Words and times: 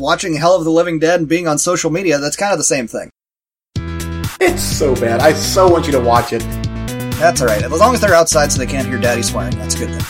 watching 0.00 0.36
Hell 0.36 0.54
of 0.54 0.62
the 0.62 0.70
Living 0.70 1.00
Dead 1.00 1.18
and 1.18 1.28
being 1.28 1.48
on 1.48 1.58
social 1.58 1.90
media, 1.90 2.18
that's 2.18 2.36
kind 2.36 2.52
of 2.52 2.58
the 2.58 2.64
same 2.64 2.86
thing. 2.86 3.10
It's 4.40 4.62
so 4.62 4.94
bad. 4.94 5.20
I 5.20 5.32
so 5.32 5.68
want 5.68 5.86
you 5.86 5.92
to 5.92 6.00
watch 6.00 6.32
it. 6.32 6.40
That's 7.18 7.42
alright. 7.42 7.62
As 7.62 7.80
long 7.80 7.94
as 7.94 8.00
they're 8.00 8.14
outside 8.14 8.52
so 8.52 8.58
they 8.60 8.66
can't 8.66 8.86
hear 8.86 8.98
daddy 8.98 9.22
swearing, 9.22 9.56
that's 9.56 9.74
a 9.74 9.78
good 9.78 9.90
thing. 9.90 10.04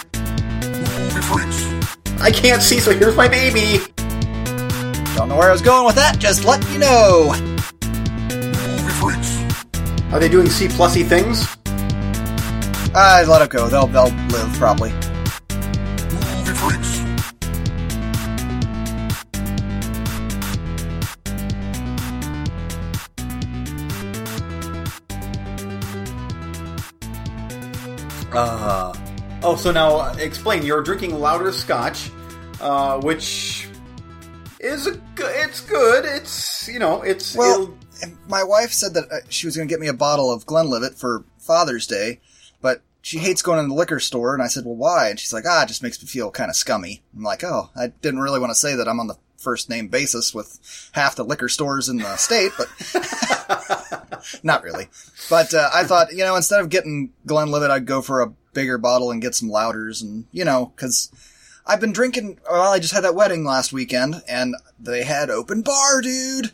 I 2.20 2.30
can't 2.30 2.60
see, 2.60 2.80
so 2.80 2.90
here's 2.92 3.16
my 3.16 3.28
baby. 3.28 3.82
Don't 5.16 5.30
know 5.30 5.36
where 5.36 5.48
I 5.48 5.52
was 5.52 5.62
going 5.62 5.86
with 5.86 5.94
that, 5.94 6.18
just 6.18 6.44
let 6.44 6.62
you 6.70 6.78
know. 6.78 7.32
Are 10.12 10.18
they 10.18 10.28
doing 10.28 10.48
C 10.48 10.68
plusy 10.68 11.06
things? 11.06 11.46
I 12.94 13.24
let 13.24 13.42
it 13.42 13.50
go. 13.50 13.68
They'll 13.68 13.86
they'll 13.86 14.12
live 14.28 14.52
probably. 14.54 14.92
Uh, 28.38 28.94
oh, 29.42 29.56
so 29.56 29.72
now 29.72 29.96
uh, 29.96 30.16
explain. 30.20 30.62
You're 30.62 30.82
drinking 30.82 31.18
Lauder 31.18 31.50
scotch, 31.50 32.08
uh, 32.60 33.00
which 33.00 33.66
is 34.60 34.86
a 34.86 34.92
good. 35.16 35.34
It's 35.34 35.60
good. 35.62 36.04
It's 36.04 36.68
you 36.68 36.78
know. 36.78 37.02
It's 37.02 37.34
Well, 37.34 37.76
my 38.28 38.44
wife 38.44 38.70
said 38.70 38.94
that 38.94 39.10
uh, 39.10 39.16
she 39.28 39.48
was 39.48 39.56
going 39.56 39.66
to 39.66 39.72
get 39.72 39.80
me 39.80 39.88
a 39.88 39.92
bottle 39.92 40.32
of 40.32 40.46
Glenlivet 40.46 40.96
for 40.96 41.24
Father's 41.38 41.88
Day, 41.88 42.20
but 42.62 42.82
she 43.02 43.18
hates 43.18 43.42
going 43.42 43.58
in 43.58 43.70
the 43.70 43.74
liquor 43.74 43.98
store. 43.98 44.34
And 44.34 44.42
I 44.42 44.46
said, 44.46 44.64
"Well, 44.64 44.76
why?" 44.76 45.08
And 45.08 45.18
she's 45.18 45.32
like, 45.32 45.44
"Ah, 45.44 45.64
it 45.64 45.68
just 45.68 45.82
makes 45.82 46.00
me 46.00 46.06
feel 46.06 46.30
kind 46.30 46.48
of 46.48 46.54
scummy." 46.54 47.02
I'm 47.16 47.24
like, 47.24 47.42
"Oh, 47.42 47.70
I 47.74 47.88
didn't 47.88 48.20
really 48.20 48.38
want 48.38 48.50
to 48.50 48.54
say 48.54 48.76
that 48.76 48.86
I'm 48.86 49.00
on 49.00 49.08
the 49.08 49.16
first 49.38 49.70
name 49.70 49.88
basis 49.88 50.34
with 50.34 50.58
half 50.92 51.16
the 51.16 51.24
liquor 51.24 51.48
stores 51.48 51.88
in 51.88 51.96
the 51.96 52.16
state, 52.16 52.52
but 52.58 52.68
not 54.42 54.62
really." 54.62 54.88
But 55.30 55.54
uh, 55.54 55.70
I 55.72 55.84
thought, 55.84 56.12
you 56.12 56.24
know, 56.24 56.36
instead 56.36 56.60
of 56.60 56.68
getting 56.68 57.12
Glenlivet, 57.26 57.70
I'd 57.70 57.86
go 57.86 58.02
for 58.02 58.20
a 58.20 58.32
bigger 58.52 58.78
bottle 58.78 59.10
and 59.10 59.22
get 59.22 59.34
some 59.34 59.48
Lauder's, 59.48 60.02
and 60.02 60.26
you 60.32 60.44
know, 60.44 60.72
because. 60.74 61.10
I've 61.70 61.80
been 61.80 61.92
drinking. 61.92 62.38
Well, 62.50 62.72
I 62.72 62.78
just 62.78 62.94
had 62.94 63.04
that 63.04 63.14
wedding 63.14 63.44
last 63.44 63.74
weekend, 63.74 64.22
and 64.26 64.54
they 64.80 65.04
had 65.04 65.28
open 65.28 65.60
bar, 65.60 66.00
dude. 66.00 66.50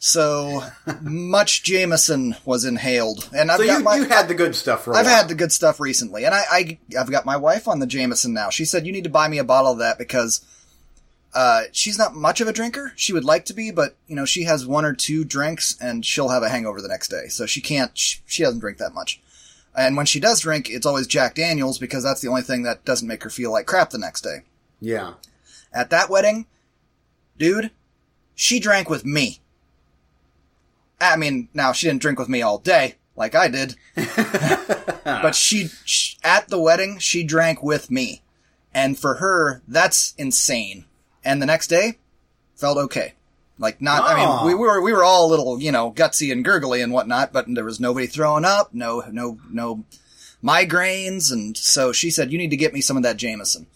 So 0.00 0.62
much 1.00 1.62
Jameson 1.64 2.36
was 2.44 2.64
inhaled, 2.64 3.28
and 3.34 3.50
I've 3.50 3.58
so 3.58 3.66
got 3.66 3.78
you, 3.78 3.84
my. 3.84 3.96
you 3.96 4.04
had 4.04 4.28
the 4.28 4.34
good 4.34 4.54
stuff 4.54 4.84
for 4.84 4.94
I've 4.94 5.06
while. 5.06 5.16
had 5.16 5.28
the 5.28 5.34
good 5.34 5.52
stuff 5.52 5.80
recently, 5.80 6.24
and 6.24 6.34
I, 6.34 6.42
I 6.50 6.78
I've 6.98 7.10
got 7.10 7.26
my 7.26 7.36
wife 7.36 7.66
on 7.66 7.80
the 7.80 7.86
Jameson 7.86 8.32
now. 8.32 8.50
She 8.50 8.64
said 8.64 8.86
you 8.86 8.92
need 8.92 9.04
to 9.04 9.10
buy 9.10 9.26
me 9.26 9.38
a 9.38 9.44
bottle 9.44 9.72
of 9.72 9.78
that 9.78 9.98
because 9.98 10.44
uh, 11.34 11.64
she's 11.72 11.98
not 11.98 12.14
much 12.14 12.40
of 12.40 12.48
a 12.48 12.52
drinker. 12.52 12.92
She 12.96 13.12
would 13.12 13.24
like 13.24 13.44
to 13.46 13.54
be, 13.54 13.70
but 13.70 13.96
you 14.06 14.16
know 14.16 14.24
she 14.24 14.44
has 14.44 14.66
one 14.66 14.84
or 14.84 14.94
two 14.94 15.24
drinks 15.24 15.76
and 15.80 16.04
she'll 16.04 16.30
have 16.30 16.42
a 16.42 16.48
hangover 16.48 16.80
the 16.80 16.88
next 16.88 17.08
day. 17.08 17.28
So 17.28 17.46
she 17.46 17.60
can't. 17.60 17.96
She, 17.96 18.20
she 18.26 18.42
doesn't 18.42 18.60
drink 18.60 18.78
that 18.78 18.94
much. 18.94 19.20
And 19.76 19.96
when 19.96 20.06
she 20.06 20.18
does 20.18 20.40
drink, 20.40 20.68
it's 20.70 20.86
always 20.86 21.06
Jack 21.06 21.34
Daniels 21.34 21.78
because 21.78 22.02
that's 22.02 22.20
the 22.20 22.28
only 22.28 22.42
thing 22.42 22.62
that 22.62 22.84
doesn't 22.84 23.06
make 23.06 23.22
her 23.22 23.30
feel 23.30 23.52
like 23.52 23.66
crap 23.66 23.90
the 23.90 23.98
next 23.98 24.22
day. 24.22 24.38
Yeah. 24.80 25.14
At 25.72 25.90
that 25.90 26.10
wedding, 26.10 26.46
dude, 27.36 27.70
she 28.34 28.58
drank 28.58 28.90
with 28.90 29.04
me. 29.04 29.40
I 31.00 31.16
mean, 31.16 31.48
now 31.54 31.72
she 31.72 31.86
didn't 31.86 32.02
drink 32.02 32.18
with 32.18 32.28
me 32.28 32.42
all 32.42 32.58
day 32.58 32.96
like 33.18 33.34
I 33.34 33.48
did, 33.48 33.74
but 35.04 35.34
she, 35.34 35.68
sh 35.84 36.16
at 36.22 36.48
the 36.48 36.60
wedding 36.60 36.98
she 36.98 37.24
drank 37.24 37.62
with 37.62 37.90
me, 37.90 38.22
and 38.72 38.98
for 38.98 39.16
her 39.16 39.60
that's 39.66 40.14
insane. 40.16 40.84
And 41.28 41.42
the 41.42 41.46
next 41.46 41.66
day, 41.66 41.98
felt 42.56 42.78
okay. 42.78 43.12
Like 43.58 43.82
not, 43.82 44.04
I 44.04 44.14
mean, 44.16 44.46
we 44.46 44.54
were 44.54 44.80
we 44.80 44.92
were 44.92 45.04
all 45.04 45.26
a 45.26 45.30
little, 45.30 45.60
you 45.60 45.72
know, 45.72 45.90
gutsy 45.92 46.32
and 46.32 46.44
gurgly 46.44 46.80
and 46.82 46.92
whatnot, 46.92 47.32
but 47.32 47.44
there 47.48 47.64
was 47.64 47.78
nobody 47.80 48.06
throwing 48.06 48.44
up, 48.46 48.72
no 48.72 49.02
no 49.10 49.38
no 49.50 49.84
migraines, 50.42 51.30
and 51.32 51.56
so 51.56 51.92
she 51.92 52.10
said, 52.10 52.32
"You 52.32 52.38
need 52.38 52.50
to 52.50 52.56
get 52.56 52.72
me 52.72 52.80
some 52.80 52.96
of 52.96 53.02
that 53.02 53.16
Jameson." 53.16 53.66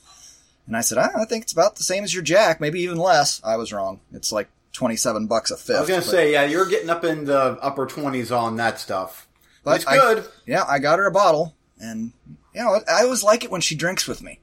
And 0.67 0.77
I 0.77 0.81
said, 0.81 0.99
"Ah, 0.99 1.11
I 1.21 1.25
think 1.25 1.43
it's 1.43 1.53
about 1.53 1.77
the 1.77 1.83
same 1.83 2.05
as 2.05 2.15
your 2.15 2.23
Jack, 2.23 2.61
maybe 2.61 2.81
even 2.81 2.97
less. 2.97 3.41
I 3.45 3.57
was 3.57 3.73
wrong. 3.73 4.01
It's 4.13 4.31
like 4.33 4.49
27 4.73 5.27
bucks 5.27 5.51
a 5.51 5.57
fifth. 5.57 5.77
I 5.77 5.81
was 5.81 5.89
gonna 5.89 6.01
but- 6.01 6.11
say, 6.11 6.33
yeah, 6.33 6.45
you're 6.45 6.67
getting 6.67 6.89
up 6.89 7.05
in 7.05 7.25
the 7.27 7.59
upper 7.61 7.85
twenties 7.87 8.31
on 8.33 8.57
that 8.57 8.79
stuff. 8.81 9.27
But 9.65 9.73
That's 9.73 9.87
I- 9.87 9.97
good. 9.99 10.25
yeah, 10.47 10.65
I 10.67 10.79
got 10.79 10.99
her 11.01 11.07
a 11.07 11.13
bottle, 11.13 11.55
and, 11.79 12.13
you 12.55 12.63
know, 12.63 12.81
I 12.89 13.03
always 13.03 13.23
like 13.25 13.45
it 13.45 13.51
when 13.51 13.61
she 13.61 13.75
drinks 13.75 14.07
with 14.09 14.23
me. 14.23 14.41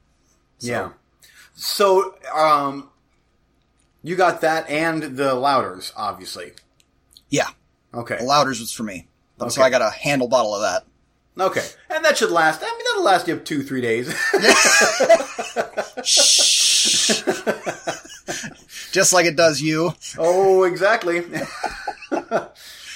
Yeah. 0.60 0.90
So, 1.56 2.16
um, 2.36 2.89
you 4.04 4.16
got 4.16 4.42
that 4.42 4.70
and 4.70 5.18
the 5.18 5.34
Lauder's, 5.36 5.92
obviously. 5.96 6.54
Yeah, 7.30 7.50
Okay. 7.94 8.18
the 8.18 8.24
Lauder's 8.24 8.60
was 8.60 8.72
for 8.72 8.84
me. 8.84 9.08
So 9.50 9.62
I 9.62 9.70
got 9.70 9.82
a 9.82 9.90
handle 9.90 10.28
bottle 10.28 10.54
of 10.56 10.62
that. 10.62 10.86
Okay. 11.42 11.66
And 11.90 12.04
that 12.04 12.18
should 12.18 12.32
last. 12.32 12.62
I 12.62 12.66
mean, 12.66 12.84
that'll 12.86 13.04
last 13.04 13.28
you 13.28 13.38
two, 13.40 13.64
three 13.64 13.80
days. 13.82 14.14
Shh. 16.04 17.24
Just 18.92 19.14
like 19.14 19.26
it 19.26 19.36
does 19.36 19.62
you. 19.62 19.94
oh, 20.18 20.64
exactly. 20.64 21.24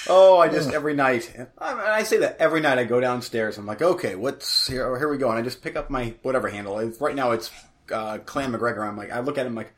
oh, 0.10 0.40
I 0.40 0.50
just 0.50 0.72
every 0.72 0.94
night. 0.96 1.34
I, 1.58 1.74
I 2.00 2.04
say 2.04 2.18
that 2.18 2.38
every 2.40 2.60
night. 2.62 2.78
I 2.80 2.84
go 2.84 3.00
downstairs. 3.00 3.58
I'm 3.58 3.66
like, 3.66 3.82
okay, 3.82 4.16
what's 4.16 4.68
here? 4.68 4.98
Here 4.98 5.10
we 5.10 5.18
go. 5.18 5.30
And 5.30 5.40
I 5.40 5.42
just 5.42 5.62
pick 5.62 5.76
up 5.76 5.90
my 5.90 6.14
whatever 6.24 6.50
handle. 6.50 6.82
Right 7.00 7.16
now, 7.16 7.32
it's 7.32 7.52
uh, 7.92 8.18
Clan 8.20 8.52
MacGregor. 8.52 8.84
I'm 8.84 8.98
like, 8.98 9.12
I 9.12 9.20
look 9.22 9.38
at 9.38 9.46
him 9.46 9.56
like, 9.56 9.74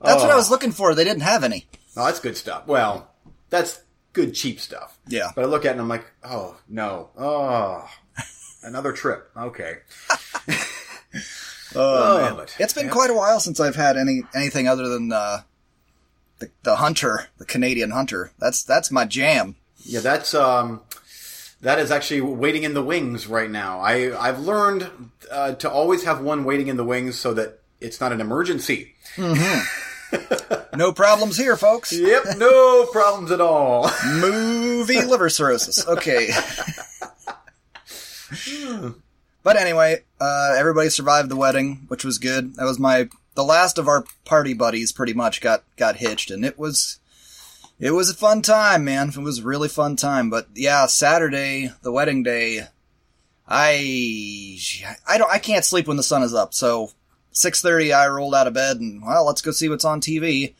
That's 0.00 0.22
what 0.22 0.30
I 0.30 0.34
oh. 0.34 0.36
was 0.36 0.50
looking 0.50 0.72
for. 0.72 0.94
They 0.94 1.04
didn't 1.04 1.22
have 1.22 1.44
any. 1.44 1.66
Oh, 1.96 2.06
that's 2.06 2.20
good 2.20 2.36
stuff. 2.36 2.66
Well, 2.66 3.10
that's 3.50 3.80
good 4.12 4.34
cheap 4.34 4.60
stuff. 4.60 4.98
Yeah. 5.08 5.30
But 5.34 5.44
I 5.44 5.46
look 5.46 5.64
at 5.64 5.68
it 5.68 5.72
and 5.72 5.80
I'm 5.80 5.88
like, 5.88 6.04
oh 6.22 6.56
no, 6.68 7.10
oh, 7.16 7.88
another 8.62 8.92
trip. 8.92 9.30
Okay. 9.36 9.78
Oh, 11.76 12.18
man. 12.18 12.36
man. 12.36 12.46
It's 12.58 12.72
been 12.72 12.86
Yeah. 12.86 12.92
quite 12.92 13.10
a 13.10 13.14
while 13.14 13.40
since 13.40 13.58
I've 13.58 13.74
had 13.74 13.96
any 13.96 14.22
anything 14.34 14.68
other 14.68 14.88
than 14.88 15.12
uh, 15.12 15.40
the 16.38 16.50
the 16.62 16.76
hunter, 16.76 17.26
the 17.38 17.44
Canadian 17.44 17.90
hunter. 17.90 18.30
That's 18.38 18.62
that's 18.62 18.90
my 18.90 19.04
jam. 19.04 19.56
Yeah, 19.78 20.00
that's 20.00 20.34
um, 20.34 20.82
that 21.62 21.78
is 21.78 21.90
actually 21.90 22.20
waiting 22.20 22.62
in 22.62 22.74
the 22.74 22.82
wings 22.82 23.26
right 23.26 23.50
now. 23.50 23.80
I 23.80 24.16
I've 24.16 24.38
learned 24.38 25.10
uh, 25.30 25.54
to 25.54 25.70
always 25.70 26.04
have 26.04 26.20
one 26.20 26.44
waiting 26.44 26.68
in 26.68 26.76
the 26.76 26.84
wings 26.84 27.18
so 27.18 27.34
that 27.34 27.60
it's 27.84 28.00
not 28.00 28.12
an 28.12 28.20
emergency. 28.20 28.94
No 30.76 30.92
problems 30.92 31.36
here, 31.36 31.56
folks. 31.56 31.92
Yep, 31.92 32.36
no 32.36 32.86
problems 32.86 33.30
at 33.30 33.40
all. 33.40 33.90
Movie 34.06 35.02
liver 35.04 35.28
cirrhosis. 35.28 35.86
Okay. 35.86 36.30
but 39.42 39.56
anyway, 39.56 40.02
uh, 40.20 40.54
everybody 40.56 40.88
survived 40.88 41.28
the 41.28 41.36
wedding, 41.36 41.84
which 41.88 42.04
was 42.04 42.18
good. 42.18 42.56
That 42.56 42.64
was 42.64 42.78
my 42.78 43.08
the 43.34 43.44
last 43.44 43.78
of 43.78 43.88
our 43.88 44.04
party 44.24 44.54
buddies. 44.54 44.92
Pretty 44.92 45.14
much 45.14 45.40
got 45.40 45.62
got 45.76 45.96
hitched, 45.96 46.30
and 46.30 46.44
it 46.44 46.58
was 46.58 46.98
it 47.78 47.92
was 47.92 48.10
a 48.10 48.14
fun 48.14 48.42
time, 48.42 48.84
man. 48.84 49.10
It 49.10 49.18
was 49.18 49.38
a 49.38 49.44
really 49.44 49.68
fun 49.68 49.96
time. 49.96 50.28
But 50.28 50.48
yeah, 50.54 50.86
Saturday, 50.86 51.70
the 51.82 51.92
wedding 51.92 52.24
day, 52.24 52.66
I 53.46 54.58
I 55.06 55.18
don't 55.18 55.30
I 55.30 55.38
can't 55.38 55.64
sleep 55.64 55.86
when 55.86 55.96
the 55.96 56.02
sun 56.02 56.22
is 56.22 56.34
up. 56.34 56.52
So 56.52 56.90
six 57.34 57.60
thirty, 57.60 57.92
I 57.92 58.08
rolled 58.08 58.34
out 58.34 58.46
of 58.46 58.54
bed 58.54 58.78
and 58.78 59.02
well, 59.02 59.26
let's 59.26 59.42
go 59.42 59.50
see 59.50 59.68
what's 59.68 59.84
on 59.84 60.00
TV 60.00 60.54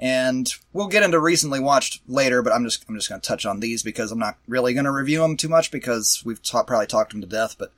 and 0.00 0.52
we'll 0.72 0.86
get 0.86 1.02
into 1.02 1.18
recently 1.18 1.60
watched 1.60 2.02
later. 2.06 2.42
But 2.42 2.52
I'm 2.52 2.64
just 2.64 2.84
I'm 2.88 2.94
just 2.94 3.08
going 3.08 3.20
to 3.20 3.26
touch 3.26 3.44
on 3.44 3.60
these 3.60 3.82
because 3.82 4.12
I'm 4.12 4.18
not 4.18 4.36
really 4.46 4.74
going 4.74 4.84
to 4.84 4.92
review 4.92 5.20
them 5.20 5.36
too 5.36 5.48
much 5.48 5.70
because 5.70 6.22
we've 6.24 6.42
ta- 6.42 6.62
probably 6.62 6.86
talked 6.86 7.12
them 7.12 7.20
to 7.20 7.26
death. 7.26 7.56
But 7.58 7.72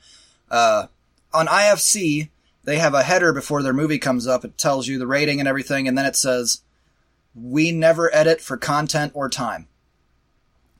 uh, 0.51 0.87
on 1.33 1.47
IFC, 1.47 2.29
they 2.65 2.79
have 2.79 2.95
a 2.95 3.03
header 3.03 3.33
before 3.33 3.63
their 3.63 3.73
movie 3.73 3.99
comes 3.99 4.27
up. 4.27 4.45
It 4.45 4.59
tells 4.59 4.87
you 4.87 4.99
the 4.99 5.07
rating 5.07 5.41
and 5.41 5.49
everything, 5.49 5.89
and 5.89 5.97
then 5.97 6.07
it 6.07 6.17
says, 6.17 6.63
"We 7.35 7.73
never 7.73 8.15
edit 8.15 8.41
for 8.41 8.57
content 8.57 9.13
or 9.15 9.29
time." 9.29 9.69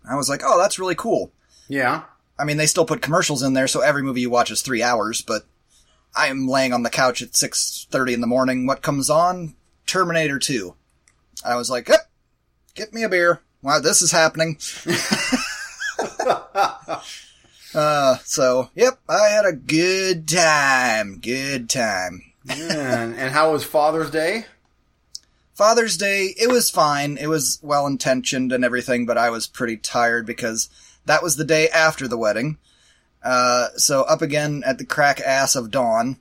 I 0.09 0.17
was 0.17 0.29
like, 0.29 0.43
"Oh, 0.45 0.59
that's 0.59 0.79
really 0.79 0.95
cool." 0.95 1.33
yeah. 1.69 2.03
I 2.39 2.45
mean, 2.45 2.57
they 2.57 2.67
still 2.67 2.87
put 2.87 3.03
commercials 3.03 3.43
in 3.43 3.53
there, 3.53 3.69
so 3.69 3.83
every 3.83 4.03
movie 4.03 4.23
you 4.23 4.31
watch 4.31 4.51
is 4.51 4.63
three 4.63 4.83
hours. 4.83 5.21
But 5.21 5.43
I 6.15 6.29
am 6.29 6.49
laying 6.49 6.73
on 6.73 6.83
the 6.83 6.91
couch 6.91 7.23
at 7.23 7.37
six 7.37 7.87
thirty 7.91 8.15
in 8.15 8.21
the 8.21 8.27
morning. 8.27 8.67
What 8.67 8.83
comes 8.83 9.11
on? 9.11 9.55
Terminator 9.87 10.39
Two. 10.39 10.75
I 11.45 11.57
was 11.57 11.71
like, 11.71 11.89
"Yep, 11.89 12.11
get 12.75 12.93
me 12.93 13.03
a 13.03 13.09
beer." 13.09 13.41
Wow, 13.63 13.81
this 13.81 14.03
is 14.03 14.11
happening. 14.11 14.59
uh, 17.75 18.17
so 18.25 18.71
yep, 18.75 18.99
I 19.09 19.29
had 19.29 19.45
a 19.45 19.53
good 19.53 20.29
time. 20.29 21.19
Good 21.19 21.69
time. 21.69 22.23
and, 22.49 23.15
and 23.15 23.33
how 23.33 23.53
was 23.53 23.65
Father's 23.65 24.11
Day? 24.11 24.47
Father's 25.55 25.99
Day, 25.99 26.35
it 26.39 26.49
was 26.49 26.71
fine. 26.71 27.19
It 27.19 27.27
was 27.27 27.59
well 27.63 27.87
intentioned 27.87 28.51
and 28.51 28.65
everything, 28.65 29.05
but 29.05 29.19
I 29.19 29.29
was 29.29 29.47
pretty 29.47 29.77
tired 29.77 30.25
because 30.25 30.71
that 31.05 31.23
was 31.23 31.37
the 31.37 31.45
day 31.45 31.69
after 31.69 32.09
the 32.09 32.17
wedding. 32.17 32.57
Uh, 33.23 33.69
so 33.77 34.03
up 34.03 34.23
again 34.23 34.63
at 34.65 34.79
the 34.79 34.85
crack 34.85 35.21
ass 35.21 35.57
of 35.57 35.71
dawn, 35.71 36.19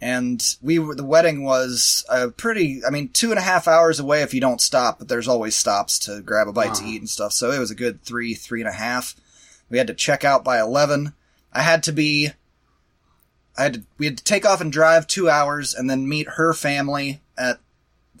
and 0.00 0.56
we 0.62 0.78
were, 0.78 0.94
the 0.94 1.04
wedding 1.04 1.44
was 1.44 2.04
a 2.08 2.28
pretty, 2.28 2.82
I 2.86 2.90
mean, 2.90 3.08
two 3.08 3.30
and 3.30 3.38
a 3.38 3.42
half 3.42 3.66
hours 3.66 3.98
away 3.98 4.22
if 4.22 4.32
you 4.32 4.40
don't 4.40 4.60
stop, 4.60 4.98
but 4.98 5.08
there's 5.08 5.28
always 5.28 5.56
stops 5.56 5.98
to 6.00 6.20
grab 6.20 6.46
a 6.46 6.52
bite 6.52 6.74
to 6.74 6.84
eat 6.84 7.00
and 7.00 7.10
stuff. 7.10 7.32
So 7.32 7.50
it 7.50 7.58
was 7.58 7.72
a 7.72 7.76
good 7.76 8.02
three, 8.02 8.34
three 8.34 8.60
and 8.60 8.68
a 8.68 8.72
half. 8.72 9.16
We 9.68 9.78
had 9.78 9.88
to 9.88 9.94
check 9.94 10.24
out 10.24 10.44
by 10.44 10.60
11. 10.60 11.14
I 11.52 11.62
had 11.62 11.82
to 11.84 11.92
be, 11.92 12.30
I 13.56 13.64
had 13.64 13.74
to, 13.74 13.82
we 13.98 14.06
had 14.06 14.18
to 14.18 14.24
take 14.24 14.46
off 14.46 14.60
and 14.60 14.70
drive 14.70 15.06
two 15.06 15.28
hours 15.28 15.74
and 15.74 15.90
then 15.90 16.08
meet 16.08 16.28
her 16.28 16.54
family 16.54 17.20
at 17.36 17.58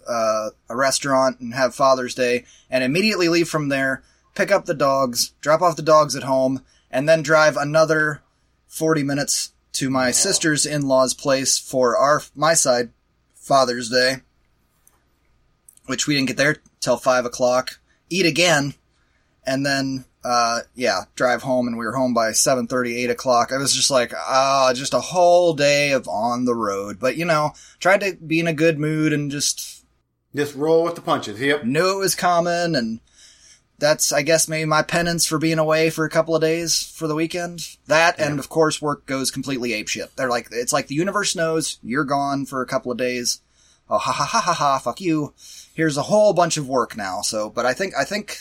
uh, 0.08 0.50
a 0.68 0.76
restaurant 0.76 1.38
and 1.38 1.54
have 1.54 1.74
Father's 1.74 2.14
Day 2.14 2.44
and 2.68 2.82
immediately 2.82 3.28
leave 3.28 3.48
from 3.48 3.68
there, 3.68 4.02
pick 4.34 4.50
up 4.50 4.64
the 4.64 4.74
dogs, 4.74 5.32
drop 5.40 5.62
off 5.62 5.76
the 5.76 5.82
dogs 5.82 6.16
at 6.16 6.24
home, 6.24 6.64
and 6.90 7.08
then 7.08 7.22
drive 7.22 7.56
another 7.56 8.22
40 8.66 9.02
minutes 9.02 9.52
to 9.72 9.90
my 9.90 10.10
sister's 10.10 10.66
in-laws 10.66 11.14
place 11.14 11.58
for 11.58 11.96
our, 11.96 12.22
my 12.34 12.54
side, 12.54 12.90
Father's 13.34 13.88
Day, 13.88 14.16
which 15.86 16.06
we 16.06 16.14
didn't 16.14 16.28
get 16.28 16.36
there 16.36 16.56
till 16.80 16.96
five 16.96 17.24
o'clock, 17.24 17.78
eat 18.10 18.26
again, 18.26 18.74
and 19.44 19.64
then, 19.64 20.04
uh, 20.24 20.60
yeah, 20.74 21.02
drive 21.14 21.42
home 21.42 21.66
and 21.66 21.78
we 21.78 21.84
were 21.86 21.94
home 21.94 22.12
by 22.12 22.30
7.30, 22.30 22.96
8 23.04 23.10
o'clock. 23.10 23.52
I 23.52 23.56
was 23.56 23.72
just 23.72 23.90
like, 23.90 24.12
ah, 24.14 24.72
just 24.74 24.92
a 24.92 25.00
whole 25.00 25.54
day 25.54 25.92
of 25.92 26.06
on 26.08 26.44
the 26.44 26.54
road. 26.54 26.98
But, 27.00 27.16
you 27.16 27.24
know, 27.24 27.52
tried 27.78 28.00
to 28.00 28.16
be 28.16 28.40
in 28.40 28.46
a 28.46 28.52
good 28.52 28.78
mood 28.78 29.12
and 29.12 29.30
just 29.30 29.86
Just 30.34 30.54
roll 30.54 30.84
with 30.84 30.96
the 30.96 31.00
punches. 31.00 31.40
Yep. 31.40 31.64
knew 31.64 31.96
it 31.96 32.00
was 32.00 32.14
coming 32.14 32.76
and 32.76 33.00
that's 33.78 34.12
I 34.12 34.22
guess 34.22 34.48
maybe 34.48 34.64
my 34.64 34.82
penance 34.82 35.26
for 35.26 35.38
being 35.38 35.58
away 35.58 35.90
for 35.90 36.04
a 36.04 36.10
couple 36.10 36.34
of 36.34 36.42
days 36.42 36.82
for 36.82 37.06
the 37.06 37.14
weekend. 37.14 37.76
That 37.86 38.18
and 38.18 38.38
of 38.38 38.48
course 38.48 38.82
work 38.82 39.06
goes 39.06 39.30
completely 39.30 39.70
apeshit. 39.70 40.14
They're 40.16 40.28
like 40.28 40.48
it's 40.50 40.72
like 40.72 40.88
the 40.88 40.94
universe 40.94 41.36
knows 41.36 41.78
you're 41.82 42.04
gone 42.04 42.46
for 42.46 42.60
a 42.60 42.66
couple 42.66 42.90
of 42.90 42.98
days. 42.98 43.40
Oh 43.88 43.98
ha 43.98 44.12
ha 44.12 44.24
ha 44.24 44.40
ha 44.40 44.52
ha 44.52 44.78
fuck 44.78 45.00
you. 45.00 45.32
Here's 45.74 45.96
a 45.96 46.02
whole 46.02 46.32
bunch 46.32 46.56
of 46.56 46.68
work 46.68 46.96
now. 46.96 47.20
So 47.20 47.50
but 47.50 47.66
I 47.66 47.72
think 47.72 47.94
I 47.96 48.04
think 48.04 48.38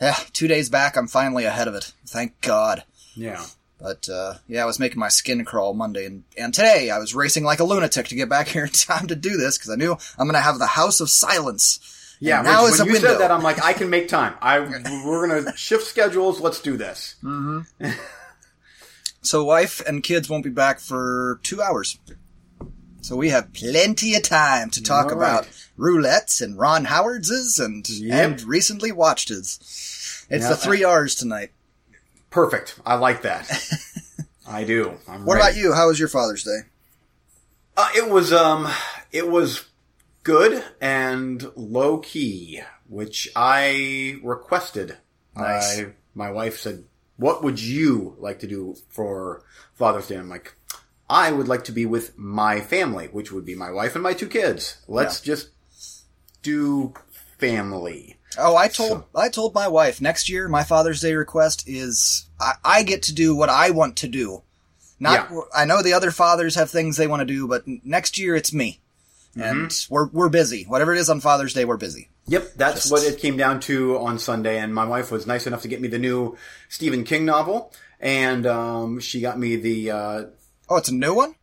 yeah, 0.00 0.16
two 0.32 0.48
days 0.48 0.68
back 0.68 0.96
I'm 0.96 1.08
finally 1.08 1.44
ahead 1.44 1.68
of 1.68 1.74
it. 1.74 1.92
Thank 2.06 2.40
God. 2.40 2.84
Yeah. 3.14 3.44
But 3.80 4.08
uh, 4.10 4.34
yeah, 4.46 4.62
I 4.62 4.66
was 4.66 4.78
making 4.78 4.98
my 4.98 5.08
skin 5.08 5.42
crawl 5.44 5.72
Monday, 5.72 6.04
and, 6.04 6.24
and 6.36 6.52
today 6.52 6.90
I 6.90 6.98
was 6.98 7.14
racing 7.14 7.44
like 7.44 7.60
a 7.60 7.64
lunatic 7.64 8.08
to 8.08 8.14
get 8.14 8.28
back 8.28 8.48
here 8.48 8.64
in 8.64 8.70
time 8.70 9.06
to 9.06 9.16
do 9.16 9.36
this 9.36 9.56
because 9.56 9.70
I 9.70 9.76
knew 9.76 9.96
I'm 10.18 10.30
to 10.30 10.38
have 10.38 10.58
the 10.58 10.66
House 10.66 11.00
of 11.00 11.08
Silence. 11.08 11.96
Yeah. 12.20 12.42
Now 12.42 12.62
when, 12.64 12.70
it's 12.70 12.78
when 12.78 12.86
you 12.88 12.92
window. 12.94 13.08
said 13.08 13.18
that, 13.20 13.30
I'm 13.30 13.42
like, 13.42 13.62
I 13.64 13.72
can 13.72 13.88
make 13.90 14.06
time. 14.08 14.34
I 14.42 14.60
we're 15.04 15.26
gonna 15.26 15.56
shift 15.56 15.86
schedules. 15.86 16.40
Let's 16.40 16.60
do 16.60 16.76
this. 16.76 17.16
So 19.22 19.44
wife 19.44 19.82
and 19.86 20.02
kids 20.02 20.30
won't 20.30 20.44
be 20.44 20.50
back 20.50 20.80
for 20.80 21.40
two 21.42 21.60
hours. 21.60 21.98
So 23.02 23.16
we 23.16 23.28
have 23.28 23.52
plenty 23.52 24.14
of 24.14 24.22
time 24.22 24.70
to 24.70 24.82
talk 24.82 25.06
All 25.06 25.12
about 25.12 25.46
roulettes 25.78 26.40
and 26.40 26.58
Ron 26.58 26.86
Howard's 26.86 27.58
and 27.58 27.86
Yep. 27.88 28.12
and 28.30 28.42
recently 28.44 28.92
watched's. 28.92 29.58
It's 30.30 30.44
Yeah. 30.44 30.48
the 30.48 30.56
three 30.56 30.84
R's 30.84 31.14
tonight. 31.14 31.50
Perfect. 32.30 32.80
I 32.86 32.94
like 32.94 33.20
that. 33.22 33.50
I 34.48 34.64
do. 34.64 34.94
I'm 35.06 35.26
What 35.26 35.34
ready. 35.36 35.48
about 35.48 35.56
you? 35.60 35.72
How 35.74 35.88
was 35.88 35.98
your 35.98 36.08
Father's 36.08 36.44
Day? 36.44 36.60
Uh, 37.76 37.88
it 37.94 38.08
was 38.08 38.32
um, 38.32 38.68
it 39.12 39.28
was 39.28 39.66
good 40.30 40.64
and 40.80 41.50
low 41.56 41.98
key, 41.98 42.60
which 42.88 43.28
I 43.34 44.18
requested. 44.22 44.96
Nice. 45.36 45.80
I, 45.80 45.86
my 46.14 46.30
wife 46.30 46.58
said, 46.58 46.84
"What 47.16 47.42
would 47.42 47.60
you 47.60 48.16
like 48.18 48.38
to 48.40 48.46
do 48.46 48.76
for 48.88 49.42
Father's 49.74 50.08
Day?" 50.08 50.16
I'm 50.16 50.28
like, 50.28 50.54
"I 51.08 51.32
would 51.32 51.48
like 51.48 51.64
to 51.64 51.72
be 51.72 51.86
with 51.86 52.16
my 52.18 52.60
family, 52.60 53.08
which 53.08 53.32
would 53.32 53.44
be 53.44 53.54
my 53.54 53.70
wife 53.70 53.94
and 53.94 54.02
my 54.02 54.12
two 54.14 54.28
kids. 54.28 54.78
Let's 54.88 55.20
just 55.20 55.50
do 56.42 56.94
family." 57.38 58.16
Oh, 58.38 58.56
I 58.56 58.68
told 58.68 59.04
I 59.14 59.28
told 59.28 59.54
my 59.54 59.66
wife 59.66 60.00
next 60.00 60.28
year 60.28 60.48
my 60.48 60.62
Father's 60.62 61.00
Day 61.00 61.14
request 61.14 61.64
is 61.66 62.26
I, 62.38 62.52
I 62.64 62.82
get 62.84 63.02
to 63.04 63.14
do 63.14 63.34
what 63.34 63.48
I 63.48 63.70
want 63.70 63.96
to 63.98 64.08
do. 64.08 64.42
Not 65.00 65.28
Yeah. 65.30 65.40
I 65.54 65.64
know 65.64 65.82
the 65.82 65.94
other 65.94 66.12
fathers 66.12 66.54
have 66.54 66.70
things 66.70 66.96
they 66.96 67.08
want 67.08 67.20
to 67.20 67.26
do, 67.26 67.48
but 67.48 67.64
next 67.66 68.18
year 68.18 68.36
it's 68.36 68.52
me, 68.52 68.80
and 69.34 69.68
Mm-hmm. 69.70 69.94
we're 69.94 70.06
we're 70.08 70.28
busy. 70.28 70.64
Whatever 70.64 70.94
it 70.94 70.98
is 70.98 71.08
on 71.10 71.20
Father's 71.20 71.54
Day, 71.54 71.64
we're 71.64 71.76
busy. 71.76 72.10
Yep, 72.26 72.52
that's 72.56 72.82
Just- 72.82 72.92
what 72.92 73.02
it 73.04 73.18
came 73.20 73.36
down 73.36 73.60
to 73.60 73.98
on 73.98 74.18
Sunday. 74.18 74.58
And 74.58 74.74
my 74.74 74.84
wife 74.84 75.10
was 75.10 75.26
nice 75.26 75.46
enough 75.46 75.62
to 75.62 75.68
get 75.68 75.80
me 75.80 75.88
the 75.88 75.98
new 75.98 76.36
Stephen 76.68 77.04
King 77.04 77.24
novel, 77.24 77.72
and 78.00 78.46
um, 78.46 79.00
she 79.00 79.20
got 79.20 79.38
me 79.38 79.56
the 79.56 79.90
uh, 79.90 80.22
Oh, 80.68 80.76
it's 80.76 80.88
a 80.88 80.94
new 80.94 81.14
one. 81.14 81.34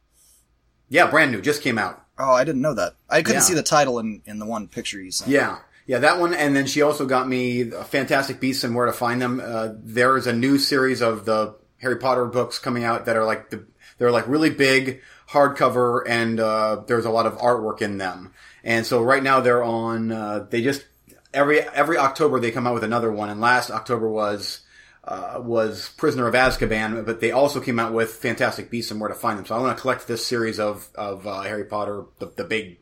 yeah, 0.90 1.10
brand 1.10 1.32
new, 1.32 1.42
just 1.42 1.62
came 1.62 1.78
out. 1.78 2.04
Oh, 2.20 2.32
I 2.34 2.44
didn't 2.46 2.62
know 2.62 2.74
that. 2.74 2.94
I 3.10 3.22
couldn't 3.22 3.42
Yeah. 3.42 3.46
see 3.46 3.54
the 3.54 3.64
title 3.64 4.00
in 4.00 4.22
in 4.26 4.40
the 4.40 4.46
one 4.46 4.68
picture 4.68 5.02
you 5.02 5.12
sent. 5.12 5.30
Yeah, 5.30 5.58
yeah, 5.86 6.00
that 6.00 6.20
one. 6.20 6.34
And 6.34 6.56
then 6.56 6.66
she 6.68 6.82
also 6.82 7.06
got 7.06 7.28
me 7.28 7.66
Fantastic 7.70 8.40
Beasts 8.40 8.64
and 8.64 8.74
Where 8.76 8.86
to 8.86 8.94
Find 8.94 9.22
Them. 9.22 9.42
Uh, 9.44 9.70
there 9.84 10.18
is 10.18 10.26
a 10.28 10.34
new 10.34 10.58
series 10.58 11.02
of 11.02 11.26
the 11.26 11.56
Harry 11.80 11.98
Potter 11.98 12.26
books 12.26 12.58
coming 12.60 12.84
out 12.84 13.06
that 13.06 13.16
are 13.18 13.26
like 13.26 13.50
the 13.50 13.66
they're 13.98 14.12
like 14.12 14.28
really 14.28 14.50
big 14.50 15.02
hardcover, 15.30 16.02
and 16.08 16.40
uh, 16.40 16.84
there's 16.88 17.06
a 17.06 17.10
lot 17.10 17.26
of 17.26 17.38
artwork 17.38 17.82
in 17.82 17.98
them. 17.98 18.34
And 18.64 18.86
so 18.86 19.02
right 19.02 19.24
now 19.24 19.40
they're 19.42 19.64
on. 19.64 20.12
Uh, 20.12 20.48
they 20.50 20.62
just 20.62 20.86
every 21.34 21.62
every 21.62 21.98
October 21.98 22.40
they 22.40 22.52
come 22.52 22.68
out 22.68 22.74
with 22.74 22.84
another 22.84 23.12
one, 23.12 23.30
and 23.30 23.42
last 23.42 23.72
October 23.72 24.10
was. 24.10 24.62
Uh, 25.04 25.40
was 25.42 25.88
Prisoner 25.96 26.28
of 26.28 26.34
Azkaban, 26.34 27.06
but 27.06 27.22
they 27.22 27.32
also 27.32 27.62
came 27.62 27.80
out 27.80 27.94
with 27.94 28.12
Fantastic 28.16 28.70
Beasts 28.70 28.92
and 28.92 29.00
Where 29.00 29.08
to 29.08 29.16
Find 29.16 29.40
Them. 29.40 29.46
So 29.46 29.56
I 29.56 29.60
want 29.62 29.78
to 29.78 29.82
collect 29.82 30.06
this 30.06 30.28
series 30.28 30.60
of 30.60 30.90
of 30.96 31.26
uh, 31.26 31.44
Harry 31.44 31.64
Potter, 31.64 32.04
the, 32.20 32.26
the 32.36 32.44
big 32.44 32.80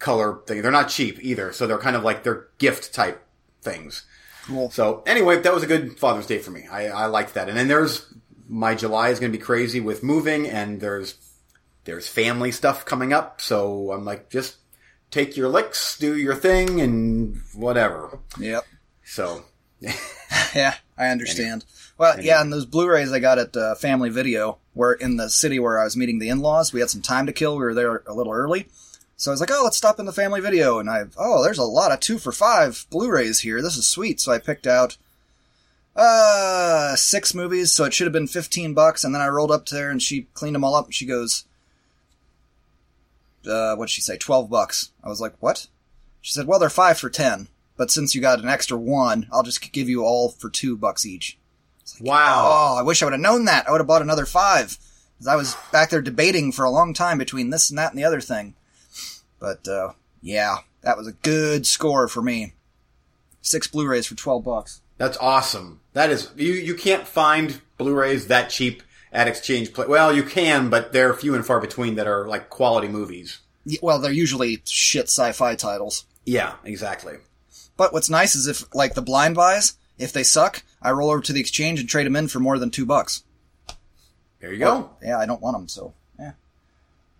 color 0.00 0.40
thing. 0.44 0.60
They're 0.60 0.72
not 0.72 0.88
cheap 0.88 1.22
either, 1.22 1.52
so 1.52 1.68
they're 1.68 1.78
kind 1.78 1.94
of 1.94 2.02
like 2.02 2.24
they're 2.24 2.48
gift 2.58 2.92
type 2.92 3.24
things. 3.60 4.04
Cool. 4.46 4.70
So 4.70 5.04
anyway, 5.06 5.40
that 5.40 5.54
was 5.54 5.62
a 5.62 5.68
good 5.68 6.00
Father's 6.00 6.26
Day 6.26 6.38
for 6.38 6.50
me. 6.50 6.66
I, 6.66 6.88
I 6.88 7.06
liked 7.06 7.34
that. 7.34 7.48
And 7.48 7.56
then 7.56 7.68
there's 7.68 8.12
my 8.48 8.74
July 8.74 9.10
is 9.10 9.20
going 9.20 9.30
to 9.30 9.38
be 9.38 9.44
crazy 9.44 9.78
with 9.78 10.02
moving, 10.02 10.48
and 10.48 10.80
there's 10.80 11.14
there's 11.84 12.08
family 12.08 12.52
stuff 12.52 12.84
coming 12.84 13.12
up. 13.12 13.40
So 13.40 13.92
I'm 13.92 14.04
like, 14.04 14.30
just 14.30 14.56
take 15.10 15.36
your 15.36 15.48
licks, 15.48 15.98
do 15.98 16.16
your 16.16 16.34
thing, 16.34 16.80
and 16.80 17.40
whatever. 17.54 18.18
Yep. 18.38 18.64
So 19.04 19.44
yeah, 20.54 20.74
I 20.96 21.08
understand. 21.08 21.64
Well, 21.98 22.20
yeah, 22.20 22.40
and 22.40 22.52
those 22.52 22.66
Blu-rays 22.66 23.12
I 23.12 23.18
got 23.18 23.38
at 23.38 23.56
uh, 23.56 23.74
Family 23.74 24.10
Video, 24.10 24.58
where 24.74 24.92
in 24.92 25.16
the 25.16 25.28
city 25.28 25.58
where 25.58 25.78
I 25.78 25.84
was 25.84 25.96
meeting 25.96 26.18
the 26.18 26.28
in-laws, 26.28 26.72
we 26.72 26.80
had 26.80 26.90
some 26.90 27.02
time 27.02 27.26
to 27.26 27.32
kill. 27.32 27.56
We 27.56 27.64
were 27.64 27.74
there 27.74 28.02
a 28.06 28.14
little 28.14 28.32
early, 28.32 28.68
so 29.16 29.30
I 29.30 29.34
was 29.34 29.40
like, 29.40 29.50
"Oh, 29.52 29.62
let's 29.64 29.76
stop 29.76 30.00
in 30.00 30.06
the 30.06 30.12
Family 30.12 30.40
Video." 30.40 30.78
And 30.78 30.88
I, 30.88 31.04
oh, 31.16 31.42
there's 31.42 31.58
a 31.58 31.64
lot 31.64 31.92
of 31.92 32.00
two 32.00 32.18
for 32.18 32.32
five 32.32 32.86
Blu-rays 32.90 33.40
here. 33.40 33.60
This 33.60 33.76
is 33.76 33.86
sweet. 33.86 34.20
So 34.20 34.32
I 34.32 34.38
picked 34.38 34.66
out 34.66 34.96
uh 35.94 36.96
six 36.96 37.34
movies, 37.34 37.70
so 37.70 37.84
it 37.84 37.92
should 37.92 38.06
have 38.06 38.12
been 38.12 38.26
fifteen 38.26 38.74
bucks. 38.74 39.04
And 39.04 39.14
then 39.14 39.22
I 39.22 39.28
rolled 39.28 39.50
up 39.50 39.66
to 39.66 39.74
there, 39.74 39.90
and 39.90 40.02
she 40.02 40.28
cleaned 40.34 40.54
them 40.54 40.64
all 40.64 40.74
up. 40.74 40.86
And 40.86 40.94
she 40.94 41.06
goes, 41.06 41.44
uh, 43.46 43.74
"What'd 43.76 43.90
she 43.90 44.00
say? 44.00 44.16
Twelve 44.16 44.48
bucks." 44.50 44.90
I 45.02 45.08
was 45.08 45.20
like, 45.20 45.34
"What?" 45.40 45.66
She 46.20 46.32
said, 46.32 46.46
"Well, 46.46 46.58
they're 46.58 46.70
five 46.70 46.98
for 46.98 47.10
10, 47.10 47.48
But 47.76 47.90
since 47.90 48.14
you 48.14 48.20
got 48.20 48.38
an 48.40 48.48
extra 48.48 48.76
one, 48.78 49.26
I'll 49.32 49.42
just 49.42 49.72
give 49.72 49.88
you 49.88 50.04
all 50.04 50.28
for 50.28 50.48
two 50.50 50.76
bucks 50.76 51.04
each. 51.04 51.36
wow, 52.00 52.42
Oh, 52.44 52.76
I 52.78 52.82
wish 52.82 53.02
I 53.02 53.06
would 53.06 53.12
have 53.12 53.20
known 53.20 53.44
that. 53.46 53.66
I 53.66 53.72
would 53.72 53.80
have 53.80 53.86
bought 53.88 54.02
another 54.02 54.26
five. 54.26 54.78
Cause 55.18 55.26
I 55.26 55.36
was 55.36 55.56
back 55.72 55.90
there 55.90 56.02
debating 56.02 56.52
for 56.52 56.64
a 56.64 56.70
long 56.70 56.94
time 56.94 57.18
between 57.18 57.50
this 57.50 57.70
and 57.70 57.78
that 57.78 57.90
and 57.92 57.98
the 57.98 58.04
other 58.04 58.20
thing. 58.20 58.54
But, 59.40 59.66
uh, 59.66 59.92
yeah, 60.20 60.58
that 60.82 60.96
was 60.96 61.06
a 61.08 61.12
good 61.12 61.66
score 61.66 62.06
for 62.08 62.22
me. 62.22 62.52
Six 63.40 63.66
Blu-rays 63.66 64.06
for 64.06 64.14
12 64.14 64.44
bucks. 64.44 64.80
that's 64.98 65.16
awesome. 65.18 65.80
That 65.94 66.10
is 66.10 66.30
you. 66.36 66.52
You 66.52 66.74
can't 66.76 67.06
find 67.08 67.60
Blu-rays 67.78 68.28
that 68.28 68.50
cheap 68.50 68.82
at 69.12 69.28
exchange 69.28 69.72
play. 69.72 69.86
Well, 69.86 70.12
you 70.12 70.22
can, 70.22 70.70
but 70.70 70.92
they're 70.92 71.12
few 71.14 71.34
and 71.34 71.44
far 71.44 71.60
between 71.60 71.94
that 71.96 72.06
are 72.06 72.26
like 72.26 72.48
quality 72.48 72.88
movies. 72.88 73.38
Well, 73.80 74.00
they're 74.00 74.10
usually 74.10 74.62
shit 74.64 75.04
sci-fi 75.04 75.54
titles. 75.54 76.04
Yeah, 76.24 76.54
exactly. 76.64 77.14
But 77.76 77.92
what's 77.92 78.10
nice 78.10 78.34
is 78.34 78.46
if, 78.46 78.74
like, 78.74 78.94
the 78.94 79.02
blind 79.02 79.34
buys, 79.34 79.76
if 79.98 80.12
they 80.12 80.24
suck, 80.24 80.62
I 80.80 80.90
roll 80.90 81.10
over 81.10 81.20
to 81.20 81.32
the 81.32 81.40
exchange 81.40 81.78
and 81.78 81.88
trade 81.88 82.06
them 82.06 82.16
in 82.16 82.28
for 82.28 82.40
more 82.40 82.58
than 82.58 82.70
two 82.70 82.86
bucks. 82.86 83.22
There 84.40 84.52
you 84.52 84.58
go. 84.58 84.90
Yeah, 85.00 85.18
I 85.18 85.26
don't 85.26 85.40
want 85.40 85.56
them, 85.56 85.68
so 85.68 85.94
yeah. 86.18 86.32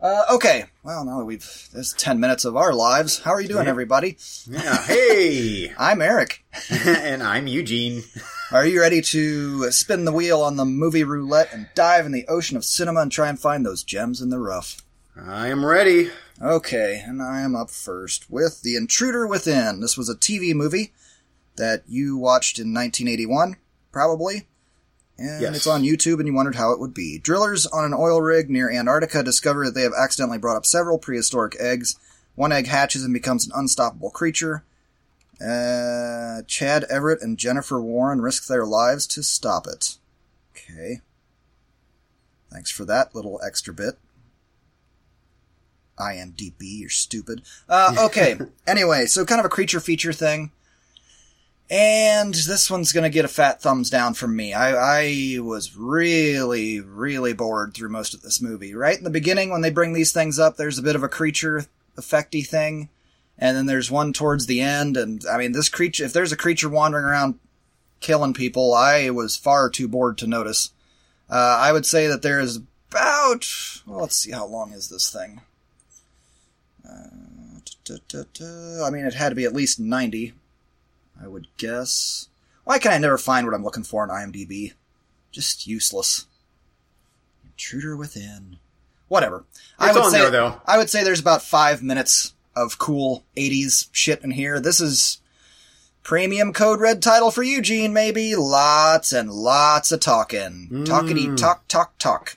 Uh, 0.00 0.22
okay. 0.32 0.64
Well, 0.82 1.04
now 1.04 1.18
that 1.20 1.24
we've 1.24 1.68
there's 1.72 1.92
ten 1.92 2.18
minutes 2.18 2.44
of 2.44 2.56
our 2.56 2.72
lives. 2.72 3.20
How 3.20 3.30
are 3.30 3.40
you 3.40 3.46
doing, 3.46 3.68
everybody? 3.68 4.16
Yeah. 4.50 4.84
Hey, 4.84 5.72
I'm 5.78 6.02
Eric. 6.02 6.44
and 6.70 7.22
I'm 7.22 7.46
Eugene. 7.46 8.02
Are 8.52 8.66
you 8.66 8.80
ready 8.80 9.00
to 9.00 9.70
spin 9.70 10.04
the 10.04 10.12
wheel 10.12 10.42
on 10.42 10.56
the 10.56 10.66
movie 10.66 11.04
roulette 11.04 11.52
and 11.54 11.68
dive 11.74 12.04
in 12.04 12.12
the 12.12 12.26
ocean 12.28 12.56
of 12.58 12.64
cinema 12.66 13.00
and 13.00 13.10
try 13.10 13.28
and 13.30 13.38
find 13.40 13.64
those 13.64 13.82
gems 13.82 14.20
in 14.20 14.28
the 14.28 14.38
rough? 14.38 14.82
I 15.16 15.48
am 15.48 15.64
ready. 15.64 16.10
Okay, 16.40 17.02
and 17.04 17.22
I 17.22 17.40
am 17.40 17.56
up 17.56 17.70
first 17.70 18.30
with 18.30 18.60
The 18.62 18.76
Intruder 18.76 19.26
Within. 19.26 19.80
This 19.80 19.96
was 19.96 20.10
a 20.10 20.14
TV 20.14 20.54
movie 20.54 20.92
that 21.56 21.84
you 21.86 22.18
watched 22.18 22.58
in 22.58 22.74
1981, 22.74 23.56
probably. 23.90 24.48
And 25.16 25.40
Yes. 25.40 25.56
it's 25.56 25.66
on 25.66 25.82
YouTube, 25.82 26.18
and 26.18 26.26
you 26.26 26.34
wondered 26.34 26.56
how 26.56 26.72
it 26.72 26.80
would 26.80 26.92
be. 26.94 27.18
Drillers 27.18 27.64
on 27.66 27.84
an 27.86 27.94
oil 27.94 28.20
rig 28.20 28.50
near 28.50 28.70
Antarctica 28.70 29.22
discover 29.22 29.64
that 29.64 29.74
they 29.74 29.82
have 29.82 29.92
accidentally 29.98 30.38
brought 30.38 30.56
up 30.56 30.66
several 30.66 30.98
prehistoric 30.98 31.56
eggs. 31.58 31.96
One 32.34 32.52
egg 32.52 32.66
hatches 32.66 33.04
and 33.04 33.14
becomes 33.14 33.46
an 33.46 33.52
unstoppable 33.54 34.10
creature. 34.10 34.64
Uh, 35.42 36.42
Chad 36.46 36.84
Everett 36.84 37.22
and 37.22 37.38
Jennifer 37.38 37.80
Warren 37.80 38.20
risk 38.20 38.46
their 38.46 38.64
lives 38.64 39.06
to 39.08 39.22
stop 39.22 39.66
it. 39.66 39.96
Okay. 40.52 41.00
Thanks 42.52 42.70
for 42.70 42.84
that 42.84 43.14
little 43.14 43.40
extra 43.44 43.72
bit. 43.72 43.98
IMDb, 45.98 46.80
you're 46.80 46.90
stupid. 46.90 47.42
Uh, 47.68 47.94
okay. 48.06 48.38
anyway, 48.66 49.06
so 49.06 49.24
kind 49.24 49.38
of 49.38 49.44
a 49.46 49.50
creature 49.50 49.80
feature 49.80 50.12
thing. 50.12 50.52
And 51.70 52.34
this 52.34 52.70
one's 52.70 52.92
gonna 52.92 53.08
get 53.08 53.24
a 53.24 53.28
fat 53.28 53.62
thumbs 53.62 53.88
down 53.88 54.12
from 54.14 54.36
me. 54.36 54.52
I, 54.52 54.72
I 54.74 55.38
was 55.40 55.74
really, 55.74 56.80
really 56.80 57.32
bored 57.32 57.72
through 57.72 57.88
most 57.88 58.12
of 58.12 58.20
this 58.20 58.42
movie. 58.42 58.74
Right 58.74 58.98
in 58.98 59.04
the 59.04 59.10
beginning, 59.10 59.50
when 59.50 59.62
they 59.62 59.70
bring 59.70 59.94
these 59.94 60.12
things 60.12 60.38
up, 60.38 60.56
there's 60.56 60.78
a 60.78 60.82
bit 60.82 60.96
of 60.96 61.02
a 61.02 61.08
creature 61.08 61.64
effecty 61.96 62.46
thing. 62.46 62.90
And 63.38 63.56
then 63.56 63.66
there's 63.66 63.90
one 63.90 64.12
towards 64.12 64.46
the 64.46 64.60
end, 64.60 64.96
and 64.96 65.24
I 65.30 65.36
mean, 65.38 65.52
this 65.52 65.68
creature, 65.68 66.04
if 66.04 66.12
there's 66.12 66.32
a 66.32 66.36
creature 66.36 66.68
wandering 66.68 67.04
around 67.04 67.38
killing 68.00 68.34
people, 68.34 68.74
I 68.74 69.10
was 69.10 69.36
far 69.36 69.68
too 69.70 69.88
bored 69.88 70.18
to 70.18 70.26
notice. 70.26 70.70
Uh, 71.30 71.58
I 71.60 71.72
would 71.72 71.86
say 71.86 72.06
that 72.06 72.22
there 72.22 72.38
is 72.40 72.60
about, 72.90 73.46
well, 73.86 74.00
let's 74.00 74.16
see, 74.16 74.32
how 74.32 74.46
long 74.46 74.72
is 74.72 74.88
this 74.90 75.10
thing? 75.10 75.40
Uh, 76.86 77.60
da, 77.84 77.96
da, 78.08 78.22
da, 78.34 78.84
I 78.84 78.90
mean, 78.90 79.06
it 79.06 79.14
had 79.14 79.30
to 79.30 79.34
be 79.34 79.44
at 79.44 79.54
least 79.54 79.80
90, 79.80 80.34
I 81.20 81.26
would 81.26 81.46
guess. 81.56 82.28
Why 82.64 82.78
can 82.78 82.92
I 82.92 82.98
never 82.98 83.18
find 83.18 83.46
what 83.46 83.54
I'm 83.54 83.64
looking 83.64 83.82
for 83.82 84.04
in 84.04 84.10
IMDb? 84.10 84.74
Just 85.32 85.66
useless. 85.66 86.26
Intruder 87.44 87.96
within. 87.96 88.58
Whatever. 89.08 89.44
I 89.78 89.88
It's 89.88 89.94
would 89.94 90.04
on 90.04 90.10
say, 90.10 90.20
there, 90.20 90.30
though. 90.30 90.60
I 90.66 90.78
would 90.78 90.90
say 90.90 91.02
there's 91.02 91.20
about 91.20 91.42
five 91.42 91.82
minutes 91.82 92.34
of 92.54 92.78
cool 92.78 93.24
80s 93.36 93.88
shit 93.92 94.22
in 94.22 94.30
here. 94.32 94.60
This 94.60 94.80
is 94.80 95.20
premium 96.02 96.52
code 96.52 96.80
red 96.80 97.02
title 97.02 97.30
for 97.30 97.42
Eugene, 97.42 97.92
maybe. 97.92 98.34
Lots 98.34 99.12
and 99.12 99.30
lots 99.30 99.92
of 99.92 100.00
talking. 100.00 100.68
Mm. 100.70 100.86
Talkity 100.86 101.36
talk, 101.36 101.66
talk, 101.68 101.96
talk. 101.98 102.36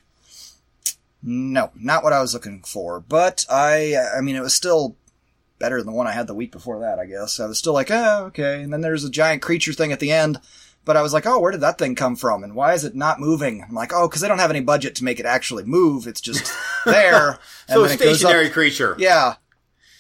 No, 1.24 1.72
not 1.76 2.04
what 2.04 2.14
I 2.14 2.22
was 2.22 2.34
looking 2.34 2.62
for. 2.62 3.00
But 3.00 3.46
I, 3.50 3.96
I 4.16 4.22
mean, 4.22 4.36
it 4.36 4.42
was 4.42 4.54
still 4.54 4.96
better 5.58 5.78
than 5.78 5.88
the 5.88 5.98
one 5.98 6.06
I 6.08 6.12
had 6.12 6.28
the 6.28 6.36
week 6.36 6.52
before 6.52 6.80
that, 6.82 7.00
I 7.00 7.06
guess. 7.06 7.40
I 7.40 7.48
was 7.48 7.58
still 7.58 7.74
like, 7.74 7.90
oh, 7.90 8.26
okay. 8.28 8.62
And 8.62 8.72
then 8.72 8.82
there's 8.82 9.04
a 9.04 9.10
giant 9.10 9.42
creature 9.42 9.74
thing 9.74 9.92
at 9.92 10.00
the 10.00 10.12
end. 10.12 10.40
But 10.84 10.98
I 10.98 11.02
was 11.02 11.14
like, 11.14 11.26
oh, 11.26 11.40
where 11.40 11.52
did 11.52 11.62
that 11.62 11.80
thing 11.80 11.96
come 11.96 12.16
from? 12.16 12.44
And 12.44 12.54
why 12.54 12.74
is 12.74 12.84
it 12.84 12.94
not 12.94 13.20
moving? 13.20 13.64
I'm 13.68 13.74
like, 13.74 13.92
oh, 13.92 14.08
because 14.08 14.22
they 14.22 14.28
don't 14.28 14.38
have 14.38 14.52
any 14.52 14.60
budget 14.60 14.94
to 14.96 15.04
make 15.04 15.20
it 15.20 15.26
actually 15.26 15.64
move. 15.64 16.06
It's 16.06 16.22
just 16.22 16.54
there. 16.86 17.40
So 17.68 17.84
and 17.86 17.92
up- 17.94 17.98
stationary 17.98 18.52
creature. 18.52 18.96
yeah. 19.00 19.36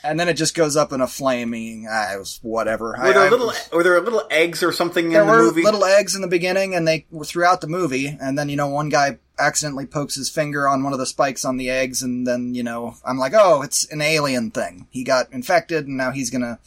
And 0.06 0.20
then 0.20 0.30
it 0.30 0.36
just 0.36 0.56
goes 0.56 0.76
up 0.76 0.94
in 0.94 1.02
a 1.02 1.08
flaming, 1.08 1.86
it 1.86 2.20
was 2.20 2.40
whatever. 2.42 2.96
Were 3.02 3.14
there 3.14 3.30
little 3.30 3.52
were 3.74 3.84
there 3.84 4.00
little 4.00 4.24
eggs 4.30 4.62
or 4.62 4.72
something 4.72 5.12
in 5.12 5.14
the 5.14 5.26
were 5.26 5.40
movie? 5.40 5.64
little 5.64 5.84
eggs 5.84 6.16
in 6.16 6.22
the 6.22 6.28
beginning 6.28 6.76
and 6.76 6.88
they 6.88 7.06
were 7.12 7.26
throughout 7.26 7.62
the 7.62 7.68
movie. 7.68 8.16
And 8.20 8.38
then, 8.38 8.50
you 8.50 8.56
know, 8.56 8.68
one 8.68 8.90
guy 8.90 9.18
accidentally 9.40 9.86
pokes 9.86 10.16
his 10.16 10.30
finger 10.30 10.68
on 10.68 10.84
one 10.84 10.94
of 10.94 11.00
the 11.00 11.06
spikes 11.06 11.44
on 11.44 11.58
the 11.58 11.70
eggs. 11.70 12.02
And 12.02 12.26
then, 12.26 12.54
you 12.54 12.64
know, 12.64 12.96
I'm 13.04 13.18
like, 13.18 13.34
oh, 13.36 13.62
it's 13.62 13.86
an 13.92 14.02
alien 14.02 14.52
thing. 14.52 14.88
He 14.92 15.04
got 15.04 15.32
infected 15.34 15.88
and 15.88 15.98
now 15.98 16.12
he's 16.12 16.30
gonna 16.30 16.60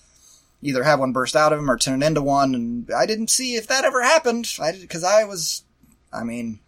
either 0.60 0.82
have 0.82 0.98
one 0.98 1.12
burst 1.12 1.36
out 1.36 1.52
of 1.52 1.58
him 1.58 1.70
or 1.70 1.78
turn 1.78 2.02
into 2.02 2.22
one. 2.22 2.54
And 2.54 2.90
I 2.96 3.06
didn't 3.06 3.30
see 3.30 3.54
if 3.54 3.66
that 3.68 3.84
ever 3.84 4.02
happened. 4.02 4.52
I 4.60 4.72
did, 4.72 4.88
cause 4.90 5.04
I 5.04 5.24
was, 5.24 5.62
I 6.12 6.24
mean, 6.24 6.60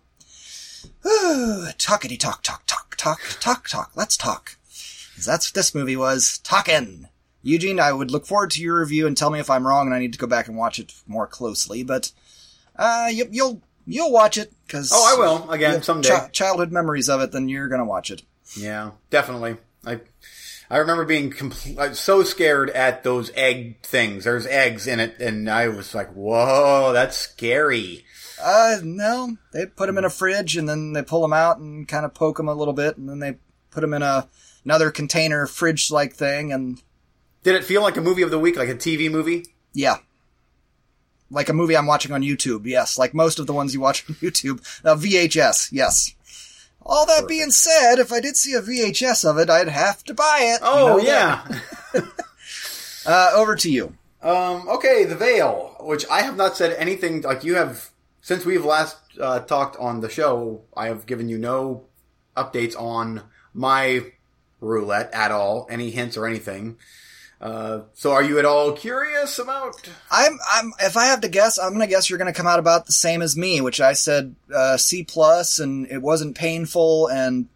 talkity 1.04 2.18
talk, 2.18 2.42
talk, 2.42 2.64
talk, 2.66 2.96
talk, 2.96 3.20
talk, 3.40 3.68
talk. 3.68 3.90
Let's 3.96 4.16
talk. 4.16 4.56
That's 5.26 5.48
what 5.50 5.54
this 5.54 5.74
movie 5.74 5.96
was. 5.96 6.38
Talking. 6.38 7.08
Eugene, 7.42 7.80
I 7.80 7.92
would 7.92 8.10
look 8.10 8.26
forward 8.26 8.50
to 8.52 8.62
your 8.62 8.80
review 8.80 9.06
and 9.06 9.16
tell 9.16 9.30
me 9.30 9.40
if 9.40 9.48
I'm 9.48 9.66
wrong 9.66 9.86
and 9.86 9.94
I 9.94 9.98
need 9.98 10.12
to 10.12 10.18
go 10.18 10.26
back 10.26 10.46
and 10.48 10.56
watch 10.58 10.78
it 10.78 10.92
more 11.06 11.26
closely. 11.26 11.82
But 11.82 12.12
uh, 12.76 13.08
you, 13.10 13.26
you'll 13.30 13.62
you'll 13.86 14.12
watch 14.12 14.36
it 14.36 14.52
because 14.66 14.90
Oh, 14.94 15.14
I 15.16 15.18
will 15.18 15.50
again 15.50 15.82
someday. 15.82 16.28
childhood 16.32 16.70
memories 16.70 17.08
of 17.08 17.20
it. 17.22 17.32
Then 17.32 17.48
you're 17.48 17.68
gonna 17.68 17.84
watch 17.86 18.10
it. 18.10 18.22
Yeah, 18.56 18.90
definitely. 19.08 19.56
I 19.86 20.00
I 20.68 20.76
remember 20.78 21.04
being 21.04 21.30
compl- 21.32 21.94
so 21.96 22.22
scared 22.22 22.70
at 22.70 23.02
those 23.04 23.30
egg 23.34 23.80
things. 23.82 24.24
There's 24.24 24.46
eggs 24.46 24.86
in 24.86 25.00
it, 25.00 25.18
and 25.18 25.48
I 25.50 25.68
was 25.68 25.94
like, 25.94 26.10
"Whoa, 26.12 26.92
that's 26.92 27.16
scary." 27.16 28.04
Uh, 28.42 28.76
no, 28.82 29.36
they 29.52 29.66
put 29.66 29.86
them 29.86 29.98
in 29.98 30.04
a 30.04 30.10
fridge 30.10 30.56
and 30.56 30.68
then 30.68 30.92
they 30.94 31.02
pull 31.02 31.20
them 31.22 31.32
out 31.32 31.58
and 31.58 31.86
kind 31.88 32.04
of 32.06 32.14
poke 32.14 32.36
them 32.38 32.48
a 32.48 32.54
little 32.54 32.72
bit 32.72 32.96
and 32.96 33.06
then 33.08 33.18
they 33.18 33.36
put 33.70 33.82
them 33.82 33.92
in 33.92 34.00
a 34.02 34.28
another 34.64 34.90
container 34.90 35.46
fridge 35.46 35.90
like 35.90 36.14
thing 36.14 36.52
and 36.52 36.82
Did 37.42 37.54
it 37.54 37.64
feel 37.64 37.82
like 37.82 37.96
a 37.96 38.00
movie 38.02 38.22
of 38.22 38.30
the 38.30 38.38
week, 38.38 38.56
like 38.56 38.68
a 38.68 38.74
TV 38.74 39.10
movie? 39.10 39.44
Yeah. 39.72 39.96
Like 41.30 41.48
a 41.48 41.52
movie 41.52 41.76
I'm 41.76 41.86
watching 41.86 42.12
on 42.12 42.22
YouTube, 42.22 42.66
yes. 42.66 42.98
Like 42.98 43.14
most 43.14 43.38
of 43.38 43.46
the 43.46 43.52
ones 43.52 43.72
you 43.72 43.80
watch 43.80 44.04
on 44.08 44.14
YouTube. 44.20 44.60
Uh, 44.84 44.96
VHS, 44.96 45.70
yes. 45.72 46.14
All 46.82 47.06
that 47.06 47.28
being 47.28 47.50
said, 47.50 47.98
if 47.98 48.10
I 48.12 48.20
did 48.20 48.36
see 48.36 48.54
a 48.54 48.62
VHS 48.62 49.28
of 49.28 49.38
it, 49.38 49.48
I'd 49.50 49.68
have 49.68 50.02
to 50.04 50.14
buy 50.14 50.38
it. 50.40 50.60
You 50.62 50.68
Oh 50.68 50.96
know 50.96 50.98
yeah. 50.98 51.46
Uh, 53.06 53.30
over 53.34 53.56
to 53.56 53.70
you. 53.70 53.94
um, 54.22 54.68
okay, 54.68 55.04
The 55.04 55.16
Veil, 55.16 55.74
which 55.80 56.04
I 56.10 56.20
have 56.20 56.36
not 56.36 56.54
said 56.56 56.74
anything 56.78 57.22
like 57.22 57.44
you 57.44 57.54
have 57.54 57.90
since 58.20 58.44
we've 58.44 58.64
last 58.64 58.98
uh, 59.18 59.40
talked 59.40 59.76
on 59.78 60.00
the 60.00 60.10
show. 60.10 60.62
I 60.76 60.88
have 60.88 61.06
given 61.06 61.28
you 61.28 61.38
no 61.38 61.84
updates 62.36 62.78
on 62.78 63.22
my 63.54 64.12
roulette 64.60 65.10
at 65.12 65.30
all, 65.30 65.66
any 65.70 65.90
hints 65.90 66.16
or 66.16 66.26
anything. 66.26 66.76
Uh, 67.40 67.84
so 67.94 68.12
are 68.12 68.22
you 68.22 68.38
at 68.38 68.44
all 68.44 68.72
curious 68.72 69.38
about? 69.38 69.80
I'm, 70.10 70.38
I'm, 70.52 70.72
if 70.80 70.96
I 70.98 71.06
have 71.06 71.22
to 71.22 71.28
guess, 71.28 71.58
I'm 71.58 71.72
gonna 71.72 71.86
guess 71.86 72.10
you're 72.10 72.18
gonna 72.18 72.34
come 72.34 72.46
out 72.46 72.58
about 72.58 72.84
the 72.84 72.92
same 72.92 73.22
as 73.22 73.36
me, 73.36 73.62
which 73.62 73.80
I 73.80 73.94
said, 73.94 74.34
uh, 74.54 74.76
C 74.76 75.04
plus, 75.04 75.58
and 75.58 75.86
it 75.86 76.02
wasn't 76.02 76.36
painful, 76.36 77.06
and 77.06 77.48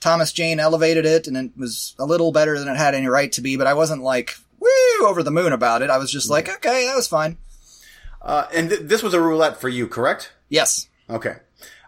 Thomas 0.00 0.32
Jane 0.32 0.60
elevated 0.60 1.06
it, 1.06 1.26
and 1.28 1.36
it 1.36 1.52
was 1.56 1.94
a 1.98 2.04
little 2.04 2.30
better 2.30 2.58
than 2.58 2.68
it 2.68 2.76
had 2.76 2.94
any 2.94 3.06
right 3.06 3.32
to 3.32 3.40
be, 3.40 3.56
but 3.56 3.66
I 3.66 3.72
wasn't 3.74 4.02
like, 4.02 4.36
woo, 4.60 5.06
over 5.06 5.22
the 5.22 5.30
moon 5.30 5.52
about 5.52 5.80
it. 5.80 5.88
I 5.88 5.96
was 5.96 6.10
just 6.10 6.28
like, 6.28 6.48
okay, 6.48 6.84
that 6.86 6.96
was 6.96 7.08
fine. 7.08 7.38
Uh, 8.20 8.46
and 8.52 8.68
th- 8.68 8.82
this 8.82 9.02
was 9.02 9.14
a 9.14 9.20
roulette 9.20 9.60
for 9.60 9.68
you, 9.68 9.86
correct? 9.86 10.32
Yes. 10.48 10.88
Okay. 11.08 11.36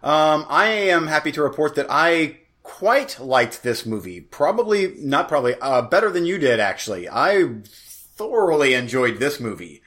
Um, 0.02 0.46
I 0.48 0.66
am 0.66 1.06
happy 1.06 1.32
to 1.32 1.42
report 1.42 1.74
that 1.74 1.86
I 1.90 2.38
quite 2.64 3.20
liked 3.20 3.62
this 3.62 3.86
movie. 3.86 4.20
Probably, 4.20 4.94
not 4.98 5.28
probably, 5.28 5.54
uh, 5.60 5.82
better 5.82 6.10
than 6.10 6.26
you 6.26 6.38
did, 6.38 6.58
actually. 6.58 7.08
I 7.08 7.60
thoroughly 7.64 8.74
enjoyed 8.74 9.18
this 9.18 9.38
movie. 9.38 9.82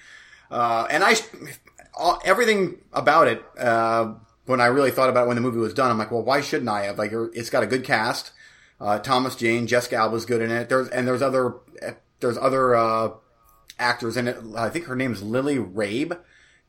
Uh, 0.49 0.87
and 0.89 1.03
I, 1.03 1.15
all- 1.93 2.21
everything 2.23 2.77
about 2.93 3.27
it, 3.27 3.43
uh, 3.59 4.13
when 4.45 4.61
I 4.61 4.67
really 4.67 4.91
thought 4.91 5.09
about 5.09 5.25
it 5.25 5.27
when 5.27 5.35
the 5.35 5.41
movie 5.41 5.57
was 5.59 5.73
done, 5.73 5.91
I'm 5.91 5.97
like, 5.97 6.11
well, 6.11 6.23
why 6.23 6.39
shouldn't 6.39 6.69
I 6.69 6.83
have? 6.85 6.97
Like, 6.97 7.11
it's 7.33 7.49
got 7.49 7.63
a 7.63 7.67
good 7.67 7.83
cast. 7.83 8.31
Uh, 8.79 8.99
Thomas 8.99 9.35
Jane, 9.35 9.67
Jessica 9.67 9.97
Alba's 9.97 10.25
good 10.25 10.41
in 10.41 10.51
it. 10.51 10.69
There's, 10.69 10.87
and 10.89 11.05
there's 11.07 11.21
other, 11.21 11.55
there's 12.21 12.37
other, 12.37 12.75
uh, 12.75 13.09
actors 13.79 14.17
in 14.17 14.27
it. 14.27 14.37
I 14.55 14.69
think 14.69 14.85
her 14.85 14.95
name 14.95 15.13
is 15.13 15.21
Lily 15.21 15.57
Rabe. 15.57 16.17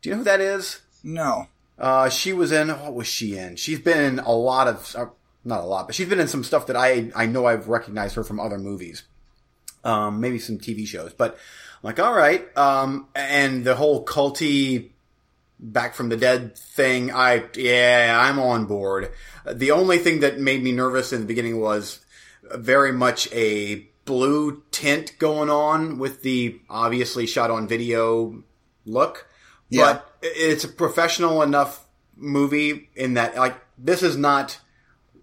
Do 0.03 0.09
you 0.09 0.15
know 0.15 0.19
who 0.19 0.25
that 0.25 0.41
is? 0.41 0.81
No. 1.03 1.47
Uh, 1.79 2.09
she 2.09 2.33
was 2.33 2.51
in 2.51 2.69
what 2.69 2.95
was 2.95 3.07
she 3.07 3.39
in? 3.39 3.57
She's 3.57 3.79
been 3.79 3.99
in 3.99 4.19
a 4.19 4.33
lot 4.33 4.67
of 4.67 4.97
uh, 4.97 5.07
not 5.49 5.61
a 5.61 5.67
lot, 5.67 5.87
but 5.87 5.95
she's 5.95 6.09
been 6.09 6.21
in 6.21 6.29
some 6.29 6.45
stuff 6.45 6.67
that 6.67 6.77
I 6.77 7.11
I 7.17 7.27
know 7.27 7.47
I've 7.47 7.69
recognized 7.69 8.15
her 8.15 8.25
from 8.25 8.39
other 8.39 8.59
movies, 8.59 9.03
um, 9.85 10.21
maybe 10.21 10.39
some 10.39 10.59
TV 10.59 10.87
shows. 10.87 11.13
But 11.13 11.33
I'm 11.35 11.39
like, 11.83 11.99
all 11.99 12.15
right, 12.15 12.57
um, 12.57 13.09
and 13.15 13.65
the 13.65 13.75
whole 13.75 14.05
culty 14.05 14.91
back 15.59 15.95
from 15.95 16.09
the 16.09 16.17
dead 16.17 16.57
thing, 16.57 17.11
I 17.11 17.45
yeah, 17.55 18.17
I'm 18.21 18.39
on 18.39 18.67
board. 18.67 19.11
The 19.51 19.71
only 19.71 19.99
thing 19.99 20.21
that 20.21 20.39
made 20.39 20.63
me 20.63 20.73
nervous 20.73 21.13
in 21.13 21.21
the 21.21 21.27
beginning 21.27 21.61
was 21.61 22.01
very 22.55 22.93
much 22.93 23.33
a 23.33 23.87
blue 24.05 24.63
tint 24.71 25.19
going 25.19 25.51
on 25.51 25.99
with 25.99 26.23
the 26.23 26.61
obviously 26.71 27.27
shot 27.27 27.51
on 27.51 27.69
video 27.69 28.43
look. 28.87 29.27
Yeah. 29.69 29.85
But 29.85 30.17
it's 30.23 30.65
a 30.65 30.69
professional 30.69 31.43
enough 31.43 31.85
movie 32.17 32.89
in 32.97 33.15
that 33.15 33.37
like 33.37 33.57
this 33.77 34.03
is 34.03 34.17
not 34.17 34.59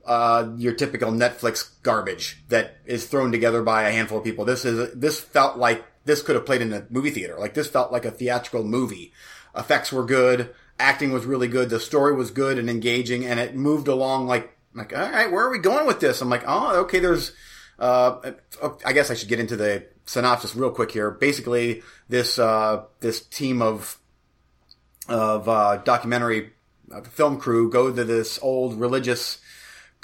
uh, 0.05 0.49
your 0.57 0.73
typical 0.73 1.11
Netflix 1.11 1.71
garbage 1.83 2.43
that 2.49 2.77
is 2.85 3.07
thrown 3.07 3.31
together 3.31 3.63
by 3.63 3.83
a 3.83 3.91
handful 3.91 4.19
of 4.19 4.23
people. 4.23 4.45
This 4.45 4.65
is 4.65 4.93
this 4.93 5.19
felt 5.19 5.57
like 5.57 5.83
this 6.05 6.21
could 6.21 6.35
have 6.35 6.45
played 6.45 6.61
in 6.61 6.73
a 6.73 6.85
movie 6.89 7.09
theater. 7.09 7.37
Like 7.39 7.53
this 7.53 7.67
felt 7.67 7.91
like 7.91 8.05
a 8.05 8.11
theatrical 8.11 8.63
movie. 8.63 9.13
Effects 9.55 9.91
were 9.91 10.05
good, 10.05 10.53
acting 10.79 11.11
was 11.11 11.25
really 11.25 11.47
good, 11.47 11.69
the 11.69 11.79
story 11.79 12.13
was 12.13 12.31
good 12.31 12.59
and 12.59 12.69
engaging, 12.69 13.25
and 13.25 13.39
it 13.39 13.55
moved 13.55 13.87
along 13.87 14.27
like 14.27 14.55
like 14.73 14.95
all 14.95 15.09
right, 15.09 15.31
where 15.31 15.45
are 15.45 15.51
we 15.51 15.59
going 15.59 15.87
with 15.87 15.99
this? 15.99 16.21
I'm 16.21 16.29
like, 16.29 16.43
oh, 16.45 16.81
okay, 16.81 16.99
there's. 16.99 17.31
Uh, 17.77 18.31
I 18.85 18.93
guess 18.93 19.11
I 19.11 19.15
should 19.15 19.27
get 19.27 19.41
into 19.41 19.57
the 19.57 19.85
synopsis 20.05 20.55
real 20.55 20.71
quick 20.71 20.91
here. 20.91 21.11
Basically, 21.11 21.81
this 22.07 22.39
uh, 22.39 22.83
this 22.99 23.21
team 23.21 23.61
of 23.61 23.97
of 25.09 25.49
uh, 25.49 25.77
documentary 25.77 26.51
uh, 26.91 27.01
film 27.01 27.37
crew 27.37 27.69
go 27.69 27.93
to 27.93 28.03
this 28.03 28.39
old 28.41 28.79
religious 28.79 29.39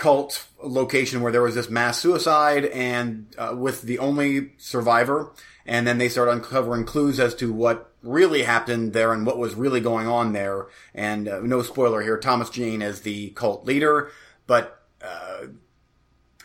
cult 0.02 0.48
location 0.64 1.22
where 1.22 1.32
there 1.32 1.44
was 1.44 1.54
this 1.54 1.70
mass 1.70 2.00
suicide 2.00 2.66
and 2.66 3.28
uh, 3.38 3.54
with 3.56 3.84
the 3.84 4.00
only 4.00 4.52
survivor. 4.58 5.32
And 5.64 5.86
then 5.86 6.00
they 6.00 6.10
start 6.10 6.28
uncovering 6.28 6.86
clues 6.86 7.20
as 7.20 7.36
to 7.36 7.54
what 7.54 7.94
really 8.02 8.42
happened 8.42 8.94
there 8.94 9.14
and 9.14 9.28
what 9.28 9.38
was 9.38 9.54
really 9.54 9.80
going 9.80 10.08
on 10.08 10.34
there. 10.34 10.66
And 10.96 11.28
uh, 11.28 11.42
no 11.42 11.62
spoiler 11.62 12.02
here 12.02 12.18
thomas 12.18 12.50
jane 12.50 12.82
is 12.82 13.02
the 13.02 13.30
cult 13.30 13.64
leader 13.66 14.10
but 14.48 14.82
uh, 15.04 15.46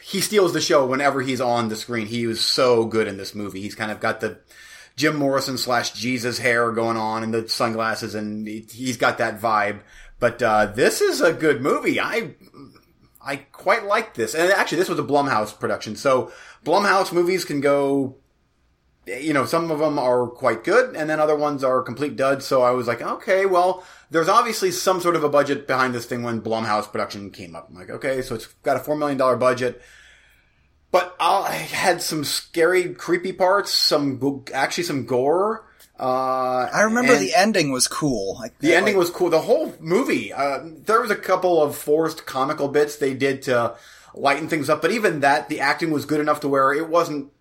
he 0.03 0.21
steals 0.21 0.53
the 0.53 0.61
show 0.61 0.87
whenever 0.87 1.23
he's 1.23 1.41
on 1.41 1.69
the 1.69 1.77
screen. 1.77 2.07
He 2.07 2.27
was 2.27 2.43
so 2.43 2.85
good 2.85 3.09
in 3.09 3.17
this 3.17 3.35
movie. 3.35 3.63
He's 3.63 3.75
kind 3.75 3.91
of 3.91 4.01
got 4.01 4.21
the 4.21 4.39
jim 4.97 5.17
morrison 5.17 5.57
slash 5.57 5.93
jesus 5.93 6.39
hair 6.39 6.73
going 6.73 6.97
on 6.99 7.23
and 7.23 7.33
the 7.33 7.49
sunglasses 7.49 8.15
and 8.15 8.47
he, 8.47 8.67
he's 8.71 8.99
got 8.99 9.17
that 9.17 9.41
vibe. 9.41 9.81
But 10.19 10.43
uh, 10.43 10.67
this 10.67 11.01
is 11.01 11.21
a 11.21 11.33
good 11.33 11.61
movie. 11.61 12.01
I 12.01 12.35
I 13.27 13.37
quite 13.37 13.85
like 13.85 14.15
this. 14.15 14.35
And 14.35 14.51
actually, 14.53 14.79
this 14.79 14.89
was 14.89 14.99
a 14.99 15.05
Blumhouse 15.05 15.59
production. 15.59 15.97
So 15.97 16.33
Blumhouse 16.65 17.13
movies 17.13 17.45
can 17.45 17.61
go, 17.61 18.17
you 19.07 19.33
know, 19.33 19.45
some 19.45 19.71
of 19.71 19.81
them 19.81 19.99
are 19.99 20.29
quite 20.29 20.65
good 20.65 20.95
and 20.95 21.11
then 21.11 21.21
other 21.21 21.37
ones 21.37 21.65
are 21.65 21.83
complete 21.83 22.17
duds. 22.17 22.47
So 22.47 22.63
I 22.63 22.71
was 22.71 22.87
like, 22.87 23.03
okay, 23.03 23.45
well, 23.45 23.85
there's 24.11 24.29
obviously 24.29 24.71
some 24.71 25.01
sort 25.01 25.17
of 25.17 25.25
a 25.25 25.29
budget 25.29 25.67
behind 25.67 25.95
this 25.95 26.07
thing 26.07 26.23
when 26.23 26.41
Blumhouse 26.41 26.91
production 26.91 27.31
came 27.31 27.57
up. 27.57 27.69
I'm 27.69 27.75
like, 27.75 27.91
okay, 27.91 28.23
so 28.23 28.37
it's 28.37 28.47
got 28.63 28.77
a 28.77 28.81
$4 28.81 28.97
million 28.99 29.19
budget. 29.39 29.83
But 30.93 31.17
I 31.19 31.53
had 31.53 32.01
some 32.01 32.25
scary, 32.25 32.95
creepy 32.95 33.33
parts, 33.33 33.73
some, 33.73 34.45
actually 34.55 34.85
some 34.85 35.05
gore. 35.05 35.69
Uh, 35.99 36.69
I 36.73 36.83
remember 36.83 37.17
the 37.17 37.35
ending 37.35 37.73
was 37.73 37.89
cool. 37.89 38.35
Like, 38.35 38.59
the 38.59 38.75
ending 38.75 38.95
like, 38.95 39.01
was 39.01 39.11
cool. 39.11 39.31
The 39.31 39.41
whole 39.41 39.75
movie, 39.81 40.33
uh, 40.33 40.61
there 40.63 41.01
was 41.01 41.11
a 41.11 41.17
couple 41.17 41.63
of 41.63 41.77
forced 41.77 42.27
comical 42.27 42.69
bits 42.69 42.97
they 42.97 43.15
did 43.15 43.43
to 43.43 43.77
lighten 44.15 44.49
things 44.49 44.69
up, 44.69 44.83
but 44.83 44.91
even 44.91 45.21
that, 45.21 45.49
the 45.49 45.61
acting 45.61 45.91
was 45.91 46.05
good 46.05 46.21
enough 46.21 46.41
to 46.41 46.49
where 46.49 46.73
it 46.73 46.89
wasn't 46.89 47.33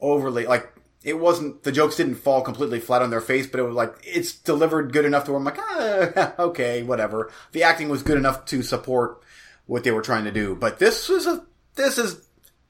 overly, 0.00 0.46
like, 0.46 0.72
it 1.04 1.18
wasn't, 1.18 1.62
the 1.62 1.70
jokes 1.70 1.96
didn't 1.96 2.16
fall 2.16 2.42
completely 2.42 2.80
flat 2.80 3.02
on 3.02 3.10
their 3.10 3.20
face, 3.20 3.46
but 3.46 3.60
it 3.60 3.64
was 3.64 3.76
like, 3.76 3.94
it's 4.02 4.32
delivered 4.32 4.92
good 4.92 5.04
enough 5.04 5.24
to 5.24 5.30
where 5.30 5.38
I'm 5.38 5.44
like, 5.44 5.58
ah, 5.58 6.34
okay, 6.38 6.82
whatever. 6.82 7.30
The 7.52 7.62
acting 7.62 7.90
was 7.90 8.02
good 8.02 8.16
enough 8.16 8.46
to 8.46 8.62
support 8.62 9.22
what 9.66 9.84
they 9.84 9.90
were 9.90 10.02
trying 10.02 10.24
to 10.24 10.32
do. 10.32 10.56
But 10.56 10.78
this 10.78 11.08
was 11.08 11.26
a, 11.26 11.44
this 11.74 11.98
is 11.98 12.26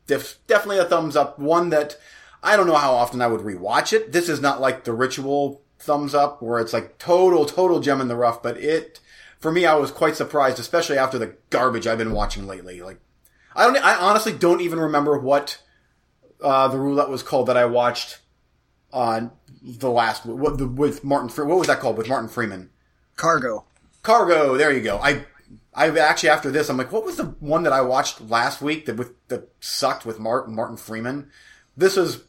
def- 0.07 0.39
definitely 0.47 0.79
a 0.79 0.85
thumbs 0.85 1.17
up. 1.17 1.39
One 1.39 1.71
that 1.71 1.97
I 2.45 2.57
don't 2.57 2.67
know 2.67 2.77
how 2.77 2.93
often 2.93 3.23
I 3.23 3.27
would 3.27 3.41
rewatch 3.41 3.95
it. 3.95 4.13
This 4.13 4.29
is 4.29 4.41
not 4.41 4.61
like 4.61 4.85
the 4.85 4.93
ritual 4.93 5.63
thumbs 5.79 6.15
up 6.15 6.43
where 6.43 6.61
it's 6.61 6.75
like 6.75 6.99
total, 6.99 7.47
total 7.47 7.81
gem 7.81 8.03
in 8.03 8.09
the 8.09 8.17
rough, 8.17 8.43
but 8.43 8.59
it, 8.59 9.01
for 9.41 9.51
me, 9.51 9.65
I 9.65 9.75
was 9.75 9.91
quite 9.91 10.15
surprised, 10.15 10.59
especially 10.59 10.99
after 10.99 11.19
the 11.19 11.37
garbage 11.49 11.87
I've 11.87 11.99
been 11.99 12.13
watching 12.13 12.47
lately. 12.47 12.83
Like, 12.83 13.01
I 13.57 13.65
don't, 13.65 13.83
I 13.83 13.95
honestly 13.97 14.33
don't 14.33 14.61
even 14.61 14.79
remember 14.79 15.19
what, 15.19 15.61
uh, 16.43 16.69
the 16.69 16.79
roulette 16.79 17.09
was 17.09 17.23
called 17.23 17.49
that 17.49 17.57
I 17.57 17.65
watched 17.65 18.19
on 18.93 19.33
the 19.63 19.91
last, 19.91 20.27
what, 20.27 20.59
the, 20.59 20.69
with 20.69 21.03
Martin, 21.03 21.49
what 21.49 21.59
was 21.59 21.69
that 21.69 21.81
called 21.81 21.97
with 21.97 22.09
Martin 22.09 22.29
Freeman? 22.29 22.69
Cargo. 23.17 23.65
Cargo. 24.03 24.57
There 24.57 24.71
you 24.71 24.83
go. 24.83 24.99
I, 24.99 25.25
I 25.73 25.89
actually 25.99 26.29
after 26.29 26.51
this, 26.51 26.69
I'm 26.69 26.77
like, 26.77 26.93
what 26.93 27.07
was 27.07 27.17
the 27.17 27.25
one 27.41 27.63
that 27.63 27.73
I 27.73 27.81
watched 27.81 28.21
last 28.21 28.61
week 28.61 28.87
that 28.87 28.97
with 28.97 29.13
that 29.29 29.49
sucked 29.61 30.05
with 30.05 30.21
Martin 30.21 30.55
Martin 30.55 30.77
Freeman? 30.77 31.31
This 31.77 31.97
is 31.97 32.23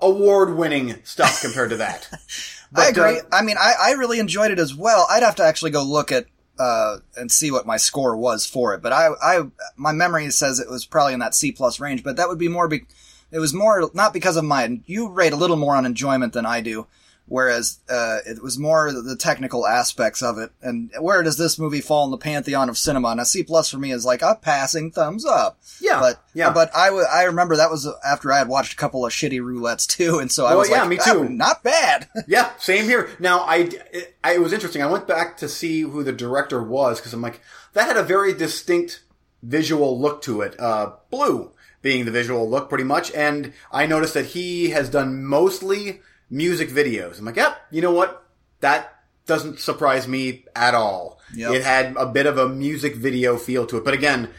award 0.00 0.56
winning 0.56 0.96
stuff 1.04 1.40
compared 1.42 1.70
to 1.70 1.76
that. 1.76 2.08
I 2.74 2.88
agree. 2.88 3.20
uh, 3.20 3.22
I 3.32 3.42
mean, 3.42 3.56
I, 3.58 3.74
I 3.80 3.90
really 3.92 4.18
enjoyed 4.18 4.50
it 4.50 4.58
as 4.58 4.74
well. 4.74 5.06
I'd 5.10 5.22
have 5.22 5.36
to 5.36 5.44
actually 5.44 5.70
go 5.70 5.82
look 5.82 6.12
at 6.12 6.26
uh, 6.58 6.98
and 7.16 7.30
see 7.30 7.50
what 7.50 7.66
my 7.66 7.76
score 7.76 8.16
was 8.16 8.46
for 8.46 8.74
it. 8.74 8.82
But 8.82 8.92
I, 8.92 9.08
I, 9.22 9.42
my 9.76 9.92
memory 9.92 10.30
says 10.30 10.58
it 10.58 10.70
was 10.70 10.84
probably 10.86 11.12
in 11.12 11.20
that 11.20 11.34
C 11.34 11.52
plus 11.52 11.80
range. 11.80 12.02
But 12.02 12.16
that 12.16 12.28
would 12.28 12.38
be 12.38 12.48
more. 12.48 12.68
Be- 12.68 12.86
it 13.30 13.38
was 13.38 13.52
more 13.52 13.90
not 13.94 14.12
because 14.12 14.36
of 14.36 14.44
my. 14.44 14.80
You 14.86 15.08
rate 15.08 15.32
a 15.32 15.36
little 15.36 15.56
more 15.56 15.76
on 15.76 15.86
enjoyment 15.86 16.32
than 16.32 16.46
I 16.46 16.60
do, 16.60 16.86
whereas 17.26 17.78
uh, 17.90 18.18
it 18.26 18.42
was 18.42 18.58
more 18.58 18.92
the 18.92 19.16
technical 19.16 19.66
aspects 19.66 20.22
of 20.22 20.38
it. 20.38 20.50
And 20.62 20.90
where 21.00 21.22
does 21.22 21.36
this 21.36 21.58
movie 21.58 21.80
fall 21.80 22.04
in 22.04 22.10
the 22.10 22.18
pantheon 22.18 22.68
of 22.68 22.78
cinema? 22.78 23.14
Now, 23.14 23.24
C 23.24 23.42
plus 23.42 23.70
for 23.70 23.78
me 23.78 23.92
is 23.92 24.04
like 24.04 24.22
a 24.22 24.38
passing 24.40 24.90
thumbs 24.90 25.24
up. 25.24 25.58
Yeah, 25.80 26.00
but 26.00 26.22
yeah. 26.34 26.52
but 26.52 26.70
I 26.74 26.90
wa- 26.90 27.04
I 27.12 27.24
remember 27.24 27.56
that 27.56 27.70
was 27.70 27.88
after 28.04 28.32
I 28.32 28.38
had 28.38 28.48
watched 28.48 28.72
a 28.72 28.76
couple 28.76 29.04
of 29.04 29.12
shitty 29.12 29.40
roulettes 29.40 29.86
too, 29.86 30.18
and 30.18 30.30
so 30.30 30.46
I 30.46 30.50
Well, 30.50 30.58
was 30.60 30.70
yeah, 30.70 30.80
like, 30.80 30.88
me 30.88 30.98
"Ah, 31.00 31.12
too." 31.12 31.28
not 31.28 31.62
bad. 31.62 32.08
yeah, 32.28 32.50
same 32.58 32.84
here. 32.84 33.10
Now, 33.18 33.40
I, 33.40 33.56
it, 33.92 34.16
I, 34.24 34.34
it 34.34 34.40
was 34.40 34.52
interesting. 34.52 34.82
I 34.82 34.86
went 34.86 35.06
back 35.06 35.36
to 35.38 35.48
see 35.48 35.82
who 35.82 36.02
the 36.02 36.12
director 36.12 36.62
was 36.62 36.98
because 37.00 37.12
I'm 37.12 37.22
like, 37.22 37.40
that 37.72 37.86
had 37.86 37.96
a 37.96 38.02
very 38.02 38.32
distinct 38.32 39.02
visual 39.42 40.00
look 40.00 40.22
to 40.22 40.40
it. 40.40 40.58
Uh, 40.58 40.92
blue 41.10 41.52
being 41.82 42.04
the 42.04 42.10
visual 42.10 42.48
look 42.48 42.68
pretty 42.68 42.82
much. 42.84 43.12
And 43.12 43.52
I 43.70 43.86
noticed 43.86 44.14
that 44.14 44.26
he 44.26 44.70
has 44.70 44.88
done 44.88 45.24
mostly 45.24 46.00
music 46.30 46.70
videos. 46.70 47.18
I'm 47.18 47.24
like, 47.24 47.36
yep, 47.36 47.58
you 47.70 47.82
know 47.82 47.92
what? 47.92 48.24
That 48.60 48.92
doesn't 49.26 49.60
surprise 49.60 50.06
me 50.06 50.44
at 50.54 50.74
all. 50.74 51.20
Yep. 51.34 51.52
It 51.52 51.64
had 51.64 51.96
a 51.96 52.06
bit 52.06 52.26
of 52.26 52.38
a 52.38 52.48
music 52.48 52.96
video 52.96 53.36
feel 53.36 53.66
to 53.66 53.78
it. 53.78 53.84
But 53.84 53.94
again, 53.94 54.30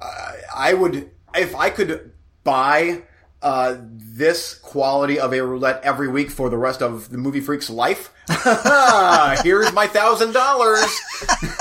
uh, 0.00 0.32
I 0.54 0.74
would, 0.74 1.10
if 1.34 1.54
I 1.54 1.70
could 1.70 2.12
buy 2.44 3.02
uh, 3.42 3.76
this 3.80 4.54
quality 4.54 5.18
of 5.18 5.32
a 5.32 5.40
roulette 5.42 5.82
every 5.82 6.08
week 6.08 6.30
for 6.30 6.48
the 6.48 6.56
rest 6.56 6.82
of 6.82 7.10
the 7.10 7.18
movie 7.18 7.40
freak's 7.40 7.70
life. 7.70 8.10
Here's 9.42 9.72
my 9.72 9.86
thousand 9.86 10.32
dollars. 10.32 11.00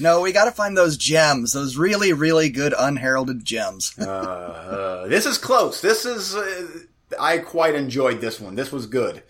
No, 0.00 0.22
we 0.22 0.32
got 0.32 0.46
to 0.46 0.50
find 0.50 0.76
those 0.76 0.96
gems, 0.96 1.52
those 1.52 1.76
really, 1.76 2.14
really 2.14 2.48
good 2.48 2.74
unheralded 2.76 3.44
gems. 3.44 3.96
Uh, 3.98 5.06
this 5.08 5.26
is 5.26 5.36
close. 5.36 5.82
This 5.82 6.06
is. 6.06 6.34
Uh, 6.34 6.66
I 7.18 7.38
quite 7.38 7.74
enjoyed 7.74 8.20
this 8.20 8.40
one. 8.40 8.54
This 8.54 8.72
was 8.72 8.86
good. 8.86 9.22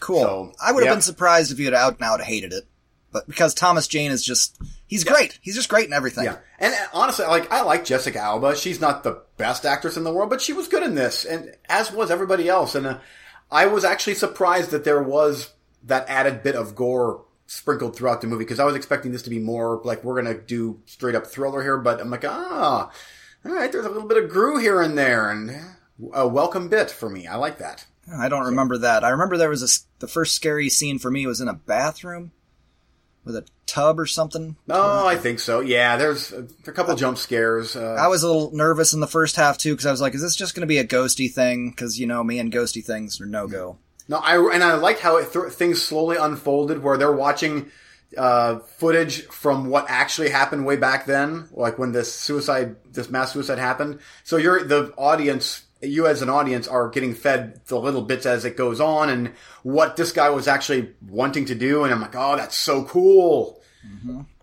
cool. 0.00 0.22
so, 0.22 0.52
I 0.62 0.72
would 0.72 0.82
have 0.82 0.90
yep. 0.90 0.94
been 0.96 1.02
surprised 1.02 1.52
if 1.52 1.58
you 1.58 1.66
had 1.66 1.74
out 1.74 1.94
and 1.94 2.02
out 2.02 2.20
hated 2.20 2.52
it, 2.52 2.64
but 3.12 3.26
because 3.26 3.54
Thomas 3.54 3.88
Jane 3.88 4.10
is 4.10 4.24
just, 4.24 4.58
he's 4.86 5.04
great. 5.04 5.38
He's 5.40 5.54
just 5.54 5.68
great 5.68 5.86
in 5.86 5.92
everything. 5.92 6.24
Yeah, 6.24 6.38
and 6.58 6.74
uh, 6.74 6.86
honestly, 6.92 7.26
like 7.26 7.50
I 7.52 7.62
like 7.62 7.84
Jessica 7.84 8.20
Alba. 8.20 8.56
She's 8.56 8.80
not 8.80 9.02
the 9.02 9.22
best 9.36 9.64
actress 9.64 9.96
in 9.96 10.04
the 10.04 10.12
world, 10.12 10.30
but 10.30 10.40
she 10.40 10.52
was 10.52 10.68
good 10.68 10.82
in 10.82 10.94
this, 10.94 11.24
and 11.24 11.56
as 11.68 11.90
was 11.92 12.10
everybody 12.10 12.48
else. 12.48 12.74
And 12.74 12.86
uh, 12.86 12.98
I 13.50 13.66
was 13.66 13.84
actually 13.84 14.14
surprised 14.14 14.70
that 14.70 14.84
there 14.84 15.02
was 15.02 15.52
that 15.84 16.08
added 16.08 16.42
bit 16.42 16.54
of 16.54 16.74
gore 16.74 17.24
sprinkled 17.46 17.94
throughout 17.94 18.20
the 18.20 18.26
movie 18.26 18.44
because 18.44 18.60
I 18.60 18.64
was 18.64 18.74
expecting 18.74 19.12
this 19.12 19.22
to 19.22 19.30
be 19.30 19.38
more 19.38 19.80
like 19.84 20.02
we're 20.02 20.20
gonna 20.20 20.38
do 20.38 20.80
straight 20.86 21.14
up 21.14 21.26
thriller 21.26 21.62
here, 21.62 21.78
but 21.78 22.00
I'm 22.00 22.10
like, 22.10 22.24
ah, 22.24 22.90
all 23.44 23.52
right, 23.52 23.70
there's 23.70 23.84
a 23.84 23.90
little 23.90 24.08
bit 24.08 24.22
of 24.22 24.30
Gru 24.30 24.58
here 24.58 24.80
and 24.80 24.96
there, 24.96 25.30
and 25.30 25.50
a 26.12 26.26
welcome 26.26 26.68
bit 26.68 26.90
for 26.90 27.08
me. 27.08 27.26
I 27.26 27.36
like 27.36 27.58
that. 27.58 27.86
I 28.12 28.28
don't 28.28 28.46
remember 28.46 28.78
that. 28.78 29.04
I 29.04 29.10
remember 29.10 29.36
there 29.36 29.48
was 29.48 29.62
a 29.62 30.00
the 30.00 30.08
first 30.08 30.34
scary 30.34 30.68
scene 30.68 30.98
for 30.98 31.10
me 31.10 31.26
was 31.26 31.40
in 31.40 31.48
a 31.48 31.54
bathroom 31.54 32.32
with 33.24 33.36
a 33.36 33.46
tub 33.64 33.98
or 33.98 34.06
something. 34.06 34.56
Oh, 34.68 35.06
I 35.06 35.16
think 35.16 35.40
so. 35.40 35.60
Yeah, 35.60 35.96
there's 35.96 36.32
a, 36.32 36.46
a 36.66 36.72
couple 36.72 36.94
jump 36.96 37.16
scares. 37.16 37.74
Uh, 37.74 37.96
I 37.98 38.08
was 38.08 38.22
a 38.22 38.26
little 38.26 38.54
nervous 38.54 38.92
in 38.92 39.00
the 39.00 39.06
first 39.06 39.36
half 39.36 39.56
too 39.56 39.72
because 39.72 39.86
I 39.86 39.90
was 39.90 40.00
like, 40.00 40.14
is 40.14 40.20
this 40.20 40.36
just 40.36 40.54
going 40.54 40.60
to 40.60 40.66
be 40.66 40.78
a 40.78 40.86
ghosty 40.86 41.32
thing? 41.32 41.70
Because 41.70 41.98
you 41.98 42.06
know 42.06 42.22
me 42.22 42.38
and 42.38 42.52
ghosty 42.52 42.84
things 42.84 43.20
are 43.20 43.26
no 43.26 43.46
go. 43.46 43.78
No, 44.08 44.18
I 44.18 44.36
and 44.54 44.62
I 44.62 44.74
liked 44.74 45.00
how 45.00 45.16
it 45.16 45.32
th- 45.32 45.52
things 45.52 45.80
slowly 45.80 46.18
unfolded, 46.18 46.82
where 46.82 46.98
they're 46.98 47.12
watching 47.12 47.70
uh, 48.18 48.58
footage 48.58 49.24
from 49.26 49.68
what 49.70 49.86
actually 49.88 50.28
happened 50.28 50.66
way 50.66 50.76
back 50.76 51.06
then, 51.06 51.48
like 51.52 51.78
when 51.78 51.92
this 51.92 52.12
suicide, 52.12 52.76
this 52.92 53.08
mass 53.08 53.32
suicide 53.32 53.58
happened. 53.58 54.00
So 54.22 54.36
you're 54.36 54.62
the 54.62 54.92
audience, 54.96 55.62
you 55.88 56.06
as 56.06 56.22
an 56.22 56.28
audience 56.28 56.66
are 56.68 56.88
getting 56.88 57.14
fed 57.14 57.60
the 57.66 57.78
little 57.78 58.02
bits 58.02 58.26
as 58.26 58.44
it 58.44 58.56
goes 58.56 58.80
on, 58.80 59.08
and 59.10 59.28
what 59.62 59.96
this 59.96 60.12
guy 60.12 60.30
was 60.30 60.46
actually 60.48 60.90
wanting 61.08 61.44
to 61.46 61.54
do. 61.54 61.84
And 61.84 61.92
I'm 61.92 62.00
like, 62.00 62.14
oh, 62.16 62.36
that's 62.36 62.56
so 62.56 62.84
cool. 62.84 63.60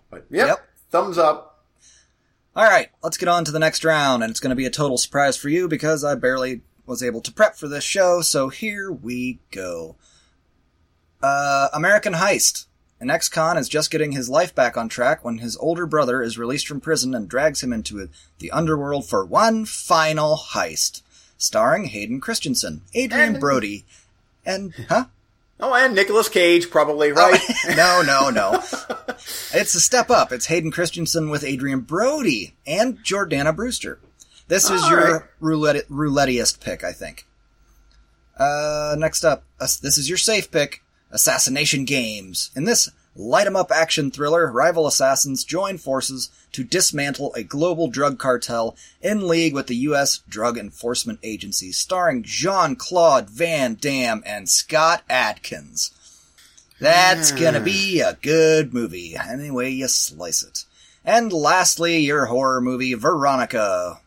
But 0.10 0.26
yep, 0.30 0.48
Yep. 0.48 0.68
thumbs 0.90 1.18
up. 1.18 1.64
All 2.56 2.66
right, 2.66 2.90
let's 3.02 3.18
get 3.18 3.30
on 3.30 3.46
to 3.46 3.52
the 3.52 3.60
next 3.60 3.86
round, 3.86 4.24
and 4.24 4.30
it's 4.30 4.40
going 4.42 4.50
to 4.50 4.56
be 4.56 4.66
a 4.66 4.70
total 4.70 4.98
surprise 4.98 5.38
for 5.38 5.48
you 5.50 5.68
because 5.70 6.04
I 6.04 6.16
barely 6.16 6.62
was 6.86 7.02
able 7.02 7.22
to 7.22 7.32
prep 7.32 7.56
for 7.56 7.68
this 7.70 7.84
show. 7.84 8.22
So 8.22 8.50
here 8.50 8.92
we 8.92 9.40
go. 9.52 9.96
Uh, 11.22 11.70
American 11.74 12.14
Heist. 12.14 12.66
An 13.00 13.10
ex-con 13.10 13.58
is 13.58 13.68
just 13.68 13.90
getting 13.90 14.12
his 14.12 14.30
life 14.30 14.54
back 14.54 14.78
on 14.78 14.88
track 14.88 15.26
when 15.26 15.40
his 15.40 15.58
older 15.58 15.88
brother 15.88 16.22
is 16.22 16.38
released 16.38 16.68
from 16.68 16.80
prison 16.82 17.16
and 17.16 17.28
drags 17.28 17.64
him 17.64 17.74
into 17.74 18.08
the 18.38 18.52
underworld 18.52 19.10
for 19.10 19.26
one 19.26 19.66
final 19.66 20.38
heist. 20.38 21.02
Starring 21.42 21.86
Hayden 21.86 22.22
Christensen, 22.22 22.82
Adrien 22.96 23.30
And- 23.34 23.40
Brody, 23.40 23.84
and 24.46 24.74
huh? 24.90 25.06
Oh, 25.60 25.74
and 25.74 25.94
Nicolas 25.96 26.30
Cage 26.30 26.70
probably 26.70 27.12
right. 27.12 27.40
no, 27.76 28.02
no, 28.06 28.30
no. 28.30 28.64
It's 29.54 29.76
a 29.76 29.80
step 29.80 30.10
up. 30.10 30.32
It's 30.32 30.48
Hayden 30.48 30.72
Christensen 30.72 31.30
with 31.30 31.44
Adrien 31.44 31.82
Brody 31.82 32.56
and 32.66 32.98
Jordana 33.04 33.56
Brewster. 33.56 34.00
This 34.48 34.70
is 34.70 34.82
All 34.84 34.90
your 34.90 35.14
right. 35.20 35.22
roulette 35.40 35.88
roulettiest 35.90 36.60
pick, 36.62 36.84
I 36.84 36.92
think. 36.92 37.26
Uh, 38.38 38.96
next 38.98 39.24
up, 39.24 39.44
uh, 39.60 39.68
this 39.82 39.98
is 39.98 40.10
your 40.10 40.18
safe 40.18 40.50
pick. 40.52 40.82
Assassination 41.12 41.86
Games. 41.86 42.50
In 42.56 42.64
this 42.64 42.90
light 43.16 43.48
'em 43.48 43.56
up 43.56 43.72
action 43.72 44.12
thriller, 44.12 44.52
rival 44.52 44.88
assassins 44.88 45.44
join 45.44 45.78
forces 45.78 46.30
to 46.52 46.64
dismantle 46.64 47.34
a 47.34 47.44
global 47.44 47.88
drug 47.90 48.20
cartel 48.20 48.76
in 49.02 49.28
league 49.28 49.54
with 49.54 49.68
the 49.68 49.76
U.S. 49.78 50.20
Drug 50.28 50.58
Enforcement 50.58 51.20
Agency, 51.24 51.72
starring 51.72 52.24
Jean-Claude 52.24 53.30
Van 53.30 53.76
Damme 53.76 54.24
and 54.26 54.50
Scott 54.50 55.04
Adkins. 55.10 55.92
That's 56.80 57.32
gonna 57.32 57.60
be 57.60 58.00
a 58.02 58.18
good 58.22 58.74
movie, 58.74 59.16
any 59.16 59.52
way 59.52 59.70
you 59.70 59.88
slice 59.88 60.44
it. 60.44 60.66
And 61.06 61.32
lastly, 61.32 61.98
your 62.00 62.28
horror 62.28 62.62
movie, 62.62 62.94
Veronica. 62.94 64.02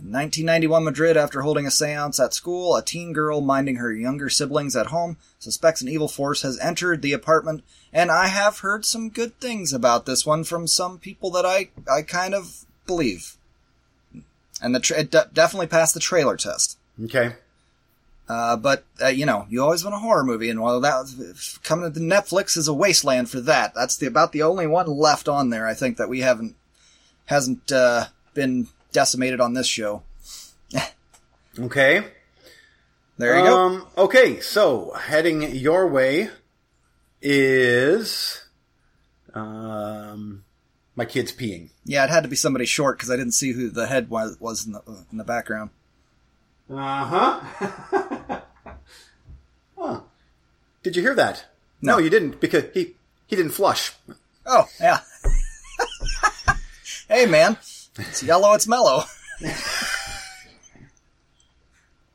In 0.00 0.12
1991 0.12 0.84
Madrid, 0.84 1.16
after 1.16 1.42
holding 1.42 1.66
a 1.66 1.70
seance 1.70 2.20
at 2.20 2.32
school, 2.32 2.76
a 2.76 2.82
teen 2.82 3.12
girl 3.12 3.40
minding 3.40 3.76
her 3.76 3.92
younger 3.92 4.28
siblings 4.28 4.76
at 4.76 4.86
home 4.86 5.16
suspects 5.40 5.82
an 5.82 5.88
evil 5.88 6.08
force 6.08 6.42
has 6.42 6.58
entered 6.60 7.02
the 7.02 7.12
apartment, 7.12 7.64
and 7.92 8.10
I 8.10 8.28
have 8.28 8.60
heard 8.60 8.84
some 8.84 9.10
good 9.10 9.38
things 9.40 9.72
about 9.72 10.06
this 10.06 10.24
one 10.24 10.44
from 10.44 10.68
some 10.68 10.98
people 10.98 11.30
that 11.32 11.44
I, 11.44 11.70
I 11.90 12.02
kind 12.02 12.32
of 12.32 12.64
believe. 12.86 13.36
And 14.62 14.74
the 14.74 14.80
tra- 14.80 15.00
it 15.00 15.10
de- 15.10 15.30
definitely 15.32 15.66
passed 15.66 15.94
the 15.94 16.00
trailer 16.00 16.36
test. 16.36 16.78
Okay. 17.04 17.34
Uh, 18.28 18.56
but 18.56 18.84
uh, 19.02 19.08
you 19.08 19.26
know, 19.26 19.46
you 19.48 19.62
always 19.62 19.82
want 19.82 19.96
a 19.96 20.00
horror 20.00 20.24
movie, 20.24 20.50
and 20.50 20.60
while 20.60 20.80
that 20.80 21.58
coming 21.64 21.92
to 21.92 22.00
Netflix 22.00 22.56
is 22.56 22.68
a 22.68 22.74
wasteland 22.74 23.30
for 23.30 23.40
that. 23.40 23.74
That's 23.74 23.96
the 23.96 24.06
about 24.06 24.32
the 24.32 24.42
only 24.42 24.66
one 24.66 24.86
left 24.86 25.28
on 25.28 25.50
there. 25.50 25.66
I 25.66 25.74
think 25.74 25.96
that 25.96 26.08
we 26.08 26.20
haven't 26.20 26.54
hasn't 27.26 27.72
uh, 27.72 28.06
been 28.34 28.68
decimated 28.92 29.40
on 29.40 29.54
this 29.54 29.66
show. 29.66 30.02
Okay. 31.58 32.04
There 33.16 33.36
you 33.36 33.44
go. 33.44 33.58
Um, 33.58 33.86
okay, 33.96 34.38
so 34.38 34.92
heading 34.92 35.42
your 35.56 35.88
way 35.88 36.30
is 37.20 38.44
um, 39.34 40.44
my 40.94 41.04
kid's 41.04 41.32
peeing. 41.32 41.70
Yeah, 41.84 42.04
it 42.04 42.10
had 42.10 42.22
to 42.22 42.28
be 42.28 42.36
somebody 42.36 42.64
short 42.64 42.96
because 42.96 43.10
I 43.10 43.16
didn't 43.16 43.32
see 43.32 43.52
who 43.52 43.70
the 43.70 43.88
head 43.88 44.08
was, 44.08 44.38
was 44.38 44.66
in, 44.66 44.72
the, 44.72 44.82
in 45.10 45.18
the 45.18 45.24
background. 45.24 45.70
Uh 46.70 47.04
huh. 47.04 48.40
huh. 49.76 50.00
Did 50.84 50.94
you 50.94 51.02
hear 51.02 51.16
that? 51.16 51.44
No. 51.82 51.98
you 51.98 52.10
didn't 52.10 52.40
because 52.40 52.64
he 52.74 52.94
he 53.26 53.36
didn't 53.36 53.52
flush. 53.52 53.92
Oh, 54.46 54.66
yeah. 54.80 55.00
hey, 57.08 57.26
man. 57.26 57.56
It's 57.98 58.22
yellow, 58.22 58.54
it's 58.54 58.66
mellow. 58.66 59.02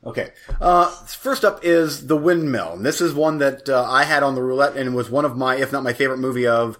Okay. 0.06 0.30
Uh, 0.60 0.90
first 1.06 1.44
up 1.44 1.60
is 1.64 2.06
The 2.06 2.16
Windmill. 2.16 2.74
And 2.74 2.84
this 2.84 3.00
is 3.00 3.14
one 3.14 3.38
that 3.38 3.68
uh, 3.68 3.84
I 3.88 4.04
had 4.04 4.22
on 4.22 4.34
the 4.34 4.42
roulette 4.42 4.76
and 4.76 4.94
was 4.94 5.10
one 5.10 5.24
of 5.24 5.36
my, 5.36 5.56
if 5.56 5.72
not 5.72 5.82
my 5.82 5.94
favorite 5.94 6.18
movie 6.18 6.46
of, 6.46 6.76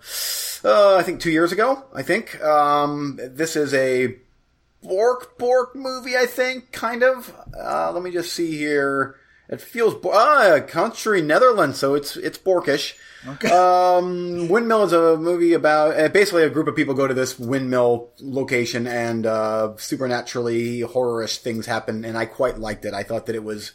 uh, 0.64 0.96
I 0.96 1.02
think 1.02 1.20
two 1.20 1.30
years 1.30 1.52
ago, 1.52 1.84
I 1.94 2.02
think. 2.02 2.42
Um, 2.42 3.18
this 3.18 3.56
is 3.56 3.72
a 3.72 4.16
Bork 4.82 5.38
Bork 5.38 5.74
movie, 5.74 6.16
I 6.16 6.26
think, 6.26 6.70
kind 6.72 7.02
of. 7.02 7.34
Uh, 7.58 7.90
let 7.92 8.02
me 8.02 8.10
just 8.10 8.32
see 8.32 8.56
here. 8.56 9.16
It 9.48 9.60
feels, 9.60 9.94
ah, 10.06 10.60
country 10.66 11.20
Netherlands, 11.20 11.78
so 11.78 11.94
it's, 11.94 12.16
it's 12.16 12.38
Borkish. 12.38 12.94
Okay. 13.26 13.48
Um, 13.48 14.48
Windmill 14.48 14.84
is 14.84 14.92
a 14.92 15.16
movie 15.16 15.54
about 15.54 15.98
uh, 15.98 16.08
basically 16.08 16.42
a 16.42 16.50
group 16.50 16.66
of 16.66 16.76
people 16.76 16.92
go 16.92 17.06
to 17.06 17.14
this 17.14 17.38
windmill 17.38 18.10
location 18.20 18.86
and 18.86 19.24
uh, 19.24 19.74
supernaturally 19.78 20.80
horrorish 20.80 21.38
things 21.38 21.64
happen, 21.64 22.04
and 22.04 22.18
I 22.18 22.26
quite 22.26 22.58
liked 22.58 22.84
it. 22.84 22.92
I 22.92 23.02
thought 23.02 23.24
that 23.26 23.34
it 23.34 23.42
was 23.42 23.72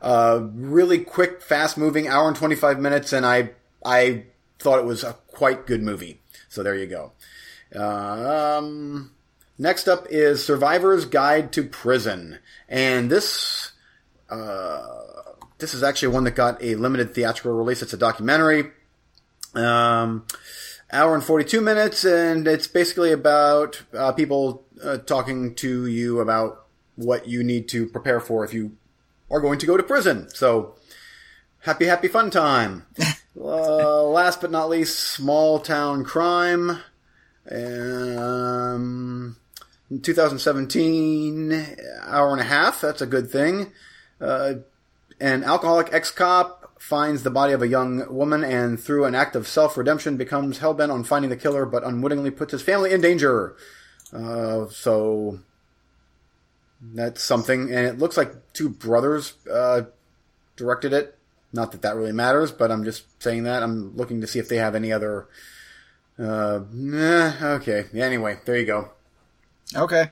uh, 0.00 0.46
really 0.54 0.98
quick, 0.98 1.42
fast 1.42 1.76
moving, 1.76 2.06
hour 2.06 2.28
and 2.28 2.36
twenty 2.36 2.54
five 2.54 2.78
minutes, 2.78 3.12
and 3.12 3.26
I 3.26 3.50
I 3.84 4.26
thought 4.60 4.78
it 4.78 4.84
was 4.84 5.02
a 5.02 5.14
quite 5.26 5.66
good 5.66 5.82
movie. 5.82 6.20
So 6.48 6.62
there 6.62 6.76
you 6.76 6.86
go. 6.86 7.12
Um, 7.76 9.10
next 9.58 9.88
up 9.88 10.06
is 10.08 10.44
Survivor's 10.44 11.04
Guide 11.04 11.52
to 11.54 11.64
Prison, 11.64 12.38
and 12.68 13.10
this. 13.10 13.72
Uh, 14.30 15.00
this 15.64 15.72
is 15.72 15.82
actually 15.82 16.08
one 16.08 16.24
that 16.24 16.32
got 16.32 16.62
a 16.62 16.74
limited 16.74 17.14
theatrical 17.14 17.52
release. 17.52 17.80
It's 17.80 17.94
a 17.94 17.96
documentary. 17.96 18.70
Um, 19.54 20.26
hour 20.92 21.14
and 21.14 21.24
42 21.24 21.62
minutes, 21.62 22.04
and 22.04 22.46
it's 22.46 22.66
basically 22.66 23.12
about 23.12 23.82
uh, 23.96 24.12
people 24.12 24.66
uh, 24.82 24.98
talking 24.98 25.54
to 25.54 25.86
you 25.86 26.20
about 26.20 26.66
what 26.96 27.26
you 27.26 27.42
need 27.42 27.66
to 27.70 27.86
prepare 27.86 28.20
for 28.20 28.44
if 28.44 28.52
you 28.52 28.76
are 29.30 29.40
going 29.40 29.58
to 29.58 29.64
go 29.64 29.78
to 29.78 29.82
prison. 29.82 30.28
So, 30.34 30.74
happy, 31.60 31.86
happy 31.86 32.08
fun 32.08 32.30
time. 32.30 32.84
uh, 33.40 34.02
last 34.02 34.42
but 34.42 34.50
not 34.50 34.68
least, 34.68 34.98
small 34.98 35.60
town 35.60 36.04
crime. 36.04 36.82
Um, 37.50 39.38
2017, 40.02 41.66
hour 42.02 42.32
and 42.32 42.40
a 42.42 42.44
half. 42.44 42.82
That's 42.82 43.00
a 43.00 43.06
good 43.06 43.30
thing. 43.30 43.72
Uh, 44.20 44.56
an 45.20 45.44
alcoholic 45.44 45.92
ex-cop 45.92 46.80
finds 46.80 47.22
the 47.22 47.30
body 47.30 47.52
of 47.52 47.62
a 47.62 47.68
young 47.68 48.04
woman 48.14 48.44
and 48.44 48.78
through 48.78 49.04
an 49.04 49.14
act 49.14 49.34
of 49.34 49.48
self-redemption 49.48 50.16
becomes 50.16 50.58
hell-bent 50.58 50.92
on 50.92 51.02
finding 51.02 51.30
the 51.30 51.36
killer 51.36 51.64
but 51.64 51.82
unwittingly 51.84 52.30
puts 52.30 52.52
his 52.52 52.62
family 52.62 52.92
in 52.92 53.00
danger. 53.00 53.56
Uh, 54.12 54.66
so 54.68 55.40
that's 56.80 57.22
something. 57.22 57.62
And 57.72 57.86
it 57.86 57.98
looks 57.98 58.16
like 58.16 58.52
two 58.52 58.68
brothers 58.68 59.34
uh, 59.50 59.82
directed 60.56 60.92
it. 60.92 61.18
Not 61.52 61.72
that 61.72 61.82
that 61.82 61.96
really 61.96 62.12
matters, 62.12 62.50
but 62.50 62.70
I'm 62.70 62.84
just 62.84 63.22
saying 63.22 63.44
that. 63.44 63.62
I'm 63.62 63.96
looking 63.96 64.20
to 64.20 64.26
see 64.26 64.38
if 64.38 64.48
they 64.48 64.56
have 64.56 64.74
any 64.74 64.92
other... 64.92 65.28
Uh, 66.18 66.60
eh, 66.92 67.32
okay. 67.42 67.86
Anyway, 67.94 68.38
there 68.44 68.58
you 68.58 68.66
go. 68.66 68.90
Okay. 69.74 70.10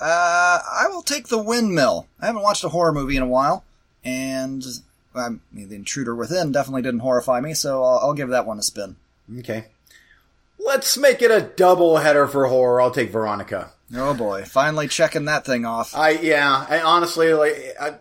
Uh, 0.00 0.58
I 0.80 0.86
will 0.88 1.02
take 1.02 1.28
The 1.28 1.42
Windmill. 1.42 2.06
I 2.20 2.26
haven't 2.26 2.42
watched 2.42 2.64
a 2.64 2.70
horror 2.70 2.92
movie 2.92 3.16
in 3.16 3.22
a 3.22 3.26
while, 3.26 3.64
and 4.04 4.64
I 5.14 5.30
mean, 5.52 5.68
The 5.68 5.76
Intruder 5.76 6.14
Within 6.14 6.52
definitely 6.52 6.82
didn't 6.82 7.00
horrify 7.00 7.40
me, 7.40 7.54
so 7.54 7.82
I'll, 7.82 7.98
I'll 7.98 8.14
give 8.14 8.28
that 8.30 8.46
one 8.46 8.58
a 8.58 8.62
spin. 8.62 8.96
Okay. 9.38 9.66
Let's 10.58 10.96
make 10.98 11.22
it 11.22 11.30
a 11.30 11.40
double 11.40 11.98
header 11.98 12.26
for 12.26 12.46
horror. 12.46 12.80
I'll 12.80 12.90
take 12.90 13.10
Veronica. 13.10 13.72
Oh 13.94 14.14
boy, 14.14 14.44
finally 14.44 14.88
checking 14.88 15.24
that 15.24 15.44
thing 15.44 15.64
off. 15.64 15.96
I 15.96 16.10
yeah. 16.10 16.66
I 16.68 16.80
honestly 16.80 17.32
like. 17.32 17.56
I, 17.80 17.94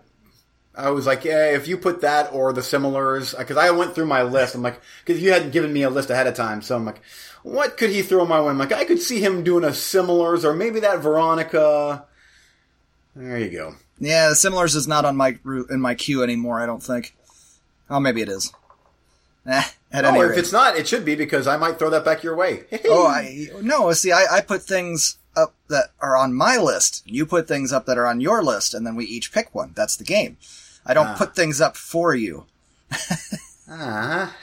I 0.75 0.91
was 0.91 1.05
like, 1.05 1.25
yeah, 1.25 1.55
if 1.55 1.67
you 1.67 1.77
put 1.77 2.01
that 2.01 2.31
or 2.31 2.53
the 2.53 2.63
similars, 2.63 3.33
uh, 3.33 3.39
because 3.39 3.57
I 3.57 3.71
went 3.71 3.95
through 3.95 4.05
my 4.05 4.23
list. 4.23 4.55
I'm 4.55 4.61
like, 4.61 4.79
because 5.03 5.21
you 5.21 5.33
hadn't 5.33 5.51
given 5.51 5.73
me 5.73 5.83
a 5.83 5.89
list 5.89 6.09
ahead 6.09 6.27
of 6.27 6.35
time, 6.35 6.61
so 6.61 6.75
I'm 6.75 6.85
like, 6.85 7.01
what 7.43 7.75
could 7.75 7.89
he 7.89 8.01
throw 8.01 8.25
my 8.25 8.39
way? 8.39 8.49
I'm 8.49 8.57
like, 8.57 8.71
I 8.71 8.85
could 8.85 9.01
see 9.01 9.19
him 9.19 9.43
doing 9.43 9.65
a 9.65 9.73
similars 9.73 10.45
or 10.45 10.53
maybe 10.53 10.79
that 10.81 10.99
Veronica. 10.99 12.05
There 13.15 13.39
you 13.39 13.49
go. 13.49 13.75
Yeah, 13.99 14.29
the 14.29 14.35
similars 14.35 14.75
is 14.75 14.87
not 14.87 15.05
on 15.05 15.17
my 15.17 15.37
in 15.69 15.81
my 15.81 15.93
queue 15.95 16.23
anymore. 16.23 16.59
I 16.61 16.65
don't 16.65 16.81
think. 16.83 17.15
Oh, 17.89 17.99
maybe 17.99 18.21
it 18.21 18.29
is. 18.29 18.53
Eh, 19.45 19.63
at 19.91 20.05
any 20.05 20.19
Oh, 20.19 20.21
rate. 20.21 20.31
if 20.33 20.37
it's 20.37 20.51
not, 20.51 20.75
it 20.77 20.87
should 20.87 21.03
be 21.05 21.15
because 21.15 21.47
I 21.47 21.57
might 21.57 21.79
throw 21.79 21.89
that 21.89 22.05
back 22.05 22.23
your 22.23 22.35
way. 22.35 22.63
Oh, 22.85 23.07
I 23.07 23.47
no. 23.61 23.91
See, 23.93 24.11
I, 24.11 24.25
I 24.37 24.41
put 24.41 24.61
things 24.63 25.17
up 25.35 25.53
that 25.69 25.91
are 25.99 26.15
on 26.17 26.33
my 26.33 26.57
list. 26.57 27.03
You 27.05 27.25
put 27.25 27.47
things 27.47 27.71
up 27.73 27.85
that 27.87 27.97
are 27.97 28.05
on 28.07 28.21
your 28.21 28.43
list, 28.43 28.73
and 28.73 28.85
then 28.85 28.95
we 28.95 29.05
each 29.05 29.31
pick 29.33 29.53
one. 29.55 29.71
That's 29.75 29.95
the 29.95 30.03
game. 30.03 30.37
I 30.85 30.93
don't 30.93 31.17
put 31.17 31.35
things 31.35 31.59
up 31.61 31.75
for 31.77 32.15
you. 32.15 32.45
Ah. 33.71 34.35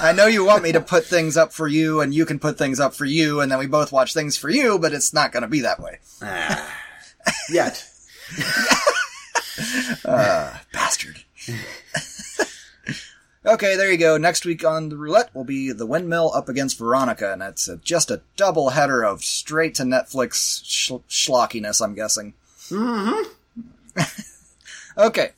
I 0.00 0.12
know 0.12 0.26
you 0.26 0.44
want 0.44 0.62
me 0.62 0.72
to 0.72 0.80
put 0.94 1.04
things 1.06 1.36
up 1.36 1.52
for 1.52 1.66
you, 1.68 2.00
and 2.00 2.14
you 2.14 2.26
can 2.26 2.38
put 2.38 2.58
things 2.58 2.78
up 2.80 2.94
for 2.94 3.04
you, 3.06 3.40
and 3.40 3.50
then 3.50 3.58
we 3.58 3.66
both 3.66 3.92
watch 3.92 4.12
things 4.12 4.36
for 4.36 4.50
you. 4.50 4.78
But 4.78 4.92
it's 4.92 5.12
not 5.14 5.32
going 5.32 5.42
to 5.42 5.48
be 5.48 5.60
that 5.60 5.80
way. 5.80 5.98
Ah. 6.22 6.70
Yet. 7.50 7.86
Bastard. 10.04 11.24
okay, 13.46 13.76
there 13.76 13.90
you 13.90 13.98
go. 13.98 14.16
Next 14.16 14.44
week 14.44 14.64
on 14.64 14.88
the 14.88 14.96
roulette 14.96 15.34
will 15.34 15.44
be 15.44 15.72
the 15.72 15.86
windmill 15.86 16.32
up 16.34 16.48
against 16.48 16.78
Veronica, 16.78 17.32
and 17.32 17.42
it's 17.42 17.68
a, 17.68 17.76
just 17.76 18.10
a 18.10 18.22
double 18.36 18.70
header 18.70 19.02
of 19.04 19.22
straight 19.24 19.74
to 19.76 19.82
Netflix 19.82 20.62
sh- 20.64 20.92
schlockiness, 21.08 21.82
I'm 21.82 21.94
guessing. 21.94 22.34
Mm-hmm. 22.68 23.30
okay. 24.98 25.30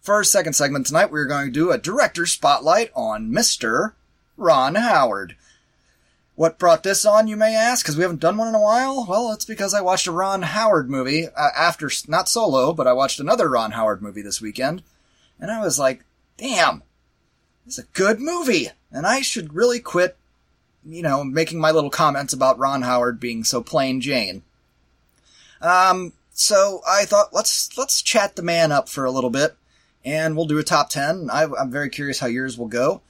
For 0.00 0.14
our 0.14 0.24
second 0.24 0.52
segment 0.52 0.86
tonight, 0.86 1.10
we're 1.10 1.24
going 1.24 1.46
to 1.46 1.52
do 1.52 1.70
a 1.70 1.78
director 1.78 2.26
spotlight 2.26 2.90
on 2.94 3.30
Mr. 3.30 3.92
Ron 4.36 4.74
Howard. 4.74 5.36
What 6.36 6.58
brought 6.58 6.82
this 6.82 7.04
on, 7.04 7.28
you 7.28 7.36
may 7.36 7.54
ask? 7.54 7.84
Because 7.84 7.96
we 7.96 8.02
haven't 8.02 8.20
done 8.20 8.36
one 8.36 8.48
in 8.48 8.56
a 8.56 8.60
while? 8.60 9.06
Well, 9.08 9.30
it's 9.32 9.44
because 9.44 9.72
I 9.72 9.80
watched 9.80 10.08
a 10.08 10.12
Ron 10.12 10.42
Howard 10.42 10.90
movie 10.90 11.28
uh, 11.28 11.48
after, 11.56 11.88
not 12.08 12.28
solo, 12.28 12.72
but 12.72 12.88
I 12.88 12.92
watched 12.92 13.20
another 13.20 13.48
Ron 13.48 13.72
Howard 13.72 14.02
movie 14.02 14.22
this 14.22 14.40
weekend. 14.40 14.82
And 15.38 15.50
I 15.50 15.60
was 15.62 15.78
like, 15.78 16.04
damn, 16.36 16.82
it's 17.66 17.78
a 17.78 17.84
good 17.92 18.18
movie. 18.18 18.68
And 18.90 19.06
I 19.06 19.20
should 19.20 19.54
really 19.54 19.78
quit, 19.78 20.16
you 20.84 21.02
know, 21.02 21.22
making 21.22 21.60
my 21.60 21.70
little 21.70 21.90
comments 21.90 22.32
about 22.32 22.58
Ron 22.58 22.82
Howard 22.82 23.20
being 23.20 23.44
so 23.44 23.62
plain 23.62 24.00
Jane. 24.00 24.42
Um, 25.60 26.14
so 26.32 26.80
I 26.88 27.04
thought, 27.04 27.32
let's, 27.32 27.78
let's 27.78 28.02
chat 28.02 28.34
the 28.34 28.42
man 28.42 28.72
up 28.72 28.88
for 28.88 29.04
a 29.04 29.10
little 29.10 29.30
bit 29.30 29.56
and 30.04 30.36
we'll 30.36 30.46
do 30.46 30.58
a 30.58 30.64
top 30.64 30.90
10. 30.90 31.30
I, 31.32 31.44
I'm 31.44 31.70
very 31.70 31.88
curious 31.88 32.18
how 32.18 32.26
yours 32.26 32.58
will 32.58 32.68
go. 32.68 33.02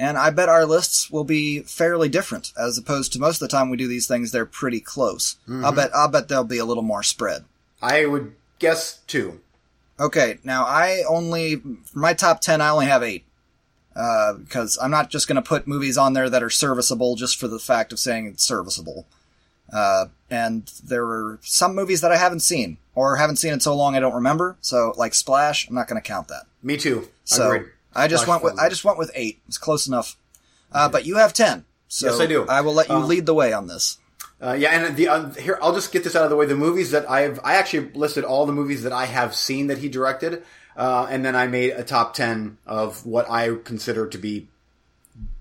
And 0.00 0.16
I 0.16 0.30
bet 0.30 0.48
our 0.48 0.64
lists 0.64 1.10
will 1.10 1.24
be 1.24 1.60
fairly 1.60 2.08
different, 2.08 2.54
as 2.58 2.78
opposed 2.78 3.12
to 3.12 3.18
most 3.18 3.42
of 3.42 3.48
the 3.48 3.54
time 3.54 3.68
we 3.68 3.76
do 3.76 3.86
these 3.86 4.08
things, 4.08 4.32
they're 4.32 4.46
pretty 4.46 4.80
close. 4.80 5.36
I'll 5.62 5.72
bet, 5.72 5.90
I'll 5.94 6.08
bet 6.08 6.28
there'll 6.28 6.42
be 6.42 6.56
a 6.56 6.64
little 6.64 6.82
more 6.82 7.02
spread. 7.02 7.44
I 7.82 8.06
would 8.06 8.34
guess 8.58 9.00
two. 9.06 9.40
Okay, 10.00 10.38
now 10.42 10.64
I 10.64 11.02
only, 11.06 11.56
for 11.56 11.98
my 11.98 12.14
top 12.14 12.40
10, 12.40 12.62
I 12.62 12.70
only 12.70 12.86
have 12.86 13.02
eight. 13.02 13.24
Uh, 13.94 14.34
because 14.34 14.78
I'm 14.80 14.90
not 14.90 15.10
just 15.10 15.28
gonna 15.28 15.42
put 15.42 15.66
movies 15.66 15.98
on 15.98 16.14
there 16.14 16.30
that 16.30 16.42
are 16.42 16.48
serviceable 16.48 17.16
just 17.16 17.38
for 17.38 17.48
the 17.48 17.58
fact 17.58 17.92
of 17.92 17.98
saying 17.98 18.24
it's 18.24 18.42
serviceable. 18.42 19.04
Uh, 19.70 20.06
and 20.30 20.72
there 20.82 21.04
were 21.04 21.40
some 21.42 21.74
movies 21.74 22.00
that 22.00 22.10
I 22.10 22.16
haven't 22.16 22.40
seen, 22.40 22.78
or 22.94 23.16
haven't 23.16 23.36
seen 23.36 23.52
in 23.52 23.60
so 23.60 23.76
long 23.76 23.94
I 23.94 24.00
don't 24.00 24.14
remember, 24.14 24.56
so 24.62 24.94
like 24.96 25.12
Splash, 25.12 25.68
I'm 25.68 25.74
not 25.74 25.88
gonna 25.88 26.00
count 26.00 26.28
that. 26.28 26.44
Me 26.62 26.78
too. 26.78 27.08
So 27.24 27.52
Agreed. 27.52 27.72
I 27.94 28.08
just 28.08 28.24
Flash 28.24 28.42
went 28.42 28.54
with. 28.54 28.62
I 28.62 28.68
just 28.68 28.84
went 28.84 28.98
with 28.98 29.10
eight. 29.14 29.40
It's 29.48 29.58
close 29.58 29.86
enough. 29.86 30.16
Uh, 30.72 30.88
but 30.88 31.04
you 31.06 31.16
have 31.16 31.32
ten. 31.32 31.64
So 31.88 32.06
Yes, 32.06 32.20
I 32.20 32.26
do. 32.26 32.46
I 32.46 32.60
will 32.60 32.72
let 32.74 32.88
you 32.88 32.94
Um, 32.94 33.08
lead 33.08 33.26
the 33.26 33.34
way 33.34 33.52
on 33.52 33.66
this. 33.66 33.98
Uh, 34.42 34.52
yeah, 34.52 34.70
and 34.70 34.96
the 34.96 35.08
uh, 35.08 35.30
here 35.34 35.58
I'll 35.60 35.74
just 35.74 35.92
get 35.92 36.04
this 36.04 36.14
out 36.16 36.24
of 36.24 36.30
the 36.30 36.36
way. 36.36 36.46
The 36.46 36.54
movies 36.54 36.92
that 36.92 37.10
I've 37.10 37.40
I 37.44 37.54
actually 37.56 37.90
listed 37.94 38.24
all 38.24 38.46
the 38.46 38.52
movies 38.52 38.84
that 38.84 38.92
I 38.92 39.06
have 39.06 39.34
seen 39.34 39.66
that 39.66 39.78
he 39.78 39.88
directed, 39.88 40.42
uh, 40.76 41.06
and 41.10 41.24
then 41.24 41.34
I 41.36 41.46
made 41.46 41.72
a 41.72 41.82
top 41.84 42.14
ten 42.14 42.56
of 42.66 43.04
what 43.04 43.28
I 43.28 43.50
consider 43.64 44.06
to 44.06 44.16
be 44.18 44.48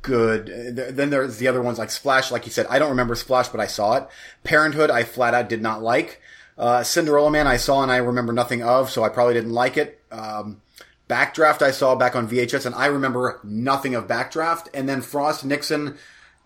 good. 0.02 0.50
Uh, 0.50 0.76
th- 0.84 0.96
Then 0.96 1.10
there's 1.12 1.38
the 1.38 1.48
other 1.48 1.62
ones 1.62 1.78
like 1.80 1.92
Splash, 1.92 2.32
like 2.32 2.46
you 2.46 2.52
said. 2.52 2.66
I 2.70 2.80
don't 2.80 2.90
remember 2.90 3.16
Splash, 3.16 3.50
but 3.50 3.60
I 3.62 3.68
saw 3.68 3.96
it. 3.96 4.08
Parenthood, 4.44 4.90
I 4.90 5.04
flat 5.04 5.34
out 5.34 5.50
did 5.50 5.62
not 5.62 5.82
like. 5.82 6.22
Uh, 6.58 6.84
Cinderella 6.84 7.32
Man, 7.32 7.48
I 7.48 7.56
saw 7.58 7.82
and 7.84 7.92
I 7.92 7.98
remember 7.98 8.34
nothing 8.34 8.62
of, 8.64 8.90
so 8.90 9.04
I 9.04 9.10
probably 9.10 9.34
didn't 9.34 9.54
like 9.54 9.78
it. 9.78 10.02
Um, 10.12 10.62
Backdraft, 11.10 11.64
I 11.64 11.72
saw 11.72 11.96
back 11.96 12.16
on 12.16 12.30
VHS, 12.30 12.68
and 12.68 12.76
I 12.76 12.86
remember 12.86 13.40
nothing 13.44 13.96
of 13.96 14.08
Backdraft. 14.08 14.68
And 14.74 14.88
then 14.88 15.02
Frost 15.02 15.44
Nixon, 15.44 15.98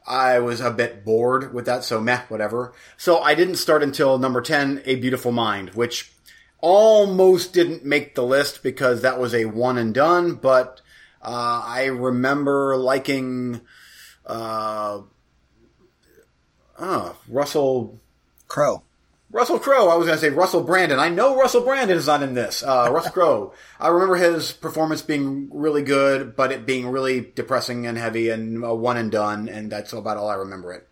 I 0.08 0.39
was 0.39 0.62
a 0.62 0.71
bit 0.71 1.04
bored 1.04 1.54
with 1.54 1.65
that, 1.65 1.84
so 1.84 1.99
meh, 1.99 2.21
whatever. 2.30 2.73
So 2.95 3.19
I 3.19 3.36
didn't 3.36 3.58
start 3.58 3.84
until 3.84 4.17
number 4.17 4.41
10, 4.41 4.84
A 4.86 4.95
Beautiful 4.95 5.34
Mind, 5.34 5.71
which 5.71 6.13
almost 6.60 7.54
didn't 7.54 7.84
make 7.84 8.15
the 8.15 8.23
list 8.23 8.63
because 8.63 9.02
that 9.02 9.19
was 9.19 9.36
a 9.36 9.45
one 9.45 9.78
and 9.78 9.93
done, 9.93 10.36
but 10.36 10.82
uh, 11.21 11.62
I 11.65 11.86
remember 11.88 12.78
liking 12.78 13.60
uh, 14.26 15.02
uh, 16.80 17.13
Russell 17.28 17.99
Crowe. 18.47 18.84
Russell 19.34 19.58
Crowe. 19.58 19.89
I 19.89 19.96
was 19.96 20.06
going 20.06 20.17
to 20.17 20.22
say 20.22 20.30
Russell 20.30 20.62
Brandon. 20.62 21.00
I 21.00 21.10
know 21.10 21.36
Russell 21.36 21.63
Brandon 21.63 21.98
is 21.98 22.06
not 22.06 22.22
in 22.22 22.36
this. 22.36 22.63
Uh, 22.63 22.88
Russell 22.91 23.12
Crowe. 23.12 23.54
I 23.80 23.88
remember 23.88 24.15
his 24.15 24.52
performance 24.54 25.02
being 25.02 25.50
really 25.52 25.82
good, 25.82 26.36
but 26.36 26.52
it 26.52 26.67
being 26.67 26.88
really 26.88 27.32
depressing 27.36 27.88
and 27.88 27.98
heavy 27.98 28.30
and 28.30 28.63
uh, 28.63 28.74
one 28.74 28.96
and 28.96 29.12
done, 29.12 29.50
and 29.50 29.72
that's 29.72 29.91
about 29.91 30.17
all 30.17 30.30
I 30.30 30.36
remember 30.36 30.72
it. 30.74 30.88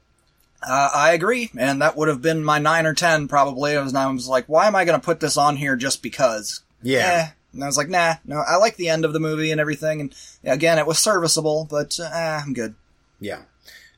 Uh, 0.67 0.89
I 0.93 1.13
agree, 1.13 1.51
and 1.57 1.81
that 1.81 1.95
would 1.95 2.07
have 2.07 2.21
been 2.21 2.43
my 2.43 2.59
nine 2.59 2.85
or 2.85 2.93
ten 2.93 3.27
probably. 3.27 3.77
I 3.77 3.81
was, 3.81 3.93
I 3.93 4.11
was 4.11 4.27
like, 4.27 4.45
why 4.47 4.67
am 4.67 4.75
I 4.75 4.85
going 4.85 4.99
to 4.99 5.05
put 5.05 5.19
this 5.19 5.37
on 5.37 5.55
here 5.55 5.75
just 5.75 6.03
because? 6.03 6.61
Yeah. 6.81 7.27
Eh. 7.29 7.31
And 7.53 7.63
I 7.63 7.67
was 7.67 7.77
like, 7.77 7.89
nah, 7.89 8.15
no, 8.25 8.37
I 8.37 8.55
like 8.57 8.75
the 8.75 8.89
end 8.89 9.05
of 9.05 9.13
the 9.13 9.19
movie 9.19 9.51
and 9.51 9.61
everything, 9.61 10.01
and 10.01 10.15
again, 10.43 10.79
it 10.79 10.87
was 10.87 10.99
serviceable, 10.99 11.67
but 11.69 11.99
uh, 11.99 12.09
eh, 12.11 12.41
I'm 12.43 12.53
good. 12.53 12.73
Yeah. 13.19 13.41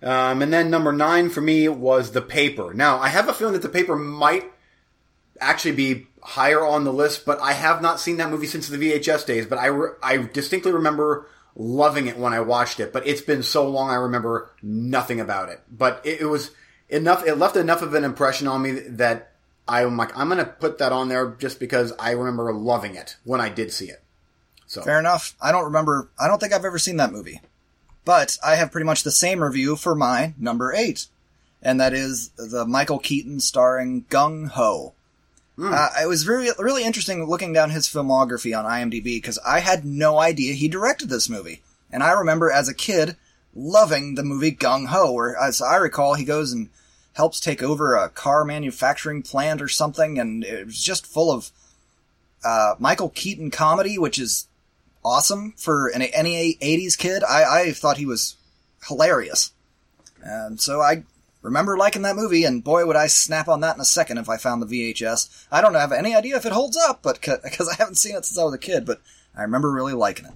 Um, 0.03 0.41
and 0.41 0.51
then 0.51 0.69
number 0.69 0.91
nine 0.91 1.29
for 1.29 1.41
me 1.41 1.69
was 1.69 2.11
The 2.11 2.21
Paper. 2.21 2.73
Now, 2.73 2.99
I 2.99 3.07
have 3.07 3.29
a 3.29 3.33
feeling 3.33 3.53
that 3.53 3.61
The 3.61 3.69
Paper 3.69 3.95
might 3.95 4.51
actually 5.39 5.75
be 5.75 6.07
higher 6.21 6.65
on 6.65 6.83
the 6.83 6.93
list, 6.93 7.25
but 7.25 7.39
I 7.41 7.53
have 7.53 7.81
not 7.81 7.99
seen 7.99 8.17
that 8.17 8.29
movie 8.29 8.47
since 8.47 8.67
the 8.67 8.77
VHS 8.77 9.25
days, 9.25 9.45
but 9.45 9.57
I, 9.57 9.67
re- 9.67 9.91
I 10.01 10.17
distinctly 10.17 10.73
remember 10.73 11.27
loving 11.55 12.07
it 12.07 12.17
when 12.17 12.33
I 12.33 12.41
watched 12.41 12.79
it, 12.79 12.91
but 12.91 13.07
it's 13.07 13.21
been 13.21 13.43
so 13.43 13.67
long 13.67 13.89
I 13.89 13.95
remember 13.95 14.51
nothing 14.61 15.19
about 15.19 15.49
it. 15.49 15.61
But 15.71 16.01
it, 16.03 16.21
it 16.21 16.25
was 16.25 16.51
enough, 16.89 17.25
it 17.25 17.35
left 17.35 17.55
enough 17.55 17.81
of 17.81 17.93
an 17.93 18.03
impression 18.03 18.47
on 18.47 18.61
me 18.61 18.71
that 18.71 19.31
I'm 19.67 19.95
like, 19.95 20.17
I'm 20.17 20.29
gonna 20.29 20.45
put 20.45 20.79
that 20.79 20.91
on 20.91 21.07
there 21.07 21.31
just 21.39 21.59
because 21.59 21.93
I 21.97 22.11
remember 22.11 22.51
loving 22.53 22.95
it 22.95 23.15
when 23.23 23.39
I 23.39 23.49
did 23.49 23.71
see 23.71 23.89
it. 23.89 24.03
So, 24.67 24.81
Fair 24.81 24.99
enough. 24.99 25.35
I 25.41 25.51
don't 25.51 25.65
remember. 25.65 26.09
I 26.19 26.27
don't 26.27 26.39
think 26.39 26.51
I've 26.51 26.65
ever 26.65 26.79
seen 26.79 26.97
that 26.97 27.11
movie. 27.11 27.41
But 28.05 28.37
I 28.43 28.55
have 28.55 28.71
pretty 28.71 28.85
much 28.85 29.03
the 29.03 29.11
same 29.11 29.43
review 29.43 29.75
for 29.75 29.95
my 29.95 30.33
number 30.37 30.73
eight. 30.73 31.07
And 31.61 31.79
that 31.79 31.93
is 31.93 32.29
the 32.31 32.65
Michael 32.65 32.99
Keaton 32.99 33.39
starring 33.39 34.03
Gung 34.09 34.49
Ho. 34.49 34.93
Uh, 35.73 35.89
it 36.01 36.07
was 36.07 36.23
very, 36.23 36.49
really 36.57 36.83
interesting 36.83 37.25
looking 37.25 37.53
down 37.53 37.69
his 37.69 37.87
filmography 37.87 38.57
on 38.57 38.65
IMDb 38.65 39.03
because 39.03 39.37
I 39.45 39.59
had 39.59 39.85
no 39.85 40.19
idea 40.19 40.53
he 40.53 40.67
directed 40.67 41.09
this 41.09 41.29
movie. 41.29 41.61
And 41.91 42.01
I 42.01 42.11
remember 42.11 42.51
as 42.51 42.67
a 42.67 42.73
kid 42.73 43.15
loving 43.55 44.15
the 44.15 44.23
movie 44.23 44.51
Gung 44.51 44.87
Ho, 44.87 45.11
where, 45.11 45.37
as 45.37 45.61
I 45.61 45.75
recall, 45.75 46.15
he 46.15 46.25
goes 46.25 46.51
and 46.51 46.69
helps 47.13 47.39
take 47.39 47.61
over 47.61 47.95
a 47.95 48.09
car 48.09 48.43
manufacturing 48.43 49.21
plant 49.21 49.61
or 49.61 49.67
something, 49.67 50.17
and 50.17 50.43
it 50.43 50.65
was 50.65 50.83
just 50.83 51.05
full 51.05 51.31
of 51.31 51.51
uh, 52.43 52.73
Michael 52.79 53.09
Keaton 53.09 53.51
comedy, 53.51 53.97
which 53.97 54.17
is 54.17 54.47
awesome 55.03 55.53
for 55.57 55.87
an, 55.87 56.01
any 56.01 56.55
80s 56.55 56.97
kid. 56.97 57.23
I, 57.23 57.61
I 57.61 57.71
thought 57.71 57.97
he 57.97 58.05
was 58.05 58.35
hilarious. 58.87 59.51
And 60.21 60.59
so 60.59 60.81
I 60.81 61.03
remember 61.41 61.77
liking 61.77 62.03
that 62.03 62.15
movie, 62.15 62.45
and 62.45 62.63
boy, 62.63 62.85
would 62.85 62.95
I 62.95 63.07
snap 63.07 63.47
on 63.47 63.61
that 63.61 63.75
in 63.75 63.81
a 63.81 63.85
second 63.85 64.17
if 64.17 64.29
I 64.29 64.37
found 64.37 64.61
the 64.61 64.93
VHS. 64.93 65.45
I 65.51 65.61
don't 65.61 65.73
have 65.75 65.91
any 65.91 66.15
idea 66.15 66.37
if 66.37 66.45
it 66.45 66.51
holds 66.51 66.77
up, 66.77 67.01
but 67.03 67.21
because 67.21 67.69
I 67.71 67.75
haven't 67.77 67.95
seen 67.95 68.15
it 68.15 68.25
since 68.25 68.37
I 68.37 68.43
was 68.43 68.53
a 68.53 68.59
kid, 68.59 68.85
but 68.85 69.01
I 69.35 69.41
remember 69.41 69.71
really 69.71 69.93
liking 69.93 70.25
it. 70.25 70.33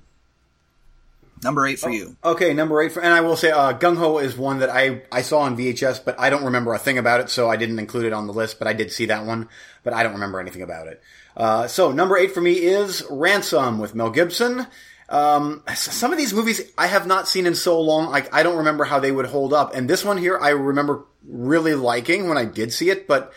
Number 1.43 1.67
eight 1.67 1.80
for 1.80 1.91
you. 1.91 2.15
Okay, 2.23 2.53
number 2.53 2.82
eight, 2.82 2.91
for, 2.91 3.01
and 3.01 3.13
I 3.13 3.21
will 3.21 3.36
say, 3.36 3.51
uh, 3.51 3.77
Gung 3.77 3.97
Ho 3.97 4.17
is 4.17 4.36
one 4.36 4.60
that 4.60 4.71
I 4.71 5.03
I 5.12 5.21
saw 5.21 5.41
on 5.41 5.56
VHS, 5.56 6.03
but 6.03 6.19
I 6.19 6.32
don't 6.32 6.43
remember 6.43 6.73
a 6.73 6.80
thing 6.80 6.97
about 6.97 7.19
it, 7.19 7.30
so 7.30 7.47
I 7.47 7.58
didn't 7.58 7.77
include 7.77 8.06
it 8.06 8.13
on 8.13 8.25
the 8.25 8.34
list. 8.34 8.58
But 8.58 8.67
I 8.67 8.73
did 8.73 8.91
see 8.91 9.06
that 9.06 9.25
one, 9.25 9.47
but 9.84 9.93
I 9.93 10.01
don't 10.01 10.13
remember 10.13 10.39
anything 10.39 10.63
about 10.63 10.88
it. 10.88 11.01
Uh, 11.38 11.67
so 11.67 11.91
number 11.91 12.17
eight 12.17 12.32
for 12.32 12.41
me 12.41 12.54
is 12.54 13.06
Ransom 13.10 13.78
with 13.78 13.93
Mel 13.93 14.10
Gibson. 14.10 14.65
Um, 15.08 15.63
some 15.76 16.12
of 16.12 16.17
these 16.17 16.34
movies 16.34 16.62
I 16.78 16.88
have 16.88 17.08
not 17.08 17.28
seen 17.28 17.45
in 17.45 17.56
so 17.56 17.80
long, 17.80 18.13
I 18.13 18.43
don't 18.43 18.58
remember 18.58 18.84
how 18.84 19.00
they 19.00 19.12
would 19.12 19.28
hold 19.28 19.54
up. 19.54 19.73
And 19.73 19.89
this 19.89 20.04
one 20.04 20.17
here, 20.17 20.38
I 20.38 20.50
remember 20.50 21.06
really 21.26 21.76
liking 21.76 22.28
when 22.28 22.38
I 22.38 22.45
did 22.45 22.73
see 22.73 22.89
it, 22.89 23.08
but 23.08 23.32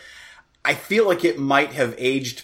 I 0.65 0.73
feel 0.73 1.07
like 1.07 1.23
it 1.23 1.39
might 1.39 1.71
have 1.73 1.95
aged 1.97 2.43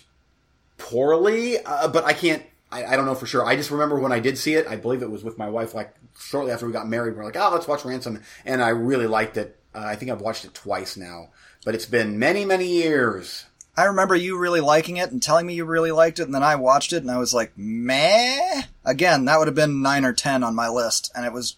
poorly, 0.77 1.57
uh, 1.57 1.87
but 1.87 2.05
I 2.05 2.13
can't. 2.13 2.43
I, 2.71 2.85
I 2.85 2.95
don't 2.95 3.05
know 3.05 3.15
for 3.15 3.25
sure. 3.25 3.45
I 3.45 3.55
just 3.55 3.71
remember 3.71 3.97
when 3.99 4.11
I 4.11 4.19
did 4.19 4.37
see 4.37 4.55
it. 4.55 4.67
I 4.67 4.75
believe 4.75 5.01
it 5.01 5.09
was 5.09 5.23
with 5.23 5.37
my 5.37 5.49
wife, 5.49 5.73
like 5.73 5.93
shortly 6.19 6.51
after 6.51 6.65
we 6.65 6.73
got 6.73 6.87
married. 6.87 7.15
We're 7.15 7.23
like, 7.23 7.37
oh, 7.37 7.49
let's 7.51 7.67
watch 7.67 7.83
Ransom, 7.83 8.21
and 8.45 8.61
I 8.61 8.69
really 8.69 9.07
liked 9.07 9.37
it. 9.37 9.59
Uh, 9.73 9.83
I 9.85 9.95
think 9.95 10.11
I've 10.11 10.21
watched 10.21 10.45
it 10.45 10.53
twice 10.53 10.97
now, 10.97 11.29
but 11.65 11.75
it's 11.75 11.85
been 11.85 12.19
many, 12.19 12.45
many 12.45 12.67
years. 12.67 13.45
I 13.77 13.83
remember 13.83 14.15
you 14.15 14.39
really 14.39 14.59
liking 14.59 14.97
it 14.97 15.11
and 15.11 15.21
telling 15.21 15.45
me 15.45 15.53
you 15.53 15.63
really 15.63 15.91
liked 15.91 16.17
it, 16.17 16.23
and 16.23 16.33
then 16.33 16.41
I 16.41 16.55
watched 16.55 16.93
it 16.93 17.03
and 17.03 17.11
I 17.11 17.19
was 17.19 17.31
like, 17.31 17.51
meh. 17.55 18.63
Again, 18.83 19.25
that 19.25 19.37
would 19.37 19.47
have 19.47 19.55
been 19.55 19.83
nine 19.83 20.03
or 20.03 20.13
ten 20.13 20.43
on 20.43 20.55
my 20.55 20.67
list, 20.67 21.11
and 21.15 21.25
it 21.25 21.31
was. 21.31 21.55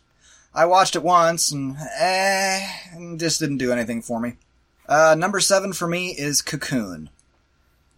I 0.53 0.65
watched 0.65 0.95
it 0.95 1.03
once 1.03 1.51
and 1.51 1.77
eh, 1.97 2.67
and 2.91 3.19
just 3.19 3.39
didn't 3.39 3.59
do 3.59 3.71
anything 3.71 4.01
for 4.01 4.19
me. 4.19 4.33
Uh, 4.87 5.15
number 5.17 5.39
seven 5.39 5.71
for 5.71 5.87
me 5.87 6.09
is 6.09 6.41
Cocoon. 6.41 7.09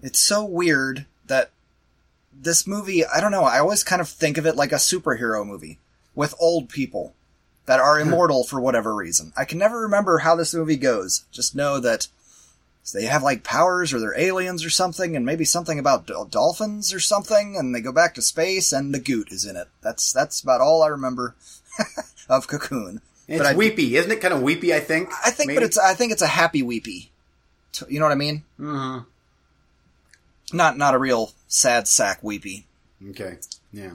It's 0.04 0.20
so 0.20 0.44
weird 0.44 1.06
that 1.28 1.50
this 2.34 2.68
movie, 2.68 3.06
I 3.06 3.22
don't 3.22 3.32
know, 3.32 3.46
I 3.46 3.60
always 3.60 3.84
kind 3.84 4.02
of 4.02 4.10
think 4.10 4.38
of 4.38 4.46
it 4.46 4.56
like 4.56 4.72
a 4.72 4.76
superhero 4.76 5.46
movie 5.48 5.80
with 6.14 6.36
old 6.40 6.70
people 6.70 7.14
that 7.66 7.80
are 7.80 8.00
immortal 8.00 8.44
for 8.44 8.60
whatever 8.60 8.94
reason. 8.94 9.32
I 9.38 9.46
can 9.46 9.58
never 9.58 9.80
remember 9.80 10.20
how 10.20 10.36
this 10.36 10.54
movie 10.54 10.76
goes. 10.76 11.24
Just 11.32 11.56
know 11.56 11.80
that 11.80 12.08
they 12.94 13.06
have 13.06 13.24
like 13.24 13.44
powers 13.44 13.94
or 13.94 14.00
they're 14.00 14.20
aliens 14.20 14.66
or 14.66 14.70
something 14.70 15.16
and 15.16 15.26
maybe 15.26 15.46
something 15.46 15.80
about 15.80 16.06
dol- 16.08 16.26
dolphins 16.26 16.94
or 16.94 17.00
something 17.00 17.56
and 17.58 17.74
they 17.74 17.80
go 17.82 17.92
back 17.92 18.14
to 18.16 18.22
space 18.22 18.72
and 18.74 18.94
the 18.94 19.00
goot 19.00 19.32
is 19.32 19.46
in 19.46 19.56
it. 19.56 19.68
That's 19.82 20.12
that's 20.12 20.42
about 20.42 20.62
all 20.62 20.84
I 20.84 20.88
remember 20.88 21.36
of 22.30 22.48
Cocoon. 22.48 23.02
It's 23.28 23.38
But 23.38 23.48
I- 23.48 23.56
weepy, 23.56 23.96
isn't 23.96 24.12
it? 24.12 24.20
Kind 24.22 24.34
of 24.34 24.42
weepy, 24.42 24.74
I 24.74 24.80
think. 24.80 25.10
I 25.26 25.32
think 25.32 25.54
but 25.54 25.64
it's 25.64 25.78
I 25.78 25.94
think 25.94 26.12
it's 26.12 26.22
a 26.22 26.28
happy 26.28 26.62
weepy. 26.64 27.12
You 27.88 28.00
know 28.00 28.06
what 28.06 28.12
I 28.12 28.16
mean? 28.16 28.44
Mhm. 28.60 29.06
Not 30.52 30.78
not 30.78 30.94
a 30.96 30.98
real 30.98 31.32
sad 31.48 31.88
sack 31.88 32.22
weepy. 32.22 32.66
Okay, 33.12 33.38
yeah. 33.72 33.92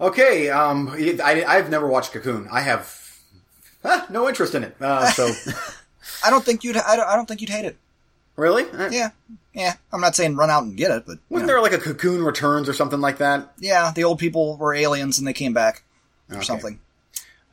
Okay, 0.00 0.50
um, 0.50 0.88
I, 0.90 1.44
I've 1.46 1.70
never 1.70 1.86
watched 1.86 2.12
Cocoon. 2.12 2.46
I 2.52 2.60
have 2.60 3.18
ah, 3.84 4.06
no 4.10 4.28
interest 4.28 4.54
in 4.54 4.62
it. 4.64 4.76
Uh, 4.80 5.10
so, 5.10 5.30
I 6.24 6.30
don't 6.30 6.44
think 6.44 6.64
you'd 6.64 6.76
I 6.76 6.96
don't, 6.96 7.06
I 7.08 7.16
don't 7.16 7.26
think 7.26 7.40
you'd 7.40 7.50
hate 7.50 7.64
it. 7.64 7.76
really? 8.36 8.64
Uh, 8.70 8.88
Yeah. 8.90 9.10
Yeah, 9.54 9.72
I'm 9.92 10.02
not 10.02 10.14
saying 10.14 10.36
run 10.36 10.50
out 10.50 10.64
and 10.64 10.76
get 10.76 10.90
it, 10.90 11.04
but 11.06 11.18
Wasn't 11.30 11.46
know. 11.48 11.54
there 11.54 11.62
like 11.62 11.72
a 11.72 11.78
Cocoon 11.78 12.22
Returns 12.22 12.68
or 12.68 12.74
something 12.74 13.00
like 13.00 13.18
that? 13.18 13.52
yeah, 13.58 13.90
the 13.94 14.04
old 14.04 14.18
people 14.18 14.56
were 14.58 14.74
aliens 14.74 15.18
and 15.18 15.26
they 15.26 15.32
came 15.32 15.54
back 15.54 15.82
or 16.30 16.36
Okay. 16.36 16.44
something. 16.44 16.80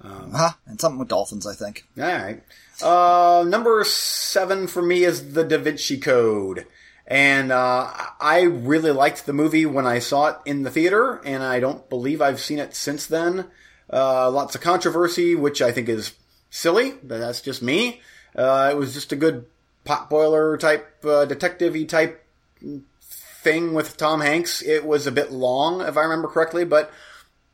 huh? 0.02 0.52
And 0.66 0.80
something 0.82 1.00
with 1.00 1.08
dolphins, 1.08 1.48
I 1.48 1.54
think. 1.54 1.86
All 1.98 2.04
right. 2.04 2.44
Uh, 2.82 3.44
number 3.48 3.84
seven 3.86 4.68
for 4.68 4.82
me 4.82 5.04
is 5.06 5.34
the 5.34 5.44
Da 5.46 5.58
Vinci 5.58 5.98
Code. 5.98 6.66
And 7.08 7.52
uh, 7.52 7.92
I 8.20 8.42
really 8.42 8.92
liked 8.92 9.26
the 9.26 9.34
movie 9.34 9.66
when 9.66 9.86
I 9.86 10.00
saw 10.00 10.28
it 10.28 10.38
in 10.46 10.64
the 10.64 10.72
theater, 10.72 11.22
and 11.26 11.44
I 11.44 11.60
don't 11.60 11.90
believe 11.90 12.22
I've 12.22 12.40
seen 12.40 12.60
it 12.60 12.76
since 12.76 13.06
then. 13.06 13.46
Uh, 13.92 14.30
lots 14.32 14.56
of 14.56 14.62
controversy, 14.62 15.36
which 15.36 15.62
I 15.62 15.72
think 15.72 15.88
is 15.90 16.14
silly. 16.50 16.94
but 17.04 17.20
That's 17.20 17.42
just 17.42 17.62
me. 17.62 18.02
Uh, 18.36 18.70
it 18.72 18.76
was 18.76 18.94
just 18.94 19.12
a 19.12 19.16
good 19.16 19.46
potboiler 19.86 20.60
type, 20.60 21.04
uh, 21.06 21.26
detective 21.26 21.88
type 21.88 22.24
thing 23.44 23.74
with 23.74 23.98
Tom 23.98 24.22
Hanks. 24.22 24.62
It 24.62 24.86
was 24.86 25.06
a 25.06 25.12
bit 25.12 25.32
long, 25.32 25.82
if 25.82 25.98
I 25.98 26.02
remember 26.02 26.28
correctly, 26.28 26.66
but 26.66 26.92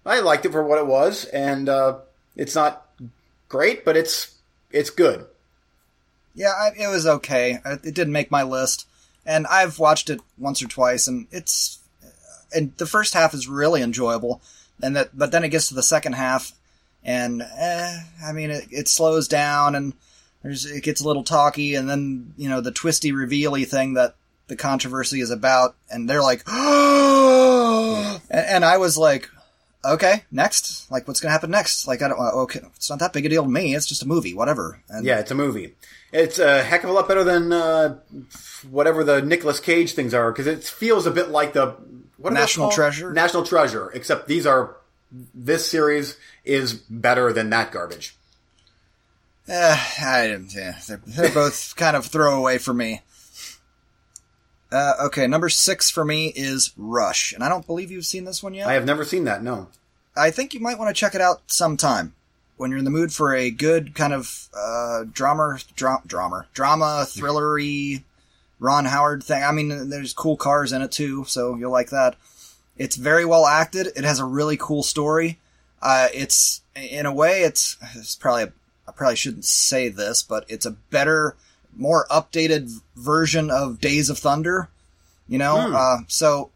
I 0.06 0.20
liked 0.20 0.46
it 0.46 0.52
for 0.52 0.64
what 0.64 0.80
it 0.80 0.88
was, 0.88 1.26
and 1.26 1.68
uh, 1.68 1.98
it's 2.36 2.56
not 2.56 2.88
great, 3.48 3.84
but 3.84 3.98
it's 3.98 4.36
it's 4.72 4.90
good. 4.90 5.26
Yeah, 6.36 6.50
I, 6.50 6.72
it 6.78 6.88
was 6.88 7.08
okay. 7.08 7.60
It 7.66 7.94
didn't 7.96 8.14
make 8.14 8.32
my 8.32 8.44
list, 8.44 8.88
and 9.26 9.48
I've 9.48 9.80
watched 9.80 10.10
it 10.10 10.22
once 10.38 10.64
or 10.64 10.68
twice, 10.68 11.08
and 11.08 11.28
it's 11.32 11.80
and 12.54 12.76
the 12.78 12.86
first 12.86 13.14
half 13.14 13.34
is 13.34 13.48
really 13.48 13.82
enjoyable, 13.82 14.42
and 14.82 14.96
that 14.96 15.18
but 15.18 15.32
then 15.32 15.44
it 15.44 15.50
gets 15.50 15.68
to 15.68 15.74
the 15.74 15.84
second 15.84 16.14
half, 16.14 16.54
and 17.04 17.42
eh, 17.42 18.00
I 18.24 18.32
mean 18.32 18.52
it, 18.52 18.68
it 18.72 18.88
slows 18.88 19.28
down 19.28 19.76
and 19.76 19.94
there's 20.44 20.66
it 20.66 20.84
gets 20.84 21.02
a 21.02 21.08
little 21.08 21.24
talky, 21.24 21.76
and 21.76 21.90
then 21.90 22.34
you 22.38 22.50
know 22.50 22.62
the 22.62 22.72
twisty 22.72 23.12
revealy 23.12 23.66
thing 23.66 23.96
that 23.96 24.16
the 24.48 24.56
controversy 24.56 25.22
is 25.22 25.32
about, 25.32 25.76
and 25.90 26.10
they're 26.10 26.22
like, 26.22 26.44
and, 26.48 28.22
and 28.30 28.66
I 28.66 28.78
was 28.78 28.98
like, 28.98 29.30
okay, 29.84 30.24
next, 30.32 30.90
like 30.92 31.08
what's 31.08 31.20
gonna 31.20 31.32
happen 31.32 31.52
next? 31.52 31.88
Like 31.88 32.02
I 32.02 32.08
don't, 32.08 32.20
okay, 32.20 32.62
it's 32.76 32.90
not 32.90 33.00
that 33.00 33.14
big 33.14 33.26
a 33.26 33.30
deal 33.30 33.44
to 33.44 33.50
me. 33.50 33.76
It's 33.76 33.86
just 33.86 34.04
a 34.04 34.08
movie, 34.08 34.34
whatever. 34.34 34.82
And 34.90 35.06
Yeah, 35.06 35.20
it's 35.20 35.32
a 35.32 35.36
movie. 35.36 35.76
It's 36.12 36.40
a 36.40 36.64
heck 36.64 36.84
of 36.84 36.90
a 36.90 36.94
lot 36.94 37.08
better 37.08 37.24
than 37.24 37.54
uh, 37.54 38.00
whatever 38.70 39.04
the 39.04 39.22
Nicolas 39.22 39.60
Cage 39.60 39.94
things 39.94 40.14
are 40.14 40.32
because 40.32 40.48
it 40.48 40.64
feels 40.64 41.06
a 41.06 41.12
bit 41.12 41.30
like 41.30 41.54
the 41.54 41.76
what 42.18 42.34
National? 42.34 42.70
Treasure? 42.70 43.14
National 43.14 43.44
Treasure. 43.44 43.92
Except 43.92 44.28
these 44.28 44.46
are 44.46 44.76
this 45.34 45.70
series 45.70 46.18
is 46.44 46.74
better 46.74 47.32
than 47.32 47.50
that 47.52 47.72
garbage. 47.72 48.16
Eh, 49.50 49.78
I, 50.02 50.40
yeah, 50.50 50.78
they're, 50.88 51.02
they're 51.08 51.34
both 51.34 51.76
kind 51.76 51.96
of 51.98 52.06
throwaway 52.06 52.60
for 52.60 52.74
me. 52.74 53.02
Uh, 54.72 54.94
okay, 55.06 55.26
number 55.26 55.50
six 55.50 55.90
for 55.90 56.06
me 56.06 56.32
is 56.36 56.72
Rush, 56.78 57.34
and 57.34 57.44
I 57.44 57.50
don't 57.50 57.66
believe 57.66 57.90
you've 57.90 58.06
seen 58.06 58.26
this 58.26 58.44
one 58.44 58.54
yet. 58.54 58.68
I 58.68 58.74
have 58.74 58.86
never 58.86 59.04
seen 59.04 59.24
that. 59.24 59.42
No. 59.42 59.68
I 60.16 60.30
think 60.30 60.54
you 60.54 60.60
might 60.60 60.78
want 60.78 60.96
to 60.96 61.00
check 61.00 61.16
it 61.16 61.22
out 61.22 61.42
sometime 61.48 62.14
when 62.58 62.70
you're 62.70 62.78
in 62.78 62.86
the 62.86 62.92
mood 62.92 63.12
for 63.12 63.34
a 63.34 63.50
good 63.50 63.96
kind 63.96 64.14
of 64.14 64.50
uh, 64.56 65.06
drama, 65.12 65.58
dra- 65.76 66.04
drama, 66.06 66.46
drama, 66.54 67.06
thrillery, 67.08 68.04
Ron 68.60 68.86
Howard 68.86 69.24
thing. 69.24 69.44
I 69.44 69.52
mean, 69.52 69.90
there's 69.90 70.14
cool 70.14 70.38
cars 70.38 70.74
in 70.74 70.84
it 70.84 70.92
too, 70.92 71.26
so 71.26 71.56
you'll 71.56 71.72
like 71.72 71.90
that. 71.90 72.16
It's 72.78 72.98
very 72.98 73.26
well 73.26 73.48
acted. 73.48 73.88
It 73.96 74.04
has 74.04 74.20
a 74.20 74.26
really 74.26 74.58
cool 74.58 74.84
story. 74.84 75.40
Uh, 75.82 76.10
it's 76.14 76.62
in 76.76 77.06
a 77.06 77.14
way, 77.14 77.42
it's 77.44 77.78
it's 77.96 78.16
probably 78.16 78.44
a, 78.44 78.54
I 78.90 78.92
probably 78.92 79.16
shouldn't 79.16 79.46
say 79.46 79.90
this, 79.90 80.24
but 80.24 80.46
it's 80.48 80.66
a 80.66 80.72
better, 80.72 81.36
more 81.76 82.08
updated 82.10 82.82
version 82.96 83.52
of 83.52 83.80
Days 83.80 84.10
of 84.10 84.18
Thunder. 84.18 84.70
You 85.28 85.38
know, 85.38 85.62
Hmm. 85.62 85.76
uh, 85.76 85.98
so 86.08 86.50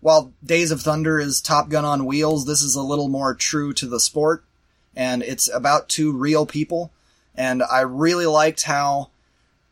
while 0.00 0.32
Days 0.44 0.72
of 0.72 0.82
Thunder 0.82 1.20
is 1.20 1.40
Top 1.40 1.68
Gun 1.68 1.84
on 1.84 2.04
wheels, 2.06 2.44
this 2.44 2.60
is 2.62 2.74
a 2.74 2.82
little 2.82 3.08
more 3.08 3.34
true 3.34 3.72
to 3.74 3.86
the 3.86 4.00
sport, 4.00 4.42
and 4.96 5.22
it's 5.22 5.48
about 5.48 5.88
two 5.88 6.12
real 6.12 6.44
people. 6.44 6.90
And 7.36 7.62
I 7.62 7.80
really 7.80 8.26
liked 8.26 8.62
how 8.62 9.10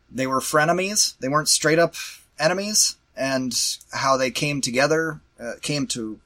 they 0.09 0.25
were 0.25 0.39
frenemies; 0.39 1.15
they 1.19 1.27
weren't 1.27 1.49
straight 1.49 1.79
up 1.79 1.95
enemies, 2.39 2.95
and 3.17 3.53
how 3.91 4.15
they 4.15 4.31
came 4.31 4.61
together, 4.61 5.19
uh, 5.39 5.53
came 5.61 5.85
to. 5.87 6.19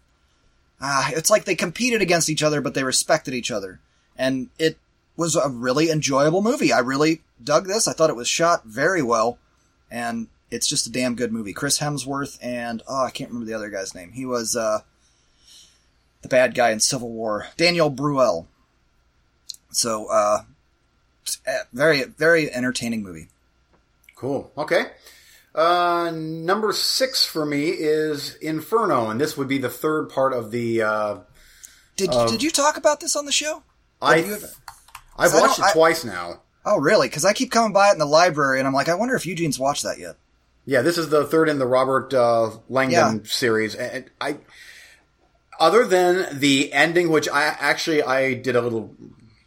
Uh, 0.80 1.10
it's 1.13 1.32
like 1.32 1.45
they 1.45 1.56
competed 1.56 2.02
against 2.02 2.30
each 2.30 2.43
other, 2.43 2.62
but 2.62 2.75
they 2.75 2.84
respected 2.84 3.34
each 3.34 3.49
other, 3.49 3.80
and 4.17 4.49
it 4.60 4.78
was 5.20 5.36
a 5.36 5.50
really 5.50 5.92
enjoyable 5.92 6.42
movie. 6.42 6.72
I 6.72 6.80
really 6.80 7.22
dug 7.44 7.68
this. 7.68 7.88
I 7.88 7.94
thought 7.94 8.10
it 8.10 8.16
was 8.16 8.28
shot 8.28 8.64
very 8.66 9.04
well, 9.04 9.38
and 9.92 10.28
it's 10.50 10.66
just 10.68 10.88
a 10.88 10.92
damn 10.92 11.16
good 11.16 11.32
movie. 11.34 11.54
Chris 11.54 11.80
Hemsworth 11.80 12.40
and 12.42 12.82
oh, 12.88 13.04
I 13.04 13.12
can't 13.12 13.30
remember 13.30 13.46
the 13.46 13.54
other 13.54 13.70
guy's 13.70 13.94
name. 13.94 14.14
He 14.14 14.26
was 14.26 14.56
uh, 14.56 14.80
the 16.22 16.30
bad 16.30 16.56
guy 16.56 16.72
in 16.72 16.80
Civil 16.80 17.10
War, 17.12 17.48
Daniel 17.58 17.92
Brühl. 17.92 18.48
So, 19.72 20.08
uh, 20.10 20.40
very 21.74 22.04
very 22.04 22.52
entertaining 22.52 23.04
movie. 23.04 23.28
Cool. 24.16 24.52
Okay. 24.58 24.86
Uh, 25.54 26.12
number 26.14 26.72
six 26.72 27.26
for 27.26 27.46
me 27.46 27.70
is 27.70 28.36
Inferno, 28.36 29.10
and 29.10 29.20
this 29.20 29.36
would 29.36 29.48
be 29.48 29.58
the 29.58 29.70
third 29.70 30.10
part 30.10 30.32
of 30.32 30.52
the. 30.52 30.82
Uh, 30.82 31.18
Did 31.98 32.14
Um, 32.14 32.30
did 32.30 32.42
you 32.42 32.52
talk 32.52 32.78
about 32.78 33.00
this 33.02 33.16
on 33.16 33.26
the 33.26 33.32
show? 33.32 33.64
I 34.02 34.18
Have 34.18 34.28
you 34.28 34.34
ever- 34.36 34.50
I've 35.20 35.34
watched 35.34 35.60
it 35.60 35.66
I- 35.66 35.74
twice 35.74 36.04
now. 36.04 36.42
Oh, 36.66 36.78
really? 36.78 37.08
Because 37.08 37.26
I 37.26 37.34
keep 37.34 37.52
coming 37.52 37.74
by 37.74 37.90
it 37.90 37.94
in 37.94 38.00
the 38.00 38.06
library, 38.06 38.60
and 38.60 38.68
I'm 38.68 38.74
like, 38.74 38.90
I 38.90 38.96
wonder 38.96 39.16
if 39.16 39.26
Eugene's 39.26 39.58
watched 39.58 39.84
that 39.84 39.98
yet. 39.98 40.18
Yeah, 40.66 40.82
this 40.82 40.98
is 40.98 41.10
the 41.10 41.26
third 41.26 41.50
in 41.50 41.58
the 41.58 41.66
Robert 41.66 42.14
uh, 42.14 42.52
Langdon 42.68 43.26
series, 43.26 43.76
and 43.76 44.10
I. 44.22 44.38
Other 45.60 45.86
than 45.86 46.40
the 46.40 46.72
ending, 46.72 47.10
which 47.10 47.28
I 47.28 47.44
actually 47.46 48.04
I 48.04 48.34
did 48.34 48.56
a 48.56 48.62
little 48.62 48.96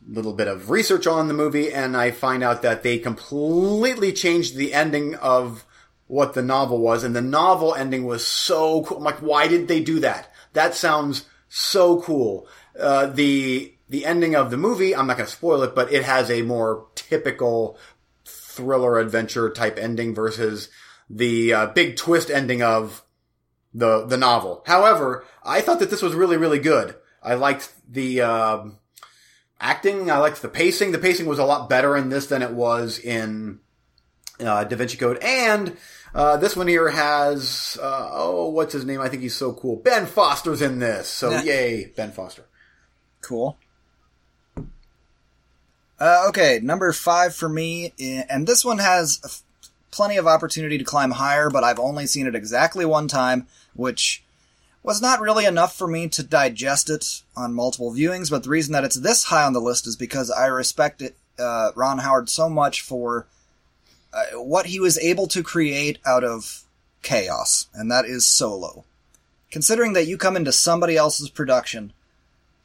little 0.09 0.33
bit 0.33 0.49
of 0.49 0.69
research 0.71 1.07
on 1.07 1.29
the 1.29 1.35
movie, 1.35 1.73
and 1.73 1.97
I 1.97 2.11
find 2.11 2.43
out 2.43 2.63
that 2.63 2.83
they 2.83 2.99
completely 2.99 4.13
changed 4.13 4.57
the 4.57 4.75
ending 4.75 5.15
of 5.15 5.65
what 6.09 6.35
the 6.35 6.43
novel 6.43 6.79
was, 6.79 7.05
and 7.05 7.15
the 7.15 7.23
novel 7.23 7.75
ending 7.75 8.05
was 8.05 8.27
so 8.27 8.83
cool. 8.83 8.99
I'm 8.99 9.05
like, 9.05 9.19
why 9.19 9.49
did 9.49 9.69
they 9.69 9.81
do 9.81 10.01
that? 10.01 10.31
That 10.55 10.75
sounds 10.75 11.25
so 11.49 12.03
cool. 12.03 12.49
Uh, 12.79 13.07
the 13.07 13.72
the 13.93 14.07
ending 14.07 14.35
of 14.35 14.51
the 14.51 14.57
movie, 14.57 14.97
I'm 14.97 15.07
not 15.07 15.19
going 15.19 15.27
to 15.27 15.33
spoil 15.33 15.63
it, 15.63 15.75
but 15.75 15.93
it 15.93 16.03
has 16.03 16.31
a 16.31 16.41
more 16.41 16.87
typical 16.95 17.79
thriller 18.25 18.99
adventure 18.99 19.51
type 19.51 19.79
ending 19.79 20.15
versus 20.15 20.71
the 21.11 21.53
uh, 21.53 21.67
big 21.67 21.97
twist 21.97 22.31
ending 22.31 22.63
of 22.63 23.03
the 23.75 24.07
the 24.07 24.17
novel. 24.17 24.63
However, 24.67 25.27
I 25.45 25.61
thought 25.61 25.79
that 25.81 25.91
this 25.91 26.01
was 26.01 26.15
really 26.15 26.39
really 26.39 26.59
good. 26.59 26.95
I 27.23 27.35
liked 27.35 27.71
the 27.87 28.23
um 28.23 28.79
acting. 29.61 30.11
I 30.11 30.17
liked 30.19 30.41
the 30.41 30.49
pacing. 30.49 30.93
The 30.93 30.99
pacing 30.99 31.27
was 31.27 31.39
a 31.39 31.45
lot 31.45 31.69
better 31.69 31.95
in 31.95 32.09
this 32.09 32.27
than 32.27 32.41
it 32.41 32.53
was 32.53 32.99
in 32.99 33.61
uh, 34.41 34.65
Da 34.65 34.77
Vinci 34.77 34.97
Code. 34.97 35.19
And 35.23 35.77
uh, 36.15 36.39
this 36.39 36.57
one 36.57 36.67
here 36.67 36.89
has 36.89 37.79
uh, 37.81 38.09
oh, 38.11 38.49
what's 38.49 38.73
his 38.73 38.87
name? 38.87 39.03
I 39.03 39.11
think 39.11 39.21
he's 39.21 39.37
so 39.37 39.53
cool. 39.53 39.77
Ben 39.77 40.07
Foster's 40.07 40.63
in 40.63 40.79
this, 40.79 41.09
so 41.09 41.43
yay, 41.43 41.93
Ben 41.95 42.11
Foster. 42.11 42.47
Cool. 43.21 43.59
Uh, 46.03 46.25
okay, 46.27 46.59
number 46.61 46.93
five 46.93 47.33
for 47.33 47.49
me, 47.49 47.93
and 48.29 48.45
this 48.45 48.65
one 48.65 48.79
has 48.79 49.45
plenty 49.93 50.17
of 50.17 50.27
opportunity 50.27 50.77
to 50.77 50.83
climb 50.83 51.13
higher, 51.13 51.49
but 51.49 51.63
I've 51.63 51.79
only 51.79 52.09
seen 52.09 52.27
it 52.27 52.35
exactly 52.35 52.85
one 52.85 53.07
time, 53.07 53.47
which 53.75 54.25
was 54.83 55.01
not 55.01 55.21
really 55.21 55.45
enough 55.45 55.77
for 55.77 55.87
me 55.87 56.09
to 56.09 56.25
digest 56.25 56.91
it 56.91 57.23
on 57.37 57.55
multiple 57.55 57.93
viewings. 57.93 58.33
But 58.33 58.43
the 58.43 58.51
reason 58.51 58.73
that 58.73 58.83
it's 58.83 58.97
this 58.97 59.23
high 59.23 59.45
on 59.45 59.53
the 59.53 59.61
list 59.61 59.87
is 59.87 59.95
because 59.95 60.29
I 60.29 60.47
respect 60.47 61.03
it, 61.03 61.15
uh, 61.39 61.71
Ron 61.77 61.99
Howard 61.99 62.29
so 62.29 62.49
much 62.49 62.81
for 62.81 63.29
uh, 64.13 64.41
what 64.41 64.67
he 64.67 64.81
was 64.81 64.99
able 64.99 65.29
to 65.29 65.41
create 65.45 66.01
out 66.05 66.25
of 66.25 66.65
chaos, 67.03 67.69
and 67.73 67.89
that 67.93 68.07
is 68.07 68.27
Solo. 68.27 68.85
Considering 69.53 69.93
that 69.93 70.09
you 70.09 70.19
come 70.19 70.35
into 70.35 70.51
somebody 70.51 70.97
else's 70.97 71.31
production 71.31 71.93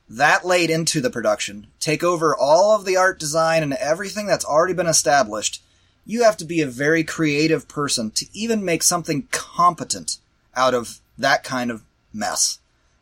that 0.10 0.46
late 0.46 0.70
into 0.70 1.02
the 1.02 1.10
production, 1.10 1.67
take 1.80 2.04
over 2.04 2.36
all 2.36 2.76
of 2.76 2.86
the 2.86 2.98
art 2.98 3.20
design 3.20 3.63
and 3.63 3.74
everything 3.74 4.26
that's 4.26 4.46
already 4.46 4.74
been 4.74 4.88
established, 4.88 5.62
you 6.06 6.24
have 6.24 6.38
to 6.38 6.46
be 6.46 6.62
a 6.62 6.67
very 6.67 7.04
creative 7.04 7.67
person 7.67 8.12
to 8.12 8.26
even 8.34 8.63
make 8.63 8.84
something 8.84 9.28
competent 9.32 10.17
out 10.56 10.74
of 10.74 11.00
that 11.17 11.43
kind 11.43 11.70
of 11.70 11.84
mess. 12.13 12.60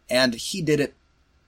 And 0.10 0.34
he 0.34 0.62
did 0.62 0.80
it 0.80 0.96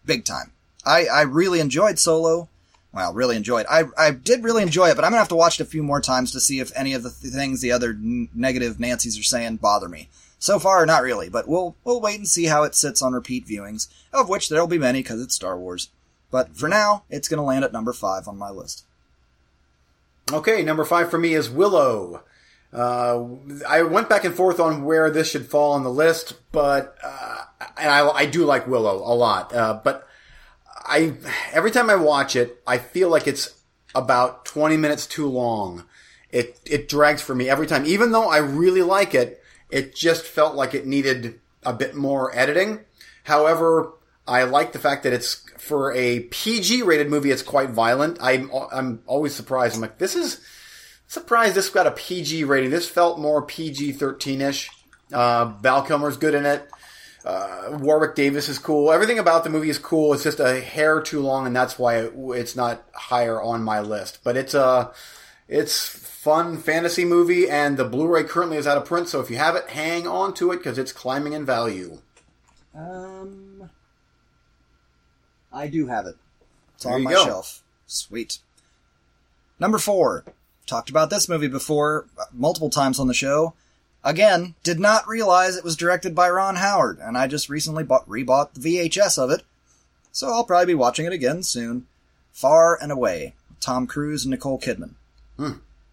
big 0.06 0.26
time. 0.26 0.52
I, 0.86 1.06
I 1.06 1.22
really 1.24 1.60
enjoyed 1.60 2.00
Solo. 2.00 2.48
Well, 2.94 3.14
really 3.14 3.36
enjoyed. 3.36 3.66
I, 3.70 3.84
I 3.98 4.12
did 4.12 4.44
really 4.44 4.64
enjoy 4.64 4.90
it, 4.90 4.96
but 4.96 5.04
I'm 5.04 5.12
gonna 5.12 5.20
have 5.20 5.28
to 5.30 5.36
watch 5.36 5.60
it 5.60 5.64
a 5.64 5.70
few 5.70 5.84
more 5.84 6.02
times 6.02 6.32
to 6.32 6.40
see 6.40 6.60
if 6.60 6.72
any 6.76 6.94
of 6.94 7.04
the 7.04 7.10
th- 7.12 7.34
things 7.34 7.62
the 7.62 7.72
other 7.72 7.90
n- 7.90 8.30
negative 8.34 8.80
Nancy's 8.80 9.20
are 9.20 9.24
saying 9.24 9.58
bother 9.58 9.90
me. 9.90 10.08
So 10.40 10.60
far, 10.60 10.86
not 10.86 11.02
really, 11.02 11.30
but 11.30 11.48
we'll 11.48 11.76
we'll 11.84 12.02
wait 12.02 12.20
and 12.20 12.28
see 12.28 12.46
how 12.46 12.64
it 12.64 12.76
sits 12.76 13.02
on 13.02 13.14
repeat 13.14 13.48
viewings, 13.48 13.88
of 14.14 14.30
which 14.30 14.50
there'll 14.50 14.68
be 14.68 14.78
many 14.78 15.00
because 15.02 15.22
it's 15.22 15.36
Star 15.36 15.58
Wars. 15.58 15.90
But 16.30 16.56
for 16.56 16.70
now, 16.70 17.04
it's 17.10 17.28
going 17.28 17.38
to 17.38 17.44
land 17.44 17.64
at 17.64 17.74
number 17.74 17.94
five 17.94 18.28
on 18.28 18.38
my 18.38 18.50
list. 18.50 18.86
Okay, 20.32 20.62
number 20.62 20.84
five 20.84 21.10
for 21.10 21.18
me 21.18 21.34
is 21.34 21.50
Willow. 21.50 22.24
Uh, 22.74 23.24
I 23.68 23.82
went 23.84 24.10
back 24.10 24.26
and 24.26 24.36
forth 24.36 24.60
on 24.60 24.84
where 24.84 25.10
this 25.10 25.32
should 25.32 25.48
fall 25.48 25.72
on 25.72 25.84
the 25.84 25.90
list, 25.90 26.34
but 26.52 26.98
uh, 27.04 27.44
and 27.78 27.90
I, 27.90 28.08
I 28.10 28.26
do 28.26 28.46
like 28.46 28.68
Willow 28.68 28.98
a 28.98 29.16
lot. 29.16 29.56
Uh, 29.56 29.80
but 29.84 30.08
I 30.76 31.14
every 31.54 31.72
time 31.72 31.90
I 31.90 31.96
watch 31.96 32.36
it, 32.36 32.62
I 32.68 32.78
feel 32.78 33.10
like 33.10 33.26
it's 33.26 33.56
about 33.96 34.46
twenty 34.46 34.78
minutes 34.78 35.08
too 35.08 35.28
long. 35.28 35.86
It 36.30 36.60
it 36.66 36.90
drags 36.90 37.22
for 37.22 37.34
me 37.34 37.50
every 37.50 37.66
time, 37.66 37.86
even 37.86 38.12
though 38.12 38.30
I 38.30 38.38
really 38.38 38.84
like 38.84 39.16
it. 39.16 39.42
It 39.70 39.96
just 39.96 40.24
felt 40.24 40.56
like 40.56 40.74
it 40.74 40.86
needed 40.86 41.40
a 41.64 41.74
bit 41.74 41.96
more 41.96 42.36
editing. 42.36 42.82
However, 43.24 43.94
I 44.28 44.44
like 44.44 44.72
the 44.74 44.80
fact 44.80 45.04
that 45.04 45.14
it's 45.14 45.46
for 45.58 45.94
a 45.94 46.22
PG 46.22 46.84
rated 46.84 47.10
movie. 47.10 47.32
It's 47.32 47.42
quite 47.42 47.70
violent. 47.70 48.18
I'm 48.22 48.52
I'm 48.72 49.02
always 49.06 49.36
surprised. 49.36 49.76
I'm 49.76 49.82
like, 49.82 49.98
this 49.98 50.16
is 50.16 50.42
surprised 51.08 51.56
this 51.56 51.70
got 51.70 51.88
a 51.88 51.92
PG 51.92 52.44
rating. 52.44 52.70
This 52.70 52.88
felt 52.88 53.20
more 53.20 53.42
PG 53.42 53.94
thirteen 53.94 54.42
ish. 54.42 54.70
Uh, 55.12 55.46
Val 55.62 55.84
Kilmer's 55.84 56.18
good 56.18 56.36
in 56.36 56.46
it. 56.46 56.70
Uh, 57.26 57.78
Warwick 57.82 58.16
Davis 58.16 58.48
is 58.48 58.60
cool. 58.60 58.92
Everything 58.92 59.20
about 59.20 59.44
the 59.44 59.50
movie 59.50 59.70
is 59.70 59.80
cool. 59.80 60.14
It's 60.14 60.24
just 60.24 60.40
a 60.40 60.62
hair 60.62 61.02
too 61.02 61.20
long, 61.22 61.46
and 61.46 61.56
that's 61.56 61.78
why 61.78 61.98
it, 61.98 62.14
it's 62.16 62.56
not 62.56 62.84
higher 62.94 63.42
on 63.42 63.64
my 63.64 63.82
list. 63.82 64.20
But 64.24 64.38
it's 64.38 64.54
a 64.54 64.92
it's 65.48 65.88
fun 65.88 66.58
fantasy 66.58 67.06
movie, 67.06 67.50
and 67.50 67.78
the 67.78 67.86
Blu-ray 67.86 68.24
currently 68.26 68.58
is 68.58 68.68
out 68.68 68.78
of 68.78 68.86
print. 68.86 69.08
So 69.08 69.20
if 69.22 69.30
you 69.30 69.38
have 69.38 69.56
it, 69.56 69.70
hang 69.70 70.08
on 70.08 70.34
to 70.36 70.52
it 70.52 70.58
because 70.58 70.78
it's 70.78 70.92
climbing 70.92 71.34
in 71.34 71.46
value. 71.46 72.00
Um, 72.76 73.70
I 75.52 75.68
do 75.68 75.88
have 75.88 76.06
it. 76.06 76.16
It's 76.76 76.84
There 76.84 76.94
on 76.94 77.04
my 77.04 77.12
go. 77.12 77.26
shelf. 77.26 77.64
Sweet. 77.86 78.40
Number 79.60 79.78
four. 79.78 80.24
Talked 80.66 80.90
about 80.90 81.10
this 81.10 81.30
movie 81.30 81.48
before, 81.48 82.08
multiple 82.34 82.70
times 82.70 83.00
on 83.00 83.08
the 83.08 83.14
show. 83.14 83.54
Again, 84.04 84.56
did 84.64 84.80
not 84.82 85.08
realize 85.08 85.56
it 85.56 85.64
was 85.64 85.78
directed 85.78 86.14
by 86.14 86.30
Ron 86.30 86.58
Howard, 86.58 87.00
and 87.02 87.18
I 87.18 87.28
just 87.28 87.48
recently 87.50 87.86
bought, 87.86 88.08
rebought 88.08 88.54
the 88.54 88.60
VHS 88.60 89.18
of 89.18 89.32
it, 89.32 89.44
so 90.12 90.28
I'll 90.28 90.44
probably 90.44 90.66
be 90.68 90.76
watching 90.76 91.06
it 91.06 91.14
again 91.14 91.42
soon. 91.42 91.88
Far 92.34 92.78
and 92.82 92.92
Away, 92.92 93.34
Tom 93.62 93.88
Cruise 93.88 94.26
and 94.26 94.32
Nicole 94.32 94.60
Kidman. 94.60 94.96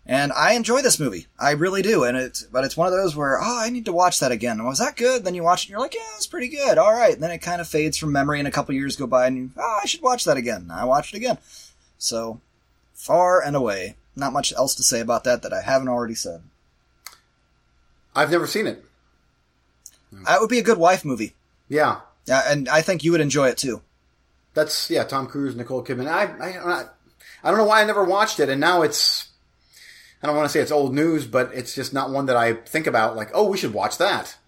And 0.07 0.33
I 0.33 0.53
enjoy 0.53 0.83
this 0.83 1.01
movie. 1.01 1.27
I 1.39 1.53
really 1.53 1.81
do. 1.81 2.05
And 2.05 2.15
it's, 2.17 2.43
but 2.43 2.65
it's 2.65 2.77
one 2.77 2.89
of 2.89 2.93
those 2.93 3.17
where, 3.17 3.39
oh, 3.41 3.61
I 3.63 3.71
need 3.71 3.87
to 3.87 3.93
watch 3.93 4.21
that 4.21 4.33
again. 4.33 4.63
Was 4.63 4.79
that 4.79 4.97
good? 4.97 5.25
Then 5.25 5.35
you 5.35 5.43
watch 5.43 5.63
it 5.63 5.67
and 5.67 5.71
you're 5.71 5.81
like, 5.81 5.95
yeah, 5.95 6.03
it's 6.17 6.27
pretty 6.27 6.49
good. 6.49 6.77
All 6.77 6.93
right. 6.93 7.15
And 7.15 7.23
then 7.23 7.31
it 7.31 7.39
kind 7.39 7.61
of 7.61 7.69
fades 7.69 7.97
from 7.97 8.13
memory 8.13 8.39
and 8.39 8.47
a 8.47 8.51
couple 8.51 8.75
years 8.75 8.97
go 8.97 9.07
by 9.07 9.27
and 9.27 9.37
you, 9.37 9.51
oh, 9.57 9.81
I 9.83 9.87
should 9.87 10.03
watch 10.03 10.25
that 10.25 10.37
again. 10.37 10.63
And 10.63 10.73
I 10.73 10.85
watched 10.85 11.15
it 11.15 11.17
again. 11.17 11.39
So, 11.97 12.41
far 12.93 13.43
and 13.43 13.57
away. 13.57 13.97
Not 14.15 14.35
much 14.35 14.53
else 14.53 14.75
to 14.75 14.83
say 14.83 15.01
about 15.01 15.25
that 15.25 15.43
that 15.43 15.55
I 15.55 15.63
haven't 15.63 15.89
already 15.89 16.15
said. 16.15 16.43
I've 18.15 18.31
never 18.31 18.47
seen 18.47 18.67
it. 18.67 18.85
That 20.27 20.41
would 20.41 20.51
be 20.51 20.59
a 20.59 20.63
good 20.63 20.79
wife 20.79 21.05
movie. 21.05 21.35
Yeah, 21.69 22.01
Yeah, 22.27 22.43
and 22.47 22.69
I 22.69 22.83
think 22.83 23.03
you 23.05 23.13
would 23.13 23.21
enjoy 23.21 23.49
it 23.49 23.59
too. 23.59 23.83
that's 24.55 24.89
yeah. 24.91 25.05
Tom 25.05 25.27
Cruise, 25.27 25.57
Nicole 25.57 25.85
Kidman. 25.85 26.07
I 26.07 26.25
I, 26.25 26.85
I 27.43 27.49
don't 27.51 27.59
know 27.59 27.65
why 27.65 27.83
I 27.83 27.85
never 27.85 28.05
watched 28.05 28.39
it, 28.41 28.49
and 28.49 28.61
now 28.61 28.83
it's. 28.83 29.29
I 30.25 30.29
don't 30.29 30.37
want 30.37 30.49
to 30.49 30.53
say 30.53 30.61
it's 30.61 30.73
old 30.73 30.95
news, 30.95 31.27
but 31.27 31.51
it's 31.53 31.75
just 31.75 31.93
not 31.93 32.09
one 32.09 32.25
that 32.27 32.37
I 32.37 32.55
think 32.55 32.87
about. 32.87 33.15
Like, 33.15 33.29
oh, 33.35 33.47
we 33.51 33.59
should 33.59 33.75
watch 33.75 33.99
that. 33.99 34.39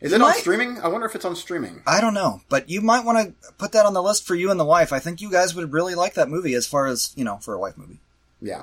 Is 0.00 0.14
it 0.14 0.22
on 0.22 0.32
streaming? 0.32 0.78
I 0.80 0.88
wonder 0.88 1.06
if 1.06 1.14
it's 1.14 1.26
on 1.26 1.36
streaming. 1.36 1.82
I 1.86 2.00
don't 2.00 2.14
know, 2.14 2.40
but 2.48 2.70
you 2.70 2.80
might 2.80 3.04
want 3.04 3.18
to 3.42 3.52
put 3.58 3.72
that 3.72 3.84
on 3.84 3.92
the 3.92 4.02
list 4.02 4.26
for 4.26 4.34
you 4.34 4.50
and 4.50 4.58
the 4.58 4.64
wife. 4.64 4.94
I 4.94 4.98
think 4.98 5.20
you 5.20 5.30
guys 5.30 5.54
would 5.54 5.74
really 5.74 5.94
like 5.94 6.14
that 6.14 6.30
movie 6.30 6.54
as 6.54 6.66
far 6.66 6.86
as, 6.86 7.12
you 7.16 7.24
know, 7.24 7.36
for 7.36 7.52
a 7.52 7.58
wife 7.58 7.76
movie. 7.76 8.00
Yeah. 8.40 8.62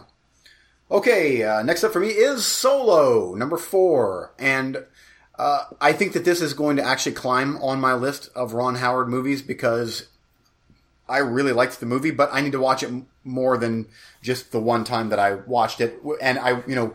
Okay, 0.89 1.43
uh, 1.43 1.61
next 1.61 1.83
up 1.83 1.93
for 1.93 1.99
me 1.99 2.09
is 2.09 2.43
Solo, 2.43 3.35
number 3.35 3.57
four. 3.57 4.33
And 4.39 4.83
uh, 5.37 5.65
I 5.79 5.93
think 5.93 6.13
that 6.13 6.25
this 6.25 6.41
is 6.41 6.55
going 6.55 6.77
to 6.77 6.83
actually 6.83 7.13
climb 7.13 7.57
on 7.57 7.79
my 7.79 7.93
list 7.93 8.31
of 8.35 8.53
Ron 8.53 8.75
Howard 8.75 9.09
movies 9.09 9.43
because 9.43 10.07
I 11.07 11.19
really 11.19 11.51
liked 11.51 11.79
the 11.79 11.85
movie, 11.85 12.11
but 12.11 12.29
I 12.31 12.41
need 12.41 12.53
to 12.53 12.59
watch 12.59 12.81
it 12.81 12.91
more 13.23 13.57
than 13.57 13.87
just 14.21 14.51
the 14.51 14.59
one 14.59 14.83
time 14.83 15.09
that 15.09 15.19
I 15.19 15.35
watched 15.35 15.81
it. 15.81 15.99
And 16.21 16.39
I, 16.39 16.63
you 16.67 16.75
know, 16.75 16.93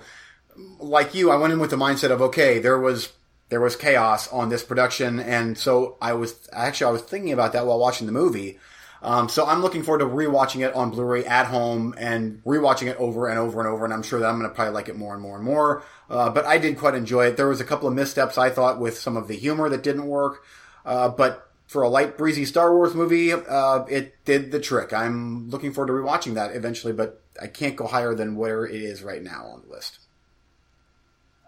like 0.79 1.15
you, 1.15 1.31
I 1.31 1.37
went 1.37 1.53
in 1.53 1.59
with 1.59 1.71
the 1.71 1.77
mindset 1.77 2.11
of, 2.11 2.21
okay, 2.21 2.59
there 2.59 2.79
was 2.79 3.13
there 3.49 3.61
was 3.61 3.77
chaos 3.77 4.31
on 4.31 4.51
this 4.51 4.63
production, 4.63 5.21
and 5.21 5.57
so 5.57 5.97
I 6.03 6.13
was 6.13 6.49
actually 6.53 6.89
I 6.89 6.93
was 6.93 7.03
thinking 7.03 7.33
about 7.33 7.53
that 7.55 7.67
while 7.67 7.79
watching 7.79 8.07
the 8.07 8.13
movie. 8.13 8.59
Um, 9.01 9.29
so 9.29 9.47
I'm 9.47 9.63
looking 9.63 9.85
forward 9.85 10.01
to 10.01 10.07
rewatching 10.07 10.67
it 10.67 10.75
on 10.75 10.91
Blu-ray 10.91 11.25
at 11.25 11.47
home 11.47 11.95
and 11.97 12.43
rewatching 12.45 12.89
it 12.89 12.97
over 12.97 13.29
and 13.29 13.39
over 13.39 13.61
and 13.61 13.69
over. 13.69 13.85
And 13.85 13.95
I'm 13.95 14.03
sure 14.03 14.19
that 14.19 14.27
I'm 14.27 14.39
going 14.39 14.51
to 14.51 14.55
probably 14.55 14.75
like 14.75 14.89
it 14.89 14.97
more 14.97 15.15
and 15.15 15.23
more 15.23 15.37
and 15.37 15.45
more. 15.45 15.85
Uh, 16.11 16.31
but 16.31 16.45
I 16.45 16.59
did 16.59 16.77
quite 16.79 16.95
enjoy 16.95 17.27
it. 17.27 17.37
There 17.37 17.47
was 17.47 17.61
a 17.61 17.65
couple 17.65 17.87
of 17.87 17.95
missteps 17.95 18.37
I 18.37 18.51
thought 18.51 18.81
with 18.81 18.99
some 18.99 19.17
of 19.17 19.29
the 19.29 19.37
humor 19.37 19.69
that 19.69 19.85
didn't 19.85 20.07
work. 20.07 20.43
Uh, 20.85 21.09
but 21.09 21.48
for 21.69 21.83
a 21.83 21.89
light 21.89 22.17
breezy 22.17 22.47
Star 22.47 22.75
Wars 22.75 22.95
movie, 22.95 23.33
uh, 23.33 23.85
it 23.85 24.25
did 24.25 24.51
the 24.51 24.59
trick. 24.59 24.93
I'm 24.93 25.51
looking 25.51 25.73
forward 25.73 25.89
to 25.89 25.93
rewatching 25.93 26.35
that 26.35 26.57
eventually, 26.57 26.95
but 26.95 27.23
I 27.41 27.47
can't 27.47 27.77
go 27.77 27.87
higher 27.87 28.15
than 28.15 28.37
where 28.37 28.65
it 28.65 28.83
is 28.83 29.03
right 29.03 29.23
now 29.23 29.45
on 29.53 29.63
the 29.63 29.75
list. 29.75 29.99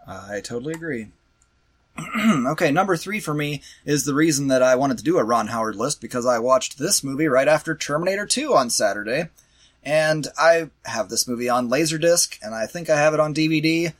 I 0.07 0.39
totally 0.41 0.73
agree. 0.73 1.07
okay, 2.47 2.71
number 2.71 2.95
three 2.95 3.19
for 3.19 3.33
me 3.33 3.63
is 3.83 4.05
the 4.05 4.13
reason 4.13 4.47
that 4.47 4.61
I 4.61 4.75
wanted 4.75 4.99
to 4.99 5.03
do 5.03 5.17
a 5.17 5.23
Ron 5.23 5.47
Howard 5.47 5.75
list 5.75 6.01
because 6.01 6.25
I 6.25 6.37
watched 6.37 6.77
this 6.77 7.03
movie 7.03 7.27
right 7.27 7.47
after 7.47 7.75
Terminator 7.75 8.27
2 8.27 8.53
on 8.53 8.69
Saturday. 8.69 9.29
And 9.83 10.27
I 10.37 10.69
have 10.85 11.09
this 11.09 11.27
movie 11.27 11.49
on 11.49 11.67
Laserdisc, 11.67 12.37
and 12.43 12.53
I 12.53 12.67
think 12.67 12.91
I 12.91 12.97
have 12.97 13.15
it 13.15 13.19
on 13.19 13.33
DVD. 13.33 13.93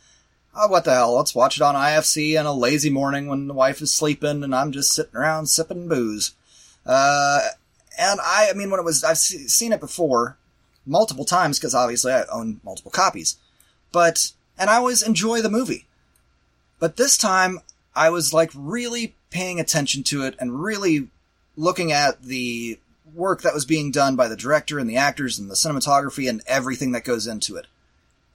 Oh, 0.54 0.68
what 0.68 0.84
the 0.84 0.94
hell? 0.94 1.16
Let's 1.16 1.34
watch 1.34 1.56
it 1.56 1.62
on 1.62 1.76
IFC 1.76 2.38
on 2.38 2.46
a 2.46 2.54
lazy 2.54 2.90
morning 2.90 3.28
when 3.28 3.48
the 3.48 3.54
wife 3.54 3.82
is 3.82 3.94
sleeping 3.94 4.44
and 4.44 4.54
I'm 4.54 4.72
just 4.72 4.94
sitting 4.94 5.16
around 5.16 5.48
sipping 5.48 5.88
booze. 5.88 6.34
Uh, 6.86 7.48
and 7.98 8.20
I, 8.20 8.50
I 8.50 8.54
mean, 8.54 8.70
when 8.70 8.80
it 8.80 8.86
was, 8.86 9.04
I've 9.04 9.18
se- 9.18 9.48
seen 9.48 9.72
it 9.72 9.80
before 9.80 10.38
multiple 10.86 11.24
times 11.24 11.58
because 11.58 11.74
obviously 11.74 12.12
I 12.12 12.26
own 12.32 12.60
multiple 12.66 12.92
copies. 12.92 13.38
But, 13.94 14.34
and 14.58 14.70
I 14.70 14.76
always 14.76 15.02
enjoy 15.02 15.42
the 15.42 15.50
movie. 15.50 15.88
But 16.80 16.98
this 16.98 17.18
time, 17.18 17.60
I 17.96 18.10
was 18.10 18.34
like 18.34 18.52
really 18.54 19.16
paying 19.30 19.60
attention 19.60 20.04
to 20.04 20.24
it 20.24 20.36
and 20.40 20.62
really 20.62 21.08
looking 21.56 21.92
at 21.92 22.24
the 22.24 22.78
work 23.14 23.42
that 23.42 23.54
was 23.54 23.66
being 23.66 23.92
done 23.92 24.16
by 24.16 24.28
the 24.28 24.38
director 24.38 24.80
and 24.80 24.90
the 24.90 24.98
actors 24.98 25.40
and 25.40 25.50
the 25.50 25.56
cinematography 25.56 26.30
and 26.30 26.42
everything 26.46 26.92
that 26.92 27.04
goes 27.04 27.28
into 27.28 27.56
it. 27.56 27.68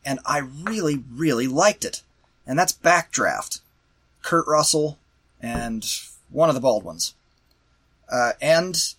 And 0.04 0.20
I 0.24 0.38
really, 0.38 1.02
really 1.12 1.46
liked 1.46 1.84
it. 1.84 2.02
And 2.46 2.58
that's 2.58 2.72
Backdraft. 2.72 3.60
Kurt 4.22 4.46
Russell 4.46 4.98
and 5.40 5.84
one 6.30 6.48
of 6.48 6.54
the 6.54 6.60
bald 6.60 6.84
ones. 6.84 7.14
Uh, 8.10 8.32
and 8.40 8.94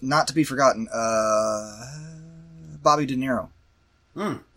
not 0.00 0.28
to 0.28 0.34
be 0.34 0.44
forgotten, 0.44 0.88
uh, 0.92 1.86
Bobby 2.82 3.06
De 3.06 3.16
Niro 3.16 3.48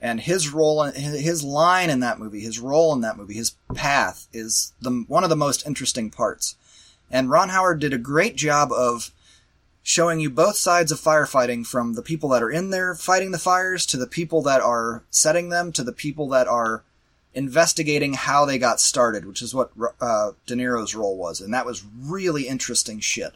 and 0.02 0.22
his 0.22 0.50
role 0.50 0.84
his 0.84 1.44
line 1.44 1.90
in 1.90 2.00
that 2.00 2.18
movie 2.18 2.40
his 2.40 2.60
role 2.60 2.94
in 2.94 3.02
that 3.02 3.18
movie 3.18 3.34
his 3.34 3.56
path 3.74 4.28
is 4.32 4.74
the 4.82 5.04
one 5.08 5.24
of 5.24 5.30
the 5.30 5.36
most 5.36 5.68
interesting 5.68 6.10
parts 6.10 6.56
and 7.12 7.30
ron 7.30 7.50
howard 7.50 7.80
did 7.80 7.94
a 7.94 7.98
great 7.98 8.38
job 8.38 8.72
of 8.72 9.12
showing 9.84 10.20
you 10.20 10.30
both 10.30 10.56
sides 10.56 10.92
of 10.92 11.00
firefighting 11.00 11.68
from 11.68 11.96
the 11.96 12.02
people 12.02 12.30
that 12.30 12.42
are 12.42 12.50
in 12.50 12.70
there 12.70 12.96
fighting 12.96 13.32
the 13.32 13.38
fires 13.38 13.86
to 13.86 13.98
the 13.98 14.08
people 14.08 14.42
that 14.42 14.62
are 14.62 15.04
setting 15.10 15.50
them 15.50 15.72
to 15.74 15.84
the 15.84 15.92
people 15.92 16.30
that 16.30 16.48
are 16.48 16.84
investigating 17.34 18.14
how 18.14 18.46
they 18.46 18.58
got 18.58 18.80
started 18.80 19.26
which 19.26 19.42
is 19.42 19.54
what 19.54 19.72
uh, 20.02 20.32
de 20.46 20.56
niro's 20.56 20.96
role 20.96 21.18
was 21.18 21.42
and 21.42 21.54
that 21.54 21.66
was 21.66 21.84
really 22.02 22.48
interesting 22.48 23.00
shit 23.00 23.34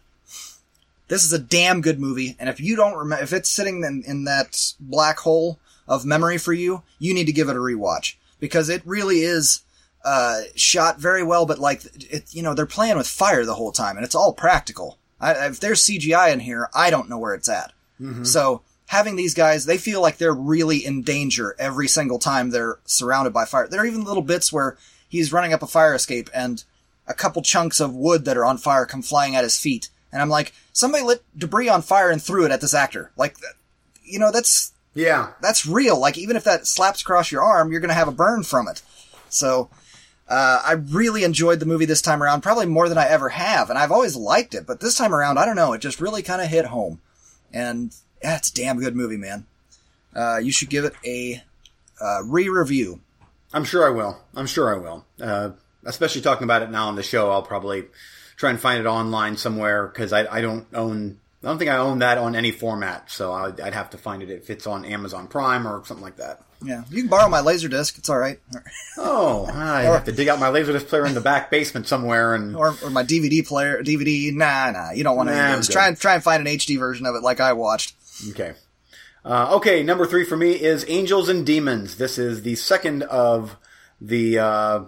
this 1.09 1.23
is 1.23 1.33
a 1.33 1.39
damn 1.39 1.81
good 1.81 1.99
movie 1.99 2.35
and 2.39 2.49
if 2.49 2.59
you 2.59 2.75
don't 2.75 2.97
remember 2.97 3.23
if 3.23 3.33
it's 3.33 3.49
sitting 3.49 3.83
in, 3.83 4.03
in 4.05 4.23
that 4.23 4.73
black 4.79 5.19
hole 5.19 5.59
of 5.87 6.05
memory 6.05 6.37
for 6.37 6.53
you, 6.53 6.83
you 6.99 7.13
need 7.13 7.25
to 7.25 7.33
give 7.33 7.49
it 7.49 7.55
a 7.55 7.59
rewatch 7.59 8.15
because 8.39 8.69
it 8.69 8.81
really 8.85 9.19
is 9.19 9.61
uh, 10.05 10.41
shot 10.55 10.99
very 10.99 11.23
well. 11.23 11.45
But 11.45 11.59
like, 11.59 11.83
it, 12.11 12.33
you 12.33 12.41
know, 12.41 12.53
they're 12.53 12.65
playing 12.65 12.97
with 12.97 13.07
fire 13.07 13.45
the 13.45 13.55
whole 13.55 13.71
time, 13.71 13.97
and 13.97 14.05
it's 14.05 14.15
all 14.15 14.33
practical. 14.33 14.97
I, 15.19 15.47
if 15.47 15.59
there's 15.59 15.83
CGI 15.83 16.31
in 16.31 16.39
here, 16.41 16.69
I 16.73 16.89
don't 16.89 17.09
know 17.09 17.17
where 17.17 17.33
it's 17.33 17.49
at. 17.49 17.73
So 18.25 18.61
having 18.93 19.15
these 19.15 19.33
guys, 19.33 19.65
they 19.65 19.77
feel 19.77 20.01
like 20.01 20.17
they're 20.17 20.33
really 20.33 20.85
in 20.85 21.01
danger 21.01 21.55
every 21.57 21.87
single 21.87 22.19
time 22.19 22.51
they're 22.51 22.77
surrounded 22.85 23.33
by 23.33 23.43
fire. 23.43 23.67
There 23.67 23.81
are 23.81 23.87
even 23.87 24.03
little 24.03 24.21
bits 24.21 24.53
where 24.53 24.77
he's 25.09 25.33
running 25.33 25.51
up 25.51 25.63
a 25.63 25.67
fire 25.67 25.95
escape 25.95 26.29
and 26.31 26.63
a 27.07 27.15
couple 27.15 27.41
chunks 27.41 27.79
of 27.79 27.95
wood 27.95 28.23
that 28.25 28.37
are 28.37 28.45
on 28.45 28.59
fire 28.59 28.85
come 28.85 29.01
flying 29.01 29.35
at 29.35 29.43
his 29.43 29.57
feet. 29.57 29.89
And 30.11 30.21
I'm 30.21 30.29
like, 30.29 30.53
somebody 30.73 31.03
lit 31.03 31.23
debris 31.35 31.69
on 31.69 31.81
fire 31.81 32.11
and 32.11 32.21
threw 32.21 32.45
it 32.45 32.51
at 32.51 32.61
this 32.61 32.75
actor. 32.75 33.11
Like, 33.17 33.35
you 34.05 34.19
know, 34.19 34.31
that's 34.31 34.73
Yeah, 34.93 35.31
that's 35.41 35.65
real. 35.65 35.99
Like 35.99 36.17
even 36.19 36.35
if 36.35 36.43
that 36.43 36.67
slaps 36.67 37.01
across 37.01 37.31
your 37.31 37.41
arm, 37.41 37.71
you're 37.71 37.81
going 37.81 37.89
to 37.89 37.95
have 37.95 38.07
a 38.07 38.11
burn 38.11 38.43
from 38.43 38.67
it. 38.67 38.83
So 39.29 39.71
uh, 40.29 40.61
I 40.63 40.73
really 40.73 41.23
enjoyed 41.23 41.59
the 41.59 41.65
movie 41.65 41.85
this 41.85 42.01
time 42.01 42.21
around, 42.21 42.41
probably 42.41 42.67
more 42.67 42.87
than 42.89 42.99
I 42.99 43.07
ever 43.07 43.29
have, 43.29 43.71
and 43.71 43.79
I've 43.79 43.91
always 43.91 44.15
liked 44.15 44.53
it. 44.53 44.67
But 44.67 44.81
this 44.81 44.95
time 44.95 45.15
around, 45.15 45.39
I 45.39 45.45
don't 45.45 45.55
know, 45.55 45.73
it 45.73 45.81
just 45.81 45.99
really 45.99 46.21
kind 46.21 46.43
of 46.43 46.47
hit 46.47 46.65
home, 46.65 47.01
and 47.51 47.91
yeah, 48.23 48.37
it's 48.37 48.49
a 48.49 48.53
damn 48.53 48.79
good 48.79 48.95
movie, 48.95 49.17
man. 49.17 49.45
Uh, 50.15 50.37
you 50.37 50.51
should 50.51 50.69
give 50.69 50.85
it 50.85 50.93
a 51.05 51.43
uh, 52.01 52.21
re-review. 52.25 53.01
I'm 53.53 53.65
sure 53.65 53.85
I 53.85 53.89
will. 53.89 54.19
I'm 54.35 54.47
sure 54.47 54.73
I 54.73 54.79
will. 54.79 55.05
Uh, 55.21 55.51
especially 55.85 56.21
talking 56.21 56.45
about 56.45 56.61
it 56.61 56.71
now 56.71 56.87
on 56.87 56.95
the 56.95 57.03
show, 57.03 57.29
I'll 57.29 57.43
probably 57.43 57.85
try 58.37 58.49
and 58.49 58.59
find 58.59 58.79
it 58.79 58.87
online 58.87 59.37
somewhere 59.37 59.87
because 59.87 60.13
I, 60.13 60.25
I 60.37 60.41
don't 60.41 60.65
own 60.73 61.19
I 61.43 61.47
don't 61.47 61.57
think 61.57 61.71
I 61.71 61.77
own 61.77 61.99
that 61.99 62.17
on 62.17 62.35
any 62.35 62.51
format, 62.51 63.11
so 63.11 63.33
I'd, 63.33 63.59
I'd 63.59 63.73
have 63.73 63.89
to 63.89 63.97
find 63.97 64.23
it 64.23 64.29
if 64.29 64.49
it's 64.49 64.65
on 64.65 64.85
Amazon 64.85 65.27
Prime 65.27 65.67
or 65.67 65.83
something 65.85 66.03
like 66.03 66.15
that. 66.15 66.41
Yeah, 66.63 66.85
you 66.89 67.01
can 67.01 67.09
borrow 67.09 67.27
my 67.27 67.41
Laserdisc. 67.41 67.97
It's 67.97 68.09
all 68.09 68.17
right. 68.17 68.39
Oh, 68.95 69.47
I 69.51 69.81
have 69.81 70.05
to 70.05 70.11
dig 70.11 70.27
out 70.27 70.39
my 70.39 70.47
Laserdisc 70.47 70.87
player 70.87 71.05
in 71.05 71.15
the 71.15 71.19
back 71.19 71.49
basement 71.49 71.87
somewhere, 71.87 72.35
and 72.35 72.55
Or, 72.55 72.75
or 72.83 72.89
my 72.91 73.03
DVD 73.03 73.45
player, 73.45 73.81
DVD. 73.81 74.31
Nah, 74.31 74.71
nah, 74.71 74.91
you 74.91 75.03
don't 75.03 75.17
want 75.17 75.29
to. 75.29 75.35
Nah, 75.35 75.41
I'm 75.41 75.55
those. 75.57 75.67
good. 75.67 75.73
Try 75.73 75.87
and 75.87 75.99
try 75.99 76.13
and 76.13 76.23
find 76.23 76.47
an 76.47 76.53
HD 76.53 76.77
version 76.77 77.05
of 77.07 77.15
it, 77.15 77.23
like 77.23 77.39
I 77.39 77.53
watched. 77.53 77.95
Okay. 78.29 78.53
Uh, 79.25 79.55
okay, 79.55 79.83
number 79.83 80.05
three 80.05 80.25
for 80.25 80.35
me 80.35 80.51
is 80.51 80.85
Angels 80.87 81.29
and 81.29 81.45
Demons. 81.45 81.95
This 81.97 82.17
is 82.17 82.41
the 82.41 82.55
second 82.55 83.03
of 83.03 83.55
the 84.01 84.37
uh, 84.39 84.83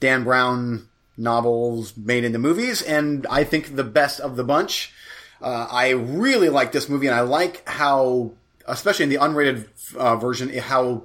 Dan 0.00 0.24
Brown 0.24 0.88
novels 1.16 1.96
made 1.96 2.24
into 2.24 2.38
movies, 2.38 2.82
and 2.82 3.26
I 3.30 3.44
think 3.44 3.74
the 3.74 3.84
best 3.84 4.20
of 4.20 4.36
the 4.36 4.44
bunch. 4.44 4.92
Uh, 5.40 5.66
I 5.70 5.90
really 5.90 6.48
like 6.48 6.72
this 6.72 6.88
movie, 6.88 7.06
and 7.06 7.16
I 7.16 7.20
like 7.22 7.66
how, 7.68 8.32
especially 8.66 9.04
in 9.04 9.10
the 9.10 9.16
unrated 9.16 9.66
uh, 9.96 10.16
version, 10.16 10.50
how 10.58 11.04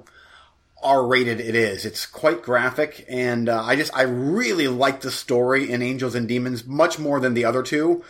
R-rated 0.82 1.40
it 1.40 1.54
is. 1.54 1.86
It's 1.86 2.04
quite 2.04 2.42
graphic, 2.42 3.06
and 3.08 3.48
uh, 3.48 3.62
I 3.62 3.76
just 3.76 3.96
I 3.96 4.02
really 4.02 4.68
like 4.68 5.00
the 5.00 5.10
story 5.10 5.70
in 5.70 5.80
Angels 5.80 6.14
and 6.14 6.28
Demons 6.28 6.66
much 6.66 6.98
more 6.98 7.18
than 7.20 7.32
the 7.32 7.46
other 7.46 7.62
two. 7.62 8.04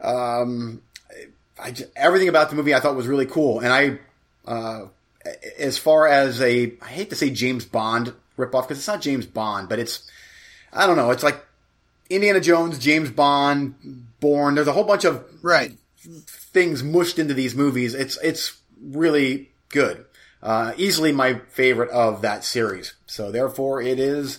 Um, 0.00 0.82
I 1.62 1.70
j- 1.72 1.84
everything 1.96 2.28
about 2.28 2.50
the 2.50 2.56
movie 2.56 2.74
I 2.74 2.80
thought 2.80 2.96
was 2.96 3.06
really 3.06 3.26
cool, 3.26 3.60
and 3.60 3.72
I, 3.72 3.98
uh, 4.50 4.86
as 5.58 5.78
far 5.78 6.06
as 6.08 6.40
a, 6.40 6.72
I 6.80 6.86
hate 6.86 7.10
to 7.10 7.16
say 7.16 7.30
James 7.30 7.64
Bond 7.64 8.12
ripoff 8.38 8.62
because 8.62 8.78
it's 8.78 8.86
not 8.88 9.00
James 9.02 9.26
Bond, 9.26 9.68
but 9.68 9.78
it's, 9.78 10.08
I 10.72 10.86
don't 10.86 10.96
know, 10.96 11.10
it's 11.10 11.22
like 11.22 11.44
Indiana 12.08 12.40
Jones, 12.40 12.78
James 12.78 13.10
Bond, 13.10 13.74
Bourne. 14.20 14.54
There's 14.54 14.66
a 14.68 14.72
whole 14.72 14.84
bunch 14.84 15.04
of 15.04 15.24
Right. 15.42 15.72
things 16.26 16.82
mushed 16.82 17.18
into 17.18 17.34
these 17.34 17.54
movies. 17.54 17.94
It's 17.94 18.16
it's 18.22 18.58
really 18.82 19.50
good. 19.68 20.04
Uh, 20.42 20.72
easily 20.78 21.12
my 21.12 21.34
favorite 21.50 21.90
of 21.90 22.22
that 22.22 22.44
series. 22.44 22.94
So 23.06 23.30
therefore, 23.30 23.82
it 23.82 23.98
is 24.00 24.38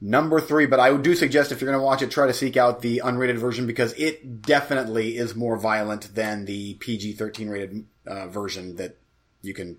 number 0.00 0.40
three. 0.40 0.66
But 0.66 0.80
I 0.80 0.96
do 0.96 1.14
suggest 1.14 1.52
if 1.52 1.60
you're 1.60 1.70
going 1.70 1.80
to 1.80 1.84
watch 1.84 2.02
it, 2.02 2.10
try 2.10 2.26
to 2.26 2.34
seek 2.34 2.56
out 2.56 2.80
the 2.82 3.02
unrated 3.04 3.36
version 3.38 3.66
because 3.66 3.92
it 3.94 4.42
definitely 4.42 5.16
is 5.16 5.34
more 5.34 5.56
violent 5.56 6.14
than 6.14 6.44
the 6.44 6.74
PG-13 6.74 7.50
rated 7.50 7.84
uh, 8.06 8.26
version 8.28 8.76
that 8.76 8.96
you 9.42 9.54
can 9.54 9.76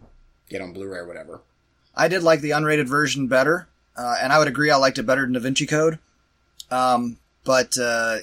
get 0.50 0.62
on 0.62 0.74
Blu-ray 0.74 1.00
or 1.00 1.08
whatever. 1.08 1.42
I 1.96 2.08
did 2.08 2.24
like 2.24 2.42
the 2.42 2.52
unrated 2.52 2.88
version 2.88 3.28
better, 3.28 3.68
uh, 3.98 4.16
and 4.22 4.32
I 4.34 4.40
would 4.40 4.48
agree 4.48 4.70
I 4.70 4.76
liked 4.78 4.98
it 5.00 5.04
better 5.06 5.22
than 5.22 5.34
Da 5.34 5.40
Vinci 5.40 5.66
Code. 5.66 6.00
Um, 6.72 7.18
but 7.44 7.78
uh, 7.80 8.18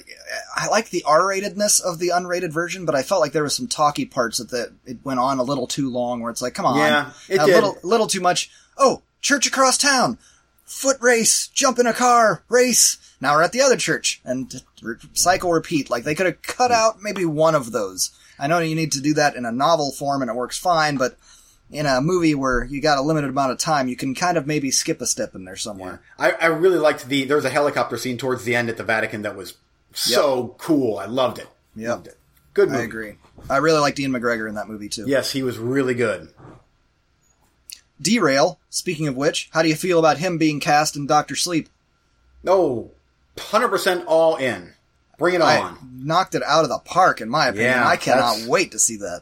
I 0.55 0.67
like 0.67 0.89
the 0.89 1.03
R-ratedness 1.07 1.81
of 1.81 1.97
the 1.97 2.09
unrated 2.09 2.51
version, 2.51 2.85
but 2.85 2.93
I 2.93 3.03
felt 3.03 3.21
like 3.21 3.31
there 3.31 3.43
was 3.43 3.55
some 3.55 3.67
talky 3.67 4.05
parts 4.05 4.37
that, 4.39 4.49
that 4.51 4.73
it 4.85 4.97
went 5.03 5.19
on 5.19 5.39
a 5.39 5.43
little 5.43 5.65
too 5.65 5.89
long, 5.89 6.19
where 6.21 6.29
it's 6.29 6.41
like, 6.41 6.53
come 6.53 6.65
on, 6.65 6.77
Yeah, 6.77 7.11
it 7.29 7.41
a 7.41 7.45
did. 7.45 7.55
little 7.55 7.77
little 7.83 8.07
too 8.07 8.19
much. 8.19 8.51
Oh, 8.77 9.01
church 9.21 9.47
across 9.47 9.77
town, 9.77 10.17
foot 10.65 10.97
race, 11.01 11.47
jump 11.47 11.79
in 11.79 11.87
a 11.87 11.93
car, 11.93 12.43
race. 12.49 12.97
Now 13.21 13.35
we're 13.35 13.43
at 13.43 13.51
the 13.51 13.61
other 13.61 13.77
church, 13.77 14.21
and 14.25 14.53
re- 14.81 14.95
cycle 15.13 15.51
repeat. 15.51 15.89
Like 15.89 16.03
they 16.03 16.15
could 16.15 16.25
have 16.25 16.41
cut 16.41 16.71
Hmm. 16.71 16.75
out 16.77 17.01
maybe 17.01 17.25
one 17.25 17.55
of 17.55 17.71
those. 17.71 18.11
I 18.39 18.47
know 18.47 18.59
you 18.59 18.75
need 18.75 18.91
to 18.93 19.01
do 19.01 19.13
that 19.13 19.35
in 19.35 19.45
a 19.45 19.51
novel 19.51 19.91
form, 19.91 20.21
and 20.21 20.29
it 20.29 20.35
works 20.35 20.57
fine, 20.57 20.97
but 20.97 21.15
in 21.71 21.85
a 21.85 22.01
movie 22.01 22.35
where 22.35 22.65
you 22.65 22.81
got 22.81 22.97
a 22.97 23.01
limited 23.01 23.29
amount 23.29 23.51
of 23.51 23.57
time, 23.57 23.87
you 23.87 23.95
can 23.95 24.13
kind 24.13 24.37
of 24.37 24.45
maybe 24.45 24.69
skip 24.71 24.99
a 25.01 25.05
step 25.07 25.33
in 25.35 25.45
there 25.45 25.55
somewhere. 25.55 26.01
I, 26.19 26.31
I 26.31 26.45
really 26.47 26.77
liked 26.79 27.07
the. 27.07 27.23
There 27.25 27.37
was 27.37 27.45
a 27.45 27.49
helicopter 27.49 27.97
scene 27.97 28.17
towards 28.17 28.43
the 28.43 28.55
end 28.55 28.69
at 28.69 28.77
the 28.77 28.83
Vatican 28.83 29.21
that 29.21 29.35
was 29.35 29.55
so 29.93 30.55
cool. 30.57 30.97
I 30.97 31.05
loved 31.05 31.37
it. 31.39 31.47
Yep. 31.75 31.89
Loved 31.89 32.07
it. 32.07 32.17
Good 32.53 32.69
movie. 32.69 32.81
I 32.81 32.85
agree. 32.85 33.13
I 33.49 33.57
really 33.57 33.79
liked 33.79 33.97
Ewan 33.99 34.21
McGregor 34.21 34.47
in 34.47 34.55
that 34.55 34.67
movie 34.67 34.89
too. 34.89 35.05
Yes, 35.07 35.31
he 35.31 35.41
was 35.43 35.57
really 35.57 35.93
good. 35.95 36.29
Derail. 38.01 38.59
Speaking 38.69 39.07
of 39.07 39.15
which, 39.15 39.49
how 39.53 39.61
do 39.61 39.69
you 39.69 39.75
feel 39.75 39.99
about 39.99 40.17
him 40.17 40.37
being 40.37 40.59
cast 40.59 40.95
in 40.95 41.05
Doctor 41.07 41.35
Sleep? 41.35 41.69
No, 42.43 42.91
hundred 43.37 43.69
percent 43.69 44.05
all 44.07 44.35
in. 44.35 44.73
Bring 45.17 45.35
it 45.35 45.41
I 45.41 45.59
on. 45.61 45.77
knocked 46.03 46.35
it 46.35 46.43
out 46.43 46.63
of 46.63 46.69
the 46.69 46.79
park, 46.79 47.21
in 47.21 47.29
my 47.29 47.47
opinion. 47.47 47.69
Yeah, 47.71 47.87
I 47.87 47.97
cannot 47.97 48.47
wait 48.47 48.71
to 48.71 48.79
see 48.79 48.97
that. 48.97 49.21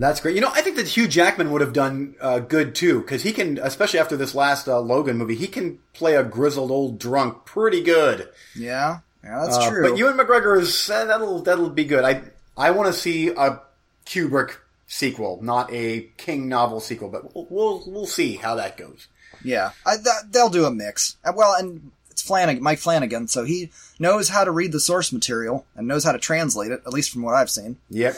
That's 0.00 0.20
great. 0.20 0.36
You 0.36 0.40
know, 0.40 0.50
I 0.52 0.62
think 0.62 0.76
that 0.76 0.86
Hugh 0.86 1.08
Jackman 1.08 1.50
would 1.50 1.60
have 1.60 1.72
done 1.72 2.14
uh, 2.20 2.38
good 2.38 2.76
too, 2.76 3.00
because 3.00 3.24
he 3.24 3.32
can, 3.32 3.58
especially 3.58 3.98
after 3.98 4.16
this 4.16 4.32
last 4.32 4.68
uh, 4.68 4.78
Logan 4.78 5.16
movie, 5.18 5.34
he 5.34 5.48
can 5.48 5.80
play 5.92 6.14
a 6.14 6.22
grizzled 6.22 6.70
old 6.70 7.00
drunk 7.00 7.44
pretty 7.44 7.82
good. 7.82 8.28
Yeah, 8.54 9.00
yeah, 9.24 9.40
that's 9.44 9.56
Uh, 9.56 9.68
true. 9.70 9.90
But 9.90 9.98
Ewan 9.98 10.16
McGregor 10.16 10.58
is 10.60 10.88
uh, 10.88 11.04
that'll 11.06 11.42
that'll 11.42 11.70
be 11.70 11.84
good. 11.84 12.04
I 12.04 12.22
I 12.56 12.70
want 12.70 12.86
to 12.86 12.98
see 12.98 13.28
a 13.30 13.60
Kubrick 14.06 14.54
sequel, 14.88 15.38
not 15.42 15.72
a 15.72 16.08
King 16.16 16.48
novel 16.48 16.80
sequel, 16.80 17.08
but 17.08 17.34
we'll 17.34 17.46
we'll, 17.48 17.84
we'll 17.86 18.06
see 18.06 18.34
how 18.36 18.56
that 18.56 18.76
goes. 18.76 19.06
Yeah, 19.44 19.70
I, 19.86 19.94
th- 19.96 20.32
they'll 20.32 20.48
do 20.48 20.64
a 20.64 20.70
mix. 20.72 21.16
Uh, 21.24 21.32
Well, 21.36 21.54
and 21.54 21.92
it's 22.10 22.22
Flanagan, 22.22 22.62
Mike 22.62 22.80
Flanagan, 22.80 23.28
so 23.28 23.44
he 23.44 23.70
knows 24.00 24.30
how 24.30 24.42
to 24.42 24.50
read 24.50 24.72
the 24.72 24.80
source 24.80 25.12
material 25.12 25.64
and 25.76 25.86
knows 25.86 26.02
how 26.02 26.10
to 26.10 26.18
translate 26.18 26.72
it, 26.72 26.82
at 26.84 26.92
least 26.92 27.12
from 27.12 27.22
what 27.22 27.34
I've 27.34 27.50
seen. 27.50 27.76
Yep. 27.90 28.16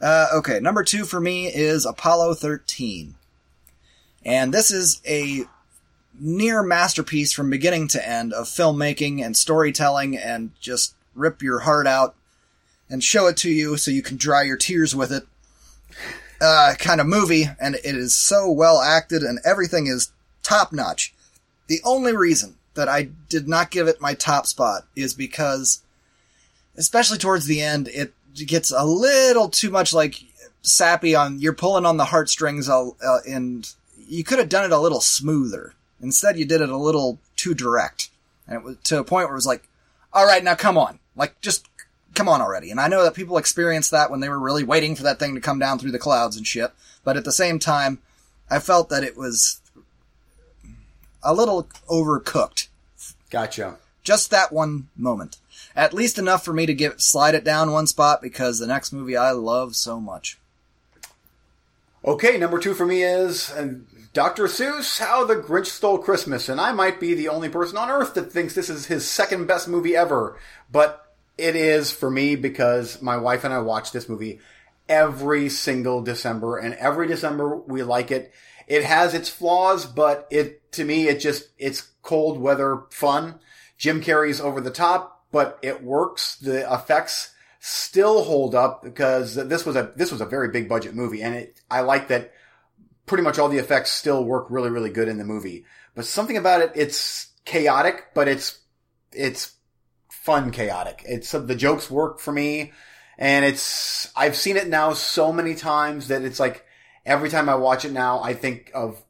Uh, 0.00 0.26
okay, 0.34 0.60
number 0.60 0.84
two 0.84 1.04
for 1.04 1.18
me 1.18 1.46
is 1.46 1.86
Apollo 1.86 2.34
13. 2.34 3.14
And 4.24 4.52
this 4.52 4.70
is 4.70 5.00
a 5.06 5.44
near 6.18 6.62
masterpiece 6.62 7.32
from 7.32 7.50
beginning 7.50 7.88
to 7.88 8.08
end 8.08 8.32
of 8.32 8.46
filmmaking 8.46 9.24
and 9.24 9.36
storytelling 9.36 10.16
and 10.16 10.50
just 10.60 10.94
rip 11.14 11.42
your 11.42 11.60
heart 11.60 11.86
out 11.86 12.14
and 12.88 13.02
show 13.02 13.26
it 13.26 13.36
to 13.38 13.50
you 13.50 13.76
so 13.76 13.90
you 13.90 14.02
can 14.02 14.16
dry 14.16 14.42
your 14.42 14.56
tears 14.56 14.94
with 14.94 15.10
it. 15.10 15.26
Uh, 16.38 16.74
kind 16.78 17.00
of 17.00 17.06
movie, 17.06 17.46
and 17.58 17.76
it 17.76 17.96
is 17.96 18.14
so 18.14 18.50
well 18.50 18.80
acted 18.82 19.22
and 19.22 19.38
everything 19.42 19.86
is 19.86 20.12
top 20.42 20.70
notch. 20.70 21.14
The 21.66 21.80
only 21.82 22.14
reason 22.14 22.56
that 22.74 22.90
I 22.90 23.08
did 23.30 23.48
not 23.48 23.70
give 23.70 23.88
it 23.88 24.02
my 24.02 24.12
top 24.12 24.46
spot 24.46 24.86
is 24.94 25.14
because, 25.14 25.82
especially 26.76 27.16
towards 27.16 27.46
the 27.46 27.62
end, 27.62 27.88
it 27.88 28.12
gets 28.34 28.70
a 28.70 28.84
little 28.84 29.48
too 29.48 29.70
much 29.70 29.94
like 29.94 30.22
sappy 30.60 31.14
on, 31.14 31.40
you're 31.40 31.54
pulling 31.54 31.86
on 31.86 31.96
the 31.96 32.04
heartstrings, 32.04 32.68
uh, 32.68 32.90
and 33.26 33.72
you 34.06 34.22
could 34.22 34.38
have 34.38 34.50
done 34.50 34.64
it 34.64 34.72
a 34.72 34.78
little 34.78 35.00
smoother. 35.00 35.72
Instead, 36.02 36.38
you 36.38 36.44
did 36.44 36.60
it 36.60 36.68
a 36.68 36.76
little 36.76 37.18
too 37.36 37.54
direct. 37.54 38.10
And 38.46 38.56
it 38.56 38.62
was 38.62 38.76
to 38.84 38.98
a 38.98 39.04
point 39.04 39.26
where 39.26 39.34
it 39.34 39.36
was 39.36 39.46
like, 39.46 39.68
all 40.12 40.26
right, 40.26 40.44
now 40.44 40.54
come 40.54 40.76
on. 40.76 40.98
Like, 41.16 41.40
just 41.40 41.65
come 42.16 42.28
on 42.28 42.40
already. 42.40 42.70
And 42.70 42.80
I 42.80 42.88
know 42.88 43.04
that 43.04 43.14
people 43.14 43.38
experienced 43.38 43.92
that 43.92 44.10
when 44.10 44.20
they 44.20 44.28
were 44.28 44.38
really 44.38 44.64
waiting 44.64 44.96
for 44.96 45.04
that 45.04 45.18
thing 45.18 45.34
to 45.34 45.40
come 45.40 45.58
down 45.58 45.78
through 45.78 45.92
the 45.92 45.98
clouds 45.98 46.36
and 46.36 46.46
shit. 46.46 46.72
But 47.04 47.16
at 47.16 47.24
the 47.24 47.32
same 47.32 47.58
time, 47.58 48.00
I 48.50 48.58
felt 48.58 48.88
that 48.88 49.04
it 49.04 49.16
was 49.16 49.60
a 51.22 51.34
little 51.34 51.68
overcooked. 51.88 52.68
Gotcha. 53.30 53.76
Just 54.02 54.30
that 54.30 54.52
one 54.52 54.88
moment. 54.96 55.36
At 55.74 55.92
least 55.92 56.18
enough 56.18 56.44
for 56.44 56.52
me 56.52 56.64
to 56.66 56.74
give 56.74 57.00
slide 57.00 57.34
it 57.34 57.44
down 57.44 57.72
one 57.72 57.86
spot 57.86 58.22
because 58.22 58.58
the 58.58 58.66
next 58.66 58.92
movie 58.92 59.16
I 59.16 59.32
love 59.32 59.76
so 59.76 60.00
much. 60.00 60.38
Okay, 62.04 62.38
number 62.38 62.58
two 62.58 62.72
for 62.72 62.86
me 62.86 63.02
is 63.02 63.52
Dr. 64.12 64.44
Seuss, 64.44 65.00
How 65.00 65.24
the 65.24 65.34
Grinch 65.34 65.66
Stole 65.66 65.98
Christmas. 65.98 66.48
And 66.48 66.60
I 66.60 66.72
might 66.72 67.00
be 67.00 67.14
the 67.14 67.28
only 67.28 67.48
person 67.48 67.76
on 67.76 67.90
earth 67.90 68.14
that 68.14 68.32
thinks 68.32 68.54
this 68.54 68.70
is 68.70 68.86
his 68.86 69.10
second 69.10 69.46
best 69.46 69.66
movie 69.66 69.96
ever. 69.96 70.38
But 70.70 71.05
it 71.38 71.56
is 71.56 71.92
for 71.92 72.10
me 72.10 72.36
because 72.36 73.00
my 73.02 73.16
wife 73.16 73.44
and 73.44 73.52
I 73.52 73.58
watch 73.58 73.92
this 73.92 74.08
movie 74.08 74.40
every 74.88 75.48
single 75.48 76.02
December. 76.02 76.58
And 76.58 76.74
every 76.74 77.06
December 77.06 77.56
we 77.56 77.82
like 77.82 78.10
it. 78.10 78.32
It 78.66 78.84
has 78.84 79.14
its 79.14 79.28
flaws, 79.28 79.86
but 79.86 80.26
it, 80.30 80.72
to 80.72 80.84
me, 80.84 81.08
it 81.08 81.20
just, 81.20 81.48
it's 81.58 81.82
cold 82.02 82.40
weather 82.40 82.82
fun. 82.90 83.38
Jim 83.78 84.00
Carrey's 84.00 84.40
over 84.40 84.60
the 84.60 84.70
top, 84.70 85.26
but 85.30 85.58
it 85.62 85.84
works. 85.84 86.36
The 86.36 86.72
effects 86.72 87.34
still 87.60 88.22
hold 88.22 88.54
up 88.54 88.82
because 88.82 89.34
this 89.34 89.66
was 89.66 89.74
a 89.74 89.92
this 89.96 90.12
was 90.12 90.20
a 90.20 90.26
very 90.26 90.48
big 90.48 90.68
budget 90.68 90.94
movie, 90.94 91.22
and 91.22 91.34
it 91.34 91.60
I 91.70 91.80
like 91.80 92.08
that 92.08 92.32
pretty 93.06 93.24
much 93.24 93.38
all 93.38 93.48
the 93.48 93.58
effects 93.58 93.90
still 93.90 94.24
work 94.24 94.46
really 94.50 94.70
really 94.70 94.90
good 94.90 95.08
in 95.08 95.18
the 95.18 95.24
movie. 95.24 95.64
But 95.94 96.06
something 96.06 96.36
about 96.36 96.60
it, 96.60 96.72
it's 96.74 97.32
chaotic, 97.44 98.06
but 98.14 98.28
it's 98.28 98.60
it's 99.12 99.55
fun 100.26 100.50
chaotic. 100.50 101.04
It's 101.06 101.30
the 101.30 101.54
jokes 101.54 101.88
work 101.88 102.18
for 102.18 102.32
me, 102.32 102.72
and 103.16 103.44
it's 103.44 104.12
I've 104.16 104.36
seen 104.36 104.56
it 104.56 104.66
now 104.66 104.92
so 104.92 105.32
many 105.32 105.54
times 105.54 106.08
that 106.08 106.22
it's 106.22 106.40
like 106.40 106.66
every 107.06 107.30
time 107.30 107.48
I 107.48 107.54
watch 107.54 107.84
it 107.84 107.92
now, 107.92 108.20
I 108.20 108.34
think 108.34 108.72
of 108.74 109.00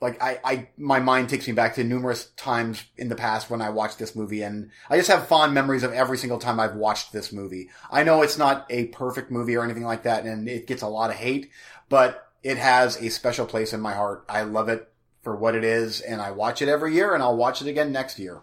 like 0.00 0.20
I, 0.22 0.40
I 0.42 0.68
my 0.78 0.98
mind 0.98 1.28
takes 1.28 1.46
me 1.46 1.52
back 1.52 1.74
to 1.74 1.84
numerous 1.84 2.30
times 2.38 2.84
in 2.96 3.10
the 3.10 3.14
past 3.14 3.50
when 3.50 3.60
I 3.60 3.68
watched 3.68 3.98
this 3.98 4.16
movie 4.16 4.42
and 4.42 4.70
I 4.88 4.96
just 4.96 5.10
have 5.10 5.28
fond 5.28 5.52
memories 5.52 5.82
of 5.82 5.92
every 5.92 6.16
single 6.16 6.38
time 6.38 6.58
I've 6.58 6.74
watched 6.74 7.12
this 7.12 7.32
movie. 7.32 7.68
I 7.90 8.02
know 8.02 8.22
it's 8.22 8.38
not 8.38 8.66
a 8.70 8.86
perfect 8.86 9.30
movie 9.30 9.56
or 9.56 9.62
anything 9.64 9.84
like 9.84 10.04
that 10.04 10.24
and 10.24 10.48
it 10.48 10.66
gets 10.66 10.82
a 10.82 10.88
lot 10.88 11.10
of 11.10 11.16
hate, 11.16 11.50
but 11.90 12.26
it 12.42 12.56
has 12.56 12.96
a 12.96 13.10
special 13.10 13.46
place 13.46 13.74
in 13.74 13.80
my 13.80 13.92
heart. 13.92 14.24
I 14.28 14.42
love 14.42 14.70
it 14.70 14.90
for 15.22 15.36
what 15.36 15.54
it 15.54 15.64
is 15.64 16.00
and 16.00 16.20
I 16.20 16.32
watch 16.32 16.62
it 16.62 16.68
every 16.68 16.94
year 16.94 17.14
and 17.14 17.22
I'll 17.22 17.36
watch 17.36 17.60
it 17.60 17.68
again 17.68 17.92
next 17.92 18.18
year. 18.18 18.42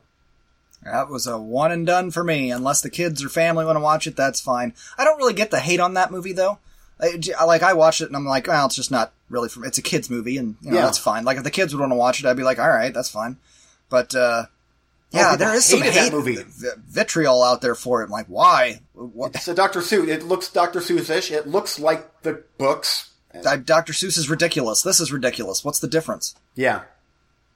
That 0.83 1.09
was 1.09 1.27
a 1.27 1.37
one 1.37 1.71
and 1.71 1.85
done 1.85 2.09
for 2.11 2.23
me. 2.23 2.51
Unless 2.51 2.81
the 2.81 2.89
kids 2.89 3.23
or 3.23 3.29
family 3.29 3.65
want 3.65 3.75
to 3.75 3.81
watch 3.81 4.07
it, 4.07 4.15
that's 4.15 4.39
fine. 4.39 4.73
I 4.97 5.03
don't 5.03 5.17
really 5.17 5.33
get 5.33 5.51
the 5.51 5.59
hate 5.59 5.79
on 5.79 5.93
that 5.95 6.11
movie 6.11 6.33
though. 6.33 6.59
I, 7.01 7.43
like 7.45 7.63
I 7.63 7.73
watched 7.73 8.01
it 8.01 8.07
and 8.07 8.15
I'm 8.15 8.25
like, 8.25 8.47
well, 8.47 8.65
it's 8.65 8.75
just 8.75 8.91
not 8.91 9.13
really 9.29 9.47
for. 9.49 9.65
It's 9.65 9.77
a 9.77 9.81
kids 9.81 10.09
movie, 10.09 10.37
and 10.37 10.55
you 10.61 10.71
know, 10.71 10.77
Yeah. 10.77 10.85
that's 10.85 10.97
fine. 10.97 11.23
Like 11.25 11.37
if 11.37 11.43
the 11.43 11.51
kids 11.51 11.73
would 11.73 11.79
want 11.79 11.91
to 11.91 11.95
watch 11.97 12.19
it, 12.19 12.25
I'd 12.25 12.35
be 12.37 12.43
like, 12.43 12.59
all 12.59 12.69
right, 12.69 12.93
that's 12.93 13.09
fine. 13.09 13.37
But 13.89 14.13
uh, 14.15 14.45
yeah, 15.11 15.31
people 15.31 15.37
there 15.45 15.55
is 15.55 15.65
some 15.65 15.81
hate, 15.81 16.11
movie. 16.11 16.37
vitriol 16.87 17.41
out 17.43 17.61
there 17.61 17.75
for 17.75 18.01
it. 18.01 18.05
I'm 18.05 18.11
like, 18.11 18.27
why? 18.27 18.81
What? 18.93 19.35
It's 19.35 19.47
a 19.47 19.53
Dr. 19.53 19.79
Seuss. 19.79 20.07
It 20.07 20.23
looks 20.23 20.51
Dr. 20.51 20.79
Seuss-ish. 20.79 21.31
It 21.31 21.47
looks 21.47 21.79
like 21.79 22.21
the 22.23 22.43
books. 22.57 23.09
I- 23.45 23.57
Dr. 23.57 23.93
Seuss 23.93 24.17
is 24.17 24.29
ridiculous. 24.29 24.81
This 24.81 24.99
is 24.99 25.11
ridiculous. 25.11 25.63
What's 25.63 25.79
the 25.79 25.87
difference? 25.87 26.35
Yeah. 26.55 26.81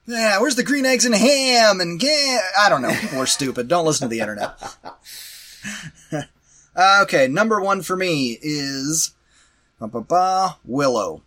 Yeah, 0.06 0.38
where's 0.40 0.56
the 0.56 0.62
green 0.62 0.84
eggs 0.84 1.04
and 1.06 1.14
ham 1.14 1.80
and 1.80 1.98
ga- 1.98 2.38
I 2.58 2.68
don't 2.68 2.82
know. 2.82 2.94
We're 3.14 3.26
stupid. 3.26 3.68
Don't 3.68 3.86
listen 3.86 4.08
to 4.08 4.14
the 4.14 4.20
internet. 4.20 4.58
Uh, 6.76 7.00
okay, 7.04 7.28
number 7.28 7.60
one 7.60 7.82
for 7.82 7.94
me 7.96 8.36
is 8.42 9.12
ba, 9.80 10.56
Willow. 10.64 11.22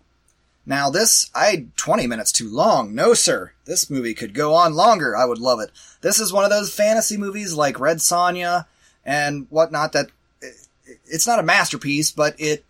Now 0.65 0.89
this, 0.89 1.31
I 1.33 1.67
20 1.77 2.05
minutes 2.05 2.33
too 2.33 2.49
long. 2.49 2.93
No, 2.93 3.13
sir. 3.13 3.53
This 3.63 3.89
movie 3.89 4.13
could 4.13 4.33
go 4.33 4.53
on 4.53 4.73
longer. 4.73 5.15
I 5.15 5.23
would 5.23 5.37
love 5.37 5.61
it. 5.61 5.71
This 6.01 6.19
is 6.19 6.33
one 6.33 6.43
of 6.43 6.49
those 6.49 6.73
fantasy 6.73 7.15
movies 7.15 7.53
like 7.53 7.79
Red 7.79 7.99
Sonja 7.99 8.65
and 9.05 9.47
whatnot 9.49 9.93
that 9.93 10.07
it- 10.41 10.67
it's 11.05 11.25
not 11.25 11.39
a 11.39 11.43
masterpiece, 11.43 12.11
but 12.11 12.35
it 12.37 12.65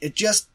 it 0.00 0.14
just 0.14 0.46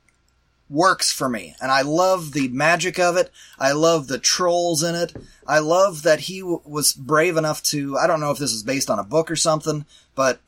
works 0.69 1.11
for 1.11 1.29
me. 1.29 1.55
And 1.61 1.71
I 1.71 1.81
love 1.81 2.33
the 2.33 2.47
magic 2.47 2.99
of 2.99 3.17
it. 3.17 3.31
I 3.59 3.71
love 3.71 4.07
the 4.07 4.17
trolls 4.17 4.83
in 4.83 4.95
it. 4.95 5.13
I 5.45 5.59
love 5.59 6.03
that 6.03 6.21
he 6.21 6.39
w- 6.39 6.61
was 6.65 6.93
brave 6.93 7.37
enough 7.37 7.61
to, 7.63 7.97
I 7.97 8.07
don't 8.07 8.19
know 8.19 8.31
if 8.31 8.39
this 8.39 8.51
is 8.51 8.63
based 8.63 8.89
on 8.89 8.99
a 8.99 9.03
book 9.03 9.29
or 9.29 9.35
something, 9.35 9.85
but 10.15 10.39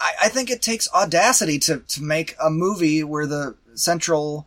I, 0.00 0.12
I 0.24 0.28
think 0.28 0.50
it 0.50 0.60
takes 0.60 0.92
audacity 0.92 1.58
to, 1.60 1.78
to 1.78 2.02
make 2.02 2.34
a 2.42 2.50
movie 2.50 3.04
where 3.04 3.26
the 3.26 3.54
central 3.74 4.46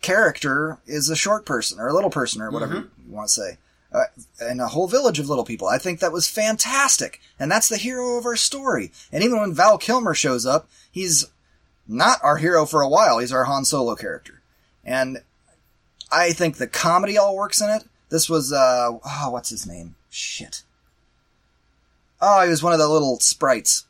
character 0.00 0.78
is 0.86 1.08
a 1.08 1.16
short 1.16 1.46
person 1.46 1.78
or 1.78 1.86
a 1.86 1.94
little 1.94 2.10
person 2.10 2.42
or 2.42 2.50
whatever 2.50 2.74
you 3.06 3.12
want 3.12 3.28
to 3.28 3.34
say. 3.34 3.58
Uh, 3.92 4.04
and 4.40 4.60
a 4.60 4.68
whole 4.68 4.88
village 4.88 5.18
of 5.18 5.28
little 5.28 5.44
people. 5.44 5.68
I 5.68 5.76
think 5.76 6.00
that 6.00 6.12
was 6.12 6.26
fantastic. 6.26 7.20
And 7.38 7.52
that's 7.52 7.68
the 7.68 7.76
hero 7.76 8.16
of 8.16 8.24
our 8.24 8.36
story. 8.36 8.90
And 9.12 9.22
even 9.22 9.38
when 9.38 9.52
Val 9.52 9.76
Kilmer 9.76 10.14
shows 10.14 10.46
up, 10.46 10.66
he's 10.90 11.26
not 11.86 12.18
our 12.22 12.36
hero 12.36 12.66
for 12.66 12.80
a 12.80 12.88
while. 12.88 13.18
He's 13.18 13.32
our 13.32 13.44
Han 13.44 13.64
Solo 13.64 13.94
character. 13.94 14.40
And 14.84 15.18
I 16.10 16.32
think 16.32 16.56
the 16.56 16.66
comedy 16.66 17.16
all 17.16 17.36
works 17.36 17.60
in 17.60 17.70
it. 17.70 17.84
This 18.10 18.28
was, 18.28 18.52
uh, 18.52 18.98
oh, 19.04 19.30
what's 19.30 19.50
his 19.50 19.66
name? 19.66 19.94
Shit. 20.10 20.62
Oh, 22.20 22.42
he 22.42 22.50
was 22.50 22.62
one 22.62 22.72
of 22.72 22.78
the 22.78 22.88
little 22.88 23.18
sprites. 23.20 23.86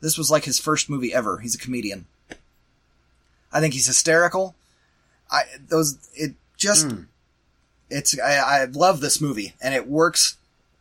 This 0.00 0.18
was 0.18 0.30
like 0.30 0.44
his 0.44 0.58
first 0.58 0.88
movie 0.88 1.14
ever. 1.14 1.38
He's 1.38 1.54
a 1.54 1.58
comedian. 1.58 2.06
I 3.52 3.60
think 3.60 3.74
he's 3.74 3.86
hysterical. 3.86 4.54
I, 5.30 5.42
those, 5.68 6.08
it 6.14 6.34
just, 6.56 6.92
it's, 7.90 8.18
I, 8.18 8.62
I 8.62 8.64
love 8.64 9.00
this 9.00 9.20
movie 9.20 9.54
and 9.60 9.74
it 9.74 9.88
works 9.88 10.36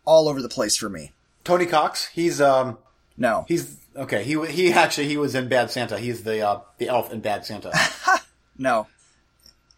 all 0.06 0.28
over 0.28 0.42
the 0.42 0.50
place 0.50 0.76
for 0.76 0.90
me. 0.90 1.12
Tony 1.44 1.66
Cox. 1.66 2.08
He's 2.08 2.42
um. 2.42 2.78
No. 3.18 3.46
He's 3.48 3.78
okay. 3.96 4.24
He 4.24 4.44
he 4.48 4.74
actually 4.74 5.08
he 5.08 5.18
was 5.18 5.36
in 5.36 5.48
Bad 5.48 5.72
Santa. 5.72 5.98
He's 5.98 6.24
the 6.24 6.42
uh, 6.42 6.60
the 6.78 6.88
elf 6.90 7.12
in 7.14 7.22
Bad 7.22 7.46
Santa. 7.46 7.72
No. 8.58 8.88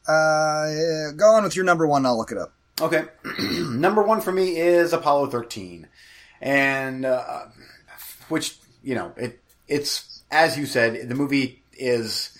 Uh, 0.07 1.11
go 1.15 1.33
on 1.33 1.43
with 1.43 1.55
your 1.55 1.65
number 1.65 1.87
one. 1.87 2.05
I'll 2.05 2.17
look 2.17 2.31
it 2.31 2.37
up. 2.37 2.53
Okay. 2.79 3.05
Number 3.49 4.03
one 4.03 4.21
for 4.21 4.31
me 4.31 4.57
is 4.57 4.93
Apollo 4.93 5.27
13. 5.27 5.87
And, 6.41 7.05
uh, 7.05 7.45
which, 8.29 8.57
you 8.83 8.95
know, 8.95 9.13
it, 9.17 9.41
it's, 9.67 10.23
as 10.29 10.57
you 10.57 10.65
said, 10.65 11.09
the 11.09 11.15
movie 11.15 11.63
is, 11.73 12.37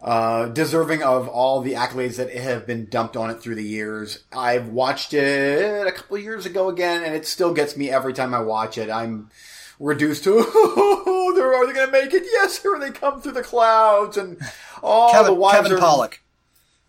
uh, 0.00 0.46
deserving 0.46 1.02
of 1.02 1.28
all 1.28 1.60
the 1.60 1.74
accolades 1.74 2.16
that 2.16 2.32
have 2.32 2.66
been 2.66 2.86
dumped 2.86 3.16
on 3.16 3.30
it 3.30 3.40
through 3.40 3.54
the 3.54 3.64
years. 3.64 4.24
I've 4.32 4.68
watched 4.68 5.14
it 5.14 5.86
a 5.86 5.92
couple 5.92 6.18
years 6.18 6.46
ago 6.46 6.68
again, 6.68 7.04
and 7.04 7.14
it 7.14 7.26
still 7.26 7.54
gets 7.54 7.76
me 7.76 7.90
every 7.90 8.12
time 8.12 8.34
I 8.34 8.40
watch 8.40 8.78
it. 8.78 8.90
I'm 8.90 9.30
reduced 9.78 10.24
to, 10.24 10.34
oh, 10.46 11.32
they're, 11.34 11.54
are 11.54 11.66
they 11.66 11.72
going 11.72 11.86
to 11.86 11.92
make 11.92 12.12
it? 12.14 12.24
Yes, 12.24 12.60
here 12.62 12.78
they 12.78 12.90
come 12.90 13.20
through 13.20 13.32
the 13.32 13.42
clouds, 13.42 14.16
and 14.16 14.38
all 14.82 15.12
the 15.12 15.18
Kevin, 15.18 15.36
wives 15.38 15.56
Kevin 15.56 15.72
are, 15.72 15.80
Pollak. 15.80 16.18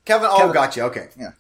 Kevin, 0.06 0.28
oh, 0.32 0.38
Kevin- 0.38 0.54
gotcha. 0.54 0.82
Okay. 0.86 1.10
Yeah. 1.18 1.32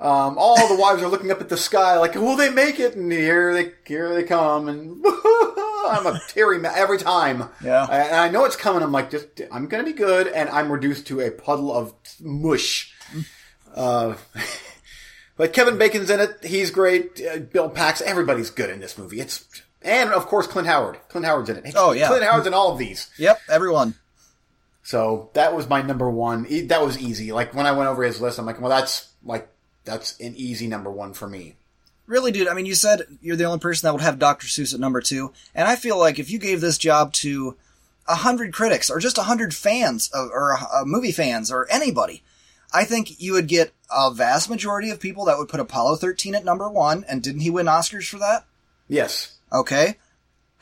Um, 0.00 0.36
all 0.38 0.68
the 0.68 0.80
wives 0.80 1.02
are 1.02 1.08
looking 1.08 1.30
up 1.30 1.40
at 1.40 1.48
the 1.48 1.56
sky, 1.56 1.98
like, 1.98 2.14
"Will 2.14 2.36
they 2.36 2.50
make 2.50 2.80
it?" 2.80 2.96
And 2.96 3.10
here 3.10 3.54
they, 3.54 3.72
here 3.86 4.12
they 4.14 4.24
come, 4.24 4.68
and 4.68 5.02
I'm 5.06 6.06
a 6.06 6.20
teary 6.28 6.58
ma- 6.58 6.72
every 6.74 6.98
time. 6.98 7.48
Yeah. 7.62 7.86
and 7.86 8.16
I 8.16 8.28
know 8.28 8.44
it's 8.44 8.56
coming. 8.56 8.82
I'm 8.82 8.92
like, 8.92 9.10
just, 9.10 9.28
I'm 9.52 9.66
gonna 9.66 9.84
be 9.84 9.92
good, 9.92 10.26
and 10.26 10.48
I'm 10.50 10.70
reduced 10.70 11.06
to 11.06 11.20
a 11.20 11.30
puddle 11.30 11.72
of 11.72 11.94
mush. 12.20 12.92
Uh, 13.74 14.16
but 15.36 15.52
Kevin 15.52 15.78
Bacon's 15.78 16.10
in 16.10 16.20
it. 16.20 16.44
He's 16.44 16.70
great. 16.70 17.22
Uh, 17.24 17.38
Bill 17.38 17.70
Pax. 17.70 18.02
Everybody's 18.02 18.50
good 18.50 18.70
in 18.70 18.80
this 18.80 18.98
movie. 18.98 19.20
It's 19.20 19.44
and 19.84 20.10
of 20.10 20.26
course 20.26 20.46
Clint 20.46 20.66
Howard. 20.66 20.98
Clint 21.08 21.26
Howard's 21.26 21.50
in 21.50 21.56
it. 21.56 21.74
Oh, 21.76 21.92
yeah. 21.92 22.08
Clint 22.08 22.24
Howard's 22.24 22.46
in 22.46 22.54
all 22.54 22.72
of 22.72 22.78
these. 22.78 23.10
Yep, 23.18 23.40
everyone. 23.48 23.94
So 24.82 25.30
that 25.34 25.54
was 25.54 25.68
my 25.68 25.82
number 25.82 26.10
one. 26.10 26.46
That 26.66 26.82
was 26.82 26.98
easy. 26.98 27.32
Like 27.32 27.54
when 27.54 27.66
I 27.66 27.72
went 27.72 27.88
over 27.88 28.02
his 28.02 28.20
list, 28.20 28.38
I'm 28.38 28.46
like, 28.46 28.60
well, 28.60 28.70
that's 28.70 29.08
like 29.24 29.48
that's 29.84 30.18
an 30.20 30.34
easy 30.36 30.66
number 30.66 30.90
one 30.90 31.14
for 31.14 31.28
me. 31.28 31.56
Really, 32.06 32.32
dude. 32.32 32.48
I 32.48 32.54
mean, 32.54 32.66
you 32.66 32.74
said 32.74 33.02
you're 33.22 33.36
the 33.36 33.44
only 33.44 33.60
person 33.60 33.86
that 33.86 33.92
would 33.92 34.02
have 34.02 34.18
Dr. 34.18 34.46
Seuss 34.46 34.74
at 34.74 34.80
number 34.80 35.00
two, 35.00 35.32
and 35.54 35.66
I 35.66 35.76
feel 35.76 35.98
like 35.98 36.18
if 36.18 36.30
you 36.30 36.38
gave 36.38 36.60
this 36.60 36.76
job 36.76 37.14
to 37.14 37.56
a 38.06 38.14
hundred 38.14 38.52
critics 38.52 38.90
or 38.90 38.98
just 38.98 39.16
a 39.16 39.22
hundred 39.22 39.54
fans 39.54 40.10
of, 40.12 40.28
or 40.30 40.58
uh, 40.58 40.84
movie 40.84 41.12
fans 41.12 41.50
or 41.50 41.66
anybody, 41.70 42.22
I 42.74 42.84
think 42.84 43.20
you 43.22 43.32
would 43.32 43.48
get 43.48 43.72
a 43.90 44.12
vast 44.12 44.50
majority 44.50 44.90
of 44.90 45.00
people 45.00 45.24
that 45.24 45.38
would 45.38 45.48
put 45.48 45.60
Apollo 45.60 45.96
13 45.96 46.34
at 46.34 46.44
number 46.44 46.68
one. 46.68 47.04
And 47.08 47.22
didn't 47.22 47.40
he 47.40 47.50
win 47.50 47.66
Oscars 47.66 48.08
for 48.08 48.18
that? 48.18 48.44
Yes. 48.88 49.36
Okay. 49.54 49.96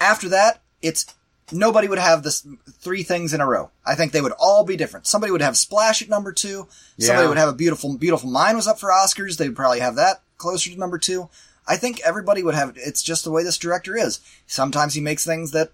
After 0.00 0.28
that, 0.28 0.60
it's 0.82 1.06
nobody 1.50 1.88
would 1.88 1.98
have 1.98 2.22
this 2.22 2.46
three 2.70 3.02
things 3.02 3.32
in 3.34 3.40
a 3.40 3.46
row. 3.46 3.70
I 3.84 3.94
think 3.94 4.12
they 4.12 4.20
would 4.20 4.32
all 4.38 4.64
be 4.64 4.76
different. 4.76 5.06
Somebody 5.06 5.30
would 5.32 5.42
have 5.42 5.56
Splash 5.56 6.02
at 6.02 6.08
number 6.08 6.32
two. 6.32 6.68
Somebody 6.98 7.28
would 7.28 7.38
have 7.38 7.48
a 7.48 7.54
beautiful, 7.54 7.96
beautiful 7.96 8.30
mind 8.30 8.56
was 8.56 8.68
up 8.68 8.78
for 8.78 8.90
Oscars. 8.90 9.36
They'd 9.38 9.56
probably 9.56 9.80
have 9.80 9.96
that 9.96 10.22
closer 10.38 10.70
to 10.70 10.78
number 10.78 10.98
two. 10.98 11.28
I 11.66 11.76
think 11.76 12.00
everybody 12.04 12.42
would 12.42 12.54
have. 12.54 12.76
It's 12.76 13.02
just 13.02 13.24
the 13.24 13.30
way 13.30 13.42
this 13.42 13.58
director 13.58 13.96
is. 13.96 14.20
Sometimes 14.46 14.94
he 14.94 15.00
makes 15.00 15.24
things 15.24 15.52
that 15.52 15.70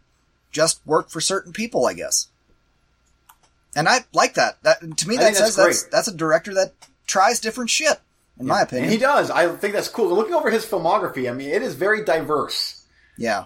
just 0.50 0.80
work 0.86 1.10
for 1.10 1.20
certain 1.20 1.52
people, 1.52 1.86
I 1.86 1.94
guess. 1.94 2.28
And 3.74 3.88
I 3.88 4.00
like 4.12 4.34
that. 4.34 4.62
That 4.62 4.98
to 4.98 5.08
me, 5.08 5.16
that 5.16 5.34
says 5.34 5.56
that's 5.56 5.82
that's 5.82 5.82
that's 5.84 6.08
a 6.08 6.14
director 6.14 6.54
that 6.54 6.72
tries 7.06 7.40
different 7.40 7.70
shit. 7.70 7.98
In 8.40 8.46
my 8.46 8.62
opinion, 8.62 8.84
And 8.84 8.92
he 8.92 8.98
does. 8.98 9.32
I 9.32 9.48
think 9.56 9.74
that's 9.74 9.88
cool. 9.88 10.14
Looking 10.14 10.34
over 10.34 10.48
his 10.48 10.64
filmography, 10.64 11.28
I 11.28 11.34
mean, 11.34 11.50
it 11.50 11.60
is 11.60 11.74
very 11.74 12.04
diverse. 12.04 12.77
Yeah. 13.18 13.44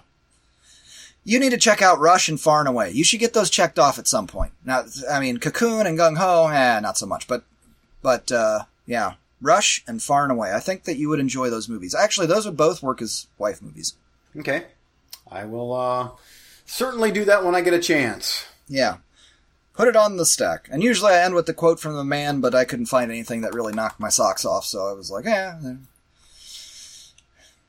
You 1.25 1.39
need 1.39 1.49
to 1.49 1.57
check 1.57 1.81
out 1.81 1.99
Rush 1.99 2.29
and 2.29 2.39
Far 2.39 2.59
and 2.59 2.69
Away. 2.69 2.91
You 2.91 3.03
should 3.03 3.19
get 3.19 3.33
those 3.33 3.49
checked 3.49 3.79
off 3.79 3.99
at 3.99 4.07
some 4.07 4.27
point. 4.27 4.53
Now, 4.63 4.85
I 5.09 5.19
mean, 5.19 5.39
Cocoon 5.39 5.87
and 5.87 5.97
Gung 5.97 6.17
Ho, 6.17 6.47
eh, 6.47 6.79
not 6.79 6.97
so 6.97 7.05
much, 7.05 7.27
but, 7.27 7.43
but, 8.01 8.31
uh, 8.31 8.63
yeah. 8.85 9.13
Rush 9.41 9.83
and 9.87 10.01
Far 10.01 10.23
and 10.23 10.31
Away. 10.31 10.53
I 10.53 10.59
think 10.59 10.83
that 10.83 10.97
you 10.97 11.09
would 11.09 11.19
enjoy 11.19 11.49
those 11.49 11.67
movies. 11.67 11.93
Actually, 11.93 12.27
those 12.27 12.45
would 12.45 12.55
both 12.55 12.81
work 12.81 13.01
as 13.01 13.27
wife 13.37 13.61
movies. 13.61 13.95
Okay. 14.37 14.65
I 15.29 15.45
will 15.45 15.73
uh, 15.73 16.09
certainly 16.65 17.11
do 17.11 17.25
that 17.25 17.43
when 17.43 17.55
I 17.55 17.61
get 17.61 17.73
a 17.73 17.79
chance. 17.79 18.45
Yeah. 18.67 18.97
Put 19.73 19.87
it 19.87 19.95
on 19.95 20.17
the 20.17 20.25
stack. 20.25 20.69
And 20.71 20.83
usually 20.83 21.13
I 21.13 21.23
end 21.23 21.33
with 21.33 21.45
the 21.45 21.53
quote 21.53 21.79
from 21.79 21.95
the 21.95 22.03
man, 22.03 22.41
but 22.41 22.53
I 22.53 22.63
couldn't 22.63 22.85
find 22.85 23.11
anything 23.11 23.41
that 23.41 23.53
really 23.53 23.73
knocked 23.73 23.99
my 23.99 24.09
socks 24.09 24.45
off, 24.45 24.65
so 24.65 24.87
I 24.87 24.93
was 24.93 25.09
like, 25.09 25.25
eh. 25.25 25.53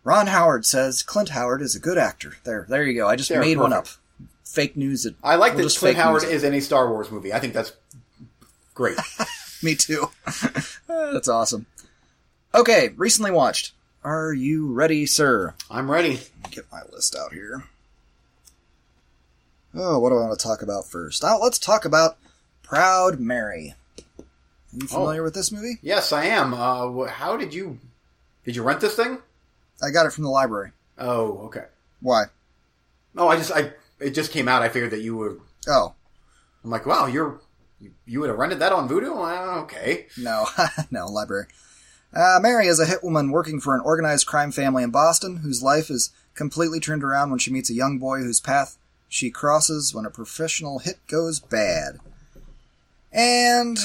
Ron 0.05 0.27
Howard 0.27 0.67
says 0.67 1.03
Clint 1.03 1.31
Howard 1.31 1.63
is 1.63 1.75
a 1.75 1.81
good 1.81 1.97
actor. 1.99 2.35
There, 2.45 2.67
there 2.69 2.85
you 2.85 2.95
go. 2.95 3.09
I 3.09 3.17
just 3.17 3.31
There, 3.31 3.41
made 3.41 3.59
one 3.59 3.73
up. 3.73 3.87
Fake 4.45 4.77
news. 4.77 5.05
That, 5.05 5.15
I 5.25 5.37
like 5.37 5.55
we'll 5.55 5.67
that 5.67 5.77
Clint 5.77 5.97
Howard 5.97 6.25
is 6.25 6.45
in 6.45 6.53
a 6.55 6.61
Star 6.61 6.91
Wars 6.91 7.11
movie. 7.11 7.33
I 7.33 7.41
think 7.41 7.55
that's 7.55 7.73
great. 8.75 8.99
Me 9.63 9.75
too. 9.75 10.11
That's 10.87 11.27
awesome. 11.29 11.65
Okay, 12.55 12.91
recently 12.97 13.31
watched. 13.31 13.73
Are 14.05 14.35
you 14.35 14.71
ready, 14.71 15.07
sir? 15.07 15.55
I'm 15.71 15.91
ready. 15.91 16.21
Get 16.51 16.71
my 16.71 16.83
list 16.93 17.17
out 17.17 17.33
here. 17.33 17.65
Oh, 19.75 19.99
what 19.99 20.11
do 20.11 20.19
I 20.19 20.27
want 20.27 20.39
to 20.39 20.43
talk 20.47 20.61
about 20.61 20.85
first? 20.87 21.25
Oh, 21.25 21.39
let's 21.43 21.59
talk 21.59 21.87
about 21.87 22.19
Proud 22.63 23.19
Mary. 23.19 23.75
Are 24.19 24.25
you 24.75 24.87
familiar 24.87 25.23
with 25.23 25.33
this 25.33 25.51
movie? 25.51 25.79
Yes, 25.81 26.13
I 26.13 26.27
am. 26.27 26.53
Uh, 26.53 27.07
how 27.07 27.39
did 27.39 27.55
you? 27.55 27.79
Did 28.45 28.55
you 28.57 28.63
rent 28.63 28.81
this 28.83 28.97
thing? 28.97 29.19
I 29.85 29.91
got 29.91 30.07
it 30.07 30.13
from 30.13 30.25
the 30.25 30.31
library. 30.31 30.73
Oh, 30.99 31.39
okay. 31.47 31.67
Why? 32.01 32.25
No, 33.15 33.29
I 33.29 33.37
just 33.37 33.53
I 33.53 33.73
it 34.01 34.11
just 34.11 34.33
came 34.33 34.49
out. 34.49 34.63
I 34.63 34.69
figured 34.69 34.91
that 34.93 35.03
you 35.03 35.17
were. 35.17 35.39
Oh, 35.69 35.95
I'm 36.63 36.71
like, 36.71 36.87
wow, 36.87 37.07
you're 37.07 37.41
you, 37.81 37.93
you 38.07 38.21
would 38.21 38.31
have 38.31 38.39
rented 38.39 38.59
that 38.61 38.73
on 38.73 38.89
Vudu. 38.89 39.15
Well, 39.15 39.61
okay. 39.61 40.07
no, 40.19 40.47
no, 40.91 41.07
library. 41.07 41.47
Uh, 42.15 42.39
Mary 42.41 42.67
is 42.67 42.79
a 42.79 42.87
hit 42.87 43.03
woman 43.03 43.31
working 43.31 43.61
for 43.61 43.75
an 43.75 43.81
organized 43.85 44.27
crime 44.27 44.53
family 44.53 44.83
in 44.85 44.91
Boston 44.91 45.39
whose 45.39 45.63
life 45.63 45.91
is 45.91 46.11
completely 46.35 46.79
turned 46.79 47.03
around 47.03 47.31
when 47.31 47.39
she 47.39 47.53
meets 47.53 47.71
a 47.71 47.75
young 47.75 47.99
boy 47.99 48.19
whose 48.19 48.41
path 48.41 48.77
she 49.09 49.31
crosses 49.31 49.93
when 49.95 50.05
a 50.05 50.11
professional 50.11 50.79
hit 50.79 50.99
goes 51.09 51.41
bad. 51.41 51.99
And, 53.13 53.79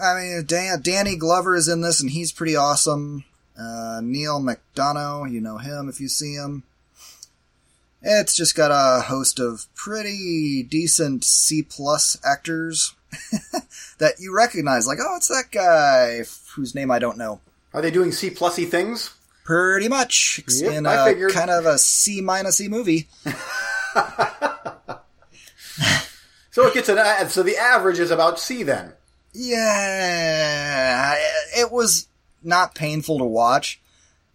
I 0.00 0.14
mean, 0.14 0.44
Dan- 0.46 0.82
Danny 0.82 1.16
Glover 1.16 1.56
is 1.56 1.68
in 1.68 1.80
this, 1.80 2.00
and 2.00 2.10
he's 2.10 2.32
pretty 2.32 2.54
awesome. 2.54 3.24
Uh, 3.58 4.00
Neal 4.02 4.40
McDonough, 4.40 5.30
you 5.30 5.40
know 5.40 5.58
him 5.58 5.88
if 5.88 6.00
you 6.00 6.08
see 6.08 6.34
him. 6.34 6.64
It's 8.02 8.36
just 8.36 8.54
got 8.54 8.70
a 8.70 9.02
host 9.02 9.38
of 9.40 9.66
pretty 9.74 10.62
decent 10.62 11.24
C 11.24 11.62
plus 11.62 12.18
actors 12.24 12.94
that 13.98 14.14
you 14.18 14.34
recognize, 14.34 14.86
like, 14.86 14.98
oh, 15.00 15.16
it's 15.16 15.28
that 15.28 15.50
guy 15.50 16.24
whose 16.54 16.74
name 16.74 16.90
I 16.90 16.98
don't 16.98 17.16
know. 17.16 17.40
Are 17.72 17.80
they 17.80 17.90
doing 17.90 18.12
C 18.12 18.28
plusy 18.30 18.68
things? 18.68 19.10
Pretty 19.44 19.88
much 19.88 20.40
Yep, 20.48 20.72
in 20.72 20.86
I 20.86 20.94
a 20.94 21.04
figured. 21.06 21.32
kind 21.32 21.50
of 21.50 21.64
a 21.66 21.78
C 21.78 22.20
minusy 22.22 22.68
movie. 22.68 23.08
So 26.50 26.66
it 26.68 26.74
gets 26.74 26.88
an 26.88 27.28
so 27.30 27.42
the 27.42 27.56
average 27.56 27.98
is 27.98 28.12
about 28.12 28.38
C 28.38 28.62
then. 28.62 28.92
Yeah, 29.32 31.16
it 31.56 31.72
was 31.72 32.06
not 32.44 32.74
painful 32.74 33.18
to 33.18 33.24
watch, 33.24 33.80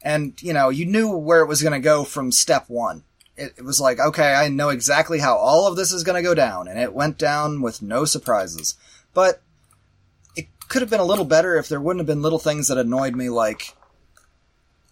and 0.01 0.41
you 0.41 0.53
know 0.53 0.70
you 0.70 0.86
knew 0.86 1.10
where 1.12 1.41
it 1.41 1.47
was 1.47 1.62
going 1.62 1.74
to 1.74 1.80
go 1.80 2.03
from 2.03 2.32
step 2.32 2.66
one. 2.68 3.03
It, 3.38 3.53
it 3.57 3.64
was 3.64 3.80
like, 3.80 3.99
okay, 3.99 4.34
I 4.34 4.49
know 4.49 4.70
exactly 4.70 5.20
how 5.20 5.38
all 5.38 5.68
of 5.68 5.76
this 5.76 5.91
is 5.91 6.03
going 6.03 6.22
to 6.22 6.28
go 6.28 6.36
down, 6.36 6.68
and 6.68 6.80
it 6.80 6.93
went 6.93 7.18
down 7.18 7.62
with 7.62 7.82
no 7.82 8.05
surprises. 8.05 8.76
But 9.14 9.41
it 10.36 10.47
could 10.68 10.82
have 10.82 10.91
been 10.91 10.99
a 10.99 11.05
little 11.05 11.26
better 11.26 11.55
if 11.55 11.70
there 11.70 11.80
wouldn't 11.82 12.01
have 12.01 12.07
been 12.07 12.22
little 12.22 12.39
things 12.39 12.68
that 12.68 12.78
annoyed 12.78 13.16
me, 13.16 13.30
like 13.30 13.76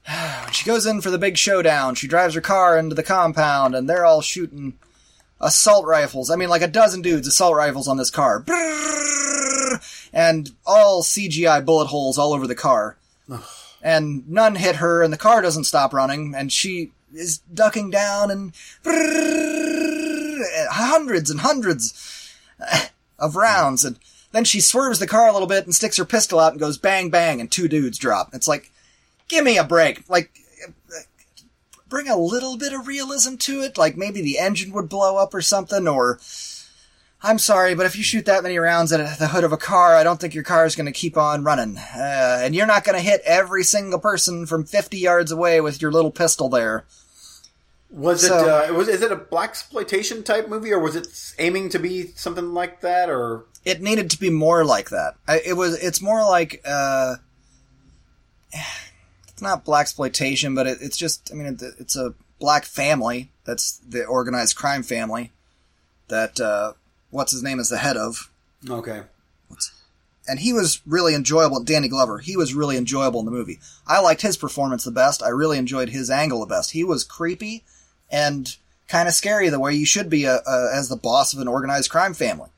when 0.43 0.53
she 0.53 0.65
goes 0.65 0.85
in 0.85 1.01
for 1.01 1.09
the 1.09 1.17
big 1.17 1.37
showdown, 1.37 1.95
she 1.95 2.07
drives 2.07 2.35
her 2.35 2.41
car 2.41 2.77
into 2.77 2.95
the 2.95 3.03
compound, 3.03 3.75
and 3.75 3.89
they're 3.89 4.05
all 4.05 4.21
shooting 4.21 4.77
assault 5.39 5.85
rifles. 5.85 6.29
I 6.29 6.35
mean, 6.35 6.49
like 6.49 6.61
a 6.61 6.67
dozen 6.67 7.01
dudes 7.01 7.27
assault 7.27 7.55
rifles 7.55 7.87
on 7.87 7.97
this 7.97 8.09
car. 8.09 8.43
And 10.13 10.51
all 10.65 11.03
CGI 11.03 11.63
bullet 11.63 11.87
holes 11.87 12.17
all 12.17 12.33
over 12.33 12.47
the 12.47 12.55
car. 12.55 12.97
and 13.81 14.27
none 14.29 14.55
hit 14.55 14.77
her, 14.77 15.03
and 15.03 15.11
the 15.11 15.17
car 15.17 15.41
doesn't 15.41 15.65
stop 15.65 15.93
running, 15.93 16.33
and 16.35 16.51
she 16.51 16.91
is 17.13 17.39
ducking 17.53 17.89
down, 17.89 18.31
and 18.31 18.53
hundreds 20.71 21.29
and 21.29 21.41
hundreds 21.41 22.33
of 23.19 23.35
rounds, 23.35 23.85
and 23.85 23.97
then 24.31 24.43
she 24.43 24.59
swerves 24.59 24.99
the 24.99 25.07
car 25.07 25.27
a 25.27 25.33
little 25.33 25.47
bit 25.47 25.65
and 25.65 25.73
sticks 25.73 25.97
her 25.97 26.05
pistol 26.05 26.39
out 26.39 26.51
and 26.51 26.59
goes 26.59 26.77
bang 26.77 27.09
bang, 27.09 27.39
and 27.39 27.51
two 27.51 27.67
dudes 27.67 27.97
drop. 27.97 28.33
It's 28.33 28.47
like, 28.47 28.71
give 29.27 29.43
me 29.43 29.57
a 29.57 29.63
break. 29.63 30.07
Like, 30.09 30.31
bring 31.89 32.07
a 32.07 32.17
little 32.17 32.57
bit 32.57 32.73
of 32.73 32.87
realism 32.87 33.35
to 33.35 33.61
it. 33.61 33.77
Like 33.77 33.97
maybe 33.97 34.21
the 34.21 34.39
engine 34.39 34.71
would 34.73 34.89
blow 34.89 35.17
up 35.17 35.33
or 35.33 35.41
something, 35.41 35.87
or 35.87 36.19
I'm 37.21 37.39
sorry, 37.39 37.73
but 37.73 37.87
if 37.87 37.95
you 37.95 38.03
shoot 38.03 38.25
that 38.25 38.43
many 38.43 38.59
rounds 38.59 38.91
at 38.93 39.17
the 39.17 39.29
hood 39.29 39.43
of 39.43 39.51
a 39.51 39.57
car, 39.57 39.95
I 39.95 40.03
don't 40.03 40.19
think 40.19 40.35
your 40.35 40.43
car 40.43 40.65
is 40.65 40.75
going 40.75 40.85
to 40.85 40.91
keep 40.91 41.17
on 41.17 41.43
running. 41.43 41.77
Uh, 41.77 42.41
and 42.43 42.53
you're 42.53 42.67
not 42.67 42.83
going 42.83 42.95
to 42.97 43.03
hit 43.03 43.21
every 43.25 43.63
single 43.63 43.99
person 43.99 44.45
from 44.45 44.65
50 44.65 44.97
yards 44.97 45.31
away 45.31 45.59
with 45.59 45.81
your 45.81 45.91
little 45.91 46.11
pistol 46.11 46.47
there. 46.47 46.85
Was 47.89 48.25
it 48.25 48.31
uh, 48.31 48.67
was 48.73 48.89
is 48.89 49.01
it 49.01 49.13
a 49.13 49.15
black 49.15 49.51
exploitation 49.51 50.21
type 50.21 50.49
movie 50.49 50.73
or 50.73 50.79
was 50.79 50.97
it 50.97 51.07
aiming 51.39 51.69
to 51.69 51.79
be 51.79 52.07
something 52.15 52.53
like 52.53 52.81
that 52.81 53.09
or 53.09 53.45
It 53.63 53.81
needed 53.81 54.11
to 54.11 54.19
be 54.19 54.29
more 54.29 54.65
like 54.65 54.89
that. 54.89 55.15
I, 55.27 55.41
it 55.45 55.53
was. 55.53 55.81
It's 55.81 56.01
more 56.01 56.23
like. 56.25 56.61
Uh, 56.65 57.15
it's 59.29 59.41
not 59.41 59.63
black 59.63 59.83
exploitation, 59.83 60.53
but 60.53 60.67
it, 60.67 60.79
it's 60.81 60.97
just. 60.97 61.31
I 61.31 61.35
mean, 61.35 61.47
it, 61.47 61.61
it's 61.79 61.95
a 61.95 62.13
black 62.39 62.65
family. 62.65 63.31
That's 63.45 63.77
the 63.77 64.05
organized 64.05 64.57
crime 64.57 64.83
family. 64.83 65.31
That 66.09 66.39
uh, 66.41 66.73
what's 67.17 67.31
his 67.31 67.43
name 67.43 67.59
is 67.59 67.69
the 67.69 67.77
head 67.77 67.97
of. 67.97 68.29
okay? 68.69 69.01
and 70.27 70.39
he 70.39 70.51
was 70.51 70.81
really 70.85 71.15
enjoyable. 71.15 71.63
Danny 71.63 71.87
Glover, 71.87 72.17
he 72.19 72.35
was 72.35 72.53
really 72.53 72.77
enjoyable 72.77 73.21
in 73.21 73.25
the 73.25 73.31
movie. 73.31 73.59
I 73.87 74.01
liked 74.01 74.21
his 74.21 74.35
performance 74.35 74.83
the 74.83 74.91
best. 74.91 75.23
I 75.23 75.29
really 75.29 75.57
enjoyed 75.57 75.89
his 75.89 76.09
angle 76.09 76.41
the 76.41 76.45
best. 76.45 76.71
He 76.71 76.83
was 76.83 77.03
creepy 77.03 77.63
and 78.11 78.55
kind 78.87 79.07
of 79.07 79.15
scary 79.15 79.49
the 79.49 79.59
way 79.59 79.73
you 79.73 79.85
should 79.85 80.09
be 80.09 80.25
uh 80.27 80.39
uh 80.45 80.69
as 80.73 80.87
the 80.89 80.95
boss 80.95 81.33
of 81.33 81.39
an 81.39 81.47
organized 81.47 81.89
crime 81.89 82.13
family. 82.13 82.49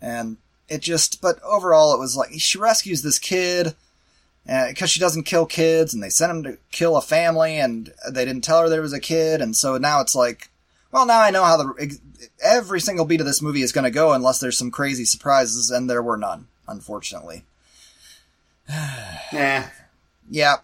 And 0.00 0.36
it 0.68 0.80
just, 0.80 1.20
but 1.20 1.40
overall, 1.42 1.94
it 1.94 1.98
was 1.98 2.16
like 2.16 2.30
she 2.38 2.58
rescues 2.58 3.02
this 3.02 3.18
kid 3.18 3.74
because 4.46 4.90
she 4.90 5.00
doesn't 5.00 5.24
kill 5.24 5.46
kids, 5.46 5.94
and 5.94 6.02
they 6.02 6.08
sent 6.08 6.30
him 6.30 6.42
to 6.44 6.58
kill 6.72 6.96
a 6.96 7.02
family, 7.02 7.56
and 7.58 7.92
they 8.10 8.24
didn't 8.24 8.42
tell 8.42 8.62
her 8.62 8.68
there 8.68 8.80
was 8.80 8.92
a 8.92 9.00
kid, 9.00 9.40
and 9.40 9.54
so 9.54 9.76
now 9.76 10.00
it's 10.00 10.14
like, 10.14 10.49
well, 10.92 11.06
now 11.06 11.20
I 11.20 11.30
know 11.30 11.44
how 11.44 11.56
the 11.56 11.98
every 12.42 12.80
single 12.80 13.04
beat 13.04 13.20
of 13.20 13.26
this 13.26 13.42
movie 13.42 13.62
is 13.62 13.72
going 13.72 13.84
to 13.84 13.90
go, 13.90 14.12
unless 14.12 14.40
there's 14.40 14.58
some 14.58 14.70
crazy 14.70 15.04
surprises, 15.04 15.70
and 15.70 15.88
there 15.88 16.02
were 16.02 16.16
none, 16.16 16.48
unfortunately. 16.66 17.44
Nah. 18.68 19.64
Yeah, 20.30 20.58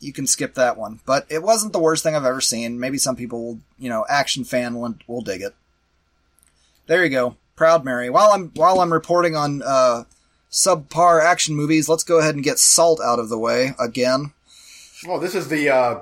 you 0.00 0.12
can 0.12 0.26
skip 0.26 0.54
that 0.54 0.76
one, 0.76 1.00
but 1.06 1.26
it 1.28 1.42
wasn't 1.42 1.72
the 1.72 1.78
worst 1.78 2.02
thing 2.02 2.14
I've 2.14 2.24
ever 2.24 2.40
seen. 2.40 2.78
Maybe 2.78 2.98
some 2.98 3.16
people, 3.16 3.44
will, 3.44 3.58
you 3.78 3.88
know, 3.88 4.04
action 4.08 4.44
fan 4.44 4.76
will, 4.76 4.94
will 5.06 5.22
dig 5.22 5.42
it. 5.42 5.54
There 6.86 7.04
you 7.04 7.10
go, 7.10 7.36
Proud 7.56 7.84
Mary. 7.84 8.08
While 8.10 8.30
I'm 8.32 8.50
while 8.54 8.80
I'm 8.80 8.92
reporting 8.92 9.36
on 9.36 9.62
uh, 9.62 10.04
subpar 10.50 11.22
action 11.22 11.54
movies, 11.54 11.88
let's 11.88 12.04
go 12.04 12.18
ahead 12.18 12.34
and 12.34 12.44
get 12.44 12.58
Salt 12.58 13.00
out 13.00 13.18
of 13.18 13.28
the 13.28 13.38
way 13.38 13.74
again. 13.78 14.32
Oh, 15.06 15.18
this 15.18 15.34
is 15.34 15.48
the 15.48 15.68
uh, 15.68 16.00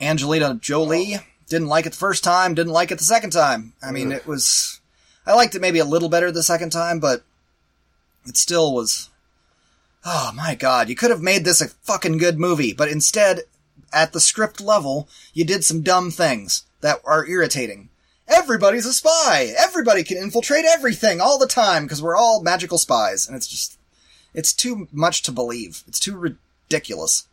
Angelina 0.00 0.54
Jolie 0.54 1.16
didn't 1.50 1.68
like 1.68 1.84
it 1.84 1.90
the 1.90 1.98
first 1.98 2.24
time, 2.24 2.54
didn't 2.54 2.72
like 2.72 2.90
it 2.90 2.98
the 2.98 3.04
second 3.04 3.30
time. 3.30 3.74
I 3.82 3.90
mean, 3.90 4.12
Ugh. 4.12 4.18
it 4.18 4.26
was. 4.26 4.80
I 5.26 5.34
liked 5.34 5.54
it 5.54 5.60
maybe 5.60 5.80
a 5.80 5.84
little 5.84 6.08
better 6.08 6.32
the 6.32 6.42
second 6.42 6.70
time, 6.70 7.00
but 7.00 7.22
it 8.26 8.38
still 8.38 8.72
was. 8.72 9.10
Oh 10.06 10.32
my 10.34 10.54
god, 10.54 10.88
you 10.88 10.94
could 10.94 11.10
have 11.10 11.20
made 11.20 11.44
this 11.44 11.60
a 11.60 11.68
fucking 11.68 12.16
good 12.16 12.38
movie, 12.38 12.72
but 12.72 12.88
instead, 12.88 13.40
at 13.92 14.12
the 14.12 14.20
script 14.20 14.60
level, 14.60 15.08
you 15.34 15.44
did 15.44 15.64
some 15.64 15.82
dumb 15.82 16.10
things 16.10 16.64
that 16.80 17.00
are 17.04 17.26
irritating. 17.26 17.90
Everybody's 18.26 18.86
a 18.86 18.94
spy! 18.94 19.52
Everybody 19.58 20.04
can 20.04 20.16
infiltrate 20.16 20.64
everything 20.64 21.20
all 21.20 21.36
the 21.38 21.48
time 21.48 21.82
because 21.82 22.00
we're 22.00 22.16
all 22.16 22.42
magical 22.42 22.78
spies, 22.78 23.26
and 23.26 23.36
it's 23.36 23.48
just. 23.48 23.76
It's 24.32 24.52
too 24.52 24.86
much 24.92 25.22
to 25.22 25.32
believe. 25.32 25.82
It's 25.88 25.98
too 25.98 26.16
ridiculous. 26.16 27.26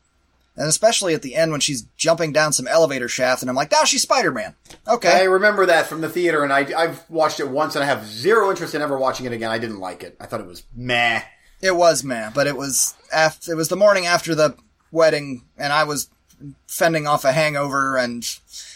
And 0.57 0.67
especially 0.67 1.13
at 1.13 1.21
the 1.21 1.35
end 1.35 1.51
when 1.51 1.61
she's 1.61 1.83
jumping 1.97 2.33
down 2.33 2.51
some 2.51 2.67
elevator 2.67 3.07
shaft, 3.07 3.43
and 3.43 3.49
I'm 3.49 3.55
like, 3.55 3.71
now 3.71 3.83
she's 3.83 4.01
Spider 4.01 4.31
Man. 4.31 4.55
Okay. 4.87 5.21
I 5.21 5.23
remember 5.25 5.67
that 5.67 5.85
from 5.85 6.01
the 6.01 6.09
theater, 6.09 6.43
and 6.43 6.51
I 6.51 6.67
I've 6.75 7.07
watched 7.09 7.39
it 7.39 7.47
once, 7.47 7.75
and 7.75 7.83
I 7.83 7.87
have 7.87 8.05
zero 8.05 8.49
interest 8.49 8.73
in 8.73 8.81
ever 8.81 8.97
watching 8.97 9.27
it 9.27 9.33
again. 9.33 9.51
I 9.51 9.59
didn't 9.59 9.79
like 9.79 10.01
it. 10.01 10.17
I 10.19 10.25
thought 10.25 10.41
it 10.41 10.47
was 10.47 10.63
meh. 10.75 11.21
It 11.61 11.75
was 11.75 12.03
man, 12.03 12.31
but 12.33 12.47
it 12.47 12.57
was 12.57 12.95
after, 13.13 13.51
it 13.51 13.55
was 13.55 13.69
the 13.69 13.75
morning 13.75 14.07
after 14.07 14.33
the 14.33 14.57
wedding, 14.91 15.43
and 15.57 15.71
I 15.71 15.83
was 15.83 16.09
fending 16.67 17.07
off 17.07 17.23
a 17.23 17.31
hangover, 17.31 17.97
and 17.97 18.23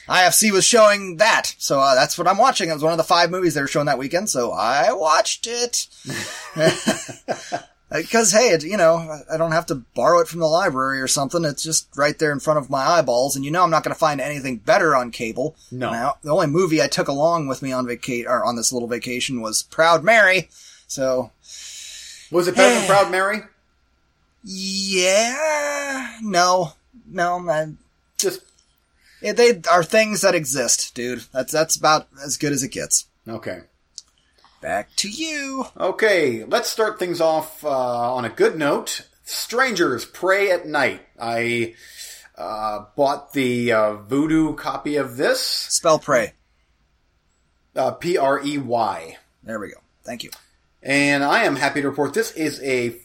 IFC 0.07 0.51
was 0.51 0.65
showing 0.65 1.17
that, 1.17 1.55
so 1.57 1.79
uh, 1.79 1.95
that's 1.95 2.17
what 2.17 2.27
I'm 2.27 2.37
watching. 2.37 2.69
It 2.69 2.73
was 2.73 2.83
one 2.83 2.93
of 2.93 2.97
the 2.97 3.03
five 3.03 3.31
movies 3.31 3.53
they 3.53 3.61
were 3.61 3.67
showing 3.67 3.85
that 3.87 3.99
weekend, 3.99 4.29
so 4.29 4.51
I 4.51 4.93
watched 4.93 5.47
it. 5.47 5.87
Because 7.91 8.31
hey, 8.31 8.49
it, 8.49 8.63
you 8.63 8.77
know, 8.77 9.19
I 9.31 9.35
don't 9.35 9.51
have 9.51 9.65
to 9.65 9.75
borrow 9.75 10.19
it 10.21 10.27
from 10.29 10.39
the 10.39 10.47
library 10.47 11.01
or 11.01 11.07
something. 11.09 11.43
It's 11.43 11.61
just 11.63 11.89
right 11.97 12.17
there 12.17 12.31
in 12.31 12.39
front 12.39 12.57
of 12.57 12.69
my 12.69 12.79
eyeballs, 12.85 13.35
and 13.35 13.43
you 13.43 13.51
know 13.51 13.63
I'm 13.63 13.69
not 13.69 13.83
going 13.83 13.93
to 13.93 13.99
find 13.99 14.21
anything 14.21 14.57
better 14.57 14.95
on 14.95 15.11
cable. 15.11 15.55
No. 15.71 15.91
Now, 15.91 16.15
the 16.21 16.29
only 16.31 16.47
movie 16.47 16.81
I 16.81 16.87
took 16.87 17.09
along 17.09 17.47
with 17.47 17.61
me 17.61 17.73
on 17.73 17.85
vaca- 17.85 18.27
or 18.29 18.45
on 18.45 18.55
this 18.55 18.71
little 18.71 18.87
vacation 18.87 19.41
was 19.41 19.63
Proud 19.63 20.03
Mary. 20.05 20.47
So 20.87 21.31
Was 22.31 22.47
it 22.47 22.55
better 22.55 22.73
than 22.75 22.83
eh. 22.85 22.87
Proud 22.87 23.11
Mary? 23.11 23.41
Yeah, 24.43 26.17
no, 26.21 26.73
no, 27.05 27.47
I, 27.49 27.73
Just 28.17 28.41
yeah, 29.21 29.33
they 29.33 29.61
are 29.71 29.83
things 29.83 30.21
that 30.21 30.33
exist, 30.33 30.95
dude. 30.95 31.25
That's 31.31 31.51
that's 31.51 31.75
about 31.75 32.07
as 32.23 32.37
good 32.37 32.51
as 32.53 32.63
it 32.63 32.69
gets. 32.71 33.05
okay. 33.27 33.61
Back 34.61 34.95
to 34.97 35.09
you. 35.09 35.65
Okay, 35.75 36.43
let's 36.45 36.69
start 36.69 36.99
things 36.99 37.19
off 37.19 37.63
uh, 37.65 38.13
on 38.13 38.25
a 38.25 38.29
good 38.29 38.57
note. 38.57 39.07
Strangers 39.23 40.05
Prey 40.05 40.51
at 40.51 40.67
Night. 40.67 41.01
I 41.19 41.73
uh, 42.37 42.85
bought 42.95 43.33
the 43.33 43.71
uh, 43.71 43.95
Vudu 44.07 44.55
copy 44.55 44.97
of 44.97 45.17
this. 45.17 45.41
Spell 45.41 45.97
pray. 45.97 46.33
Uh, 47.75 47.91
P 47.91 48.17
R 48.17 48.39
E 48.43 48.57
Y. 48.59 49.17
There 49.43 49.59
we 49.59 49.69
go. 49.69 49.77
Thank 50.03 50.23
you. 50.23 50.29
And 50.83 51.23
I 51.23 51.43
am 51.43 51.55
happy 51.55 51.81
to 51.81 51.89
report 51.89 52.13
this 52.13 52.31
is 52.33 52.61
a 52.61 52.95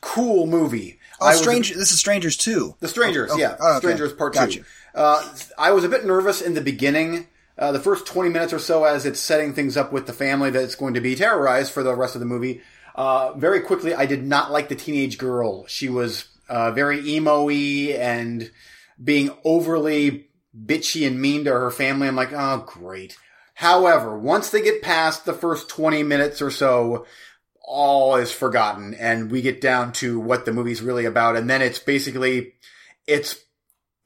cool 0.00 0.46
movie. 0.46 0.98
Oh, 1.20 1.26
I. 1.26 1.34
This 1.36 1.92
is 1.92 1.98
Strangers 1.98 2.36
too. 2.36 2.74
The 2.80 2.88
Strangers, 2.88 3.30
Oh, 3.32 3.38
yeah. 3.38 3.56
oh, 3.60 3.76
okay. 3.76 3.86
Strangers 3.86 4.12
Part 4.14 4.34
Got 4.34 4.50
2. 4.50 4.58
you. 4.58 4.64
Uh, 4.94 5.32
I 5.58 5.70
was 5.72 5.84
a 5.84 5.88
bit 5.88 6.04
nervous 6.04 6.40
in 6.42 6.54
the 6.54 6.60
beginning. 6.60 7.28
Uh, 7.56 7.70
the 7.72 7.80
first 7.80 8.06
20 8.06 8.30
minutes 8.30 8.52
or 8.52 8.58
so 8.58 8.84
as 8.84 9.06
it's 9.06 9.20
setting 9.20 9.54
things 9.54 9.76
up 9.76 9.92
with 9.92 10.06
the 10.06 10.12
family 10.12 10.50
that's 10.50 10.74
going 10.74 10.94
to 10.94 11.00
be 11.00 11.14
terrorized 11.14 11.72
for 11.72 11.82
the 11.82 11.94
rest 11.94 12.16
of 12.16 12.20
the 12.20 12.26
movie. 12.26 12.60
Uh, 12.94 13.32
very 13.34 13.60
quickly, 13.60 13.94
I 13.94 14.06
did 14.06 14.24
not 14.24 14.50
like 14.50 14.68
the 14.68 14.74
teenage 14.74 15.18
girl. 15.18 15.66
She 15.66 15.88
was 15.88 16.28
uh, 16.48 16.72
very 16.72 17.00
emo-y 17.08 17.96
and 17.98 18.50
being 19.02 19.30
overly 19.44 20.28
bitchy 20.56 21.06
and 21.06 21.20
mean 21.20 21.44
to 21.44 21.52
her 21.52 21.70
family. 21.70 22.08
I'm 22.08 22.16
like, 22.16 22.32
oh, 22.32 22.64
great. 22.66 23.16
However, 23.54 24.18
once 24.18 24.50
they 24.50 24.62
get 24.62 24.82
past 24.82 25.24
the 25.24 25.32
first 25.32 25.68
20 25.68 26.02
minutes 26.02 26.42
or 26.42 26.50
so, 26.50 27.06
all 27.66 28.16
is 28.16 28.30
forgotten 28.30 28.94
and 28.94 29.30
we 29.30 29.42
get 29.42 29.60
down 29.60 29.92
to 29.92 30.20
what 30.20 30.44
the 30.44 30.52
movie's 30.52 30.82
really 30.82 31.04
about. 31.04 31.36
And 31.36 31.48
then 31.48 31.62
it's 31.62 31.78
basically, 31.78 32.54
it's 33.06 33.36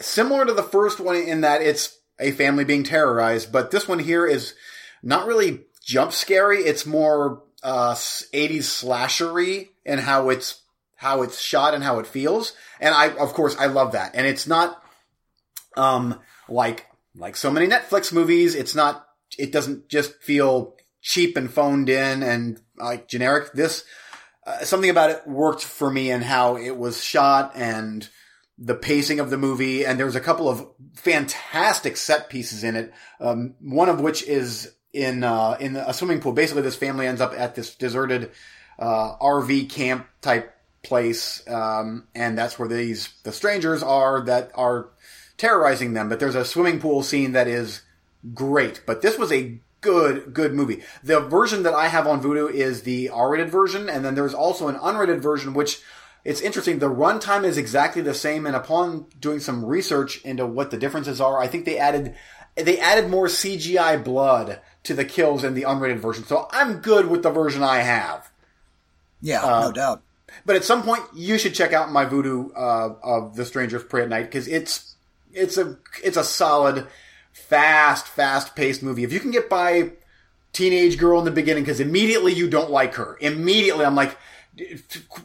similar 0.00 0.44
to 0.44 0.52
the 0.52 0.62
first 0.62 1.00
one 1.00 1.16
in 1.16 1.40
that 1.40 1.62
it's 1.62 1.97
a 2.18 2.32
family 2.32 2.64
being 2.64 2.84
terrorized, 2.84 3.52
but 3.52 3.70
this 3.70 3.86
one 3.86 3.98
here 3.98 4.26
is 4.26 4.54
not 5.02 5.26
really 5.26 5.64
jump 5.84 6.12
scary. 6.12 6.58
It's 6.58 6.84
more, 6.84 7.42
uh, 7.62 7.94
80s 7.94 8.64
slashery 8.64 9.68
and 9.86 10.00
how 10.00 10.30
it's, 10.30 10.60
how 10.96 11.22
it's 11.22 11.40
shot 11.40 11.74
and 11.74 11.84
how 11.84 11.98
it 11.98 12.06
feels. 12.06 12.52
And 12.80 12.94
I, 12.94 13.10
of 13.10 13.32
course, 13.32 13.56
I 13.58 13.66
love 13.66 13.92
that. 13.92 14.12
And 14.14 14.26
it's 14.26 14.46
not, 14.46 14.82
um, 15.76 16.18
like, 16.48 16.86
like 17.14 17.36
so 17.36 17.50
many 17.50 17.66
Netflix 17.66 18.12
movies, 18.12 18.54
it's 18.54 18.74
not, 18.74 19.06
it 19.38 19.52
doesn't 19.52 19.88
just 19.88 20.14
feel 20.22 20.76
cheap 21.00 21.36
and 21.36 21.50
phoned 21.50 21.88
in 21.88 22.22
and 22.22 22.60
like 22.76 23.08
generic. 23.08 23.52
This, 23.52 23.84
uh, 24.46 24.64
something 24.64 24.90
about 24.90 25.10
it 25.10 25.26
worked 25.26 25.62
for 25.62 25.90
me 25.90 26.10
and 26.10 26.24
how 26.24 26.56
it 26.56 26.76
was 26.76 27.02
shot 27.02 27.52
and 27.54 28.08
the 28.58 28.74
pacing 28.74 29.20
of 29.20 29.30
the 29.30 29.38
movie. 29.38 29.86
And 29.86 29.98
there's 29.98 30.16
a 30.16 30.20
couple 30.20 30.48
of 30.48 30.66
fantastic 30.94 31.96
set 31.96 32.28
pieces 32.28 32.64
in 32.64 32.76
it. 32.76 32.92
Um, 33.20 33.54
one 33.60 33.88
of 33.88 34.00
which 34.00 34.22
is 34.24 34.72
in, 34.92 35.22
uh, 35.24 35.56
in 35.60 35.76
a 35.76 35.94
swimming 35.94 36.20
pool. 36.20 36.32
Basically, 36.32 36.62
this 36.62 36.76
family 36.76 37.06
ends 37.06 37.20
up 37.20 37.32
at 37.36 37.54
this 37.54 37.74
deserted, 37.74 38.30
uh, 38.78 39.16
RV 39.18 39.70
camp 39.70 40.08
type 40.20 40.54
place. 40.82 41.46
Um, 41.48 42.08
and 42.14 42.36
that's 42.36 42.58
where 42.58 42.68
these, 42.68 43.10
the 43.22 43.32
strangers 43.32 43.82
are 43.82 44.24
that 44.24 44.50
are 44.54 44.90
terrorizing 45.36 45.94
them. 45.94 46.08
But 46.08 46.20
there's 46.20 46.34
a 46.34 46.44
swimming 46.44 46.80
pool 46.80 47.02
scene 47.02 47.32
that 47.32 47.48
is 47.48 47.82
great. 48.34 48.82
But 48.86 49.02
this 49.02 49.18
was 49.18 49.32
a 49.32 49.60
good, 49.80 50.34
good 50.34 50.54
movie. 50.54 50.82
The 51.02 51.20
version 51.20 51.62
that 51.62 51.74
I 51.74 51.88
have 51.88 52.06
on 52.06 52.22
Vudu 52.22 52.50
is 52.50 52.82
the 52.82 53.10
R-rated 53.10 53.50
version, 53.50 53.88
and 53.88 54.04
then 54.04 54.14
there's 54.14 54.34
also 54.34 54.68
an 54.68 54.76
unrated 54.76 55.20
version, 55.20 55.54
which 55.54 55.80
it's 56.24 56.40
interesting. 56.40 56.78
The 56.78 56.90
runtime 56.90 57.44
is 57.44 57.56
exactly 57.56 58.02
the 58.02 58.14
same, 58.14 58.46
and 58.46 58.56
upon 58.56 59.06
doing 59.20 59.40
some 59.40 59.64
research 59.64 60.22
into 60.24 60.46
what 60.46 60.70
the 60.70 60.76
differences 60.76 61.20
are, 61.20 61.40
I 61.40 61.46
think 61.46 61.64
they 61.64 61.78
added 61.78 62.14
they 62.56 62.78
added 62.78 63.08
more 63.08 63.26
CGI 63.26 64.02
blood 64.02 64.60
to 64.82 64.94
the 64.94 65.04
kills 65.04 65.44
in 65.44 65.54
the 65.54 65.62
unrated 65.62 65.98
version. 65.98 66.24
So 66.24 66.48
I'm 66.50 66.78
good 66.78 67.06
with 67.06 67.22
the 67.22 67.30
version 67.30 67.62
I 67.62 67.78
have. 67.78 68.30
Yeah, 69.20 69.42
uh, 69.42 69.66
no 69.66 69.72
doubt. 69.72 70.02
But 70.44 70.56
at 70.56 70.64
some 70.64 70.82
point, 70.82 71.02
you 71.14 71.38
should 71.38 71.54
check 71.54 71.72
out 71.72 71.90
my 71.90 72.04
Vudu 72.04 72.50
uh, 72.54 72.94
of 73.02 73.36
The 73.36 73.44
Strangers 73.44 73.84
Prey 73.84 74.02
at 74.02 74.08
Night 74.08 74.24
because 74.24 74.48
it's 74.48 74.96
it's 75.32 75.56
a 75.56 75.78
it's 76.02 76.16
a 76.16 76.24
solid 76.24 76.86
fast, 77.32 78.06
fast 78.06 78.56
paced 78.56 78.82
movie. 78.82 79.04
If 79.04 79.12
you 79.12 79.20
can 79.20 79.30
get 79.30 79.48
by 79.48 79.92
teenage 80.52 80.98
girl 80.98 81.18
in 81.18 81.24
the 81.24 81.30
beginning, 81.30 81.64
because 81.64 81.80
immediately 81.80 82.32
you 82.32 82.48
don't 82.48 82.70
like 82.70 82.94
her. 82.94 83.16
Immediately 83.20 83.84
I'm 83.84 83.94
like, 83.94 84.16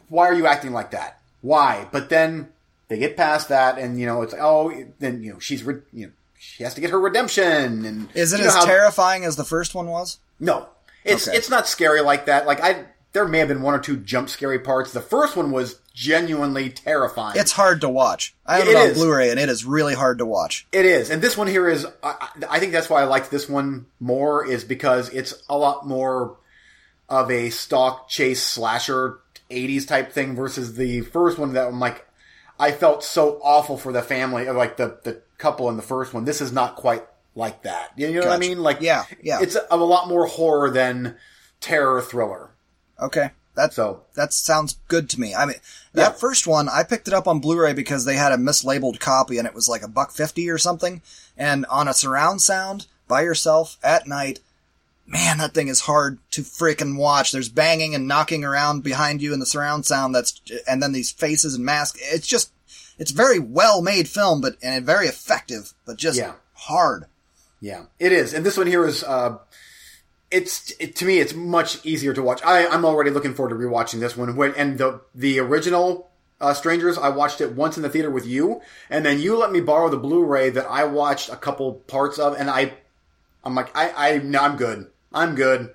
why 0.08 0.26
are 0.26 0.34
you 0.34 0.46
acting 0.46 0.72
like 0.72 0.90
that? 0.92 1.20
Why? 1.40 1.86
But 1.92 2.08
then 2.08 2.48
they 2.88 2.98
get 2.98 3.16
past 3.16 3.48
that, 3.48 3.78
and 3.78 3.98
you 3.98 4.06
know 4.06 4.22
it's 4.22 4.32
like, 4.32 4.42
oh, 4.42 4.72
then 4.98 5.22
you 5.22 5.32
know 5.32 5.38
she's 5.38 5.62
re- 5.64 5.82
you 5.92 6.06
know 6.06 6.12
she 6.38 6.62
has 6.64 6.74
to 6.74 6.80
get 6.80 6.90
her 6.90 7.00
redemption. 7.00 7.84
And 7.84 8.08
is 8.14 8.32
it 8.32 8.40
as 8.40 8.54
how, 8.54 8.64
terrifying 8.64 9.24
as 9.24 9.36
the 9.36 9.44
first 9.44 9.74
one 9.74 9.88
was? 9.88 10.18
No, 10.38 10.68
it's 11.04 11.28
okay. 11.28 11.36
it's 11.36 11.50
not 11.50 11.66
scary 11.66 12.00
like 12.00 12.26
that. 12.26 12.46
Like 12.46 12.60
I, 12.62 12.84
there 13.12 13.26
may 13.26 13.38
have 13.38 13.48
been 13.48 13.62
one 13.62 13.74
or 13.74 13.78
two 13.78 13.96
jump 13.96 14.28
scary 14.28 14.58
parts. 14.58 14.92
The 14.92 15.00
first 15.00 15.36
one 15.36 15.50
was 15.50 15.80
genuinely 15.94 16.70
terrifying. 16.70 17.38
It's 17.38 17.52
hard 17.52 17.80
to 17.82 17.88
watch. 17.88 18.34
I 18.44 18.58
have 18.58 18.68
it, 18.68 18.70
it 18.72 18.76
on 18.76 18.86
is. 18.88 18.98
Blu-ray, 18.98 19.30
and 19.30 19.40
it 19.40 19.48
is 19.48 19.64
really 19.64 19.94
hard 19.94 20.18
to 20.18 20.26
watch. 20.26 20.66
It 20.72 20.84
is, 20.84 21.10
and 21.10 21.22
this 21.22 21.36
one 21.36 21.46
here 21.46 21.68
is. 21.68 21.86
I, 22.02 22.28
I 22.48 22.58
think 22.58 22.72
that's 22.72 22.90
why 22.90 23.02
I 23.02 23.04
liked 23.04 23.30
this 23.30 23.48
one 23.48 23.86
more, 24.00 24.46
is 24.46 24.64
because 24.64 25.08
it's 25.10 25.42
a 25.48 25.56
lot 25.56 25.86
more 25.86 26.36
of 27.08 27.30
a 27.30 27.50
stalk 27.50 28.08
chase 28.08 28.42
slasher 28.42 29.20
'80s 29.50 29.86
type 29.86 30.12
thing 30.12 30.34
versus 30.34 30.74
the 30.76 31.02
first 31.02 31.38
one 31.38 31.52
that 31.54 31.68
I'm 31.68 31.80
like. 31.80 32.06
I 32.56 32.70
felt 32.70 33.02
so 33.02 33.40
awful 33.42 33.76
for 33.76 33.90
the 33.90 34.00
family, 34.00 34.46
of 34.46 34.54
like 34.54 34.76
the 34.76 35.00
the 35.02 35.22
couple 35.38 35.68
in 35.68 35.76
the 35.76 35.82
first 35.82 36.14
one. 36.14 36.24
This 36.24 36.40
is 36.40 36.52
not 36.52 36.76
quite 36.76 37.04
like 37.34 37.62
that. 37.62 37.92
You 37.96 38.08
know 38.08 38.20
gotcha. 38.20 38.28
what 38.28 38.36
I 38.36 38.38
mean? 38.38 38.58
Like, 38.60 38.80
yeah, 38.80 39.04
yeah. 39.22 39.40
It's 39.42 39.56
a, 39.56 39.66
a 39.70 39.76
lot 39.76 40.08
more 40.08 40.26
horror 40.26 40.70
than 40.70 41.16
terror 41.60 42.00
thriller. 42.00 42.50
Okay. 43.00 43.30
That 43.56 43.72
so 43.72 44.02
that 44.16 44.32
sounds 44.32 44.78
good 44.88 45.08
to 45.10 45.20
me. 45.20 45.32
I 45.32 45.46
mean, 45.46 45.56
that 45.92 46.12
yeah. 46.12 46.18
first 46.18 46.46
one 46.46 46.68
I 46.68 46.82
picked 46.82 47.06
it 47.06 47.14
up 47.14 47.28
on 47.28 47.38
Blu-ray 47.38 47.72
because 47.72 48.04
they 48.04 48.16
had 48.16 48.32
a 48.32 48.36
mislabeled 48.36 48.98
copy 48.98 49.38
and 49.38 49.46
it 49.46 49.54
was 49.54 49.68
like 49.68 49.82
a 49.82 49.88
buck 49.88 50.10
fifty 50.10 50.50
or 50.50 50.58
something. 50.58 51.02
And 51.36 51.64
on 51.66 51.86
a 51.86 51.94
surround 51.94 52.42
sound 52.42 52.86
by 53.06 53.22
yourself 53.22 53.78
at 53.82 54.08
night, 54.08 54.40
man, 55.06 55.38
that 55.38 55.54
thing 55.54 55.68
is 55.68 55.80
hard 55.80 56.18
to 56.32 56.42
freaking 56.42 56.96
watch. 56.96 57.32
There's 57.32 57.48
banging 57.48 57.94
and 57.94 58.08
knocking 58.08 58.44
around 58.44 58.82
behind 58.82 59.22
you 59.22 59.32
in 59.32 59.40
the 59.40 59.46
surround 59.46 59.86
sound. 59.86 60.14
That's 60.14 60.40
and 60.68 60.82
then 60.82 60.92
these 60.92 61.12
faces 61.12 61.54
and 61.54 61.64
masks. 61.64 62.00
It's 62.02 62.26
just 62.26 62.52
it's 62.98 63.10
very 63.10 63.38
well 63.38 63.82
made 63.82 64.08
film, 64.08 64.40
but 64.40 64.56
and 64.62 64.84
very 64.84 65.06
effective, 65.06 65.74
but 65.84 65.96
just 65.96 66.18
yeah. 66.18 66.32
hard. 66.54 67.06
Yeah, 67.60 67.84
it 67.98 68.12
is. 68.12 68.34
And 68.34 68.44
this 68.44 68.56
one 68.56 68.66
here 68.66 68.86
is. 68.86 69.02
Uh, 69.02 69.38
it's 70.30 70.72
it, 70.80 70.96
to 70.96 71.04
me 71.04 71.20
it's 71.20 71.32
much 71.32 71.84
easier 71.86 72.12
to 72.12 72.22
watch. 72.22 72.42
I, 72.44 72.66
I'm 72.66 72.84
already 72.84 73.10
looking 73.10 73.34
forward 73.34 73.50
to 73.50 73.54
rewatching 73.54 74.00
this 74.00 74.16
one. 74.16 74.34
When, 74.34 74.52
and 74.54 74.78
the 74.78 75.00
the 75.14 75.38
original 75.38 76.10
uh, 76.40 76.54
Strangers, 76.54 76.98
I 76.98 77.10
watched 77.10 77.40
it 77.40 77.52
once 77.52 77.76
in 77.76 77.84
the 77.84 77.88
theater 77.88 78.10
with 78.10 78.26
you, 78.26 78.60
and 78.90 79.06
then 79.06 79.20
you 79.20 79.36
let 79.36 79.52
me 79.52 79.60
borrow 79.60 79.88
the 79.88 79.96
Blu-ray 79.96 80.50
that 80.50 80.66
I 80.66 80.84
watched 80.84 81.28
a 81.30 81.36
couple 81.36 81.74
parts 81.74 82.18
of, 82.18 82.34
and 82.34 82.50
I 82.50 82.72
I'm 83.44 83.54
like 83.54 83.74
I 83.76 83.92
I 83.96 84.18
no, 84.18 84.40
I'm 84.40 84.56
good. 84.56 84.90
I'm 85.14 85.34
good. 85.34 85.72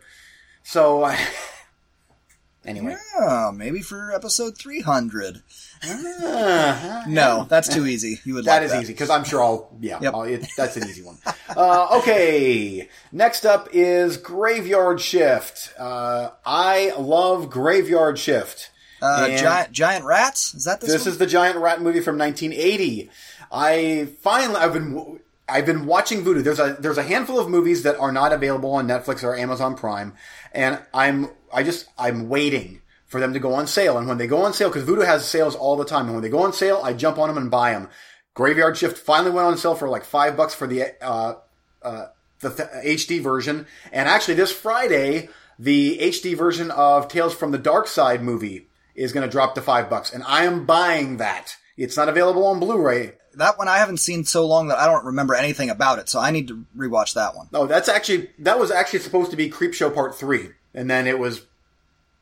So 0.64 1.06
anyway, 2.66 2.96
yeah, 3.18 3.52
maybe 3.54 3.82
for 3.82 4.14
episode 4.14 4.58
300. 4.58 5.42
Uh, 5.82 7.04
no, 7.08 7.46
that's 7.50 7.70
too 7.70 7.88
easy. 7.88 8.20
You 8.26 8.36
would 8.36 8.46
that 8.46 8.58
like 8.58 8.64
is 8.64 8.72
that. 8.72 8.84
easy 8.84 8.94
because 8.94 9.10
I'm 9.10 9.24
sure 9.24 9.42
I'll 9.42 9.76
yeah. 9.80 10.00
Yep. 10.02 10.14
I'll, 10.14 10.24
it, 10.24 10.46
that's 10.58 10.76
an 10.78 10.88
easy 10.88 11.04
one. 11.04 11.18
Uh, 11.56 11.98
okay, 12.00 12.90
next 13.12 13.46
up 13.46 13.70
is 13.72 14.18
Graveyard 14.18 15.00
Shift. 15.00 15.74
Uh, 15.80 16.32
I 16.46 16.94
love 16.98 17.50
Graveyard 17.50 18.20
Shift. 18.20 18.72
Uh, 19.02 19.38
giant 19.38 19.72
giant 19.72 20.04
rats. 20.04 20.54
Is 20.54 20.66
that 20.66 20.82
this? 20.82 20.92
This 20.92 21.06
one? 21.06 21.14
is 21.14 21.18
the 21.18 21.26
giant 21.28 21.58
rat 21.58 21.82
movie 21.82 22.02
from 22.02 22.18
1980. 22.18 23.10
I 23.52 24.10
finally 24.22 24.58
I've 24.58 24.74
been 24.74 25.20
I've 25.50 25.66
been 25.66 25.86
watching 25.86 26.24
Vudu. 26.24 26.44
There's 26.44 26.60
a 26.60 26.78
there's 26.80 26.98
a 26.98 27.04
handful 27.04 27.40
of 27.40 27.50
movies 27.50 27.84
that 27.84 27.98
are 27.98 28.12
not 28.12 28.34
available 28.34 28.72
on 28.74 28.88
Netflix 28.88 29.24
or 29.24 29.36
Amazon 29.36 29.76
Prime, 29.76 30.14
and 30.54 30.80
I'm 30.94 31.30
I 31.54 31.64
just 31.64 31.88
I'm 31.98 32.30
waiting 32.30 32.82
for 33.06 33.20
them 33.20 33.34
to 33.34 33.40
go 33.40 33.54
on 33.54 33.68
sale. 33.68 33.98
And 33.98 34.08
when 34.08 34.18
they 34.18 34.28
go 34.28 34.44
on 34.44 34.54
sale, 34.54 34.70
because 34.70 34.88
Vudu 34.88 35.06
has 35.06 35.26
sales 35.26 35.56
all 35.56 35.76
the 35.76 35.86
time, 35.86 36.06
and 36.06 36.14
when 36.14 36.24
they 36.24 36.30
go 36.30 36.44
on 36.44 36.54
sale, 36.54 36.80
I 36.84 36.94
jump 36.94 37.18
on 37.18 37.28
them 37.28 37.38
and 37.38 37.52
buy 37.52 37.72
them. 37.72 37.90
Graveyard 38.34 38.78
Shift 38.78 38.98
finally 38.98 39.32
went 39.32 39.48
on 39.48 39.58
sale 39.58 39.76
for 39.76 39.90
like 39.90 40.06
five 40.06 40.38
bucks 40.38 40.54
for 40.54 40.68
the 40.68 40.94
uh, 41.04 41.36
uh, 41.82 42.06
the 42.40 42.50
th- 42.52 43.00
HD 43.00 43.22
version, 43.22 43.68
and 43.92 44.08
actually 44.08 44.36
this 44.36 44.52
Friday, 44.52 45.30
the 45.58 45.98
HD 46.00 46.38
version 46.38 46.72
of 46.72 47.08
Tales 47.08 47.36
from 47.36 47.52
the 47.52 47.60
Darkside 47.60 48.22
movie 48.22 48.68
is 48.96 49.12
going 49.12 49.26
to 49.26 49.32
drop 49.32 49.56
to 49.56 49.62
five 49.62 49.90
bucks, 49.90 50.14
and 50.14 50.24
I 50.24 50.46
am 50.46 50.66
buying 50.66 51.18
that. 51.18 51.58
It's 51.76 51.98
not 51.98 52.10
available 52.10 52.46
on 52.46 52.60
Blu-ray. 52.60 53.14
That 53.36 53.58
one 53.58 53.68
I 53.68 53.78
haven't 53.78 53.98
seen 53.98 54.26
so 54.26 54.46
long 54.46 54.68
that 54.68 54.80
I 54.80 54.86
don't 54.86 55.06
remember 55.06 55.36
anything 55.36 55.70
about 55.70 56.00
it, 56.00 56.10
so 56.10 56.20
I 56.20 56.32
need 56.32 56.48
to 56.50 56.66
rewatch 56.78 57.14
that 57.14 57.36
one. 57.36 57.48
Oh, 57.54 57.68
that's 57.68 57.90
actually 57.90 58.30
that 58.40 58.60
was 58.60 58.72
actually 58.72 59.00
supposed 59.00 59.32
to 59.32 59.38
be 59.38 59.50
Creepshow 59.50 59.94
Part 59.94 60.16
Three, 60.16 60.50
and 60.74 60.90
then 60.90 61.08
it 61.08 61.20
was 61.20 61.46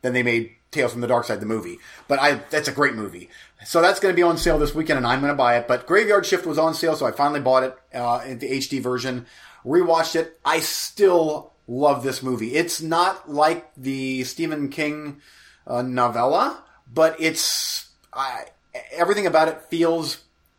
then 0.02 0.12
they 0.12 0.22
made 0.22 0.52
Tales 0.70 0.92
from 0.92 1.00
the 1.00 1.06
Darkside, 1.06 1.40
the 1.40 1.46
movie. 1.46 1.78
But 2.08 2.20
I, 2.20 2.34
that's 2.50 2.68
a 2.68 2.72
great 2.72 2.94
movie. 2.94 3.30
So 3.64 3.80
that's 3.80 4.00
going 4.00 4.12
to 4.12 4.16
be 4.16 4.22
on 4.22 4.36
sale 4.36 4.58
this 4.58 4.74
weekend 4.74 4.98
and 4.98 5.06
I'm 5.06 5.20
going 5.20 5.32
to 5.32 5.36
buy 5.36 5.56
it. 5.56 5.66
But 5.66 5.86
Graveyard 5.86 6.26
Shift 6.26 6.46
was 6.46 6.58
on 6.58 6.74
sale, 6.74 6.94
so 6.94 7.06
I 7.06 7.12
finally 7.12 7.40
bought 7.40 7.62
it, 7.62 7.76
uh, 7.94 8.22
in 8.26 8.38
the 8.38 8.50
HD 8.50 8.80
version. 8.80 9.26
Rewatched 9.64 10.14
it. 10.14 10.38
I 10.44 10.60
still 10.60 11.52
love 11.66 12.02
this 12.02 12.22
movie. 12.22 12.54
It's 12.54 12.80
not 12.82 13.30
like 13.30 13.70
the 13.76 14.24
Stephen 14.24 14.68
King, 14.68 15.20
uh, 15.66 15.82
novella, 15.82 16.62
but 16.92 17.16
it's, 17.18 17.88
I, 18.12 18.44
everything 18.92 19.26
about 19.26 19.48
it 19.48 19.62
feels, 19.70 20.18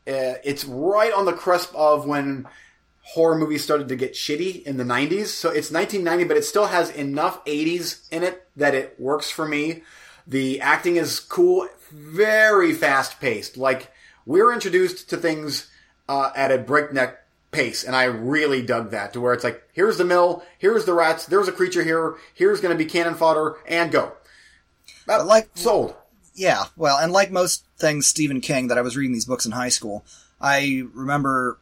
it's 0.10 0.66
right 0.66 1.14
on 1.14 1.26
the 1.26 1.34
cusp 1.34 1.74
of 1.76 2.06
when 2.06 2.48
horror 3.02 3.38
movies 3.38 3.64
started 3.64 3.88
to 3.88 3.96
get 3.96 4.14
shitty 4.14 4.64
in 4.64 4.78
the 4.78 4.84
90s. 4.84 5.28
So 5.28 5.50
it's 5.50 5.72
1990, 5.72 6.26
but 6.26 6.38
it 6.38 6.46
still 6.46 6.68
has 6.68 6.90
enough 6.92 7.44
80s 7.46 8.08
in 8.12 8.24
it 8.24 8.48
that 8.56 8.76
it 8.76 9.00
works 9.00 9.32
for 9.32 9.48
me. 9.48 9.84
The 10.28 10.62
acting 10.62 10.96
is 10.96 11.20
cool, 11.20 11.68
very 11.92 12.74
fast 12.74 13.20
paced. 13.20 13.58
Like 13.58 13.92
we're 14.26 14.54
introduced 14.54 15.10
to 15.10 15.18
things 15.18 15.70
uh, 16.08 16.32
at 16.36 16.52
a 16.52 16.60
breakneck 16.60 17.26
pace, 17.52 17.84
and 17.84 17.96
I 17.96 18.04
really 18.04 18.62
dug 18.62 18.92
that. 18.92 19.14
To 19.14 19.22
where 19.22 19.34
it's 19.34 19.44
like, 19.44 19.64
here's 19.74 19.98
the 19.98 20.06
mill, 20.06 20.44
here's 20.58 20.86
the 20.86 20.94
rats, 20.94 21.26
there's 21.26 21.48
a 21.48 21.52
creature 21.52 21.84
here, 21.84 22.16
here's 22.34 22.62
going 22.62 22.78
to 22.78 22.84
be 22.84 22.90
cannon 22.90 23.16
fodder, 23.16 23.58
and 23.68 23.92
go. 23.92 24.14
Uh, 25.08 25.24
like 25.26 25.50
sold. 25.56 25.96
Yeah, 26.40 26.68
well, 26.78 26.98
and 26.98 27.12
like 27.12 27.32
most 27.32 27.66
things 27.78 28.08
Stephen 28.08 28.40
King 28.40 28.70
that 28.70 28.78
I 28.78 28.82
was 28.82 28.96
reading 28.96 29.12
these 29.12 29.26
books 29.26 29.46
in 29.46 29.52
high 29.52 29.68
school, 29.68 30.06
I 30.40 30.84
remember 30.94 31.58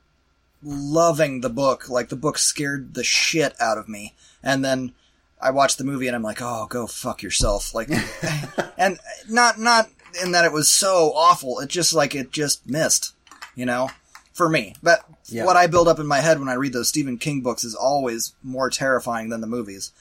loving 0.63 1.41
the 1.41 1.49
book. 1.49 1.89
Like 1.89 2.09
the 2.09 2.15
book 2.15 2.38
scared 2.38 2.93
the 2.93 3.03
shit 3.03 3.59
out 3.59 3.80
of 3.80 3.89
me. 3.89 4.13
And 4.43 4.63
then 4.63 4.93
I 5.41 5.49
watched 5.49 5.80
the 5.80 5.84
movie 5.84 6.05
and 6.05 6.15
I'm 6.15 6.21
like, 6.21 6.41
oh, 6.41 6.67
go 6.69 6.86
fuck 6.86 7.23
yourself. 7.23 7.73
Like, 7.73 7.89
and 8.78 8.99
not, 9.28 9.57
not 9.59 9.89
in 10.21 10.32
that 10.34 10.45
it 10.45 10.51
was 10.51 10.69
so 10.69 11.11
awful. 11.15 11.59
It 11.59 11.69
just 11.69 11.91
like, 11.91 12.13
it 12.13 12.32
just 12.32 12.69
missed, 12.69 13.15
you 13.55 13.65
know, 13.65 13.89
for 14.34 14.47
me. 14.47 14.75
But 14.84 15.03
Yeah. 15.25 15.45
what 15.45 15.57
I 15.57 15.65
build 15.65 15.88
up 15.88 15.99
in 15.99 16.05
my 16.05 16.19
head 16.19 16.38
when 16.39 16.49
I 16.49 16.53
read 16.53 16.73
those 16.73 16.89
Stephen 16.89 17.17
King 17.17 17.41
books 17.41 17.63
is 17.63 17.73
always 17.73 18.34
more 18.43 18.69
terrifying 18.69 19.30
than 19.30 19.41
the 19.41 19.47
movies. 19.47 19.91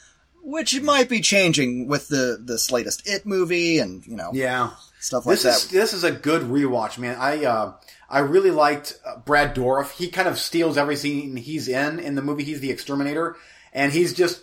Which 0.48 0.80
might 0.80 1.08
be 1.08 1.20
changing 1.20 1.88
with 1.88 2.06
the 2.06 2.38
this 2.40 2.70
latest 2.70 3.02
It 3.08 3.26
movie 3.26 3.80
and 3.80 4.06
you 4.06 4.14
know 4.14 4.30
Yeah. 4.32 4.70
stuff 5.00 5.26
like 5.26 5.34
This 5.34 5.42
that. 5.42 5.56
is 5.56 5.68
this 5.68 5.92
is 5.92 6.04
a 6.04 6.12
good 6.12 6.42
rewatch, 6.42 6.98
man. 6.98 7.16
I 7.18 7.44
uh, 7.44 7.72
I 8.08 8.20
really 8.20 8.52
liked 8.52 8.96
uh, 9.04 9.16
Brad 9.18 9.56
Dourif. 9.56 9.90
He 9.90 10.08
kind 10.08 10.28
of 10.28 10.38
steals 10.38 10.78
every 10.78 10.94
scene 10.94 11.34
he's 11.36 11.66
in 11.66 11.98
in 11.98 12.14
the 12.14 12.22
movie. 12.22 12.44
He's 12.44 12.60
the 12.60 12.70
exterminator, 12.70 13.36
and 13.72 13.92
he's 13.92 14.14
just 14.14 14.42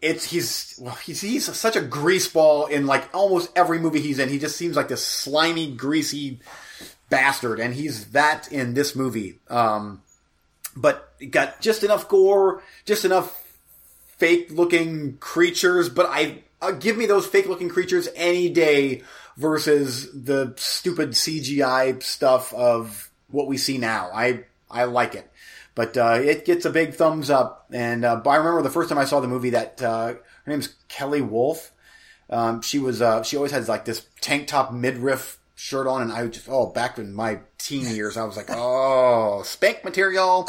it's 0.00 0.30
he's 0.30 0.78
well, 0.80 0.94
he's 0.94 1.20
he's 1.20 1.52
such 1.56 1.74
a 1.74 1.80
greaseball 1.82 2.70
in 2.70 2.86
like 2.86 3.12
almost 3.12 3.50
every 3.56 3.80
movie 3.80 4.00
he's 4.00 4.20
in. 4.20 4.28
He 4.28 4.38
just 4.38 4.56
seems 4.56 4.76
like 4.76 4.86
this 4.86 5.04
slimy, 5.04 5.74
greasy 5.74 6.38
bastard, 7.08 7.58
and 7.58 7.74
he's 7.74 8.12
that 8.12 8.50
in 8.52 8.74
this 8.74 8.94
movie. 8.94 9.40
Um, 9.48 10.02
but 10.76 11.12
got 11.32 11.60
just 11.60 11.82
enough 11.82 12.08
gore, 12.08 12.62
just 12.86 13.04
enough 13.04 13.36
fake 14.20 14.50
looking 14.50 15.16
creatures, 15.16 15.88
but 15.88 16.06
I 16.08 16.44
uh, 16.62 16.72
give 16.72 16.96
me 16.96 17.06
those 17.06 17.26
fake 17.26 17.46
looking 17.46 17.70
creatures 17.70 18.08
any 18.14 18.50
day 18.50 19.02
versus 19.36 20.12
the 20.12 20.54
stupid 20.56 21.10
CGI 21.12 22.00
stuff 22.02 22.52
of 22.54 23.10
what 23.30 23.48
we 23.48 23.56
see 23.56 23.78
now. 23.78 24.10
I 24.14 24.44
I 24.70 24.84
like 24.84 25.14
it, 25.14 25.28
but 25.74 25.96
uh, 25.96 26.20
it 26.22 26.44
gets 26.44 26.64
a 26.64 26.70
big 26.70 26.94
thumbs 26.94 27.30
up. 27.30 27.66
And 27.72 28.04
uh, 28.04 28.20
I 28.24 28.36
remember 28.36 28.62
the 28.62 28.70
first 28.70 28.88
time 28.90 28.98
I 28.98 29.06
saw 29.06 29.20
the 29.20 29.28
movie 29.28 29.50
that 29.50 29.82
uh, 29.82 30.08
her 30.08 30.22
name's 30.46 30.76
Kelly 30.88 31.22
Wolf. 31.22 31.72
Um, 32.28 32.62
she 32.62 32.78
was 32.78 33.02
uh, 33.02 33.24
she 33.24 33.36
always 33.36 33.52
had 33.52 33.66
like 33.66 33.86
this 33.86 34.06
tank 34.20 34.46
top 34.46 34.72
midriff 34.72 35.39
shirt 35.60 35.86
on, 35.86 36.00
and 36.00 36.12
I 36.12 36.26
just 36.26 36.48
oh 36.48 36.66
back 36.66 36.98
in 36.98 37.14
my 37.14 37.40
teen 37.58 37.86
years 37.94 38.16
I 38.16 38.24
was 38.24 38.36
like 38.36 38.48
oh 38.50 39.42
spank 39.44 39.84
material. 39.84 40.46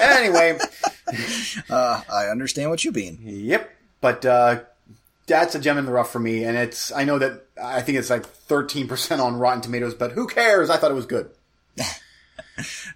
anyway. 0.00 0.58
Uh, 1.68 2.00
I 2.10 2.28
understand 2.28 2.70
what 2.70 2.84
you 2.84 2.92
mean. 2.92 3.18
Yep. 3.22 3.70
But 4.00 4.24
uh, 4.24 4.60
that's 5.26 5.54
a 5.54 5.58
gem 5.58 5.76
in 5.76 5.84
the 5.84 5.92
rough 5.92 6.10
for 6.10 6.18
me, 6.18 6.44
and 6.44 6.56
it's 6.56 6.90
I 6.90 7.04
know 7.04 7.18
that 7.18 7.44
I 7.62 7.82
think 7.82 7.98
it's 7.98 8.08
like 8.08 8.24
thirteen 8.24 8.88
percent 8.88 9.20
on 9.20 9.36
Rotten 9.36 9.60
Tomatoes, 9.60 9.92
but 9.94 10.12
who 10.12 10.26
cares? 10.26 10.70
I 10.70 10.78
thought 10.78 10.90
it 10.90 10.94
was 10.94 11.06
good. 11.06 11.30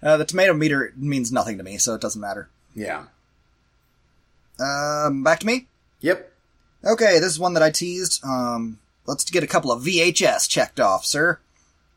Uh, 0.03 0.17
the 0.17 0.25
tomato 0.25 0.53
meter 0.53 0.93
means 0.95 1.31
nothing 1.31 1.57
to 1.57 1.63
me, 1.63 1.77
so 1.77 1.95
it 1.95 2.01
doesn't 2.01 2.21
matter. 2.21 2.47
Yeah. 2.75 3.05
Um, 4.59 5.23
back 5.23 5.39
to 5.39 5.45
me. 5.47 5.67
Yep. 6.01 6.31
Okay, 6.85 7.19
this 7.19 7.31
is 7.31 7.39
one 7.39 7.53
that 7.55 7.63
I 7.63 7.71
teased. 7.71 8.23
Um, 8.23 8.77
let's 9.07 9.29
get 9.29 9.43
a 9.43 9.47
couple 9.47 9.71
of 9.71 9.83
VHS 9.83 10.47
checked 10.47 10.79
off, 10.79 11.05
sir. 11.05 11.39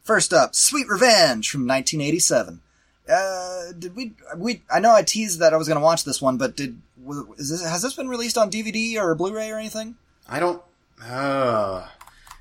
First 0.03 0.33
up, 0.33 0.55
Sweet 0.55 0.89
Revenge 0.89 1.51
from 1.51 1.67
1987. 1.67 2.61
Uh, 3.09 3.73
did 3.79 3.97
we, 3.97 4.13
we, 4.37 4.63
I 4.73 4.81
know 4.81 4.95
I 4.95 5.03
teased 5.03 5.41
that 5.41 5.53
I 5.53 5.57
was 5.57 5.69
going 5.69 5.79
to 5.79 5.85
watch 5.85 6.05
this 6.05 6.23
one, 6.23 6.37
but 6.37 6.57
did, 6.57 6.81
was, 7.03 7.25
is 7.39 7.51
this, 7.51 7.65
has 7.65 7.83
this 7.83 7.95
been 7.95 8.09
released 8.09 8.39
on 8.39 8.51
DVD 8.51 8.97
or 8.97 9.15
Blu-ray 9.15 9.51
or 9.51 9.59
anything? 9.59 9.97
I 10.29 10.39
don't. 10.39 10.63
Uh, 11.03 11.87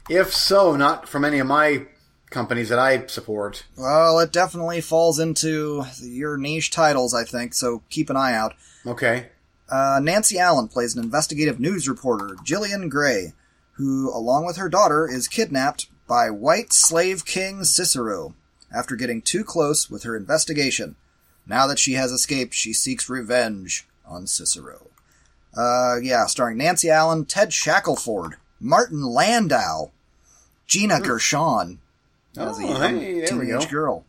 if 0.10 0.34
so, 0.34 0.76
not 0.76 1.08
from 1.08 1.26
any 1.26 1.40
of 1.40 1.48
my 1.48 1.86
companies 2.30 2.70
that 2.70 2.80
I 2.80 3.08
support. 3.08 3.66
Well, 3.76 4.20
it 4.20 4.32
definitely 4.32 4.82
falls 4.82 5.20
into 5.20 5.86
your 6.02 6.38
niche 6.38 6.72
titles, 6.72 7.14
I 7.14 7.24
think, 7.24 7.54
so 7.54 7.82
keep 7.90 8.10
an 8.10 8.18
eye 8.18 8.34
out. 8.34 8.54
Okay. 8.86 9.28
Uh, 9.70 10.00
Nancy 10.02 10.40
Allen 10.40 10.68
plays 10.68 10.96
an 10.96 11.04
investigative 11.04 11.60
news 11.60 11.88
reporter, 11.88 12.36
Gillian 12.44 12.90
Gray, 12.90 13.34
who, 13.74 14.16
along 14.16 14.46
with 14.46 14.58
her 14.58 14.70
daughter, 14.70 15.08
is 15.08 15.28
kidnapped 15.28 15.88
by 16.10 16.30
white 16.30 16.74
slave 16.74 17.24
king 17.24 17.64
Cicero 17.64 18.34
after 18.76 18.96
getting 18.98 19.22
too 19.22 19.44
close 19.46 19.90
with 19.90 20.04
her 20.04 20.18
investigation. 20.18 20.96
Now 21.48 21.68
that 21.68 21.80
she 21.80 21.94
has 21.94 22.12
escaped, 22.12 22.54
she 22.54 22.74
seeks 22.74 23.10
revenge 23.10 23.88
on 24.06 24.28
Cicero. 24.28 24.88
Uh, 25.56 25.98
yeah, 26.02 26.26
starring 26.26 26.58
Nancy 26.58 26.90
Allen, 26.90 27.26
Ted 27.26 27.54
Shackelford, 27.54 28.36
Martin 28.60 29.04
Landau, 29.04 29.92
Gina 30.68 31.00
Gershon 31.00 31.80
as 32.38 32.60
a 32.60 32.64
Oh, 32.64 32.68
young 32.68 33.00
hey, 33.00 33.26
teenage 33.26 33.70
girl. 33.70 34.04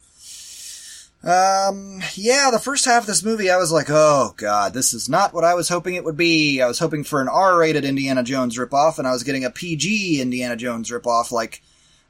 Um, 1.23 2.01
yeah, 2.15 2.49
the 2.51 2.59
first 2.59 2.87
half 2.87 3.03
of 3.03 3.07
this 3.07 3.23
movie, 3.23 3.51
I 3.51 3.59
was 3.59 3.71
like, 3.71 3.89
oh 3.91 4.33
god, 4.39 4.73
this 4.73 4.95
is 4.95 5.07
not 5.09 5.35
what 5.35 5.45
I 5.45 5.53
was 5.55 5.69
hoping 5.69 5.95
it 5.95 6.05
would 6.05 6.17
be. 6.17 6.63
I 6.63 6.67
was 6.67 6.79
hoping 6.79 7.05
for 7.05 7.21
an 7.21 7.29
R-rated 7.29 7.85
Indiana 7.85 8.23
Jones 8.23 8.57
ripoff, 8.57 8.99
and 8.99 9.07
I 9.07 9.13
was 9.13 9.23
getting 9.23 9.45
a 9.45 9.51
PG 9.51 10.21
Indiana 10.23 10.57
Jones 10.57 10.91
ripoff. 10.91 11.31
Like, 11.31 11.63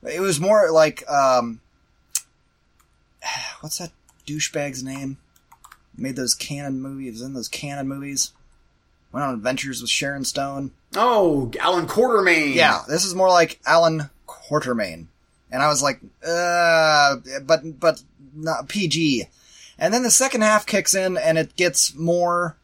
it 0.03 0.20
was 0.20 0.40
more 0.40 0.70
like, 0.70 1.09
um, 1.11 1.61
what's 3.61 3.78
that 3.78 3.92
douchebag's 4.26 4.82
name? 4.82 5.18
Made 5.96 6.16
those 6.16 6.34
Cannon 6.34 6.80
movies, 6.80 7.20
in 7.20 7.34
those 7.34 7.48
Cannon 7.48 7.88
movies. 7.88 8.32
Went 9.12 9.26
on 9.26 9.34
adventures 9.34 9.80
with 9.80 9.90
Sharon 9.90 10.24
Stone. 10.24 10.70
Oh, 10.94 11.51
Allan 11.59 11.86
Quatermain. 11.86 12.55
Yeah, 12.55 12.82
this 12.88 13.05
is 13.05 13.14
more 13.14 13.28
like 13.28 13.61
Allan 13.66 14.09
Quatermain. 14.28 15.07
And 15.51 15.62
I 15.62 15.68
was 15.68 15.82
like, 15.82 16.01
uh, 16.24 17.16
but, 17.42 17.80
but 17.80 18.03
not 18.34 18.68
PG. 18.68 19.26
And 19.78 19.92
then 19.92 20.05
the 20.05 20.11
second 20.11 20.42
half 20.42 20.64
kicks 20.64 20.94
in 20.94 21.16
and 21.16 21.38
it 21.38 21.57
gets 21.57 21.94
more, 21.94 22.57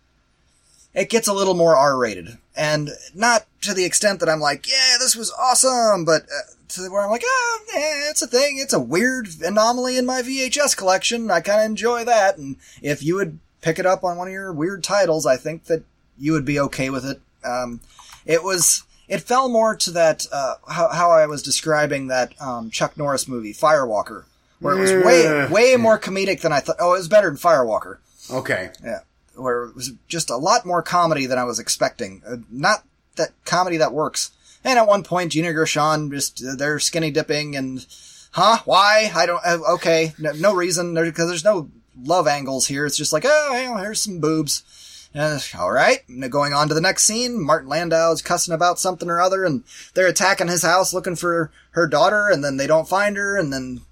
it 0.94 1.10
gets 1.10 1.26
a 1.26 1.32
little 1.32 1.54
more 1.54 1.76
R-rated. 1.76 2.38
And 2.56 2.90
not 3.14 3.46
to 3.62 3.74
the 3.74 3.84
extent 3.84 4.20
that 4.20 4.28
I'm 4.28 4.40
like, 4.40 4.68
yeah, 4.68 4.96
this 5.00 5.16
was 5.16 5.32
awesome, 5.32 6.04
but 6.04 6.22
uh, 6.22 6.52
to 6.70 6.88
where 6.88 7.02
I'm 7.02 7.10
like, 7.10 7.22
oh, 7.24 7.60
yeah, 7.74 8.10
it's 8.10 8.22
a 8.22 8.26
thing. 8.26 8.58
It's 8.58 8.72
a 8.72 8.80
weird 8.80 9.28
anomaly 9.42 9.96
in 9.96 10.06
my 10.06 10.22
VHS 10.22 10.76
collection. 10.76 11.30
I 11.30 11.40
kind 11.40 11.60
of 11.60 11.66
enjoy 11.66 12.04
that. 12.04 12.38
And 12.38 12.56
if 12.82 13.02
you 13.02 13.16
would 13.16 13.38
pick 13.60 13.78
it 13.78 13.86
up 13.86 14.04
on 14.04 14.16
one 14.16 14.28
of 14.28 14.32
your 14.32 14.52
weird 14.52 14.84
titles, 14.84 15.26
I 15.26 15.36
think 15.36 15.64
that 15.64 15.82
you 16.18 16.32
would 16.32 16.44
be 16.44 16.60
okay 16.60 16.90
with 16.90 17.04
it. 17.04 17.20
Um, 17.44 17.80
it 18.24 18.42
was, 18.42 18.82
it 19.08 19.20
fell 19.20 19.48
more 19.48 19.76
to 19.76 19.90
that, 19.92 20.26
uh, 20.32 20.54
how, 20.68 20.88
how 20.88 21.10
I 21.10 21.26
was 21.26 21.42
describing 21.42 22.08
that, 22.08 22.40
um, 22.40 22.70
Chuck 22.70 22.96
Norris 22.96 23.28
movie, 23.28 23.52
Firewalker, 23.52 24.24
where 24.60 24.76
it 24.76 24.80
was 24.80 24.92
way, 24.92 25.46
way 25.48 25.76
more 25.76 25.98
comedic 25.98 26.40
than 26.40 26.52
I 26.52 26.60
thought. 26.60 26.76
Oh, 26.80 26.94
it 26.94 26.98
was 26.98 27.08
better 27.08 27.28
than 27.28 27.36
Firewalker. 27.36 27.98
Okay. 28.30 28.70
Yeah. 28.82 29.00
Where 29.34 29.64
it 29.64 29.76
was 29.76 29.92
just 30.08 30.30
a 30.30 30.36
lot 30.36 30.64
more 30.64 30.82
comedy 30.82 31.26
than 31.26 31.38
I 31.38 31.44
was 31.44 31.58
expecting. 31.58 32.22
Uh, 32.26 32.36
not 32.50 32.84
that 33.16 33.30
comedy 33.44 33.76
that 33.76 33.92
works. 33.92 34.30
And 34.66 34.80
at 34.80 34.88
one 34.88 35.04
point, 35.04 35.32
Gina 35.32 35.52
Gershon 35.52 36.10
just, 36.10 36.44
uh, 36.44 36.56
they're 36.56 36.80
skinny 36.80 37.12
dipping 37.12 37.54
and, 37.54 37.86
huh? 38.32 38.58
Why? 38.64 39.12
I 39.14 39.24
don't, 39.24 39.40
uh, 39.46 39.58
okay. 39.74 40.12
No, 40.18 40.32
no 40.32 40.54
reason. 40.54 40.92
Because 40.94 41.28
there's 41.28 41.44
no 41.44 41.70
love 42.02 42.26
angles 42.26 42.66
here. 42.66 42.84
It's 42.84 42.96
just 42.96 43.12
like, 43.12 43.24
oh, 43.24 43.48
well, 43.52 43.82
here's 43.82 44.02
some 44.02 44.18
boobs. 44.18 45.08
Uh, 45.14 45.38
all 45.56 45.70
right. 45.70 46.00
Going 46.28 46.52
on 46.52 46.66
to 46.66 46.74
the 46.74 46.80
next 46.80 47.04
scene, 47.04 47.40
Martin 47.40 47.68
Landau 47.68 48.10
is 48.10 48.22
cussing 48.22 48.52
about 48.52 48.80
something 48.80 49.08
or 49.08 49.20
other, 49.20 49.44
and 49.44 49.62
they're 49.94 50.08
attacking 50.08 50.48
his 50.48 50.64
house 50.64 50.92
looking 50.92 51.16
for 51.16 51.52
her 51.70 51.86
daughter, 51.86 52.28
and 52.28 52.44
then 52.44 52.56
they 52.56 52.66
don't 52.66 52.88
find 52.88 53.16
her, 53.16 53.38
and 53.38 53.52
then 53.52 53.82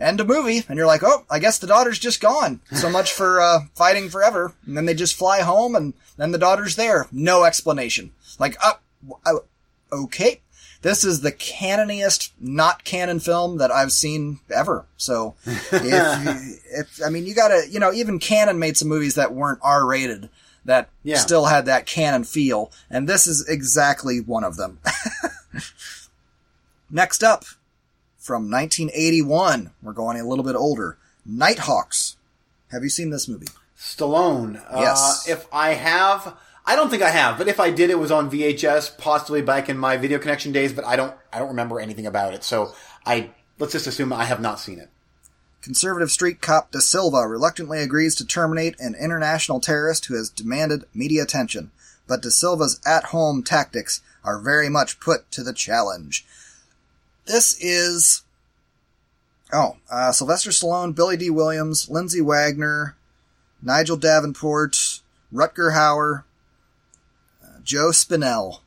end 0.00 0.20
of 0.20 0.26
movie, 0.26 0.64
and 0.68 0.76
you're 0.76 0.86
like, 0.86 1.02
oh, 1.04 1.24
I 1.30 1.38
guess 1.38 1.58
the 1.58 1.66
daughter's 1.66 1.98
just 1.98 2.20
gone. 2.20 2.60
So 2.72 2.90
much 2.90 3.12
for 3.12 3.40
uh, 3.40 3.60
fighting 3.74 4.08
forever. 4.08 4.54
And 4.66 4.76
then 4.76 4.86
they 4.86 4.94
just 4.94 5.14
fly 5.14 5.42
home, 5.42 5.76
and 5.76 5.94
then 6.16 6.32
the 6.32 6.38
daughter's 6.38 6.76
there. 6.76 7.06
No 7.12 7.44
explanation. 7.44 8.12
Like, 8.38 8.56
uh, 8.64 8.74
uh, 9.24 9.40
okay. 9.92 10.40
This 10.82 11.04
is 11.04 11.22
the 11.22 11.32
canoniest 11.32 12.32
not 12.38 12.84
Cannon 12.84 13.18
film 13.18 13.58
that 13.58 13.72
I've 13.72 13.92
seen 13.92 14.40
ever. 14.54 14.84
So, 14.96 15.34
if, 15.46 15.72
if 15.72 17.00
I 17.04 17.08
mean, 17.10 17.26
you 17.26 17.34
gotta, 17.34 17.64
you 17.68 17.80
know, 17.80 17.92
even 17.92 18.18
Cannon 18.18 18.58
made 18.58 18.76
some 18.76 18.88
movies 18.88 19.14
that 19.16 19.32
weren't 19.32 19.58
R 19.62 19.84
rated 19.86 20.28
that 20.64 20.90
Yeah. 21.02 21.18
still 21.18 21.46
had 21.46 21.66
that 21.66 21.86
Cannon 21.86 22.24
feel, 22.24 22.70
and 22.90 23.08
this 23.08 23.26
is 23.26 23.46
exactly 23.48 24.20
one 24.20 24.44
of 24.44 24.56
them. 24.56 24.78
Next 26.90 27.22
up, 27.24 27.44
from 28.18 28.50
1981, 28.50 29.72
we're 29.82 29.92
going 29.92 30.18
a 30.20 30.26
little 30.26 30.44
bit 30.44 30.56
older. 30.56 30.98
Nighthawks. 31.24 32.16
Have 32.70 32.82
you 32.82 32.88
seen 32.88 33.10
this 33.10 33.28
movie? 33.28 33.46
Stallone. 33.78 34.54
Yes. 34.74 35.28
Uh, 35.28 35.32
if 35.32 35.46
I 35.52 35.74
have, 35.74 36.36
I 36.66 36.74
don't 36.74 36.90
think 36.90 37.02
I 37.02 37.10
have, 37.10 37.38
but 37.38 37.46
if 37.46 37.60
I 37.60 37.70
did, 37.70 37.90
it 37.90 37.98
was 37.98 38.10
on 38.10 38.30
VHS, 38.30 38.98
possibly 38.98 39.40
back 39.40 39.68
in 39.68 39.78
my 39.78 39.96
video 39.96 40.18
connection 40.18 40.50
days. 40.50 40.72
But 40.72 40.84
I 40.84 40.96
don't, 40.96 41.14
I 41.32 41.38
don't 41.38 41.48
remember 41.48 41.78
anything 41.78 42.06
about 42.06 42.34
it. 42.34 42.42
So 42.42 42.74
I 43.04 43.30
let's 43.58 43.72
just 43.72 43.86
assume 43.86 44.12
I 44.12 44.24
have 44.24 44.40
not 44.40 44.58
seen 44.58 44.80
it. 44.80 44.90
Conservative 45.62 46.10
street 46.10 46.40
cop 46.40 46.70
De 46.70 46.80
Silva 46.80 47.26
reluctantly 47.26 47.80
agrees 47.80 48.14
to 48.16 48.26
terminate 48.26 48.78
an 48.78 48.94
international 48.94 49.60
terrorist 49.60 50.06
who 50.06 50.14
has 50.14 50.30
demanded 50.30 50.84
media 50.94 51.22
attention, 51.22 51.70
but 52.06 52.22
De 52.22 52.30
Silva's 52.30 52.80
at-home 52.86 53.42
tactics 53.42 54.00
are 54.22 54.40
very 54.40 54.68
much 54.68 55.00
put 55.00 55.30
to 55.32 55.42
the 55.42 55.52
challenge. 55.52 56.24
This 57.26 57.56
is 57.60 58.22
oh, 59.52 59.76
uh, 59.90 60.12
Sylvester 60.12 60.50
Stallone, 60.50 60.94
Billy 60.94 61.16
Dee 61.16 61.30
Williams, 61.30 61.88
Lindsay 61.88 62.20
Wagner, 62.20 62.96
Nigel 63.62 63.96
Davenport, 63.96 65.00
Rutger 65.32 65.72
Hauer, 65.72 66.24
Joe 67.66 67.88
Spinell. 67.90 68.60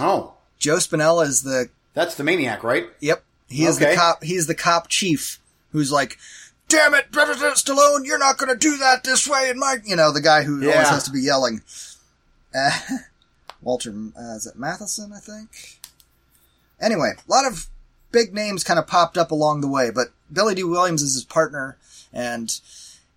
Oh, 0.00 0.34
Joe 0.58 0.76
Spinell 0.76 1.22
is 1.26 1.42
the 1.42 1.68
that's 1.92 2.14
the 2.14 2.24
maniac, 2.24 2.62
right? 2.64 2.86
Yep. 3.00 3.22
He 3.48 3.64
is 3.66 3.78
the 3.78 3.94
cop. 3.94 4.22
He's 4.24 4.46
the 4.46 4.54
cop 4.54 4.88
chief 4.88 5.38
who's 5.72 5.92
like, 5.92 6.16
"Damn 6.68 6.94
it, 6.94 7.12
President 7.12 7.56
Stallone, 7.56 8.06
you're 8.06 8.18
not 8.18 8.38
going 8.38 8.48
to 8.48 8.56
do 8.56 8.78
that 8.78 9.04
this 9.04 9.28
way." 9.28 9.50
And 9.50 9.58
my, 9.60 9.76
you 9.84 9.96
know, 9.96 10.10
the 10.12 10.22
guy 10.22 10.44
who 10.44 10.54
always 10.62 10.74
Yeah. 10.74 10.88
has 10.90 11.04
to 11.04 11.10
be 11.10 11.20
yelling. 11.20 11.60
Uh, 12.54 12.70
Walter, 13.62 13.90
uh, 14.18 14.36
is 14.36 14.46
it 14.46 14.56
Matheson? 14.58 15.12
I 15.12 15.18
think. 15.20 15.78
Anyway, 16.80 17.10
a 17.16 17.30
lot 17.30 17.44
of 17.44 17.66
big 18.10 18.32
names 18.32 18.64
kind 18.64 18.78
of 18.78 18.86
popped 18.86 19.18
up 19.18 19.30
along 19.30 19.60
the 19.60 19.68
way, 19.68 19.90
but 19.90 20.08
Billy 20.32 20.54
Dee 20.54 20.64
Williams 20.64 21.02
is 21.02 21.14
his 21.14 21.24
partner, 21.24 21.76
and 22.12 22.58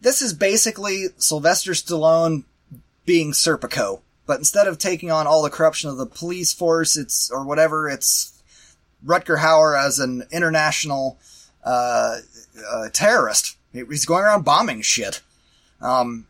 this 0.02 0.22
is 0.22 0.34
basically 0.34 1.08
Sylvester 1.18 1.72
Stallone 1.72 2.44
being 3.06 3.32
Serpico. 3.32 4.02
But 4.26 4.40
instead 4.40 4.68
of 4.68 4.78
taking 4.78 5.12
on 5.12 5.28
all 5.28 5.44
the 5.44 5.50
corruption 5.50 5.90
of 5.90 5.98
the 5.98 6.06
police 6.06 6.54
force, 6.54 6.98
it's 6.98 7.30
or 7.30 7.46
whatever, 7.46 7.88
it's 7.88 8.42
Rutger 9.06 9.40
Hauer 9.40 9.80
as 9.80 10.00
an 10.00 10.24
international 10.32 11.20
uh, 11.64 12.18
uh, 12.72 12.90
terrorist. 12.92 13.58
He's 13.72 14.06
going 14.06 14.24
around 14.24 14.46
bombing 14.46 14.82
shit. 14.82 15.22
Um, 15.82 16.28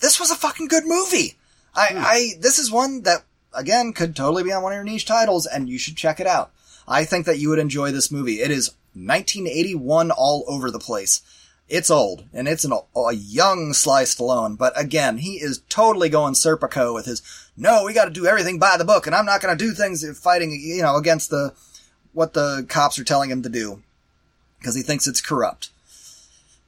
this 0.00 0.18
was 0.18 0.30
a 0.30 0.36
fucking 0.36 0.68
good 0.68 0.84
movie. 0.86 1.36
I, 1.74 1.88
I 1.96 2.30
this 2.40 2.58
is 2.58 2.70
one 2.70 3.02
that 3.02 3.24
again 3.52 3.92
could 3.92 4.16
totally 4.16 4.42
be 4.42 4.52
on 4.52 4.62
one 4.62 4.72
of 4.72 4.76
your 4.76 4.84
niche 4.84 5.06
titles, 5.06 5.46
and 5.46 5.68
you 5.68 5.78
should 5.78 5.96
check 5.96 6.20
it 6.20 6.26
out. 6.26 6.52
I 6.88 7.04
think 7.04 7.26
that 7.26 7.38
you 7.38 7.50
would 7.50 7.58
enjoy 7.58 7.92
this 7.92 8.10
movie. 8.10 8.40
It 8.40 8.50
is 8.50 8.70
1981 8.94 10.10
all 10.10 10.44
over 10.48 10.70
the 10.70 10.78
place. 10.78 11.22
It's 11.70 11.88
old, 11.88 12.24
and 12.34 12.48
it's 12.48 12.64
an, 12.64 12.72
a 12.72 13.14
young 13.14 13.72
Sly 13.72 14.02
Stallone, 14.02 14.58
but 14.58 14.78
again, 14.78 15.18
he 15.18 15.34
is 15.34 15.62
totally 15.68 16.08
going 16.08 16.34
Serpico 16.34 16.92
with 16.92 17.06
his, 17.06 17.22
no, 17.56 17.84
we 17.84 17.94
gotta 17.94 18.10
do 18.10 18.26
everything 18.26 18.58
by 18.58 18.76
the 18.76 18.84
book, 18.84 19.06
and 19.06 19.14
I'm 19.14 19.24
not 19.24 19.40
gonna 19.40 19.54
do 19.54 19.70
things 19.70 20.04
fighting, 20.18 20.50
you 20.50 20.82
know, 20.82 20.96
against 20.96 21.30
the, 21.30 21.54
what 22.12 22.32
the 22.32 22.66
cops 22.68 22.98
are 22.98 23.04
telling 23.04 23.30
him 23.30 23.44
to 23.44 23.48
do. 23.48 23.82
Because 24.58 24.74
he 24.74 24.82
thinks 24.82 25.06
it's 25.06 25.20
corrupt. 25.20 25.70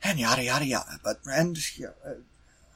And 0.05 0.20
yada 0.20 0.44
yada 0.44 0.64
yada. 0.64 1.00
But, 1.03 1.18
and, 1.26 1.59
uh, 2.07 2.11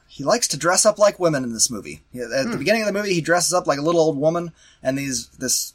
he 0.09 0.24
likes 0.24 0.49
to 0.49 0.57
dress 0.57 0.85
up 0.85 0.99
like 0.99 1.20
women 1.20 1.45
in 1.45 1.53
this 1.53 1.70
movie. 1.70 2.03
At 2.12 2.51
the 2.51 2.57
beginning 2.59 2.83
of 2.83 2.87
the 2.87 2.93
movie, 2.93 3.14
he 3.14 3.20
dresses 3.20 3.53
up 3.53 3.68
like 3.68 3.79
a 3.79 3.83
little 3.83 4.01
old 4.01 4.18
woman, 4.18 4.53
and 4.83 4.99
these, 4.99 5.29
this 5.29 5.74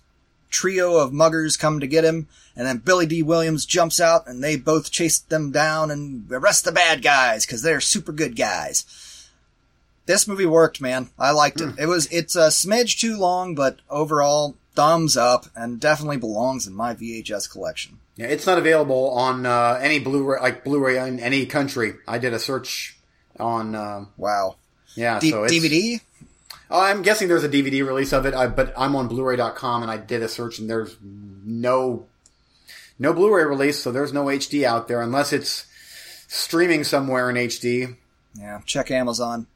trio 0.51 0.97
of 0.97 1.11
muggers 1.11 1.57
come 1.57 1.79
to 1.79 1.87
get 1.87 2.03
him, 2.05 2.27
and 2.55 2.67
then 2.67 2.77
Billy 2.77 3.05
Dee 3.07 3.23
Williams 3.23 3.65
jumps 3.65 3.99
out, 3.99 4.27
and 4.27 4.43
they 4.43 4.55
both 4.57 4.91
chase 4.91 5.17
them 5.19 5.51
down 5.51 5.89
and 5.89 6.31
arrest 6.31 6.65
the 6.65 6.71
bad 6.71 7.01
guys 7.01 7.45
because 7.45 7.61
they're 7.63 7.81
super 7.81 8.11
good 8.11 8.35
guys. 8.35 8.85
This 10.05 10.27
movie 10.27 10.45
worked, 10.45 10.81
man. 10.81 11.09
I 11.17 11.31
liked 11.31 11.61
it. 11.61 11.75
It 11.79 11.85
was 11.85 12.07
it's 12.07 12.35
a 12.35 12.47
smidge 12.49 12.99
too 12.99 13.17
long, 13.17 13.55
but 13.55 13.79
overall 13.89 14.55
thumbs 14.75 15.15
up, 15.17 15.45
and 15.55 15.79
definitely 15.79 16.17
belongs 16.17 16.67
in 16.67 16.73
my 16.73 16.93
VHS 16.93 17.49
collection. 17.49 17.99
Yeah, 18.17 18.27
it's 18.27 18.45
not 18.45 18.57
available 18.57 19.11
on 19.11 19.45
uh, 19.45 19.79
any 19.81 19.99
Blu-ray, 19.99 20.39
like 20.41 20.63
Blu-ray 20.63 20.97
in 21.07 21.19
any 21.19 21.45
country. 21.45 21.93
I 22.07 22.17
did 22.17 22.33
a 22.33 22.39
search 22.39 22.97
on, 23.39 23.73
um 23.75 24.09
Wow. 24.17 24.55
yeah, 24.95 25.19
D- 25.19 25.31
so 25.31 25.43
it's, 25.45 25.53
DVD? 25.53 26.01
Oh, 26.71 26.79
I'm 26.79 27.01
guessing 27.01 27.27
there's 27.27 27.43
a 27.43 27.49
DVD 27.49 27.85
release 27.85 28.13
of 28.13 28.25
it, 28.25 28.33
I, 28.33 28.47
but 28.47 28.73
I'm 28.77 28.95
on 28.95 29.07
Blu-ray.com 29.07 29.81
and 29.81 29.91
I 29.91 29.97
did 29.97 30.23
a 30.23 30.29
search 30.29 30.57
and 30.59 30.69
there's 30.69 30.95
no 31.01 32.05
no 32.97 33.13
Blu-ray 33.13 33.43
release, 33.43 33.79
so 33.79 33.91
there's 33.91 34.13
no 34.13 34.25
HD 34.25 34.63
out 34.63 34.87
there 34.87 35.01
unless 35.01 35.33
it's 35.33 35.65
streaming 36.27 36.83
somewhere 36.83 37.29
in 37.29 37.35
HD. 37.35 37.95
Yeah, 38.39 38.61
check 38.65 38.89
Amazon. 38.91 39.47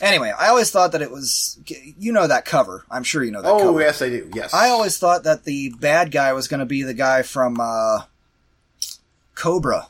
Anyway, 0.00 0.32
I 0.36 0.48
always 0.48 0.70
thought 0.70 0.92
that 0.92 1.02
it 1.02 1.10
was 1.10 1.58
you 1.66 2.12
know 2.12 2.26
that 2.26 2.44
cover. 2.44 2.84
I'm 2.90 3.04
sure 3.04 3.22
you 3.24 3.30
know 3.30 3.42
that 3.42 3.48
Oh 3.50 3.58
cover. 3.58 3.80
yes, 3.80 4.02
I 4.02 4.08
do. 4.10 4.30
Yes, 4.34 4.52
I 4.54 4.68
always 4.70 4.98
thought 4.98 5.24
that 5.24 5.44
the 5.44 5.70
bad 5.80 6.10
guy 6.10 6.32
was 6.32 6.46
going 6.48 6.60
to 6.60 6.66
be 6.66 6.82
the 6.82 6.94
guy 6.94 7.22
from 7.22 7.58
uh, 7.60 8.02
Cobra 9.34 9.88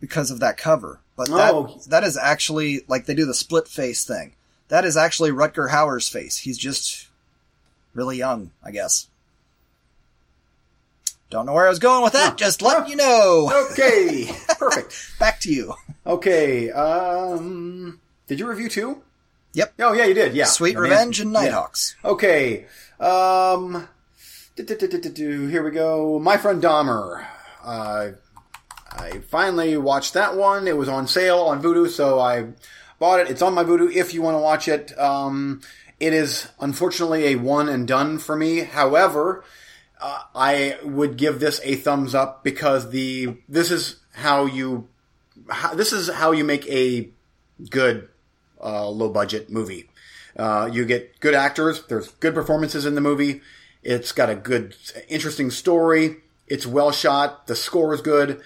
because 0.00 0.30
of 0.30 0.40
that 0.40 0.56
cover. 0.56 1.00
But 1.16 1.28
that, 1.28 1.52
Oh. 1.54 1.80
that 1.88 2.04
is 2.04 2.16
actually 2.16 2.84
like 2.88 3.06
they 3.06 3.14
do 3.14 3.24
the 3.26 3.34
split 3.34 3.68
face 3.68 4.04
thing. 4.04 4.32
That 4.72 4.86
is 4.86 4.96
actually 4.96 5.32
Rutger 5.32 5.68
Hauer's 5.68 6.08
face. 6.08 6.38
He's 6.38 6.56
just 6.56 7.08
really 7.92 8.16
young, 8.16 8.52
I 8.64 8.70
guess. 8.70 9.06
Don't 11.28 11.44
know 11.44 11.52
where 11.52 11.66
I 11.66 11.68
was 11.68 11.78
going 11.78 12.02
with 12.02 12.14
that. 12.14 12.30
Huh. 12.30 12.36
Just 12.36 12.62
letting 12.62 12.88
you 12.88 12.96
know. 12.96 13.52
Okay, 13.72 14.30
perfect. 14.58 15.18
Back 15.18 15.40
to 15.40 15.52
you. 15.52 15.74
Okay, 16.06 16.70
um, 16.70 18.00
did 18.26 18.40
you 18.40 18.48
review 18.48 18.70
two? 18.70 19.02
Yep. 19.52 19.74
Oh 19.80 19.92
yeah, 19.92 20.06
you 20.06 20.14
did. 20.14 20.32
Yeah, 20.32 20.46
Sweet 20.46 20.74
I 20.74 20.80
mean, 20.80 20.90
Revenge 20.90 21.20
and 21.20 21.34
yeah. 21.34 21.40
Nighthawks. 21.40 21.94
Okay. 22.02 22.64
Um. 22.98 23.88
Here 24.56 25.62
we 25.62 25.70
go. 25.70 26.18
My 26.18 26.38
friend 26.38 26.62
Dahmer. 26.62 27.26
Uh, 27.62 28.12
I 28.90 29.18
finally 29.28 29.76
watched 29.76 30.14
that 30.14 30.34
one. 30.34 30.66
It 30.66 30.78
was 30.78 30.88
on 30.88 31.06
sale 31.06 31.40
on 31.40 31.62
Vudu, 31.62 31.90
so 31.90 32.18
I 32.18 32.46
bought 33.02 33.18
it. 33.18 33.28
It's 33.28 33.42
on 33.42 33.52
my 33.52 33.64
Vudu 33.64 33.92
if 33.92 34.14
you 34.14 34.22
want 34.22 34.36
to 34.36 34.38
watch 34.40 34.68
it. 34.68 34.96
Um, 34.96 35.60
it 35.98 36.12
is 36.12 36.48
unfortunately 36.60 37.24
a 37.32 37.34
one 37.34 37.68
and 37.68 37.86
done 37.86 38.20
for 38.20 38.36
me. 38.36 38.60
However, 38.60 39.42
uh, 40.00 40.20
I 40.36 40.78
would 40.84 41.16
give 41.16 41.40
this 41.40 41.60
a 41.64 41.74
thumbs 41.74 42.14
up 42.14 42.44
because 42.44 42.90
the 42.90 43.38
this 43.48 43.72
is 43.72 43.96
how 44.12 44.46
you 44.46 44.86
how, 45.48 45.74
this 45.74 45.92
is 45.92 46.10
how 46.10 46.30
you 46.30 46.44
make 46.44 46.64
a 46.68 47.10
good 47.70 48.08
uh, 48.62 48.88
low 48.88 49.08
budget 49.08 49.50
movie. 49.50 49.90
Uh, 50.36 50.70
you 50.72 50.84
get 50.84 51.18
good 51.18 51.34
actors. 51.34 51.84
There's 51.88 52.08
good 52.12 52.34
performances 52.34 52.86
in 52.86 52.94
the 52.94 53.00
movie. 53.00 53.40
It's 53.82 54.12
got 54.12 54.30
a 54.30 54.36
good, 54.36 54.76
interesting 55.08 55.50
story. 55.50 56.18
It's 56.46 56.68
well 56.68 56.92
shot. 56.92 57.48
The 57.48 57.56
score 57.56 57.94
is 57.94 58.00
good. 58.00 58.40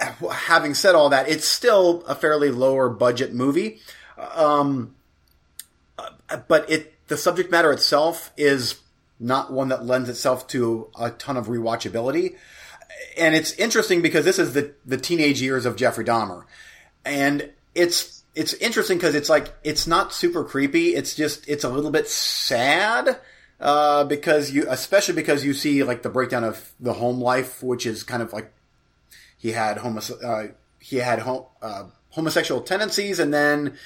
Having 0.00 0.74
said 0.74 0.94
all 0.94 1.10
that, 1.10 1.28
it's 1.28 1.46
still 1.46 2.02
a 2.06 2.14
fairly 2.14 2.50
lower 2.50 2.88
budget 2.88 3.34
movie. 3.34 3.80
Um, 4.34 4.94
but 6.48 6.70
it, 6.70 6.94
the 7.08 7.16
subject 7.16 7.50
matter 7.50 7.72
itself 7.72 8.32
is 8.36 8.80
not 9.18 9.52
one 9.52 9.68
that 9.68 9.84
lends 9.84 10.08
itself 10.08 10.46
to 10.48 10.88
a 10.98 11.10
ton 11.10 11.36
of 11.36 11.48
rewatchability. 11.48 12.36
And 13.18 13.34
it's 13.34 13.52
interesting 13.52 14.00
because 14.00 14.24
this 14.24 14.38
is 14.38 14.54
the, 14.54 14.74
the 14.86 14.96
teenage 14.96 15.42
years 15.42 15.66
of 15.66 15.76
Jeffrey 15.76 16.04
Dahmer. 16.04 16.44
And 17.04 17.50
it's, 17.74 18.24
it's 18.34 18.54
interesting 18.54 18.98
because 18.98 19.14
it's 19.14 19.28
like, 19.28 19.52
it's 19.64 19.86
not 19.86 20.14
super 20.14 20.44
creepy. 20.44 20.94
It's 20.94 21.14
just, 21.14 21.48
it's 21.48 21.64
a 21.64 21.68
little 21.68 21.90
bit 21.90 22.08
sad. 22.08 23.20
Uh, 23.60 24.04
because 24.04 24.50
you, 24.50 24.64
especially 24.70 25.14
because 25.14 25.44
you 25.44 25.52
see 25.52 25.84
like 25.84 26.02
the 26.02 26.08
breakdown 26.08 26.44
of 26.44 26.72
the 26.80 26.94
home 26.94 27.20
life, 27.20 27.62
which 27.62 27.84
is 27.84 28.02
kind 28.02 28.22
of 28.22 28.32
like 28.32 28.50
he 29.40 29.52
had 29.52 29.78
homos- 29.78 30.10
uh, 30.10 30.48
he 30.78 30.96
had 30.96 31.20
uh, 31.20 31.84
homosexual 32.10 32.60
tendencies, 32.60 33.18
and 33.18 33.32
then 33.32 33.78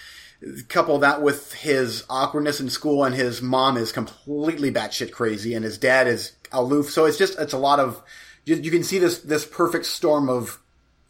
couple 0.68 0.98
that 0.98 1.22
with 1.22 1.55
his 1.55 2.05
awkwardness 2.11 2.61
in 2.61 2.68
school, 2.68 3.05
and 3.05 3.14
his 3.14 3.40
mom 3.40 3.76
is 3.76 3.92
completely 3.92 4.72
batshit 4.72 5.12
crazy, 5.12 5.55
and 5.55 5.64
his 5.64 5.78
dad 5.78 6.07
is 6.07 6.32
aloof. 6.52 6.90
So 6.90 7.05
it's 7.05 7.18
just 7.18 7.38
it's 7.38 7.52
a 7.52 7.59
lot 7.59 7.80
of 7.80 8.02
you, 8.44 8.57
you 8.57 8.70
can 8.70 8.82
see 8.82 8.98
this 8.98 9.20
this 9.20 9.44
perfect 9.44 9.86
storm 9.86 10.28
of 10.28 10.59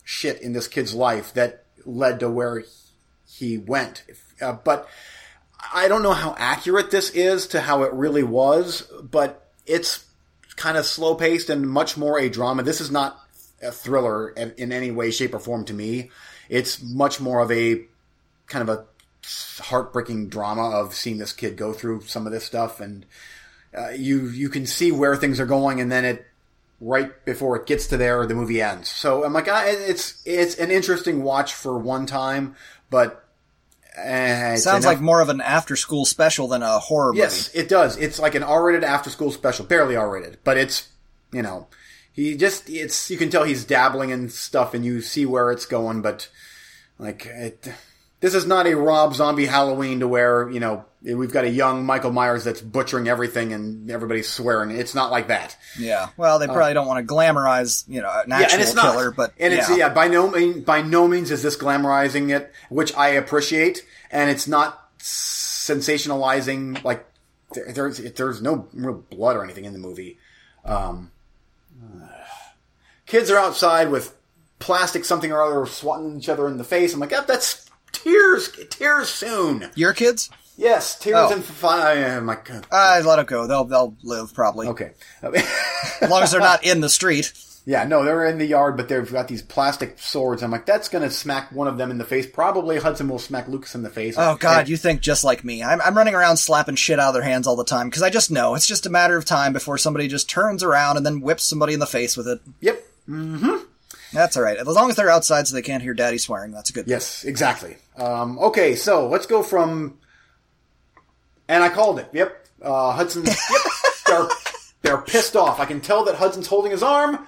shit 0.04 0.42
in 0.42 0.52
this 0.52 0.68
kid's 0.68 0.94
life 0.94 1.32
that 1.34 1.64
led 1.86 2.20
to 2.20 2.30
where 2.30 2.64
he 3.26 3.56
went. 3.58 4.04
Uh, 4.40 4.52
but 4.52 4.88
I 5.72 5.88
don't 5.88 6.02
know 6.02 6.12
how 6.12 6.34
accurate 6.38 6.90
this 6.90 7.10
is 7.10 7.46
to 7.48 7.62
how 7.62 7.82
it 7.84 7.92
really 7.94 8.22
was, 8.22 8.82
but 9.02 9.50
it's 9.66 10.04
kind 10.56 10.76
of 10.76 10.84
slow 10.84 11.14
paced 11.14 11.48
and 11.48 11.68
much 11.68 11.96
more 11.96 12.18
a 12.18 12.28
drama. 12.28 12.62
This 12.62 12.82
is 12.82 12.90
not 12.90 13.18
a 13.64 13.72
thriller 13.72 14.30
in, 14.30 14.52
in 14.56 14.72
any 14.72 14.90
way, 14.90 15.10
shape, 15.10 15.34
or 15.34 15.38
form 15.38 15.64
to 15.66 15.74
me. 15.74 16.10
It's 16.48 16.82
much 16.82 17.20
more 17.20 17.40
of 17.40 17.50
a 17.50 17.84
kind 18.46 18.68
of 18.68 18.76
a 18.78 18.84
heartbreaking 19.62 20.28
drama 20.28 20.70
of 20.70 20.94
seeing 20.94 21.18
this 21.18 21.32
kid 21.32 21.56
go 21.56 21.72
through 21.72 22.02
some 22.02 22.26
of 22.26 22.32
this 22.32 22.44
stuff, 22.44 22.80
and 22.80 23.06
uh, 23.76 23.90
you 23.90 24.28
you 24.28 24.48
can 24.48 24.66
see 24.66 24.92
where 24.92 25.16
things 25.16 25.40
are 25.40 25.46
going, 25.46 25.80
and 25.80 25.90
then 25.90 26.04
it 26.04 26.26
right 26.80 27.24
before 27.24 27.56
it 27.56 27.66
gets 27.66 27.86
to 27.88 27.96
there, 27.96 28.26
the 28.26 28.34
movie 28.34 28.60
ends. 28.60 28.88
So 28.88 29.24
I'm 29.24 29.32
like, 29.32 29.48
I, 29.48 29.70
it's 29.70 30.22
it's 30.26 30.56
an 30.58 30.70
interesting 30.70 31.22
watch 31.22 31.54
for 31.54 31.78
one 31.78 32.06
time, 32.06 32.56
but. 32.90 33.20
Uh, 33.96 34.56
Sounds 34.56 34.84
enough- 34.84 34.84
like 34.84 35.00
more 35.00 35.20
of 35.20 35.28
an 35.28 35.40
after-school 35.40 36.04
special 36.04 36.48
than 36.48 36.64
a 36.64 36.80
horror 36.80 37.12
movie. 37.12 37.20
Yes, 37.20 37.54
it 37.54 37.68
does. 37.68 37.96
It's 37.96 38.18
like 38.18 38.34
an 38.34 38.42
R-rated 38.42 38.82
after-school 38.82 39.30
special, 39.30 39.64
barely 39.66 39.94
R-rated, 39.94 40.38
but 40.42 40.56
it's 40.56 40.88
you 41.30 41.42
know, 41.42 41.68
he 42.14 42.36
just 42.36 42.70
it's 42.70 43.10
you 43.10 43.18
can 43.18 43.28
tell 43.28 43.44
he's 43.44 43.64
dabbling 43.64 44.10
in 44.10 44.28
stuff, 44.28 44.72
and 44.72 44.84
you 44.84 45.00
see 45.00 45.26
where 45.26 45.50
it's 45.50 45.66
going, 45.66 46.00
but 46.00 46.30
like 46.96 47.26
it, 47.26 47.68
this 48.20 48.34
is 48.34 48.46
not 48.46 48.68
a 48.68 48.76
Rob 48.76 49.14
Zombie 49.14 49.46
Halloween 49.46 49.98
to 49.98 50.06
where 50.06 50.48
you 50.48 50.60
know 50.60 50.84
we've 51.02 51.32
got 51.32 51.44
a 51.44 51.50
young 51.50 51.84
Michael 51.84 52.12
Myers 52.12 52.44
that's 52.44 52.60
butchering 52.60 53.08
everything 53.08 53.52
and 53.52 53.90
everybody's 53.90 54.28
swearing. 54.28 54.70
It's 54.70 54.94
not 54.94 55.10
like 55.10 55.26
that. 55.26 55.56
Yeah. 55.76 56.10
Well, 56.16 56.38
they 56.38 56.46
probably 56.46 56.72
don't 56.72 56.86
want 56.86 57.06
to 57.06 57.14
glamorize, 57.14 57.84
you 57.88 58.00
know, 58.00 58.08
an 58.08 58.30
actual 58.30 58.52
and 58.54 58.62
it's 58.62 58.74
killer, 58.74 59.06
not. 59.06 59.16
but 59.16 59.34
and 59.38 59.52
it's 59.52 59.68
yeah. 59.68 59.76
yeah, 59.76 59.88
by 59.88 60.06
no 60.06 60.30
mean 60.30 60.62
by 60.62 60.82
no 60.82 61.08
means 61.08 61.32
is 61.32 61.42
this 61.42 61.56
glamorizing 61.56 62.34
it, 62.34 62.52
which 62.70 62.94
I 62.94 63.08
appreciate, 63.08 63.84
and 64.12 64.30
it's 64.30 64.46
not 64.46 64.96
sensationalizing 65.00 66.84
like 66.84 67.04
there, 67.54 67.72
there's 67.72 67.98
there's 67.98 68.40
no 68.40 68.68
real 68.72 68.94
blood 69.10 69.36
or 69.36 69.42
anything 69.42 69.64
in 69.64 69.72
the 69.72 69.80
movie. 69.80 70.18
Um, 70.64 71.10
kids 73.06 73.30
are 73.30 73.38
outside 73.38 73.90
with 73.90 74.14
plastic 74.58 75.04
something 75.04 75.30
or 75.32 75.42
other 75.42 75.66
swatting 75.66 76.16
each 76.18 76.28
other 76.28 76.48
in 76.48 76.56
the 76.58 76.64
face. 76.64 76.94
I'm 76.94 77.00
like, 77.00 77.10
yep, 77.10 77.26
that's 77.26 77.68
tears, 77.92 78.50
tears 78.70 79.08
soon. 79.08 79.70
Your 79.74 79.92
kids? 79.92 80.30
Yes, 80.56 80.98
tears 80.98 81.16
Oh. 81.18 81.32
and 81.32 81.44
fire. 81.44 82.20
My 82.20 82.36
God. 82.42 82.66
Uh, 82.70 83.02
let 83.04 83.16
them 83.16 83.26
go. 83.26 83.46
They'll 83.46 83.64
they'll 83.64 83.96
live 84.04 84.32
probably 84.34 84.68
Okay. 84.68 84.92
as 85.22 86.08
long 86.08 86.22
as 86.22 86.30
they're 86.30 86.40
not 86.40 86.64
in 86.64 86.80
the 86.80 86.88
street. 86.88 87.32
Yeah, 87.66 87.84
no, 87.84 88.04
they're 88.04 88.26
in 88.26 88.36
the 88.36 88.44
yard, 88.44 88.76
but 88.76 88.88
they've 88.90 89.10
got 89.10 89.26
these 89.26 89.40
plastic 89.40 89.98
swords. 89.98 90.42
I'm 90.42 90.50
like, 90.50 90.66
that's 90.66 90.90
going 90.90 91.02
to 91.02 91.10
smack 91.10 91.50
one 91.50 91.66
of 91.66 91.78
them 91.78 91.90
in 91.90 91.96
the 91.96 92.04
face. 92.04 92.26
Probably 92.26 92.78
Hudson 92.78 93.08
will 93.08 93.18
smack 93.18 93.48
Lucas 93.48 93.74
in 93.74 93.82
the 93.82 93.88
face. 93.88 94.16
Oh 94.18 94.36
God, 94.36 94.60
And- 94.60 94.68
you 94.68 94.76
think 94.76 95.00
just 95.00 95.24
like 95.24 95.44
me? 95.44 95.62
I'm 95.62 95.80
I'm 95.80 95.96
running 95.96 96.14
around 96.14 96.36
slapping 96.36 96.76
shit 96.76 97.00
out 97.00 97.08
of 97.08 97.14
their 97.14 97.22
hands 97.22 97.46
all 97.46 97.56
the 97.56 97.64
time 97.64 97.88
because 97.88 98.02
I 98.02 98.10
just 98.10 98.30
know 98.30 98.54
it's 98.54 98.66
just 98.66 98.84
a 98.84 98.90
matter 98.90 99.16
of 99.16 99.24
time 99.24 99.54
before 99.54 99.78
somebody 99.78 100.08
just 100.08 100.28
turns 100.28 100.62
around 100.62 100.98
and 100.98 101.06
then 101.06 101.22
whips 101.22 101.44
somebody 101.44 101.72
in 101.72 101.80
the 101.80 101.86
face 101.86 102.16
with 102.18 102.28
it. 102.28 102.40
Yep. 102.60 102.84
That's 104.12 104.36
all 104.36 104.42
right. 104.42 104.58
As 104.58 104.66
long 104.66 104.90
as 104.90 104.96
they're 104.96 105.10
outside 105.10 105.48
so 105.48 105.54
they 105.54 105.62
can't 105.62 105.82
hear 105.82 105.94
Daddy 105.94 106.18
swearing, 106.18 106.52
that's 106.52 106.68
a 106.70 106.72
good. 106.72 106.84
Thing. 106.84 106.90
Yes, 106.92 107.24
exactly. 107.24 107.76
Um, 107.96 108.38
okay, 108.38 108.76
so 108.76 109.08
let's 109.08 109.26
go 109.26 109.42
from. 109.42 109.98
And 111.48 111.62
I 111.64 111.68
called 111.70 111.98
it. 111.98 112.08
Yep. 112.12 112.46
Uh, 112.62 112.92
Hudson. 112.92 113.24
yep. 113.24 113.36
They're, 114.06 114.28
they're 114.82 114.98
pissed 114.98 115.34
off. 115.34 115.60
I 115.60 115.64
can 115.64 115.80
tell 115.80 116.04
that 116.04 116.16
Hudson's 116.16 116.46
holding 116.46 116.70
his 116.70 116.82
arm. 116.82 117.26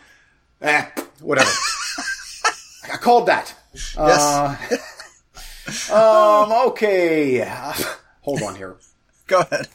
Eh, 0.61 0.87
whatever. 1.21 1.51
I 2.93 2.97
called 2.97 3.27
that. 3.27 3.55
Yes. 3.75 4.23
Uh, 5.91 5.93
um, 5.95 6.69
okay. 6.69 7.45
hold 8.23 8.43
on 8.43 8.57
here. 8.57 8.77
Go 9.27 9.41
ahead. 9.41 9.69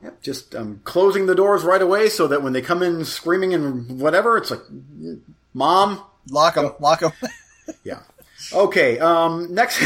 Yep, 0.00 0.22
just 0.22 0.54
um, 0.54 0.80
closing 0.84 1.26
the 1.26 1.34
doors 1.34 1.64
right 1.64 1.82
away 1.82 2.08
so 2.08 2.28
that 2.28 2.42
when 2.42 2.52
they 2.52 2.62
come 2.62 2.82
in 2.82 3.04
screaming 3.04 3.52
and 3.52 4.00
whatever, 4.00 4.36
it's 4.36 4.50
like, 4.50 4.60
Mom, 5.52 6.00
Lock 6.30 6.54
them. 6.54 6.72
Lock 6.80 7.00
them. 7.00 7.12
Yeah. 7.84 8.00
Okay. 8.52 8.98
Um, 8.98 9.54
next, 9.54 9.80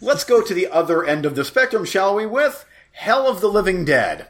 let's 0.00 0.24
go 0.24 0.42
to 0.42 0.54
the 0.54 0.68
other 0.68 1.04
end 1.04 1.26
of 1.26 1.34
the 1.34 1.44
spectrum, 1.44 1.84
shall 1.84 2.14
we? 2.14 2.26
With 2.26 2.64
Hell 2.92 3.28
of 3.28 3.40
the 3.40 3.48
Living 3.48 3.84
Dead. 3.84 4.28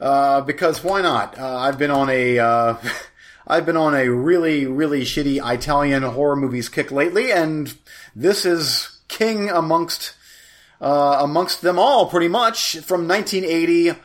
Uh, 0.00 0.40
because 0.42 0.84
why 0.84 1.00
not? 1.00 1.38
Uh, 1.38 1.56
I've 1.58 1.78
been 1.78 1.90
on 1.90 2.10
a, 2.10 2.38
uh, 2.38 2.76
I've 3.46 3.66
been 3.66 3.76
on 3.76 3.94
a 3.94 4.08
really, 4.08 4.66
really 4.66 5.02
shitty 5.02 5.40
Italian 5.54 6.02
horror 6.02 6.36
movies 6.36 6.68
kick 6.68 6.90
lately, 6.90 7.32
and 7.32 7.72
this 8.14 8.44
is 8.44 9.00
king 9.08 9.48
amongst, 9.48 10.14
uh, 10.80 11.18
amongst 11.20 11.62
them 11.62 11.78
all, 11.78 12.06
pretty 12.06 12.28
much 12.28 12.78
from 12.78 13.08
1980. 13.08 13.98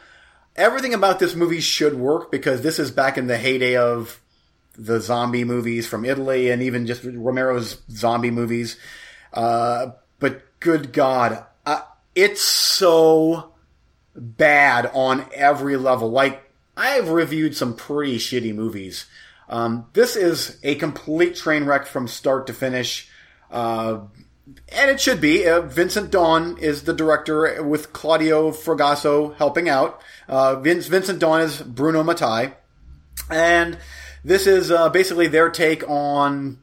Everything 0.56 0.94
about 0.94 1.20
this 1.20 1.36
movie 1.36 1.60
should 1.60 1.96
work 1.96 2.32
because 2.32 2.62
this 2.62 2.78
is 2.78 2.92
back 2.92 3.18
in 3.18 3.28
the 3.28 3.38
heyday 3.38 3.76
of 3.76 4.22
the 4.78 5.00
zombie 5.00 5.44
movies 5.44 5.88
from 5.88 6.06
Italy 6.06 6.50
and 6.50 6.62
even 6.62 6.86
just 6.86 7.04
Romero's 7.04 7.82
zombie 7.90 8.32
movies. 8.32 8.78
Uh, 9.34 9.92
but 10.20 10.42
good 10.62 10.94
God, 10.94 11.44
uh, 11.66 11.82
it's 12.16 12.42
so 12.42 13.52
bad 14.16 14.90
on 14.94 15.26
every 15.34 15.76
level. 15.76 16.10
Like, 16.10 16.50
I've 16.78 17.10
reviewed 17.10 17.58
some 17.58 17.76
pretty 17.76 18.18
shitty 18.18 18.56
movies. 18.56 19.06
Um, 19.50 19.88
this 19.92 20.16
is 20.16 20.58
a 20.64 20.76
complete 20.76 21.36
train 21.36 21.66
wreck 21.66 21.86
from 21.86 22.08
start 22.08 22.48
to 22.48 22.54
finish. 22.54 23.10
Uh, 23.52 24.00
and 24.70 24.90
it 24.90 25.02
should 25.02 25.20
be. 25.20 25.48
Uh, 25.48 25.62
Vincent 25.62 26.12
Dawn 26.12 26.58
is 26.58 26.84
the 26.84 26.94
director 26.94 27.62
with 27.62 27.92
Claudio 27.92 28.52
Fragasso 28.52 29.36
helping 29.36 29.68
out. 29.68 30.02
Uh, 30.28 30.56
Vince, 30.56 30.88
Vincent 30.88 31.20
Dawn 31.20 31.42
is 31.42 31.62
Bruno 31.62 32.04
Mattei. 32.04 32.54
And 33.30 33.78
this 34.24 34.48
is 34.48 34.72
uh, 34.72 34.90
basically 34.90 35.28
their 35.28 35.50
take 35.50 35.88
on 35.90 36.60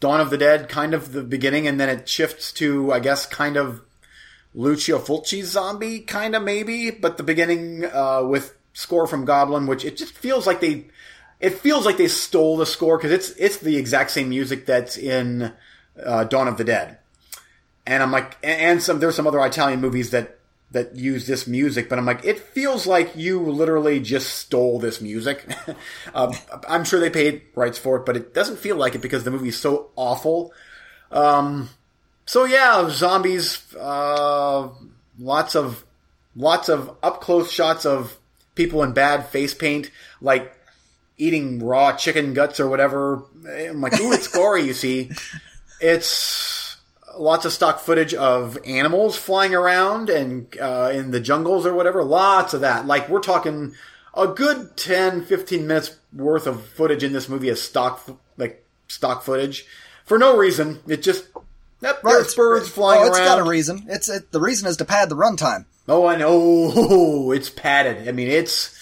Dawn 0.00 0.20
of 0.20 0.30
the 0.30 0.38
Dead, 0.38 0.68
kind 0.68 0.94
of 0.94 1.12
the 1.12 1.22
beginning, 1.22 1.66
and 1.66 1.78
then 1.78 1.88
it 1.88 2.08
shifts 2.08 2.52
to, 2.54 2.92
I 2.92 3.00
guess, 3.00 3.26
kind 3.26 3.56
of 3.56 3.82
Lucio 4.54 4.98
Fulci's 4.98 5.50
zombie, 5.50 6.00
kind 6.00 6.34
of 6.34 6.42
maybe, 6.42 6.90
but 6.90 7.16
the 7.18 7.22
beginning 7.22 7.84
uh, 7.84 8.24
with 8.24 8.56
score 8.72 9.06
from 9.06 9.26
Goblin, 9.26 9.66
which 9.66 9.84
it 9.84 9.96
just 9.96 10.14
feels 10.14 10.46
like 10.46 10.60
they, 10.60 10.86
it 11.38 11.58
feels 11.58 11.86
like 11.86 11.98
they 11.98 12.08
stole 12.08 12.56
the 12.56 12.66
score 12.66 12.96
because 12.96 13.12
it's 13.12 13.30
it's 13.32 13.58
the 13.58 13.76
exact 13.76 14.10
same 14.10 14.30
music 14.30 14.66
that's 14.66 14.96
in 14.96 15.52
uh, 16.02 16.24
Dawn 16.24 16.48
of 16.48 16.56
the 16.56 16.64
Dead, 16.64 16.98
and 17.86 18.02
I'm 18.02 18.10
like, 18.10 18.38
and 18.42 18.60
and 18.60 18.82
some 18.82 18.98
there's 18.98 19.14
some 19.14 19.26
other 19.26 19.44
Italian 19.44 19.80
movies 19.80 20.10
that 20.10 20.39
that 20.72 20.94
use 20.94 21.26
this 21.26 21.46
music, 21.46 21.88
but 21.88 21.98
I'm 21.98 22.06
like, 22.06 22.24
it 22.24 22.38
feels 22.38 22.86
like 22.86 23.16
you 23.16 23.40
literally 23.40 23.98
just 24.00 24.34
stole 24.38 24.78
this 24.78 25.00
music. 25.00 25.44
um, 26.14 26.32
I'm 26.68 26.84
sure 26.84 27.00
they 27.00 27.10
paid 27.10 27.42
rights 27.56 27.78
for 27.78 27.96
it, 27.96 28.06
but 28.06 28.16
it 28.16 28.32
doesn't 28.34 28.58
feel 28.58 28.76
like 28.76 28.94
it 28.94 29.00
because 29.00 29.24
the 29.24 29.32
movie's 29.32 29.58
so 29.58 29.90
awful. 29.96 30.52
Um, 31.10 31.70
so 32.24 32.44
yeah, 32.44 32.88
zombies. 32.90 33.64
Uh, 33.74 34.68
lots 35.18 35.56
of 35.56 35.84
lots 36.36 36.68
of 36.68 36.96
up 37.02 37.20
close 37.20 37.50
shots 37.50 37.84
of 37.84 38.16
people 38.54 38.84
in 38.84 38.92
bad 38.92 39.26
face 39.26 39.54
paint, 39.54 39.90
like 40.20 40.54
eating 41.18 41.64
raw 41.64 41.96
chicken 41.96 42.32
guts 42.32 42.60
or 42.60 42.68
whatever. 42.68 43.24
I'm 43.44 43.80
like, 43.80 44.00
ooh, 44.00 44.12
it's 44.12 44.28
gory. 44.28 44.62
You 44.62 44.74
see, 44.74 45.10
it's 45.80 46.59
lots 47.18 47.44
of 47.44 47.52
stock 47.52 47.80
footage 47.80 48.14
of 48.14 48.58
animals 48.66 49.16
flying 49.16 49.54
around 49.54 50.08
and 50.10 50.46
uh, 50.60 50.90
in 50.92 51.10
the 51.10 51.20
jungles 51.20 51.66
or 51.66 51.74
whatever. 51.74 52.02
Lots 52.04 52.54
of 52.54 52.60
that. 52.62 52.86
Like 52.86 53.08
we're 53.08 53.20
talking 53.20 53.74
a 54.14 54.26
good 54.26 54.76
10, 54.76 55.24
15 55.24 55.66
minutes 55.66 55.96
worth 56.12 56.46
of 56.46 56.64
footage 56.66 57.02
in 57.04 57.12
this 57.12 57.28
movie 57.28 57.48
is 57.48 57.62
stock 57.62 58.08
like 58.36 58.64
stock 58.88 59.22
footage 59.22 59.66
for 60.04 60.18
no 60.18 60.36
reason. 60.36 60.80
It 60.88 61.02
just 61.02 61.24
Yep, 61.82 62.04
Right, 62.04 62.12
there's 62.12 62.20
it's- 62.26 62.34
birds 62.34 62.68
flying 62.68 63.02
oh, 63.02 63.06
it's 63.06 63.18
around. 63.18 63.26
got 63.26 63.38
a 63.46 63.48
reason. 63.48 63.86
It's 63.88 64.08
it, 64.08 64.32
the 64.32 64.40
reason 64.40 64.68
is 64.68 64.76
to 64.78 64.84
pad 64.84 65.08
the 65.08 65.16
runtime. 65.16 65.64
Oh, 65.88 66.06
I 66.06 66.16
know. 66.16 67.32
It's 67.32 67.48
padded. 67.48 68.06
I 68.08 68.12
mean, 68.12 68.28
it's. 68.28 68.76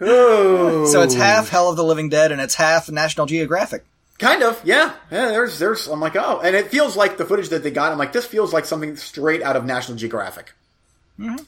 Oh. 0.00 0.86
So 0.92 1.02
it's 1.02 1.14
half 1.14 1.48
Hell 1.48 1.68
of 1.70 1.76
the 1.76 1.82
Living 1.84 2.08
Dead 2.10 2.30
and 2.32 2.40
it's 2.40 2.54
half 2.54 2.88
National 2.90 3.26
Geographic. 3.26 3.84
Kind 4.18 4.42
of, 4.42 4.60
yeah. 4.64 4.94
Yeah, 5.10 5.28
there's, 5.28 5.58
there's, 5.58 5.86
I'm 5.88 6.00
like, 6.00 6.16
oh. 6.16 6.40
And 6.40 6.56
it 6.56 6.68
feels 6.68 6.96
like 6.96 7.18
the 7.18 7.24
footage 7.24 7.50
that 7.50 7.62
they 7.62 7.70
got, 7.70 7.92
I'm 7.92 7.98
like, 7.98 8.12
this 8.12 8.26
feels 8.26 8.52
like 8.52 8.64
something 8.64 8.96
straight 8.96 9.42
out 9.42 9.56
of 9.56 9.64
National 9.64 9.98
Geographic. 9.98 10.54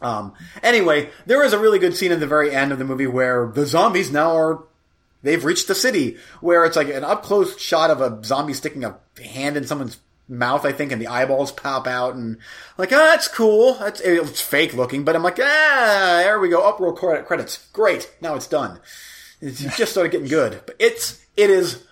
Um, 0.01 0.35
anyway, 0.63 1.11
there 1.27 1.45
is 1.45 1.53
a 1.53 1.59
really 1.59 1.79
good 1.79 1.95
scene 1.95 2.13
in 2.13 2.21
the 2.21 2.27
very 2.27 2.55
end 2.55 2.73
of 2.73 2.79
the 2.79 2.85
movie 2.85 3.07
where 3.07 3.47
the 3.49 3.67
zombies 3.67 4.11
now 4.11 4.35
are, 4.35 4.63
they've 5.23 5.45
reached 5.45 5.69
the 5.69 5.75
city, 5.75 6.17
where 6.41 6.65
it's 6.65 6.77
like 6.77 6.89
an 6.89 7.05
up 7.05 7.23
close 7.23 7.59
shot 7.61 7.91
of 7.91 8.01
a 8.01 8.23
zombie 8.25 8.55
sticking 8.55 8.85
a 8.85 8.97
hand 9.23 9.57
in 9.57 9.67
someone's 9.67 9.99
mouth, 10.29 10.65
I 10.65 10.73
think, 10.73 10.93
and 10.93 11.01
the 11.01 11.09
eyeballs 11.09 11.53
pop 11.53 11.87
out, 11.87 12.15
and 12.15 12.39
like, 12.79 12.93
ah, 12.93 12.97
that's 12.97 13.29
cool. 13.29 13.75
That's 13.75 14.01
it's 14.01 14.41
fake 14.41 14.75
looking, 14.75 15.05
but 15.05 15.17
I'm 15.17 15.23
like, 15.23 15.39
ah, 15.39 16.21
there 16.23 16.39
we 16.41 16.49
go. 16.49 16.63
Up 16.63 16.81
roll 16.81 16.93
credit 16.93 17.27
credits. 17.27 17.67
Great. 17.73 18.11
Now 18.21 18.35
it's 18.37 18.47
done. 18.47 18.81
It's 19.41 19.61
it 19.63 19.73
just 19.77 19.93
started 19.93 20.13
getting 20.13 20.29
good, 20.29 20.63
but 20.67 20.77
it's 20.79 21.25
it 21.37 21.51
is 21.51 21.85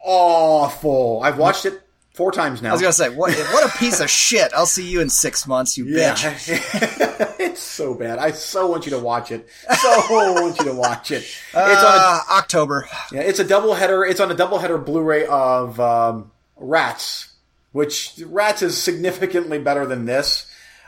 awful. 0.00 1.20
I've 1.22 1.38
watched 1.38 1.66
it 1.66 1.82
four 2.18 2.32
times 2.32 2.60
now. 2.60 2.70
I 2.70 2.72
was 2.72 2.82
gonna 2.82 2.92
say, 2.92 3.10
what 3.10 3.32
what 3.32 3.64
a 3.64 3.78
piece 3.78 4.00
of 4.00 4.10
shit. 4.10 4.52
I'll 4.52 4.66
see 4.66 4.88
you 4.88 5.00
in 5.00 5.08
six 5.08 5.46
months, 5.46 5.78
you 5.78 5.86
yeah, 5.86 6.14
bitch. 6.14 7.36
it's 7.38 7.62
so 7.62 7.94
bad. 7.94 8.18
I 8.18 8.32
so 8.32 8.66
want 8.66 8.86
you 8.86 8.90
to 8.90 8.98
watch 8.98 9.30
it. 9.30 9.48
So 9.80 9.88
want 10.10 10.58
you 10.58 10.64
to 10.64 10.74
watch 10.74 11.10
it. 11.12 11.22
It's 11.22 11.54
on. 11.54 11.64
Uh, 11.64 12.20
October. 12.32 12.88
Yeah, 13.12 13.20
it's 13.20 13.38
a 13.38 13.44
double 13.44 13.74
header. 13.74 14.04
It's 14.04 14.20
on 14.20 14.30
a 14.30 14.34
double 14.34 14.58
header 14.58 14.78
Blu-ray 14.78 15.26
of 15.26 15.78
um, 15.78 16.32
Rats, 16.56 17.34
which 17.72 18.20
Rats 18.26 18.62
is 18.62 18.76
significantly 18.80 19.58
better 19.58 19.86
than 19.86 20.04
this. 20.04 20.46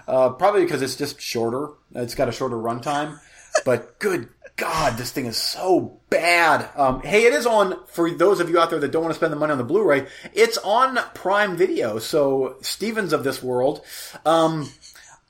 Uh, 0.08 0.30
probably 0.30 0.64
because 0.64 0.82
it's 0.82 0.96
just 0.96 1.20
shorter. 1.20 1.68
It's 1.94 2.16
got 2.16 2.28
a 2.28 2.32
shorter 2.32 2.56
runtime. 2.56 3.20
But 3.64 3.98
good 4.00 4.28
God, 4.60 4.98
this 4.98 5.10
thing 5.10 5.24
is 5.24 5.38
so 5.38 5.98
bad. 6.10 6.68
Um, 6.76 7.00
hey, 7.00 7.24
it 7.24 7.32
is 7.32 7.46
on 7.46 7.82
for 7.86 8.10
those 8.10 8.40
of 8.40 8.50
you 8.50 8.58
out 8.60 8.68
there 8.68 8.78
that 8.78 8.92
don't 8.92 9.02
want 9.02 9.14
to 9.14 9.18
spend 9.18 9.32
the 9.32 9.36
money 9.38 9.52
on 9.52 9.58
the 9.58 9.64
Blu-ray. 9.64 10.06
It's 10.34 10.58
on 10.58 10.98
Prime 11.14 11.56
Video. 11.56 11.98
So 11.98 12.56
Stevens 12.60 13.14
of 13.14 13.24
this 13.24 13.42
world. 13.42 13.80
Um, 14.26 14.68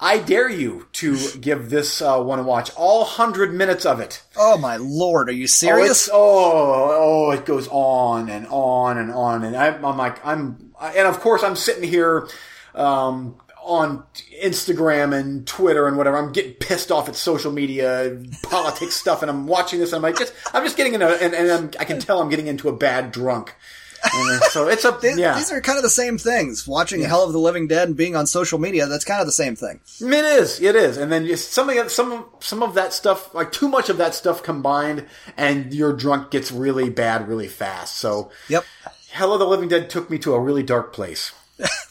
I 0.01 0.19
dare 0.19 0.49
you 0.51 0.89
to 0.95 1.17
give 1.41 1.71
this 1.71 2.03
uh, 2.03 2.21
one 2.21 2.41
a 2.41 2.43
watch. 2.43 2.73
All 2.75 3.05
hundred 3.05 3.55
minutes 3.55 3.87
of 3.87 4.01
it. 4.01 4.23
Oh 4.37 4.59
my 4.59 4.77
lord, 4.79 5.29
are 5.29 5.33
you 5.33 5.45
Oh, 5.45 5.47
serious? 5.47 5.91
it's, 6.07 6.11
oh, 6.13 6.17
oh, 6.17 7.31
it 7.31 7.45
goes 7.45 7.69
on 7.71 8.29
and 8.31 8.47
on 8.49 8.99
and 8.99 9.13
on, 9.13 9.45
and 9.45 9.55
I'm, 9.57 9.85
I'm 9.85 9.97
like, 9.99 10.25
I'm, 10.27 10.73
and 10.81 11.07
of 11.07 11.21
course, 11.21 11.43
I'm 11.45 11.55
sitting 11.55 11.89
here 11.89 12.27
um, 12.75 13.37
on 13.71 14.03
Instagram 14.43 15.17
and 15.17 15.47
Twitter 15.47 15.87
and 15.87 15.97
whatever. 15.97 16.17
I'm 16.17 16.33
getting 16.33 16.55
pissed 16.55 16.91
off 16.91 17.09
at 17.09 17.15
social 17.15 17.53
media, 17.53 18.21
politics 18.43 18.97
stuff, 19.01 19.23
and 19.23 19.31
I'm 19.31 19.47
watching 19.47 19.79
this, 19.79 19.93
and 19.93 19.99
I'm 19.99 20.03
like, 20.03 20.19
just, 20.19 20.35
I'm 20.53 20.65
just 20.65 20.77
getting 20.77 20.95
into, 20.95 21.07
and, 21.07 21.33
and 21.33 21.51
I'm, 21.51 21.71
I 21.79 21.85
can 21.85 22.01
tell 22.01 22.21
I'm 22.21 22.29
getting 22.29 22.49
into 22.49 22.69
a 22.69 22.77
bad 22.77 23.13
drunk. 23.13 23.55
And 24.03 24.43
uh, 24.43 24.49
so 24.49 24.67
it's 24.67 24.83
Th- 25.01 25.17
yeah, 25.17 25.37
These 25.37 25.53
are 25.53 25.61
kind 25.61 25.77
of 25.77 25.85
the 25.85 25.91
same 25.91 26.19
things. 26.19 26.67
Watching 26.67 27.03
Hell 27.03 27.23
of 27.23 27.33
the 27.33 27.39
Living 27.39 27.69
Dead 27.69 27.87
and 27.87 27.97
being 27.97 28.17
on 28.17 28.27
social 28.27 28.59
media, 28.59 28.87
that's 28.87 29.05
kind 29.05 29.21
of 29.21 29.27
the 29.27 29.33
same 29.33 29.55
thing. 29.57 29.81
It 30.01 30.25
is. 30.25 30.61
It 30.61 30.75
is. 30.75 30.97
And 30.97 31.13
then 31.13 31.37
some 31.37 31.69
of 31.69 31.91
some 31.93 32.25
some 32.41 32.63
of 32.63 32.75
that 32.75 32.93
stuff, 32.93 33.35
like 33.35 33.53
too 33.53 33.69
much 33.69 33.89
of 33.89 33.99
that 33.99 34.15
stuff 34.15 34.43
combined, 34.43 35.07
and 35.37 35.73
your 35.75 35.93
drunk 35.93 36.31
gets 36.31 36.51
really 36.51 36.89
bad 36.89 37.29
really 37.29 37.49
fast. 37.49 37.99
So, 37.99 38.31
Yep. 38.49 38.65
Hell 39.11 39.35
of 39.35 39.39
the 39.39 39.47
Living 39.47 39.69
Dead 39.69 39.91
took 39.91 40.09
me 40.09 40.19
to 40.21 40.35
a 40.35 40.41
really 40.41 40.63
dark 40.63 40.93
place. 40.93 41.33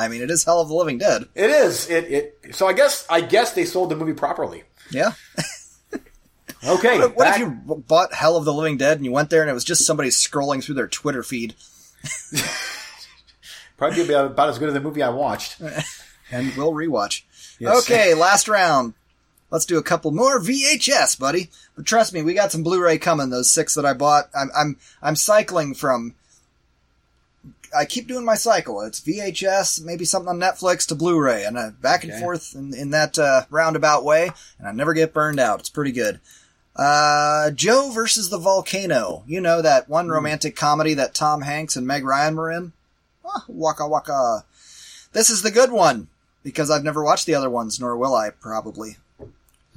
I 0.00 0.08
mean, 0.08 0.22
it 0.22 0.30
is 0.30 0.44
Hell 0.44 0.60
of 0.60 0.68
the 0.68 0.74
Living 0.74 0.98
Dead. 0.98 1.26
It 1.34 1.50
is. 1.50 1.88
It. 1.90 2.04
It. 2.44 2.54
So 2.54 2.66
I 2.66 2.72
guess 2.72 3.06
I 3.10 3.20
guess 3.20 3.52
they 3.52 3.64
sold 3.64 3.90
the 3.90 3.96
movie 3.96 4.14
properly. 4.14 4.64
Yeah. 4.90 5.12
Okay. 6.62 6.98
What 6.98 7.16
back- 7.16 7.40
if 7.40 7.40
you 7.40 7.50
bought 7.88 8.12
Hell 8.12 8.36
of 8.36 8.44
the 8.44 8.52
Living 8.52 8.76
Dead 8.76 8.98
and 8.98 9.04
you 9.06 9.12
went 9.12 9.30
there 9.30 9.40
and 9.40 9.50
it 9.50 9.54
was 9.54 9.64
just 9.64 9.86
somebody 9.86 10.10
scrolling 10.10 10.62
through 10.62 10.74
their 10.74 10.88
Twitter 10.88 11.22
feed? 11.22 11.54
probably 13.78 14.06
be 14.06 14.12
about, 14.12 14.32
about 14.32 14.48
as 14.50 14.58
good 14.58 14.68
as 14.68 14.74
the 14.74 14.80
movie 14.80 15.02
I 15.02 15.08
watched. 15.08 15.60
And 16.32 16.54
we'll 16.56 16.72
rewatch. 16.72 17.22
Yes. 17.58 17.82
Okay, 17.82 18.14
last 18.14 18.46
round. 18.46 18.94
Let's 19.50 19.66
do 19.66 19.78
a 19.78 19.82
couple 19.82 20.12
more 20.12 20.38
VHS, 20.38 21.18
buddy. 21.18 21.50
But 21.74 21.86
trust 21.86 22.12
me, 22.12 22.22
we 22.22 22.34
got 22.34 22.52
some 22.52 22.62
Blu-ray 22.62 22.98
coming. 22.98 23.30
Those 23.30 23.50
six 23.50 23.74
that 23.74 23.84
I 23.84 23.94
bought, 23.94 24.30
I'm 24.32 24.48
I'm 24.56 24.76
I'm 25.02 25.16
cycling 25.16 25.74
from. 25.74 26.14
I 27.76 27.84
keep 27.84 28.08
doing 28.08 28.24
my 28.24 28.34
cycle. 28.34 28.80
It's 28.82 29.00
VHS, 29.00 29.82
maybe 29.84 30.04
something 30.04 30.28
on 30.28 30.38
Netflix 30.40 30.86
to 30.88 30.94
Blu-ray, 30.94 31.44
and 31.44 31.56
uh, 31.56 31.70
back 31.80 32.02
and 32.04 32.12
Okay. 32.12 32.20
forth 32.20 32.54
in, 32.54 32.74
in 32.74 32.90
that 32.90 33.18
uh, 33.18 33.44
roundabout 33.50 34.04
way. 34.04 34.30
And 34.58 34.66
I 34.68 34.72
never 34.72 34.92
get 34.94 35.14
burned 35.14 35.38
out. 35.40 35.60
It's 35.60 35.68
pretty 35.70 35.92
good. 35.92 36.20
Uh, 36.76 37.50
Joe 37.50 37.90
versus 37.92 38.30
the 38.30 38.38
volcano. 38.38 39.22
You 39.26 39.40
know 39.40 39.60
that 39.62 39.88
one 39.88 40.08
romantic 40.08 40.56
comedy 40.56 40.94
that 40.94 41.14
Tom 41.14 41.42
Hanks 41.42 41.76
and 41.76 41.86
Meg 41.86 42.04
Ryan 42.04 42.36
were 42.36 42.50
in. 42.50 42.72
Ah, 43.24 43.44
waka 43.48 43.86
waka. 43.86 44.44
This 45.12 45.30
is 45.30 45.42
the 45.42 45.50
good 45.50 45.70
one 45.72 46.08
because 46.42 46.70
I've 46.70 46.84
never 46.84 47.04
watched 47.04 47.26
the 47.26 47.34
other 47.34 47.50
ones, 47.50 47.78
nor 47.80 47.96
will 47.96 48.14
I 48.14 48.30
probably. 48.30 48.96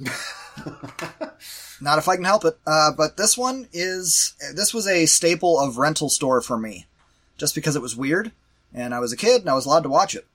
Not 1.80 1.98
if 1.98 2.08
I 2.08 2.14
can 2.16 2.24
help 2.24 2.44
it. 2.44 2.56
Uh, 2.66 2.92
but 2.96 3.16
this 3.16 3.36
one 3.36 3.68
is 3.72 4.34
this 4.54 4.72
was 4.72 4.86
a 4.86 5.06
staple 5.06 5.58
of 5.58 5.76
rental 5.76 6.08
store 6.08 6.40
for 6.40 6.56
me, 6.56 6.86
just 7.36 7.54
because 7.54 7.76
it 7.76 7.82
was 7.82 7.96
weird, 7.96 8.32
and 8.72 8.94
I 8.94 9.00
was 9.00 9.12
a 9.12 9.16
kid 9.16 9.40
and 9.40 9.50
I 9.50 9.54
was 9.54 9.66
allowed 9.66 9.82
to 9.82 9.88
watch 9.88 10.14
it. 10.14 10.26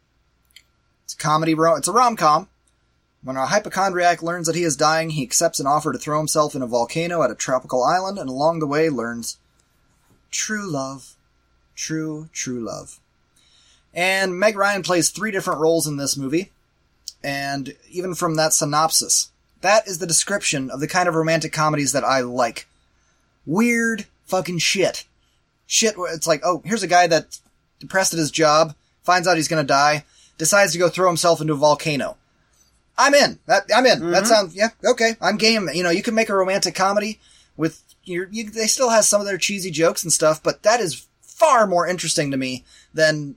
It's 1.04 1.14
a 1.14 1.18
comedy. 1.18 1.54
Ro- 1.54 1.76
it's 1.76 1.88
a 1.88 1.92
rom 1.92 2.16
com. 2.16 2.48
When 3.24 3.36
a 3.36 3.48
hypochondriac 3.48 4.24
learns 4.24 4.48
that 4.48 4.56
he 4.56 4.64
is 4.64 4.78
dying, 4.78 5.10
he 5.10 5.24
accepts 5.24 5.60
an 5.60 5.68
offer 5.68 5.92
to 5.92 6.00
throw 6.00 6.18
himself 6.18 6.56
in 6.56 6.62
a 6.62 6.68
volcano 6.68 7.22
at 7.22 7.32
a 7.32 7.36
tropical 7.36 7.84
island, 7.84 8.18
and 8.18 8.30
along 8.30 8.60
the 8.60 8.68
way 8.68 8.90
learns 8.90 9.38
true 10.32 10.70
love, 10.70 11.16
true 11.76 12.30
true 12.32 12.60
love. 12.60 13.00
And 13.94 14.40
Meg 14.40 14.56
Ryan 14.56 14.84
plays 14.84 15.10
three 15.10 15.32
different 15.32 15.60
roles 15.60 15.88
in 15.88 15.98
this 15.98 16.16
movie. 16.16 16.52
And 17.24 17.76
even 17.90 18.16
from 18.16 18.36
that 18.36 18.54
synopsis, 18.54 19.32
that 19.62 19.88
is 19.88 20.00
the 20.00 20.08
description 20.08 20.70
of 20.70 20.80
the 20.80 20.88
kind 20.88 21.10
of 21.10 21.16
romantic 21.16 21.52
comedies 21.52 21.92
that 21.92 22.04
I 22.04 22.22
like. 22.22 22.68
Weird 23.46 24.06
fucking 24.26 24.60
shit. 24.60 25.06
Shit 25.72 26.00
where 26.00 26.12
it's 26.12 26.26
like, 26.26 26.42
oh, 26.44 26.64
here's 26.66 26.82
a 26.82 26.88
guy 26.88 27.06
that's 27.06 27.42
depressed 27.80 28.12
at 28.14 28.20
his 28.20 28.32
job, 28.32 28.74
finds 29.04 29.28
out 29.28 29.38
he's 29.38 29.48
gonna 29.48 29.64
die, 29.64 30.04
decides 30.40 30.74
to 30.74 30.80
go 30.80 30.90
throw 30.90 31.08
himself 31.08 31.42
into 31.42 31.54
a 31.54 31.58
volcano. 31.58 32.18
I'm 32.98 33.14
in. 33.14 33.38
That, 33.46 33.64
I'm 33.74 33.86
in. 33.86 34.12
That 34.12 34.26
sounds, 34.28 34.56
yeah, 34.56 34.70
okay. 34.84 35.16
I'm 35.22 35.38
game. 35.38 35.70
You 35.74 35.84
know, 35.84 35.92
you 35.92 36.02
can 36.02 36.16
make 36.16 36.28
a 36.28 36.36
romantic 36.36 36.74
comedy 36.74 37.20
with 37.56 37.84
your, 38.04 38.28
you, 38.32 38.50
they 38.50 38.68
still 38.68 38.90
has 38.90 39.08
some 39.08 39.22
of 39.22 39.28
their 39.28 39.38
cheesy 39.38 39.70
jokes 39.70 40.04
and 40.04 40.12
stuff, 40.12 40.42
but 40.42 40.64
that 40.64 40.82
is 40.82 41.06
far 41.22 41.68
more 41.68 41.88
interesting 41.88 42.32
to 42.32 42.38
me 42.38 42.66
than 42.94 43.36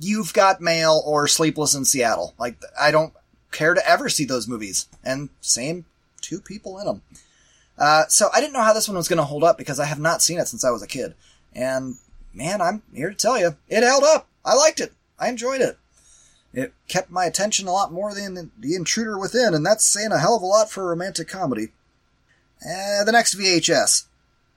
You've 0.00 0.32
Got 0.32 0.60
Mail 0.60 1.02
or 1.04 1.28
Sleepless 1.28 1.74
in 1.74 1.84
Seattle. 1.84 2.34
Like, 2.38 2.56
I 2.80 2.90
don't 2.90 3.12
care 3.52 3.74
to 3.74 3.88
ever 3.88 4.08
see 4.08 4.24
those 4.24 4.48
movies. 4.48 4.88
And 5.04 5.28
same 5.40 5.84
two 6.20 6.40
people 6.40 6.78
in 6.78 6.86
them. 6.86 7.02
Uh, 7.78 8.06
so 8.08 8.28
I 8.34 8.40
didn't 8.40 8.54
know 8.54 8.62
how 8.62 8.72
this 8.72 8.88
one 8.88 8.96
was 8.96 9.08
going 9.08 9.18
to 9.18 9.24
hold 9.24 9.44
up 9.44 9.56
because 9.56 9.78
I 9.78 9.84
have 9.84 10.00
not 10.00 10.22
seen 10.22 10.38
it 10.38 10.48
since 10.48 10.64
I 10.64 10.70
was 10.70 10.82
a 10.82 10.86
kid. 10.88 11.14
And 11.56 11.96
man, 12.34 12.60
I'm 12.60 12.82
here 12.94 13.08
to 13.08 13.16
tell 13.16 13.38
you, 13.38 13.56
it 13.68 13.82
held 13.82 14.04
up. 14.04 14.28
I 14.44 14.54
liked 14.54 14.78
it. 14.78 14.92
I 15.18 15.28
enjoyed 15.28 15.62
it. 15.62 15.78
It 16.52 16.74
kept 16.86 17.10
my 17.10 17.24
attention 17.24 17.66
a 17.66 17.72
lot 17.72 17.92
more 17.92 18.14
than 18.14 18.50
the, 18.58 18.74
intruder 18.74 19.18
within, 19.18 19.54
and 19.54 19.64
that's 19.64 19.84
saying 19.84 20.12
a 20.12 20.18
hell 20.18 20.36
of 20.36 20.42
a 20.42 20.46
lot 20.46 20.70
for 20.70 20.82
a 20.82 20.86
romantic 20.86 21.28
comedy. 21.28 21.68
Uh, 22.62 23.04
the 23.04 23.12
next 23.12 23.34
VHS. 23.34 24.04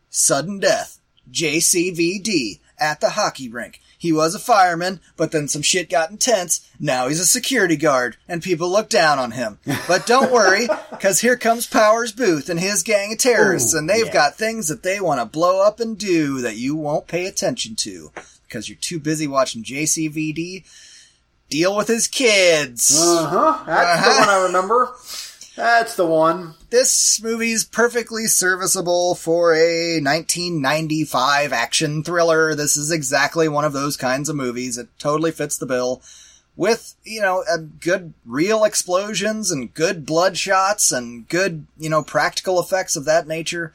Sudden 0.09 0.59
Death. 0.59 0.99
JCVD. 1.31 2.59
At 2.77 3.01
the 3.01 3.11
hockey 3.11 3.49
rink. 3.49 3.81
He 3.99 4.11
was 4.13 4.33
a 4.33 4.39
fireman, 4.39 5.01
but 5.17 5.31
then 5.33 5.47
some 5.49 5.61
shit 5.61 5.89
got 5.89 6.09
intense. 6.09 6.65
Now 6.79 7.09
he's 7.09 7.19
a 7.19 7.25
security 7.25 7.75
guard, 7.75 8.15
and 8.29 8.41
people 8.41 8.69
look 8.71 8.89
down 8.89 9.19
on 9.19 9.31
him. 9.31 9.59
But 9.89 10.05
don't 10.07 10.31
worry, 10.31 10.67
cause 11.01 11.19
here 11.19 11.35
comes 11.35 11.67
Powers 11.67 12.13
Boothe 12.13 12.49
and 12.49 12.59
his 12.61 12.81
gang 12.81 13.11
of 13.11 13.19
terrorists, 13.19 13.75
Ooh, 13.75 13.77
and 13.77 13.89
they've 13.89 14.05
yeah. 14.07 14.13
got 14.13 14.35
things 14.35 14.69
that 14.69 14.83
they 14.83 15.01
want 15.01 15.19
to 15.19 15.25
blow 15.25 15.61
up 15.61 15.81
and 15.81 15.97
do 15.97 16.39
that 16.41 16.55
you 16.55 16.75
won't 16.77 17.07
pay 17.07 17.25
attention 17.27 17.75
to. 17.75 18.11
Because 18.47 18.69
you're 18.69 18.77
too 18.79 18.99
busy 18.99 19.27
watching 19.27 19.63
JCVD 19.63 20.63
deal 21.49 21.75
with 21.75 21.87
his 21.89 22.07
kids. 22.07 22.97
Uh 22.97 23.27
huh. 23.27 23.63
That's 23.65 24.05
the 24.05 24.11
Uh-huh. 24.11 24.19
one 24.21 24.29
I 24.29 24.43
remember. 24.45 24.95
That's 25.57 25.95
the 25.95 26.05
one. 26.07 26.53
This 26.69 27.19
movie's 27.23 27.63
perfectly 27.63 28.27
serviceable 28.27 29.15
for 29.15 29.55
a 29.55 29.99
1995 29.99 31.51
action 31.51 32.03
thriller. 32.03 32.53
This 32.53 32.77
is 32.77 32.91
exactly 32.91 33.49
one 33.49 33.65
of 33.65 33.73
those 33.73 33.97
kinds 33.97 34.29
of 34.29 34.35
movies. 34.35 34.77
It 34.77 34.87
totally 34.99 35.31
fits 35.31 35.57
the 35.57 35.65
bill. 35.65 36.03
With, 36.55 36.95
you 37.03 37.21
know, 37.21 37.43
good 37.79 38.13
real 38.25 38.63
explosions 38.63 39.49
and 39.49 39.73
good 39.73 40.05
blood 40.05 40.37
shots 40.37 40.91
and 40.91 41.27
good, 41.27 41.65
you 41.77 41.89
know, 41.89 42.03
practical 42.03 42.59
effects 42.59 42.95
of 42.95 43.05
that 43.05 43.27
nature. 43.27 43.73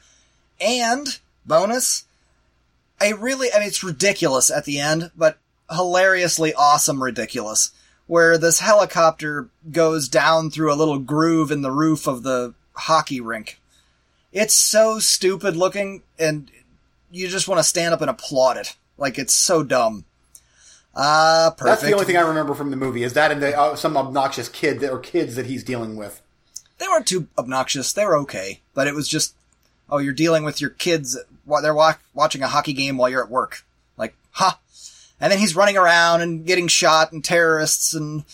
And, 0.61 1.19
bonus, 1.45 2.05
a 3.01 3.15
really, 3.15 3.49
I 3.53 3.59
mean, 3.59 3.69
it's 3.69 3.83
ridiculous 3.83 4.51
at 4.51 4.67
the 4.67 4.79
end, 4.79 5.11
but 5.17 5.39
hilariously 5.69 6.55
awesome 6.55 7.03
ridiculous. 7.03 7.73
Where 8.07 8.37
this 8.37 8.61
helicopter 8.61 9.49
goes 9.73 10.09
down 10.09 10.51
through 10.51 10.73
a 10.73 10.77
little 10.77 10.99
groove 10.99 11.51
in 11.51 11.63
the 11.63 11.73
roof 11.73 12.07
of 12.07 12.23
the 12.23 12.55
hockey 12.75 13.21
rink. 13.21 13.59
It's 14.33 14.55
so 14.55 14.99
stupid 14.99 15.57
looking, 15.57 16.03
and 16.19 16.51
you 17.11 17.29
just 17.29 17.49
want 17.49 17.59
to 17.61 17.65
stand 17.65 17.95
up 17.95 18.01
and 18.01 18.11
applaud 18.11 18.57
it. 18.57 18.77
Like, 18.99 19.19
it's 19.19 19.35
so 19.35 19.63
dumb. 19.63 20.05
Ah, 20.97 21.55
perfect. 21.57 21.67
That's 21.67 21.83
the 21.83 21.93
only 21.93 22.05
thing 22.05 22.17
I 22.17 22.21
remember 22.21 22.55
from 22.55 22.71
the 22.71 22.77
movie. 22.77 23.03
Is 23.03 23.15
that 23.15 23.33
in 23.33 23.41
the 23.41 23.59
uh, 23.59 23.75
some 23.75 23.97
obnoxious 23.97 24.49
kid 24.49 24.81
that, 24.81 24.91
or 24.91 24.99
kids 24.99 25.35
that 25.37 25.47
he's 25.47 25.65
dealing 25.65 25.97
with? 25.97 26.21
they 26.79 26.89
weren't 26.89 27.07
too 27.07 27.29
obnoxious. 27.39 27.93
They 27.93 28.05
were 28.05 28.17
okay, 28.19 28.61
but 28.75 28.87
it 28.87 28.95
was 28.95 29.09
just, 29.09 29.35
oh, 29.89 29.99
you're 29.99 30.13
dealing 30.13 30.45
with 30.45 30.61
your 30.61 30.71
kids 30.71 31.19
while 31.45 31.63
they're 31.63 31.75
wa- 31.75 31.97
watching 32.13 32.43
a 32.43 32.49
hockey 32.49 32.73
game 32.73 32.97
while 32.97 33.09
you're 33.09 33.25
at 33.25 33.31
work. 33.31 33.65
Like, 33.97 34.15
ha! 34.33 34.59
And 35.21 35.31
then 35.31 35.39
he's 35.39 35.57
running 35.57 35.77
around 35.77 36.21
and 36.23 36.45
getting 36.45 36.69
shot 36.69 37.13
and 37.13 37.25
terrorists 37.25 37.95
and, 37.95 38.25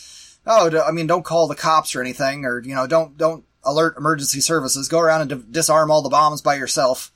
oh, 0.47 0.83
I 0.87 0.91
mean, 0.91 1.07
don't 1.07 1.25
call 1.25 1.47
the 1.47 1.55
cops 1.55 1.95
or 1.95 2.01
anything, 2.01 2.45
or, 2.45 2.61
you 2.61 2.75
know, 2.75 2.87
don't, 2.87 3.17
don't 3.17 3.45
alert 3.65 3.97
emergency 3.97 4.41
services. 4.41 4.89
Go 4.89 5.01
around 5.01 5.23
and 5.23 5.31
di- 5.31 5.53
disarm 5.53 5.91
all 5.91 6.03
the 6.03 6.09
bombs 6.09 6.43
by 6.43 6.55
yourself. 6.55 7.11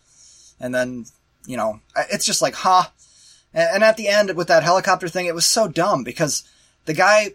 And 0.61 0.75
then, 0.75 1.07
you 1.47 1.57
know, 1.57 1.81
it's 2.11 2.27
just 2.27 2.43
like, 2.43 2.55
ha! 2.55 2.93
And, 3.53 3.69
and 3.77 3.85
at 3.85 3.97
the 3.97 4.09
end 4.09 4.35
with 4.37 4.49
that 4.49 4.63
helicopter 4.63 5.09
thing, 5.09 5.27
it 5.27 5.35
was 5.35 5.47
so 5.47 5.69
dumb 5.69 6.05
because 6.05 6.45
the 6.85 6.95
guy, 6.95 7.35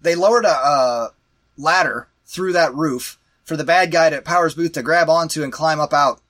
they 0.00 0.14
lowered 0.14 0.44
a, 0.44 0.50
a 0.50 1.12
ladder 1.56 2.08
through 2.26 2.52
that 2.54 2.74
roof 2.74 3.18
for 3.44 3.56
the 3.56 3.64
bad 3.64 3.90
guy 3.90 4.10
to 4.10 4.20
Powers 4.22 4.54
Boothe 4.54 4.74
to 4.74 4.82
grab 4.82 5.08
onto 5.08 5.42
and 5.42 5.52
climb 5.52 5.80
up 5.80 5.92
out. 5.92 6.20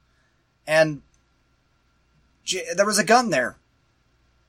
And 0.67 1.03
there 2.77 2.87
was 2.87 2.99
a 2.99 3.05
gun 3.05 3.31
there. 3.31 3.57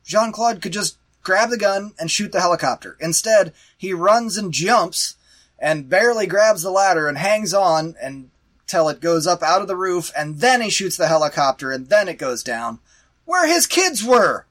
Jean 0.06 0.32
Claude 0.32 0.62
could 0.62 0.74
just 0.74 0.98
grab 1.22 1.50
the 1.50 1.58
gun 1.58 1.94
and 2.00 2.10
shoot 2.10 2.32
the 2.32 2.42
helicopter. 2.42 2.98
Instead, 3.00 3.54
he 3.78 3.94
runs 3.94 4.38
and 4.38 4.54
jumps 4.54 5.16
and 5.60 5.90
barely 5.90 6.26
grabs 6.28 6.62
the 6.64 6.72
ladder 6.72 7.08
and 7.08 7.18
hangs 7.18 7.54
on 7.54 7.96
until 8.02 8.90
it 8.90 9.02
goes 9.02 9.28
up 9.28 9.44
out 9.44 9.62
of 9.62 9.68
the 9.68 9.76
roof, 9.76 10.12
and 10.18 10.40
then 10.40 10.62
he 10.62 10.70
shoots 10.70 10.98
the 10.98 11.08
helicopter, 11.08 11.72
and 11.72 11.90
then 11.90 12.08
it 12.08 12.18
goes 12.18 12.44
down. 12.44 12.80
Where 13.26 13.48
his 13.48 13.68
kids 13.68 14.04
were! 14.04 14.46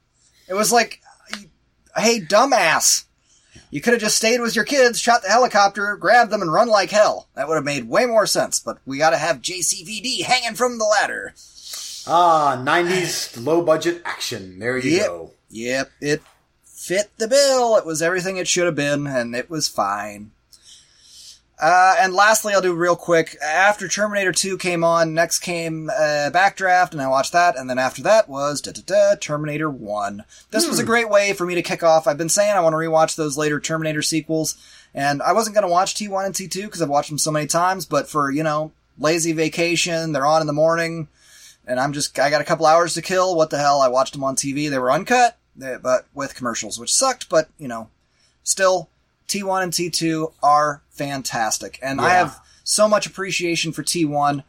It 0.49 0.55
was 0.55 0.73
like, 0.73 1.01
hey, 1.97 2.21
dumbass! 2.21 3.05
You 3.71 3.81
could 3.83 3.93
have 3.93 4.01
just 4.01 4.17
stayed 4.17 4.41
with 4.41 4.57
your 4.57 4.65
kids, 4.65 4.99
shot 4.99 5.23
the 5.23 5.29
helicopter, 5.29 5.95
grabbed 5.97 6.31
them, 6.31 6.41
and 6.41 6.53
run 6.53 6.69
like 6.69 6.91
hell. 6.91 7.29
That 7.35 7.49
would 7.49 7.57
have 7.57 7.65
made 7.65 7.89
way 7.89 8.07
more 8.07 8.27
sense, 8.27 8.61
but 8.61 8.79
we 8.87 8.97
gotta 8.99 9.19
have 9.19 9.43
JCVD 9.43 10.23
hanging 10.23 10.55
from 10.55 10.79
the 10.79 10.85
ladder. 10.87 11.35
Ah, 12.07 12.57
90s 12.59 13.45
low 13.45 13.61
budget 13.61 14.01
action. 14.07 14.59
There 14.59 14.79
you 14.79 14.91
Yep. 14.91 15.07
go. 15.07 15.33
Yep, 15.51 15.91
it 16.01 16.23
fit 16.65 17.11
the 17.19 17.29
bill. 17.29 17.77
It 17.77 17.85
was 17.85 18.01
everything 18.01 18.39
it 18.39 18.49
should 18.49 18.65
have 18.65 18.75
been, 18.75 19.07
and 19.07 19.35
it 19.37 19.51
was 19.51 19.69
fine. 19.69 20.31
Uh, 21.61 21.97
and 21.99 22.15
lastly, 22.15 22.55
I'll 22.55 22.61
do 22.61 22.73
real 22.73 22.95
quick. 22.95 23.37
After 23.43 23.89
Terminator 23.89 24.31
2 24.31 24.59
came 24.59 24.85
on, 24.85 25.13
next 25.13 25.41
came 25.41 25.91
uh, 25.91 26.31
Backdraft, 26.33 26.93
and 26.93 27.03
I 27.03 27.09
watched 27.09 27.33
that, 27.33 27.59
and 27.59 27.69
then 27.69 27.79
after 27.79 28.01
that 28.03 28.29
was 28.29 28.61
da, 28.61 28.71
da, 28.71 28.83
da, 28.87 29.17
Terminator 29.17 29.69
1. 29.69 30.25
This 30.53 30.69
was 30.69 30.79
a 30.79 30.85
great 30.85 31.11
way 31.11 31.33
for 31.33 31.45
me 31.45 31.57
to 31.57 31.63
kick 31.63 31.83
off. 31.83 32.07
I've 32.07 32.17
been 32.19 32.29
saying 32.29 32.53
I 32.55 32.61
want 32.61 32.75
to 32.75 32.79
rewatch 32.79 33.17
those 33.17 33.37
later 33.37 33.59
Terminator 33.59 34.03
sequels, 34.03 34.57
and 34.95 35.21
I 35.21 35.33
wasn't 35.33 35.55
going 35.55 35.67
to 35.67 35.73
watch 35.73 35.95
T1 35.95 36.27
and 36.27 36.35
T2 36.35 36.63
because 36.63 36.81
I've 36.81 36.89
watched 36.89 37.11
them 37.11 37.19
so 37.19 37.33
many 37.33 37.49
times, 37.49 37.87
but 37.87 38.09
for, 38.09 38.31
you 38.31 38.45
know, 38.45 38.71
lazy 38.97 39.33
vacation, 39.33 40.13
they're 40.13 40.27
on 40.27 40.41
in 40.41 40.47
the 40.47 40.53
morning, 40.53 41.09
and 41.67 41.81
I'm 41.81 41.93
just, 41.93 42.17
I 42.21 42.31
got 42.31 42.41
a 42.41 42.45
couple 42.45 42.67
hours 42.67 42.95
to 42.95 43.03
kill. 43.03 43.35
What 43.35 43.51
the 43.51 43.59
hell? 43.59 43.81
I 43.81 43.89
watched 43.89 44.13
them 44.13 44.23
on 44.23 44.37
TV. 44.37 44.71
They 44.71 44.79
were 44.79 44.93
uncut, 44.93 45.37
but 45.57 46.07
with 46.15 46.37
commercials, 46.37 46.79
which 46.79 46.95
sucked, 46.95 47.29
but, 47.29 47.49
you 47.59 47.67
know, 47.67 47.91
still, 48.45 48.91
T1 49.29 49.63
and 49.63 49.73
T2 49.73 50.33
are 50.43 50.83
fantastic. 50.91 51.79
And 51.83 52.01
I 52.01 52.11
have 52.11 52.41
so 52.65 52.89
much 52.89 53.07
appreciation 53.07 53.73
for 53.73 53.83
T1, 53.83 54.43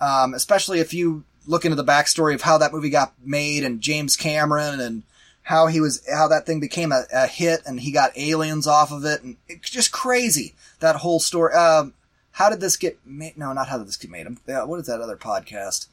um, 0.00 0.34
especially 0.34 0.80
if 0.80 0.92
you 0.92 1.24
look 1.46 1.64
into 1.64 1.76
the 1.76 1.84
backstory 1.84 2.34
of 2.34 2.42
how 2.42 2.58
that 2.58 2.72
movie 2.72 2.90
got 2.90 3.12
made 3.24 3.64
and 3.64 3.80
James 3.80 4.16
Cameron 4.16 4.80
and 4.80 5.04
how 5.42 5.68
he 5.68 5.80
was, 5.80 6.04
how 6.12 6.26
that 6.28 6.44
thing 6.44 6.58
became 6.58 6.90
a, 6.90 7.04
a 7.12 7.28
hit 7.28 7.62
and 7.66 7.80
he 7.80 7.92
got 7.92 8.18
aliens 8.18 8.66
off 8.66 8.90
of 8.90 9.04
it. 9.04 9.22
And 9.22 9.36
it's 9.48 9.70
just 9.70 9.92
crazy, 9.92 10.54
that 10.80 10.96
whole 10.96 11.20
story. 11.20 11.54
Um, 11.54 11.94
how 12.32 12.50
did 12.50 12.60
this 12.60 12.76
get 12.76 12.98
made? 13.06 13.38
No, 13.38 13.52
not 13.52 13.68
how 13.68 13.78
did 13.78 13.86
this 13.86 13.96
get 13.96 14.10
made. 14.10 14.26
Um, 14.26 14.38
yeah, 14.46 14.64
What 14.64 14.80
is 14.80 14.86
that 14.86 15.00
other 15.00 15.16
podcast? 15.16 15.86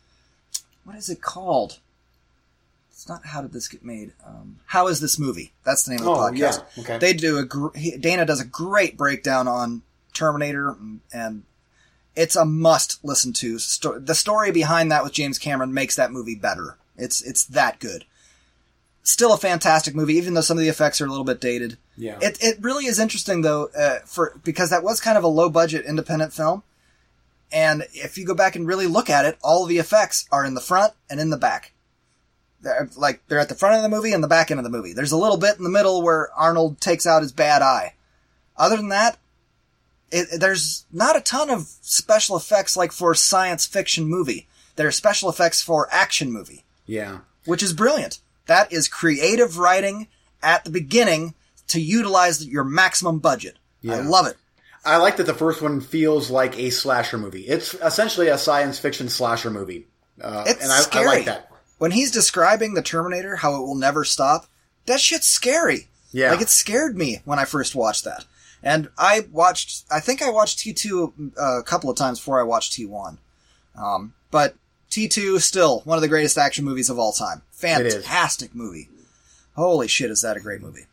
What 0.84 0.96
is 0.96 1.08
it 1.08 1.22
called? 1.22 1.80
It's 3.04 3.10
not 3.10 3.26
how 3.26 3.42
did 3.42 3.52
this 3.52 3.68
get 3.68 3.84
made. 3.84 4.14
Um, 4.26 4.60
how 4.68 4.88
is 4.88 5.02
this 5.02 5.20
movie? 5.20 5.52
That's 5.66 5.84
the 5.84 5.92
name 5.92 6.00
of 6.00 6.06
the 6.06 6.12
Oh, 6.12 6.16
podcast. 6.20 6.64
yeah, 6.78 6.84
okay. 6.84 6.98
They 7.00 7.12
do 7.12 7.38
a 7.38 7.44
gr- 7.44 7.76
he, 7.76 7.98
Dana 7.98 8.26
does 8.26 8.40
a 8.40 8.46
great 8.46 8.96
breakdown 8.96 9.46
on 9.46 9.82
Terminator, 10.14 10.70
and, 10.70 11.02
and 11.12 11.44
it's 12.16 12.38
a 12.38 12.46
must 12.46 13.04
listen 13.04 13.34
to. 13.34 13.60
Sto- 13.60 14.00
the 14.00 14.16
story 14.16 14.54
behind 14.54 14.90
that 14.90 15.04
with 15.04 15.12
James 15.12 15.38
Cameron 15.38 15.74
makes 15.74 15.98
that 15.98 16.14
movie 16.14 16.36
better. 16.36 16.78
It's 16.96 17.22
it's 17.22 17.44
that 17.48 17.80
good. 17.82 18.06
Still 19.02 19.34
a 19.34 19.38
fantastic 19.38 19.94
movie, 19.96 20.14
even 20.14 20.34
though 20.34 20.40
some 20.40 20.58
of 20.58 20.62
the 20.64 20.70
effects 20.70 21.02
are 21.02 21.06
a 21.06 21.10
little 21.10 21.26
bit 21.26 21.42
dated. 21.42 21.78
Yeah. 21.98 22.20
It 22.22 22.38
it 22.42 22.58
really 22.62 22.86
is 22.86 23.00
interesting 23.00 23.42
though, 23.42 23.68
uh, 23.78 24.00
for 24.06 24.40
because 24.46 24.70
that 24.70 24.82
was 24.82 25.02
kind 25.02 25.18
of 25.18 25.26
a 25.26 25.28
low 25.28 25.50
budget 25.50 25.86
independent 25.86 26.32
film, 26.32 26.64
and 27.52 27.84
if 27.92 28.18
you 28.18 28.26
go 28.26 28.34
back 28.34 28.56
and 28.56 28.66
really 28.66 28.88
look 28.88 29.10
at 29.10 29.26
it, 29.26 29.38
all 29.44 29.64
of 29.64 29.68
the 29.70 29.78
effects 29.80 30.26
are 30.32 30.46
in 30.46 30.54
the 30.54 30.62
front 30.62 30.94
and 31.10 31.20
in 31.20 31.32
the 31.32 31.38
back. 31.38 31.73
They're, 32.64 32.90
like 32.96 33.22
they're 33.28 33.40
at 33.40 33.50
the 33.50 33.56
front 33.56 33.76
of 33.76 33.84
the 33.84 33.96
movie 33.96 34.14
and 34.14 34.24
the 34.24 34.28
back 34.28 34.50
end 34.50 34.60
of 34.60 34.64
the 34.64 34.70
movie. 34.70 34.94
There's 34.94 35.12
a 35.12 35.18
little 35.18 35.38
bit 35.38 35.58
in 35.58 35.64
the 35.64 35.70
middle 35.70 36.02
where 36.02 36.32
Arnold 36.34 36.82
takes 36.82 37.06
out 37.06 37.22
his 37.22 37.32
bad 37.32 37.62
eye. 37.62 37.94
Other 38.58 38.78
than 38.78 38.90
that, 38.90 39.18
it, 40.12 40.40
there's 40.40 40.86
not 40.92 41.18
a 41.18 41.22
ton 41.22 41.50
of 41.50 41.68
special 41.82 42.38
effects 42.38 42.78
like 42.78 42.92
for 42.92 43.12
a 43.12 43.16
science 43.16 43.66
fiction 43.66 44.06
movie. 44.06 44.48
There 44.76 44.88
are 44.88 44.92
special 44.92 45.30
effects 45.30 45.62
for 45.62 45.88
action 45.92 46.32
movie, 46.32 46.64
yeah. 46.86 47.20
which 47.46 47.62
is 47.62 47.74
brilliant. 47.74 48.20
That 48.48 48.72
is 48.72 48.88
creative 48.88 49.58
writing 49.58 50.08
at 50.42 50.64
the 50.64 50.72
beginning 50.72 51.34
to 51.68 51.80
utilize 51.80 52.46
your 52.46 52.64
maximum 52.64 53.20
budget. 53.20 53.58
I 53.88 54.00
love 54.00 54.28
it. 54.28 54.38
I 54.86 54.98
like 54.98 55.18
that 55.18 55.26
the 55.26 55.34
first 55.34 55.62
one 55.62 55.82
feels 55.82 56.30
like 56.30 56.58
a 56.58 56.70
slasher 56.70 57.18
movie. 57.18 57.42
It's 57.42 57.74
essentially 57.76 58.28
a 58.28 58.38
science 58.38 58.80
fiction 58.80 59.10
slasher 59.10 59.50
movie. 59.50 59.88
Uh, 60.22 60.44
It's 60.48 60.62
and 60.62 60.72
I, 60.72 60.80
scary. 60.80 61.06
I 61.06 61.10
like 61.10 61.26
that. 61.26 61.50
When 61.84 61.92
he's 61.92 62.12
describing 62.12 62.76
the 62.76 62.82
Terminator, 62.82 63.36
how 63.36 63.56
it 63.56 63.60
will 63.60 63.76
never 63.76 64.06
stop, 64.06 64.46
that 64.86 65.02
shit's 65.02 65.28
scary. 65.28 65.90
Yeah. 66.14 66.32
Like 66.32 66.40
it 66.40 66.48
scared 66.48 66.96
me 66.96 67.20
when 67.26 67.40
I 67.40 67.44
first 67.44 67.76
watched 67.76 68.06
that. 68.06 68.24
And 68.64 68.88
I 68.98 69.28
watched, 69.34 69.84
I 69.92 70.00
think 70.00 70.22
I 70.22 70.30
watched 70.30 70.60
T2 70.60 71.34
uh, 71.38 71.60
a 71.60 71.64
couple 71.64 71.90
of 71.90 71.98
times 71.98 72.20
before 72.20 72.40
I 72.40 72.44
watched 72.44 72.72
T1. 72.72 73.18
Um, 73.76 74.14
but 74.32 74.56
T2 74.92 75.42
still 75.42 75.82
one 75.82 75.98
of 75.98 76.02
the 76.02 76.08
greatest 76.08 76.38
action 76.38 76.64
movies 76.64 76.90
of 76.90 76.98
all 76.98 77.12
time. 77.12 77.42
Fantastic 77.52 78.56
movie. 78.56 78.88
Holy 79.58 79.90
shit, 79.90 80.10
is 80.10 80.22
that 80.22 80.38
a 80.38 80.40
great 80.40 80.62
movie. 80.62 80.86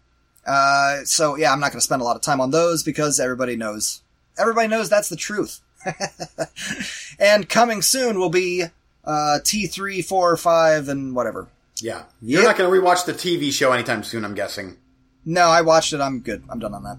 Uh, 0.44 1.04
so 1.04 1.36
yeah, 1.36 1.52
I'm 1.52 1.60
not 1.60 1.70
going 1.70 1.78
to 1.78 1.86
spend 1.86 2.02
a 2.02 2.04
lot 2.04 2.16
of 2.16 2.22
time 2.22 2.40
on 2.40 2.50
those 2.50 2.82
because 2.82 3.20
everybody 3.20 3.54
knows, 3.54 4.02
everybody 4.36 4.66
knows 4.66 4.90
that's 4.90 5.08
the 5.08 5.14
truth. 5.14 5.60
and 7.20 7.48
coming 7.48 7.80
soon 7.80 8.18
will 8.18 8.28
be, 8.28 8.64
uh, 9.10 9.38
T3, 9.42 10.04
4, 10.04 10.36
5, 10.36 10.88
and 10.88 11.14
whatever. 11.16 11.48
Yeah. 11.80 12.04
You're 12.22 12.42
Yep. 12.42 12.48
not 12.48 12.56
going 12.58 12.70
to 12.70 12.80
rewatch 12.80 13.04
the 13.06 13.12
TV 13.14 13.50
show 13.52 13.72
anytime 13.72 14.02
soon, 14.04 14.24
I'm 14.24 14.34
guessing. 14.34 14.76
No, 15.24 15.48
I 15.48 15.62
watched 15.62 15.92
it. 15.92 16.00
I'm 16.00 16.20
good. 16.20 16.44
I'm 16.48 16.58
done 16.58 16.74
on 16.74 16.82
that. 16.84 16.98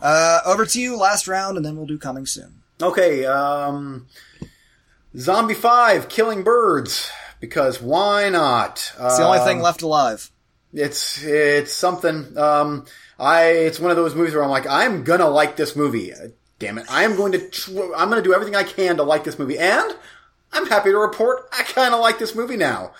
Uh, 0.00 0.40
over 0.44 0.66
to 0.66 0.80
you, 0.80 0.96
last 0.96 1.26
round, 1.28 1.56
and 1.56 1.64
then 1.64 1.76
we'll 1.76 1.86
do 1.86 1.98
coming 1.98 2.26
soon. 2.26 2.62
Okay, 2.82 3.24
um, 3.24 4.06
Zombie 5.16 5.54
5, 5.54 6.08
Killing 6.08 6.42
Birds. 6.42 7.10
Because 7.40 7.80
why 7.82 8.28
not? 8.30 8.92
It's 8.98 9.18
the 9.18 9.24
only 9.24 9.40
thing 9.40 9.60
left 9.60 9.82
alive. 9.82 10.30
It's 10.72 11.22
it's 11.22 11.72
something. 11.72 12.36
Um, 12.36 12.86
I 13.18 13.44
it's 13.68 13.78
one 13.78 13.90
of 13.90 13.96
those 13.98 14.14
movies 14.14 14.34
where 14.34 14.42
I'm 14.42 14.50
like, 14.50 14.66
I'm 14.66 15.04
gonna 15.04 15.28
like 15.28 15.54
this 15.56 15.76
movie. 15.76 16.12
Damn 16.58 16.78
it, 16.78 16.86
I 16.90 17.04
am 17.04 17.14
going 17.14 17.32
to. 17.32 17.48
Tr- 17.50 17.94
I'm 17.94 18.08
going 18.08 18.22
to 18.22 18.28
do 18.28 18.32
everything 18.34 18.56
I 18.56 18.62
can 18.62 18.96
to 18.96 19.02
like 19.02 19.24
this 19.24 19.38
movie, 19.38 19.58
and 19.58 19.94
I'm 20.56 20.66
happy 20.66 20.90
to 20.90 20.98
report 20.98 21.48
I 21.52 21.62
kind 21.62 21.94
of 21.94 22.00
like 22.00 22.18
this 22.18 22.34
movie 22.34 22.56
now. 22.56 22.92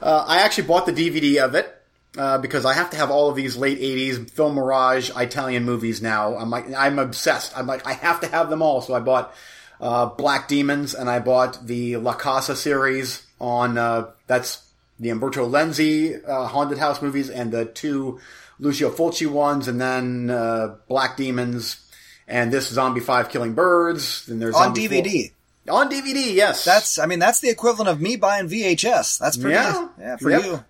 Uh, 0.00 0.24
I 0.26 0.40
actually 0.40 0.66
bought 0.66 0.86
the 0.86 0.92
DVD 0.92 1.44
of 1.44 1.54
it 1.54 1.72
uh, 2.18 2.38
because 2.38 2.64
I 2.64 2.74
have 2.74 2.90
to 2.90 2.96
have 2.96 3.10
all 3.10 3.30
of 3.30 3.36
these 3.36 3.56
late 3.56 3.78
'80s 3.80 4.30
Filmirage 4.30 5.10
Italian 5.20 5.64
movies 5.64 6.02
now. 6.02 6.36
I'm 6.36 6.50
like, 6.50 6.72
I'm 6.74 6.98
obsessed. 6.98 7.56
I'm 7.56 7.66
like, 7.66 7.86
I 7.86 7.92
have 7.92 8.20
to 8.20 8.26
have 8.28 8.50
them 8.50 8.62
all. 8.62 8.80
So 8.80 8.94
I 8.94 9.00
bought 9.00 9.34
uh, 9.80 10.06
Black 10.06 10.48
Demons 10.48 10.94
and 10.94 11.08
I 11.08 11.18
bought 11.20 11.66
the 11.66 11.96
La 11.98 12.14
Casa 12.14 12.56
series 12.56 13.26
on. 13.40 13.78
Uh, 13.78 14.10
that's 14.26 14.68
the 14.98 15.10
Umberto 15.10 15.48
Lenzi 15.48 16.26
uh, 16.28 16.46
haunted 16.46 16.78
house 16.78 17.02
movies 17.02 17.28
and 17.30 17.52
the 17.52 17.64
two 17.64 18.20
Lucio 18.58 18.90
Fulci 18.90 19.26
ones, 19.26 19.68
and 19.68 19.80
then 19.80 20.30
uh, 20.30 20.76
Black 20.88 21.16
Demons 21.16 21.84
and 22.28 22.52
this 22.52 22.68
Zombie 22.68 23.00
Five 23.00 23.28
Killing 23.28 23.54
Birds. 23.54 24.26
Then 24.26 24.38
there's 24.38 24.54
On 24.54 24.74
DVD. 24.74 25.28
Four- 25.28 25.36
on 25.68 25.90
DVD, 25.90 26.34
yes. 26.34 26.64
That's, 26.64 26.98
I 26.98 27.06
mean, 27.06 27.18
that's 27.18 27.40
the 27.40 27.48
equivalent 27.50 27.88
of 27.88 28.00
me 28.00 28.16
buying 28.16 28.48
VHS. 28.48 29.18
That's 29.18 29.36
pretty, 29.36 29.54
Yeah. 29.54 29.88
yeah, 29.98 30.16
for 30.16 30.30
Yep. 30.30 30.44
you. 30.44 30.64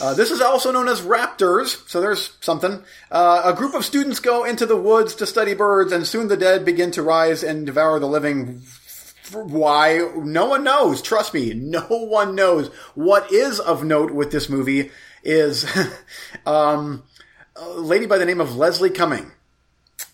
Uh, 0.00 0.14
this 0.14 0.30
is 0.30 0.40
also 0.40 0.70
known 0.70 0.86
as 0.86 1.00
raptors, 1.00 1.76
so 1.88 2.00
there's 2.00 2.30
something. 2.40 2.84
Uh, 3.10 3.42
a 3.44 3.52
group 3.52 3.74
of 3.74 3.84
students 3.84 4.20
go 4.20 4.44
into 4.44 4.64
the 4.64 4.76
woods 4.76 5.12
to 5.16 5.26
study 5.26 5.54
birds, 5.54 5.90
and 5.90 6.06
soon 6.06 6.28
the 6.28 6.36
dead 6.36 6.64
begin 6.64 6.92
to 6.92 7.02
rise 7.02 7.42
and 7.42 7.66
devour 7.66 7.98
the 7.98 8.06
living. 8.06 8.62
Why? 9.32 10.08
No 10.16 10.46
one 10.46 10.62
knows. 10.62 11.02
Trust 11.02 11.34
me, 11.34 11.52
no 11.52 11.80
one 11.88 12.34
knows. 12.36 12.68
What 12.94 13.32
is 13.32 13.58
of 13.58 13.82
note 13.82 14.12
with 14.12 14.30
this 14.30 14.48
movie 14.48 14.92
is 15.24 15.66
um, 16.46 17.02
a 17.56 17.68
lady 17.68 18.06
by 18.06 18.18
the 18.18 18.24
name 18.24 18.40
of 18.40 18.56
Leslie 18.56 18.90
Cumming. 18.90 19.32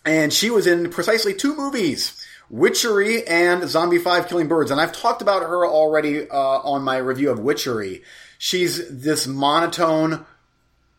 And 0.03 0.33
she 0.33 0.49
was 0.49 0.65
in 0.67 0.89
precisely 0.89 1.33
two 1.33 1.55
movies. 1.55 2.24
Witchery 2.49 3.25
and 3.27 3.67
Zombie 3.67 3.97
5 3.97 4.27
Killing 4.27 4.47
Birds. 4.47 4.71
And 4.71 4.79
I've 4.79 4.93
talked 4.93 5.21
about 5.21 5.41
her 5.41 5.65
already 5.65 6.29
uh, 6.29 6.37
on 6.37 6.83
my 6.83 6.97
review 6.97 7.29
of 7.31 7.39
Witchery. 7.39 8.03
She's 8.37 8.87
this 8.89 9.27
monotone, 9.27 10.25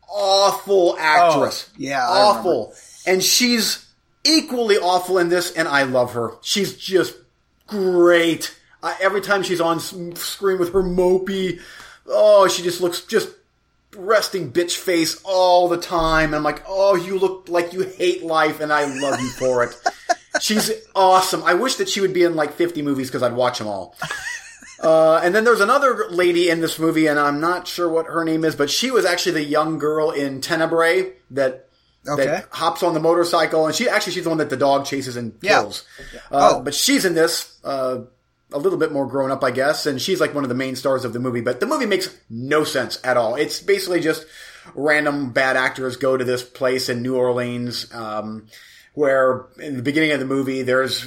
awful 0.08 0.96
actress. 0.98 1.68
Oh, 1.70 1.74
yeah, 1.78 2.06
Awful. 2.08 2.74
And 3.06 3.22
she's 3.22 3.86
equally 4.24 4.76
awful 4.76 5.18
in 5.18 5.28
this, 5.28 5.52
and 5.52 5.68
I 5.68 5.84
love 5.84 6.14
her. 6.14 6.32
She's 6.42 6.76
just 6.76 7.16
great. 7.66 8.58
I, 8.82 8.96
every 9.00 9.20
time 9.20 9.42
she's 9.42 9.60
on 9.60 9.80
screen 9.80 10.58
with 10.58 10.72
her 10.72 10.82
mopey, 10.82 11.60
oh, 12.06 12.48
she 12.48 12.62
just 12.62 12.80
looks 12.80 13.02
just 13.02 13.28
resting 13.96 14.52
bitch 14.52 14.76
face 14.76 15.20
all 15.24 15.68
the 15.68 15.78
time. 15.78 16.34
I'm 16.34 16.42
like, 16.42 16.62
oh, 16.66 16.96
you 16.96 17.18
look 17.18 17.48
like 17.48 17.72
you 17.72 17.82
hate 17.82 18.24
life, 18.24 18.60
and 18.60 18.72
I 18.72 18.84
love 19.00 19.20
you 19.20 19.28
for 19.28 19.64
it. 19.64 19.74
She's 20.40 20.70
awesome. 20.94 21.42
I 21.44 21.54
wish 21.54 21.76
that 21.76 21.88
she 21.88 22.00
would 22.00 22.12
be 22.12 22.22
in 22.24 22.34
like 22.36 22.52
50 22.54 22.82
movies 22.82 23.08
because 23.08 23.22
I'd 23.22 23.32
watch 23.34 23.58
them 23.58 23.66
all. 23.68 23.96
Uh, 24.82 25.20
and 25.24 25.34
then 25.34 25.44
there's 25.44 25.60
another 25.60 26.06
lady 26.10 26.50
in 26.50 26.60
this 26.60 26.78
movie, 26.78 27.06
and 27.06 27.18
I'm 27.18 27.40
not 27.40 27.66
sure 27.66 27.88
what 27.88 28.06
her 28.06 28.24
name 28.24 28.44
is, 28.44 28.54
but 28.54 28.68
she 28.70 28.90
was 28.90 29.04
actually 29.06 29.32
the 29.32 29.44
young 29.44 29.78
girl 29.78 30.10
in 30.10 30.40
Tenebrae 30.40 31.12
that 31.30 31.62
Okay. 32.08 32.26
that 32.26 32.48
hops 32.50 32.82
on 32.84 32.94
the 32.94 33.00
motorcycle, 33.00 33.66
and 33.66 33.74
she 33.74 33.88
actually 33.88 34.12
she's 34.12 34.24
the 34.24 34.28
one 34.28 34.38
that 34.38 34.50
the 34.50 34.56
dog 34.56 34.84
chases 34.84 35.16
and 35.16 35.32
Yeah. 35.40 35.60
kills. 35.62 35.82
Uh, 36.30 36.56
Oh. 36.56 36.60
But 36.60 36.74
she's 36.74 37.04
in 37.04 37.14
this. 37.14 37.54
Uh, 37.64 38.00
a 38.52 38.58
little 38.58 38.78
bit 38.78 38.92
more 38.92 39.06
grown 39.08 39.32
up, 39.32 39.42
I 39.42 39.50
guess, 39.50 39.86
and 39.86 40.00
she's 40.00 40.20
like 40.20 40.32
one 40.32 40.44
of 40.44 40.48
the 40.48 40.54
main 40.54 40.76
stars 40.76 41.04
of 41.04 41.12
the 41.12 41.18
movie. 41.18 41.40
But 41.40 41.58
the 41.58 41.66
movie 41.66 41.84
makes 41.86 42.08
no 42.30 42.62
sense 42.62 42.96
at 43.02 43.16
all. 43.16 43.34
It's 43.34 43.58
basically 43.58 43.98
just 44.00 44.24
random 44.76 45.30
bad 45.30 45.56
actors 45.56 45.96
go 45.96 46.16
to 46.16 46.24
this 46.24 46.44
place 46.44 46.88
in 46.88 47.02
New 47.02 47.16
Orleans, 47.16 47.86
um, 47.92 48.46
where 48.96 49.44
in 49.58 49.76
the 49.76 49.82
beginning 49.82 50.10
of 50.12 50.18
the 50.20 50.26
movie, 50.26 50.62
there's 50.62 51.04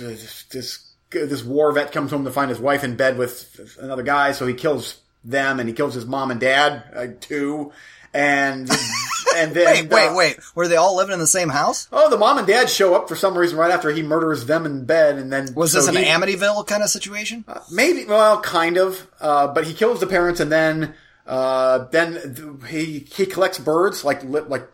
this 0.49 0.93
this 1.11 1.43
war 1.43 1.71
vet 1.71 1.91
comes 1.91 2.11
home 2.11 2.23
to 2.25 2.31
find 2.31 2.49
his 2.49 2.59
wife 2.59 2.83
in 2.83 2.95
bed 2.95 3.17
with 3.17 3.59
another 3.81 4.03
guy, 4.03 4.31
so 4.31 4.45
he 4.45 4.53
kills 4.53 4.99
them 5.25 5.59
and 5.59 5.67
he 5.67 5.73
kills 5.73 5.95
his 5.95 6.05
mom 6.05 6.29
and 6.31 6.39
dad 6.39 6.83
uh, 6.95 7.07
too. 7.19 7.71
And 8.13 8.69
and 9.35 9.53
then 9.55 9.87
Wait, 9.87 9.89
wait, 9.89 10.07
uh, 10.07 10.15
wait. 10.15 10.39
Were 10.55 10.67
they 10.67 10.75
all 10.75 10.95
living 10.95 11.13
in 11.13 11.19
the 11.19 11.27
same 11.27 11.49
house? 11.49 11.87
Oh, 11.91 12.09
the 12.11 12.17
mom 12.17 12.37
and 12.37 12.45
dad 12.47 12.69
show 12.69 12.93
up 12.93 13.07
for 13.09 13.15
some 13.15 13.35
reason 13.37 13.57
right 13.57 13.71
after 13.71 13.89
he 13.91 14.03
murders 14.03 14.45
them 14.45 14.65
in 14.67 14.85
bed, 14.85 15.17
and 15.17 15.31
then 15.33 15.53
Was 15.55 15.71
so 15.71 15.79
this 15.79 15.87
an 15.87 15.95
he- 15.95 16.03
Amityville 16.05 16.65
kind 16.67 16.83
of 16.83 16.89
situation? 16.89 17.43
Maybe, 17.71 18.05
well, 18.05 18.39
kind 18.41 18.77
of. 18.77 19.07
Uh, 19.19 19.47
but 19.47 19.65
he 19.65 19.73
kills 19.73 19.99
the 19.99 20.07
parents, 20.07 20.39
and 20.39 20.51
then 20.51 20.93
uh, 21.27 21.85
then 21.91 22.13
th- 22.35 22.71
he 22.71 22.99
he 22.99 23.25
collects 23.27 23.57
birds 23.59 24.03
like 24.05 24.23
li- 24.23 24.41
like 24.41 24.67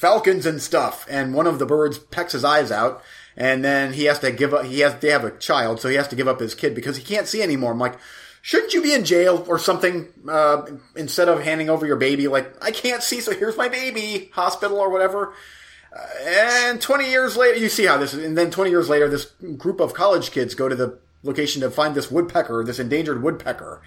falcons 0.00 0.46
and 0.46 0.62
stuff, 0.62 1.06
and 1.10 1.34
one 1.34 1.46
of 1.46 1.58
the 1.58 1.66
birds 1.66 1.98
pecks 1.98 2.32
his 2.32 2.44
eyes 2.44 2.72
out, 2.72 3.02
and 3.36 3.62
then 3.62 3.92
he 3.92 4.04
has 4.04 4.18
to 4.20 4.32
give 4.32 4.54
up. 4.54 4.64
He 4.64 4.80
has 4.80 4.94
they 5.00 5.10
have 5.10 5.24
a 5.24 5.36
child, 5.36 5.80
so 5.80 5.88
he 5.88 5.96
has 5.96 6.08
to 6.08 6.16
give 6.16 6.26
up 6.26 6.40
his 6.40 6.54
kid 6.54 6.74
because 6.74 6.96
he 6.96 7.04
can't 7.04 7.28
see 7.28 7.42
anymore. 7.42 7.72
I'm 7.72 7.78
like. 7.78 7.98
Shouldn't 8.42 8.72
you 8.72 8.80
be 8.80 8.94
in 8.94 9.04
jail 9.04 9.44
or 9.48 9.58
something 9.58 10.08
uh, 10.26 10.62
instead 10.96 11.28
of 11.28 11.42
handing 11.42 11.68
over 11.68 11.86
your 11.86 11.96
baby? 11.96 12.26
Like, 12.26 12.64
I 12.64 12.70
can't 12.70 13.02
see, 13.02 13.20
so 13.20 13.32
here's 13.32 13.58
my 13.58 13.68
baby, 13.68 14.30
hospital 14.32 14.78
or 14.78 14.88
whatever. 14.88 15.34
And 16.22 16.80
20 16.80 17.10
years 17.10 17.36
later, 17.36 17.58
you 17.58 17.68
see 17.68 17.84
how 17.84 17.98
this 17.98 18.14
is. 18.14 18.24
And 18.24 18.38
then 18.38 18.50
20 18.50 18.70
years 18.70 18.88
later, 18.88 19.10
this 19.10 19.26
group 19.58 19.78
of 19.78 19.92
college 19.92 20.30
kids 20.30 20.54
go 20.54 20.70
to 20.70 20.74
the 20.74 20.98
location 21.22 21.60
to 21.62 21.70
find 21.70 21.94
this 21.94 22.10
woodpecker, 22.10 22.64
this 22.64 22.78
endangered 22.78 23.22
woodpecker. 23.22 23.82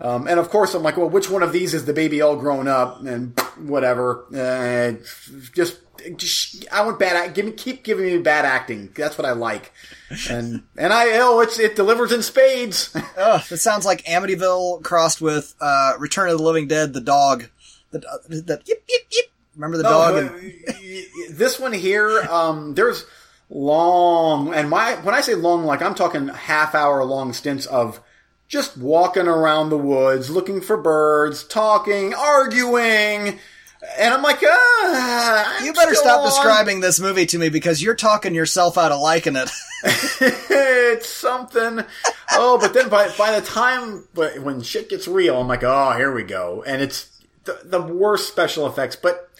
Um, 0.00 0.26
and 0.26 0.40
of 0.40 0.48
course, 0.48 0.74
I'm 0.74 0.82
like, 0.82 0.96
well, 0.96 1.10
which 1.10 1.28
one 1.28 1.42
of 1.42 1.52
these 1.52 1.74
is 1.74 1.84
the 1.84 1.92
baby 1.92 2.22
all 2.22 2.36
grown 2.36 2.66
up? 2.68 3.00
And 3.04 3.38
whatever. 3.58 4.24
Uh, 4.34 4.92
just, 5.52 5.80
just, 6.16 6.66
I 6.72 6.82
want 6.86 6.98
bad. 6.98 7.16
act- 7.16 7.34
Give 7.34 7.44
me, 7.44 7.52
keep 7.52 7.82
giving 7.84 8.06
me 8.06 8.18
bad 8.18 8.44
acting. 8.46 8.90
That's 8.96 9.18
what 9.18 9.26
I 9.26 9.32
like. 9.32 9.72
And 10.30 10.62
and 10.78 10.92
I, 10.92 11.18
oh, 11.20 11.40
it's 11.40 11.58
it 11.58 11.76
delivers 11.76 12.12
in 12.12 12.22
spades. 12.22 12.96
Ugh, 13.18 13.42
it 13.50 13.58
sounds 13.58 13.84
like 13.84 14.02
Amityville 14.06 14.82
crossed 14.82 15.20
with 15.20 15.54
uh, 15.60 15.92
Return 15.98 16.30
of 16.30 16.38
the 16.38 16.44
Living 16.44 16.66
Dead, 16.66 16.92
the 16.94 17.00
dog. 17.02 17.48
The, 17.90 17.98
uh, 17.98 18.16
the 18.28 18.62
yip, 18.64 18.82
yip, 18.88 19.02
yip. 19.12 19.26
Remember 19.54 19.76
the 19.76 19.82
dog? 19.82 20.14
Oh, 20.14 20.18
and- 20.38 21.36
this 21.36 21.60
one 21.60 21.72
here, 21.74 22.22
um, 22.30 22.74
there's 22.74 23.04
long, 23.50 24.54
and 24.54 24.70
my 24.70 24.94
when 25.02 25.14
I 25.14 25.20
say 25.20 25.34
long, 25.34 25.64
like 25.64 25.82
I'm 25.82 25.94
talking 25.94 26.28
half 26.28 26.74
hour 26.74 27.04
long 27.04 27.32
stints 27.32 27.66
of 27.66 28.00
just 28.50 28.76
walking 28.76 29.28
around 29.28 29.70
the 29.70 29.78
woods, 29.78 30.28
looking 30.28 30.60
for 30.60 30.76
birds, 30.76 31.44
talking, 31.44 32.12
arguing, 32.12 33.38
and 33.96 34.12
I'm 34.12 34.22
like, 34.22 34.40
ah, 34.44 35.56
I'm 35.56 35.64
you 35.64 35.72
better 35.72 35.94
stop 35.94 36.20
on. 36.20 36.26
describing 36.26 36.80
this 36.80 37.00
movie 37.00 37.26
to 37.26 37.38
me 37.38 37.48
because 37.48 37.80
you're 37.80 37.94
talking 37.94 38.34
yourself 38.34 38.76
out 38.76 38.92
of 38.92 39.00
liking 39.00 39.36
it. 39.36 39.48
it's 39.84 41.08
something. 41.08 41.82
Oh, 42.32 42.58
but 42.60 42.74
then 42.74 42.88
by 42.88 43.08
by 43.16 43.38
the 43.38 43.46
time 43.46 44.08
but 44.12 44.40
when 44.40 44.60
shit 44.62 44.90
gets 44.90 45.06
real, 45.06 45.40
I'm 45.40 45.48
like, 45.48 45.62
oh, 45.62 45.92
here 45.92 46.12
we 46.12 46.24
go, 46.24 46.64
and 46.66 46.82
it's 46.82 47.22
the, 47.44 47.60
the 47.64 47.80
worst 47.80 48.28
special 48.28 48.66
effects, 48.66 48.96
but 48.96 49.30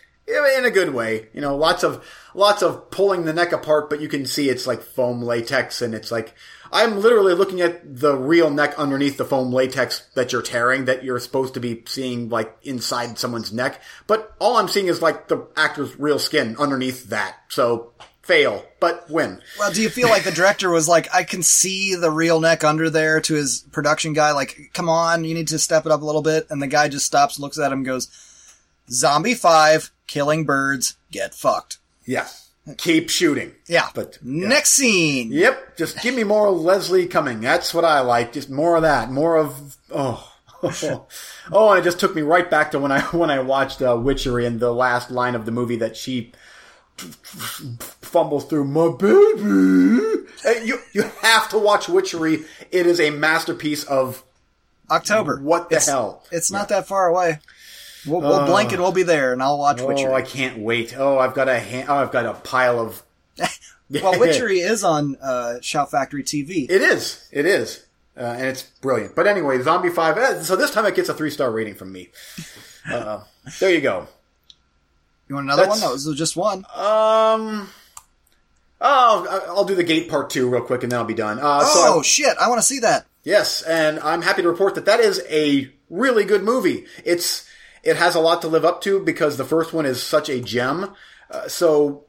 in 0.57 0.65
a 0.65 0.71
good 0.71 0.95
way. 0.95 1.29
You 1.33 1.41
know, 1.41 1.57
lots 1.57 1.83
of 1.83 2.07
lots 2.35 2.63
of 2.63 2.91
pulling 2.91 3.25
the 3.25 3.33
neck 3.33 3.53
apart, 3.53 3.91
but 3.91 4.01
you 4.01 4.09
can 4.09 4.25
see 4.25 4.49
it's 4.49 4.67
like 4.69 4.83
foam 4.83 5.21
latex, 5.21 5.83
and 5.83 5.95
it's 5.95 6.13
like 6.13 6.35
I'm 6.73 7.01
literally 7.01 7.35
looking 7.35 7.61
at 7.61 7.99
the 7.99 8.17
real 8.17 8.51
neck 8.51 8.75
underneath 8.79 9.17
the 9.17 9.25
foam 9.25 9.53
latex 9.53 10.07
that 10.15 10.33
you're 10.33 10.43
tearing, 10.43 10.85
that 10.85 11.05
you're 11.05 11.19
supposed 11.19 11.55
to 11.55 11.61
be 11.61 11.83
seeing 11.87 12.29
like 12.29 12.57
inside 12.63 13.19
someone's 13.19 13.53
neck, 13.53 13.83
but 14.07 14.35
all 14.39 14.57
I'm 14.57 14.69
seeing 14.69 14.87
is 14.87 15.03
like 15.03 15.29
the 15.29 15.47
actor's 15.57 15.99
real 15.99 16.19
skin 16.19 16.57
underneath 16.59 17.09
that. 17.09 17.37
So 17.49 17.93
fail, 18.23 18.65
but 18.79 19.11
win. 19.11 19.41
well, 19.59 19.73
do 19.73 19.83
you 19.83 19.91
feel 19.91 20.09
like 20.09 20.23
the 20.23 20.31
director 20.31 20.71
was 20.71 20.87
like, 20.87 21.13
I 21.13 21.25
can 21.25 21.43
see 21.43 21.97
the 21.97 22.13
real 22.13 22.39
neck 22.39 22.63
under 22.63 22.89
there 22.89 23.21
to 23.23 23.35
his 23.35 23.67
production 23.73 24.13
guy, 24.13 24.33
like, 24.33 24.71
come 24.73 24.89
on, 24.89 25.25
you 25.25 25.35
need 25.35 25.49
to 25.49 25.59
step 25.59 25.85
it 25.85 25.93
up 25.93 26.03
a 26.03 26.05
little 26.05 26.23
bit. 26.23 26.47
And 26.49 26.63
the 26.63 26.69
guy 26.69 26.89
just 26.89 27.07
stops, 27.07 27.41
looks 27.41 27.59
at 27.59 27.73
him, 27.73 27.83
goes, 27.83 28.09
Zombie 28.89 29.35
5, 29.35 29.91
killing 30.07 30.45
birds, 30.45 30.97
get 31.11 31.35
fucked. 31.35 31.79
Yeah. 32.05 32.29
Keep 32.79 33.11
shooting. 33.11 33.53
Yeah. 33.67 33.89
But 33.95 34.19
yeah. 34.23 34.49
Next 34.49 34.71
scene. 34.71 35.31
Yep. 35.33 35.77
Just 35.77 36.01
give 36.03 36.15
me 36.15 36.25
more 36.25 36.51
Leslie 36.51 37.07
Cumming. 37.07 37.41
That's 37.41 37.73
what 37.75 37.85
I 37.85 38.01
like. 38.01 38.33
Just 38.33 38.51
more 38.51 38.77
of 38.77 38.83
that. 38.83 39.11
More 39.11 39.37
of 39.37 39.77
oh. 39.91 40.27
oh, 40.63 41.71
and 41.71 41.79
it 41.81 41.85
just 41.85 41.99
took 41.99 42.15
me 42.15 42.21
right 42.21 42.51
back 42.51 42.71
to 42.73 42.79
when 42.79 42.93
I 42.93 43.01
when 43.17 43.31
I 43.31 43.39
watched 43.41 43.81
uh, 43.81 43.97
Witchery 43.97 44.45
and 44.45 44.61
the 44.61 44.73
last 44.73 45.11
line 45.11 45.35
of 45.35 45.47
the 45.47 45.53
movie 45.53 45.77
that 45.77 45.97
she 45.97 46.33
fumbles 48.03 48.45
through 48.47 48.65
my 48.65 48.89
baby. 48.97 50.27
Uh, 50.47 50.51
You 50.63 50.79
you 50.93 51.03
have 51.23 51.49
to 51.51 51.59
watch 51.59 51.89
Witchery. 51.89 52.45
It 52.71 52.87
is 52.87 53.01
a 53.01 53.11
masterpiece 53.11 53.85
of 53.85 54.23
October. 54.91 55.41
What 55.41 55.71
the 55.71 55.77
It's- 55.77 55.89
hell? 55.89 56.25
It's 56.31 56.51
not 56.51 56.69
that 56.69 56.87
far 56.87 57.07
away. 57.09 57.39
We'll, 58.07 58.21
we'll 58.21 58.57
and 58.57 58.71
we'll 58.81 58.93
be 58.93 59.03
there, 59.03 59.33
and 59.33 59.43
I'll 59.43 59.59
watch 59.59 59.81
Witchery. 59.83 60.11
oh 60.11 60.15
I 60.15 60.23
can't 60.23 60.59
wait. 60.59 60.95
Oh 60.97 61.19
I've 61.19 61.35
got 61.35 61.49
a 61.49 61.61
ha- 61.61 61.85
oh 61.89 61.97
I've 61.97 62.13
got 62.13 62.27
a 62.27 62.35
pile 62.35 62.79
of 62.81 63.03
well, 63.91 64.19
Witchery 64.21 64.61
is 64.61 64.85
on 64.85 65.17
uh, 65.23 65.61
Shout 65.61 65.91
Factory 65.91 66.23
TV. 66.23 66.71
It 66.71 66.83
is. 66.83 67.29
It 67.33 67.47
is. 67.47 67.85
Uh, 68.17 68.23
and 68.39 68.47
it's 68.47 68.63
brilliant. 68.63 69.15
But 69.17 69.27
anyway, 69.27 69.61
Zombie 69.63 69.89
5. 69.89 70.19
eh, 70.19 70.43
So 70.43 70.57
this 70.57 70.71
time 70.73 70.85
it 70.87 70.95
gets 70.95 71.09
a 71.09 71.15
three 71.15 71.31
star 71.31 71.51
rating 71.51 71.75
from 71.75 71.93
me. 71.93 72.11
Uh, 72.91 73.23
there 73.61 73.73
you 73.73 73.81
go. 73.81 74.09
you 75.29 75.35
want 75.37 75.47
another 75.47 75.63
that's- 75.63 75.81
one? 75.83 75.89
That 75.89 75.95
was 76.09 76.17
just 76.19 76.37
one. 76.37 76.65
Um. 76.75 77.69
Oh, 78.83 79.45
I'll 79.49 79.65
do 79.65 79.75
the 79.75 79.85
gate 79.85 80.09
part 80.09 80.31
two 80.31 80.49
real 80.49 80.63
quick 80.63 80.83
and 80.83 80.91
then 80.91 80.99
I'll 80.99 81.05
be 81.05 81.13
done. 81.15 81.39
Uh, 81.39 81.61
so 81.65 81.97
oh 81.97 82.03
shit! 82.03 82.35
I 82.41 82.49
want 82.49 82.61
to 82.61 82.67
see 82.67 82.79
that. 82.81 83.05
yes, 83.25 83.61
and 83.63 84.01
I'm 84.01 84.23
happy 84.23 84.41
to 84.43 84.49
report 84.49 84.75
that 84.77 84.87
that 84.87 85.01
is 85.01 85.23
a 85.29 85.71
really 85.91 86.25
good 86.25 86.43
movie. 86.43 86.87
It's 87.05 87.47
it 87.83 87.97
has 87.97 88.15
a 88.15 88.21
lot 88.21 88.43
to 88.43 88.49
live 88.49 88.65
up 88.65 88.81
to 88.83 89.01
because 89.01 89.37
the 89.37 89.45
first 89.45 89.73
one 89.73 89.87
is 89.87 90.03
such 90.03 90.29
a 90.29 90.41
gem. 90.41 90.95
Uh, 91.31 91.49
so 91.49 92.05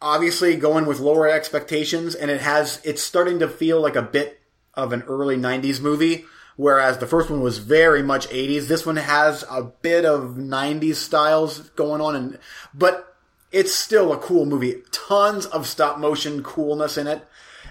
obviously 0.00 0.56
going 0.56 0.86
with 0.86 1.00
lower 1.00 1.28
expectations, 1.28 2.14
and 2.14 2.30
it 2.30 2.40
has 2.40 2.80
it's 2.84 3.02
starting 3.02 3.38
to 3.38 3.48
feel 3.48 3.80
like 3.80 3.96
a 3.96 4.02
bit 4.02 4.40
of 4.74 4.92
an 4.92 5.02
early 5.02 5.36
'90s 5.36 5.80
movie. 5.80 6.24
Whereas 6.56 6.98
the 6.98 7.06
first 7.06 7.30
one 7.30 7.40
was 7.40 7.58
very 7.58 8.02
much 8.02 8.28
80s. 8.28 8.68
This 8.68 8.84
one 8.84 8.96
has 8.96 9.42
a 9.50 9.62
bit 9.62 10.04
of 10.04 10.34
90s 10.36 10.96
styles 10.96 11.60
going 11.70 12.02
on, 12.02 12.14
and 12.14 12.38
but 12.74 13.16
it's 13.50 13.74
still 13.74 14.12
a 14.12 14.18
cool 14.18 14.44
movie. 14.44 14.82
Tons 14.92 15.46
of 15.46 15.66
stop 15.66 15.98
motion 15.98 16.42
coolness 16.42 16.98
in 16.98 17.06
it. 17.06 17.26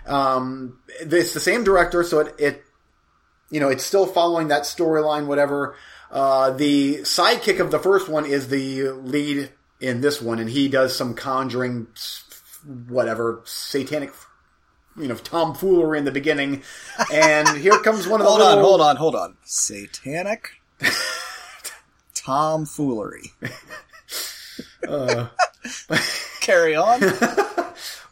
Um, 0.06 0.80
it's 1.00 1.34
the 1.34 1.40
same 1.40 1.64
director, 1.64 2.04
so 2.04 2.20
it, 2.20 2.36
it 2.40 2.64
you 3.52 3.60
know, 3.60 3.70
it's 3.70 3.84
still 3.84 4.08
following 4.08 4.48
that 4.48 4.64
storyline, 4.64 5.28
whatever. 5.28 5.76
Uh, 6.12 6.52
the 6.52 6.98
sidekick 7.00 7.60
of 7.60 7.72
the 7.72 7.80
first 7.80 8.10
one 8.10 8.26
is 8.26 8.50
the 8.50 8.90
lead 8.90 9.50
in 9.80 10.02
this 10.02 10.22
one, 10.22 10.40
and 10.40 10.50
he 10.50 10.68
does 10.68 10.96
some 10.96 11.14
conjuring, 11.16 11.88
whatever, 12.88 13.42
satanic, 13.46 14.12
you 14.98 15.08
know, 15.08 15.16
tomfoolery 15.16 15.98
in 15.98 16.06
the 16.06 16.12
beginning. 16.12 16.64
And 17.14 17.48
here 17.58 17.80
comes 17.80 18.08
one 18.08 18.20
of 18.20 18.26
the 18.26 18.30
Hold 18.30 18.42
little, 18.42 18.60
on, 18.60 18.64
hold 18.64 18.82
on, 18.82 18.96
hold 18.98 19.16
on. 19.16 19.38
Satanic 19.44 20.50
tomfoolery. 22.14 23.32
Uh. 24.88 25.28
Carry 26.42 26.76
on. 26.76 27.00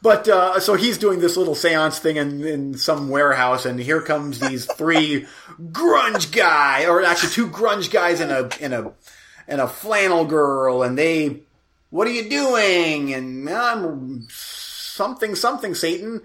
But 0.02 0.30
uh, 0.30 0.60
so 0.60 0.76
he's 0.76 0.98
doing 0.98 1.20
this 1.20 1.36
little 1.36 1.56
seance 1.56 2.00
thing 2.00 2.16
in, 2.16 2.46
in 2.46 2.74
some 2.78 3.10
warehouse, 3.10 3.66
and 3.66 3.80
here 3.80 4.02
comes 4.02 4.40
these 4.40 4.66
three 4.66 5.28
grunge 5.62 6.32
guy, 6.32 6.86
or 6.86 7.04
actually 7.04 7.32
two 7.32 7.50
grunge 7.50 7.92
guys 7.92 8.22
and 8.22 8.32
a 8.32 8.50
in 8.62 8.72
a 8.72 8.94
and 9.48 9.60
a 9.60 9.68
flannel 9.68 10.26
girl, 10.26 10.84
and 10.84 10.98
they, 10.98 11.42
what 11.90 12.08
are 12.08 12.12
you 12.12 12.30
doing? 12.30 13.14
And 13.14 13.50
I'm 13.50 14.28
something 14.30 15.36
something 15.36 15.76
Satan, 15.76 16.22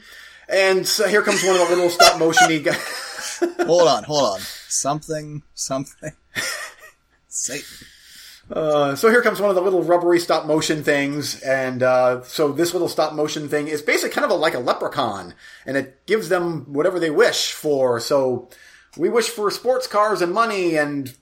and 0.49 0.87
so 0.87 1.09
here 1.09 1.23
comes 1.23 1.43
one 1.43 1.57
of 1.57 1.69
the 1.69 1.75
little 1.75 1.91
stop 1.91 2.21
motion 2.21 2.63
guys. 2.63 3.43
hold 3.67 3.89
on, 3.89 4.05
hold 4.05 4.35
on. 4.35 4.41
Something, 4.69 5.43
something. 5.55 6.13
Satan. 7.29 7.89
Uh, 8.51 8.95
so 8.95 9.09
here 9.09 9.23
comes 9.23 9.41
one 9.41 9.49
of 9.49 9.57
the 9.57 9.63
little 9.63 9.83
rubbery 9.83 10.21
stop 10.21 10.45
motion 10.45 10.85
things, 10.85 11.41
and 11.41 11.83
uh, 11.83 12.23
so 12.25 12.53
this 12.53 12.75
little 12.75 12.89
stop 12.89 13.15
motion 13.15 13.49
thing 13.49 13.69
is 13.69 13.81
basically 13.81 14.11
kind 14.11 14.25
of 14.25 14.31
a, 14.31 14.35
like 14.35 14.55
a 14.55 14.59
leprechaun, 14.59 15.35
and 15.65 15.77
it 15.77 16.05
gives 16.07 16.29
them 16.29 16.73
whatever 16.73 17.01
they 17.01 17.11
wish 17.11 17.53
for. 17.53 17.99
So 18.01 18.51
we 18.99 19.09
wish 19.09 19.29
for 19.31 19.51
sports 19.51 19.87
cars 19.87 20.21
and 20.21 20.33
money, 20.33 20.77
and 20.77 21.15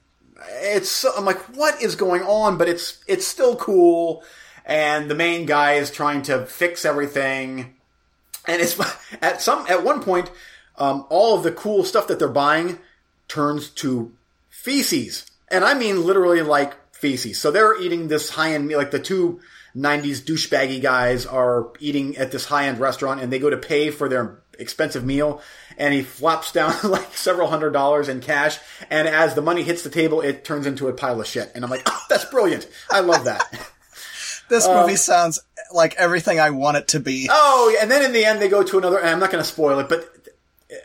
it's 0.48 1.04
I'm 1.04 1.24
like, 1.24 1.38
what 1.56 1.80
is 1.80 1.94
going 1.94 2.22
on? 2.22 2.58
But 2.58 2.68
it's 2.68 3.02
it's 3.06 3.26
still 3.26 3.54
cool, 3.54 4.24
and 4.66 5.08
the 5.08 5.14
main 5.14 5.46
guy 5.46 5.74
is 5.74 5.92
trying 5.92 6.22
to 6.22 6.44
fix 6.46 6.84
everything, 6.84 7.76
and 8.48 8.60
it's 8.60 8.78
at 9.22 9.40
some 9.40 9.64
at 9.68 9.84
one 9.84 10.02
point, 10.02 10.28
um, 10.76 11.06
all 11.08 11.36
of 11.36 11.44
the 11.44 11.52
cool 11.52 11.84
stuff 11.84 12.08
that 12.08 12.18
they're 12.18 12.26
buying 12.26 12.80
turns 13.28 13.70
to 13.70 14.12
feces, 14.50 15.24
and 15.52 15.64
I 15.64 15.74
mean 15.74 16.04
literally 16.04 16.42
like 16.42 16.74
feces. 17.02 17.38
So 17.38 17.50
they're 17.50 17.78
eating 17.82 18.06
this 18.08 18.30
high 18.30 18.54
end 18.54 18.68
meal, 18.68 18.78
like 18.78 18.92
the 18.92 19.00
two 19.00 19.40
90s 19.76 20.20
douchebaggy 20.20 20.80
guys 20.80 21.26
are 21.26 21.72
eating 21.80 22.16
at 22.16 22.30
this 22.30 22.44
high 22.44 22.68
end 22.68 22.78
restaurant 22.78 23.20
and 23.20 23.32
they 23.32 23.38
go 23.38 23.50
to 23.50 23.56
pay 23.56 23.90
for 23.90 24.08
their 24.08 24.42
expensive 24.58 25.04
meal 25.04 25.40
and 25.78 25.94
he 25.94 26.02
flops 26.02 26.52
down 26.52 26.74
like 26.84 27.12
several 27.14 27.48
hundred 27.48 27.72
dollars 27.72 28.08
in 28.08 28.20
cash 28.20 28.58
and 28.90 29.08
as 29.08 29.34
the 29.34 29.40
money 29.40 29.62
hits 29.62 29.82
the 29.82 29.88
table 29.90 30.20
it 30.20 30.44
turns 30.44 30.66
into 30.66 30.88
a 30.88 30.92
pile 30.92 31.18
of 31.18 31.26
shit 31.26 31.50
and 31.54 31.64
i'm 31.64 31.70
like 31.70 31.82
oh, 31.86 32.02
that's 32.10 32.26
brilliant 32.26 32.68
i 32.90 33.00
love 33.00 33.24
that 33.24 33.42
This 34.48 34.66
movie 34.68 34.92
um, 34.92 34.96
sounds 34.98 35.40
like 35.72 35.94
everything 35.94 36.38
I 36.38 36.50
want 36.50 36.76
it 36.76 36.88
to 36.88 37.00
be. 37.00 37.26
oh 37.30 37.74
and 37.80 37.90
then 37.90 38.04
in 38.04 38.12
the 38.12 38.26
end 38.26 38.42
they 38.42 38.50
go 38.50 38.62
to 38.62 38.76
another 38.76 38.98
and 38.98 39.08
i'm 39.08 39.18
not 39.18 39.30
going 39.30 39.42
to 39.42 39.48
spoil 39.48 39.78
it 39.78 39.88
but 39.88 40.06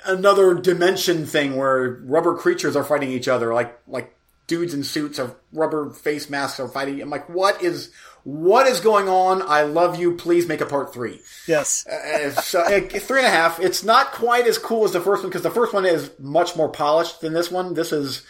another 0.06 0.54
dimension 0.54 1.26
thing 1.26 1.58
where 1.58 2.00
rubber 2.06 2.36
creatures 2.36 2.78
are 2.78 2.86
fighting 2.86 3.12
each 3.12 3.28
other 3.28 3.54
like 3.54 3.78
like 3.86 4.17
dudes 4.48 4.74
in 4.74 4.84
suits 4.84 5.20
of 5.20 5.36
rubber 5.54 5.90
face 5.92 6.30
masks 6.30 6.60
are 6.60 6.68
fighting 6.68 7.02
i'm 7.02 7.10
like 7.10 7.28
what 7.30 7.62
is 7.62 7.92
what 8.24 8.66
is 8.68 8.80
going 8.80 9.08
on 9.10 9.42
i 9.44 9.62
love 9.62 10.00
you 10.00 10.16
please 10.16 10.48
make 10.48 10.62
a 10.62 10.66
part 10.66 10.94
three 10.94 11.20
Yes. 11.48 11.86
Uh, 11.88 12.32
so, 12.42 12.60
uh, 12.62 12.80
three 13.00 13.20
and 13.20 13.28
a 13.28 13.30
half. 13.30 13.60
It's 13.62 13.84
not 13.86 14.12
quite 14.12 14.48
as 14.48 14.58
cool 14.58 14.84
as 14.84 14.92
the 14.92 15.00
first 15.00 15.24
one 15.24 15.30
because 15.30 15.44
the 15.44 15.50
first 15.50 15.74
one 15.74 15.86
is 15.86 16.12
much 16.20 16.58
more 16.58 16.68
polished 16.68 17.22
than 17.22 17.32
this 17.32 17.50
one. 17.50 17.74
This 17.74 17.94
is 17.94 18.24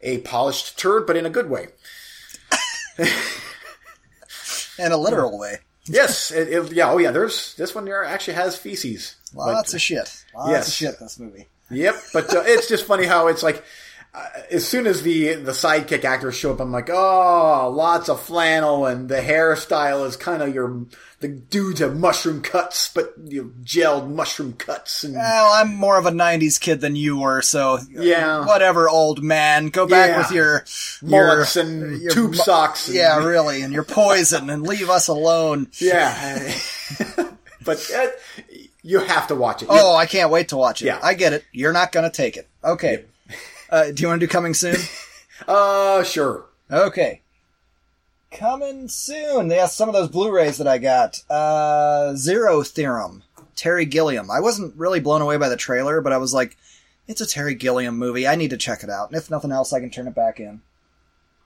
a 0.00 0.18
polished 0.18 0.78
turd, 0.78 1.08
but 1.08 1.16
in 1.16 1.26
a 1.26 1.30
good 1.30 1.50
way. 1.50 1.68
In 4.78 4.92
a 4.92 4.96
literal 4.96 5.38
way. 5.38 5.56
Yes, 5.86 6.30
it, 6.30 6.48
it- 6.48 6.70
yeah, 6.72 6.92
oh 6.92 6.98
yeah. 6.98 7.10
There's 7.10 7.56
this 7.56 7.74
one 7.74 7.86
here 7.88 8.04
actually 8.04 8.34
has 8.34 8.56
feces. 8.56 9.16
Lots 9.34 9.72
But- 9.72 9.74
of 9.74 9.82
shit. 9.82 10.24
Lots 10.32 10.50
Yes. 10.50 10.68
of 10.68 10.74
shit 10.74 10.90
in 10.90 10.96
this 11.00 11.18
movie. 11.18 11.48
Yep, 11.72 11.96
but 12.12 12.32
uh, 12.32 12.42
it's 12.46 12.68
just 12.68 12.86
funny 12.86 13.04
how 13.04 13.26
it's 13.26 13.42
like. 13.42 13.64
Uh, 14.14 14.26
as 14.50 14.68
soon 14.68 14.86
as 14.86 15.00
the 15.02 15.34
the 15.36 15.52
sidekick 15.52 16.04
actors 16.04 16.36
show 16.36 16.52
up, 16.52 16.60
I'm 16.60 16.70
like, 16.70 16.90
oh, 16.90 17.72
lots 17.74 18.10
of 18.10 18.20
flannel, 18.20 18.84
and 18.84 19.08
the 19.08 19.16
hairstyle 19.20 20.06
is 20.06 20.18
kind 20.18 20.42
of 20.42 20.54
your 20.54 20.84
the 21.20 21.28
dudes 21.28 21.80
have 21.80 21.96
mushroom 21.96 22.42
cuts, 22.42 22.90
but 22.92 23.14
you 23.24 23.42
know, 23.42 23.50
gelled 23.64 24.10
mushroom 24.10 24.52
cuts, 24.52 25.02
and 25.04 25.14
Well, 25.14 25.52
I'm 25.54 25.74
more 25.74 25.96
of 25.96 26.04
a 26.04 26.10
'90s 26.10 26.60
kid 26.60 26.82
than 26.82 26.94
you 26.94 27.20
were, 27.20 27.40
so 27.40 27.78
Yeah. 27.90 28.44
whatever, 28.44 28.86
old 28.86 29.22
man. 29.22 29.68
Go 29.68 29.86
back 29.86 30.10
Yeah. 30.10 30.18
with 30.18 30.30
your 30.32 30.64
mullets 31.02 31.56
your, 31.56 31.64
and 31.64 32.02
your 32.02 32.12
tube 32.12 32.30
mu- 32.32 32.36
socks. 32.36 32.88
And, 32.88 32.96
Yeah, 32.96 33.24
really, 33.24 33.62
and 33.62 33.72
your 33.72 33.84
poison, 33.84 34.50
and 34.50 34.66
leave 34.66 34.90
us 34.90 35.08
alone. 35.08 35.68
Yeah. 35.78 36.52
but 37.64 37.90
uh, 37.96 38.06
you 38.82 38.98
have 38.98 39.28
to 39.28 39.34
watch 39.34 39.62
it. 39.62 39.68
Oh, 39.70 39.94
I 39.96 40.04
can't 40.04 40.30
wait 40.30 40.48
to 40.48 40.56
watch 40.58 40.82
it. 40.82 40.86
Yeah. 40.86 40.98
I 41.02 41.14
get 41.14 41.32
it. 41.32 41.44
You're 41.52 41.72
not 41.72 41.92
going 41.92 42.04
to 42.10 42.14
take 42.14 42.36
it. 42.36 42.48
Okay. 42.64 43.04
Uh, 43.72 43.90
do 43.90 44.02
you 44.02 44.08
want 44.08 44.20
to 44.20 44.26
do 44.26 44.30
coming 44.30 44.54
soon? 44.54 44.76
Uh, 45.48 46.04
sure. 46.04 46.44
Okay. 46.70 47.20
Coming 48.30 48.86
soon. 48.86 49.48
They 49.48 49.56
Yeah, 49.56 49.66
some 49.66 49.88
of 49.88 49.92
those 49.94 50.08
Blu-rays 50.08 50.58
that 50.58 50.68
I 50.68 50.78
got. 50.78 51.20
Uh, 51.28 52.14
Zero 52.14 52.62
Theorem. 52.62 53.24
Terry 53.56 53.84
Gilliam. 53.84 54.30
I 54.30 54.38
wasn't 54.38 54.76
really 54.76 55.00
blown 55.00 55.20
away 55.20 55.38
by 55.38 55.48
the 55.48 55.56
trailer, 55.56 56.00
but 56.00 56.12
I 56.12 56.18
was 56.18 56.32
like, 56.32 56.56
it's 57.08 57.20
a 57.20 57.26
Terry 57.26 57.56
Gilliam 57.56 57.98
movie. 57.98 58.28
I 58.28 58.36
need 58.36 58.50
to 58.50 58.56
check 58.56 58.84
it 58.84 58.90
out. 58.90 59.08
And 59.08 59.16
if 59.16 59.30
nothing 59.30 59.50
else, 59.50 59.72
I 59.72 59.80
can 59.80 59.90
turn 59.90 60.06
it 60.06 60.14
back 60.14 60.38
in. 60.38 60.60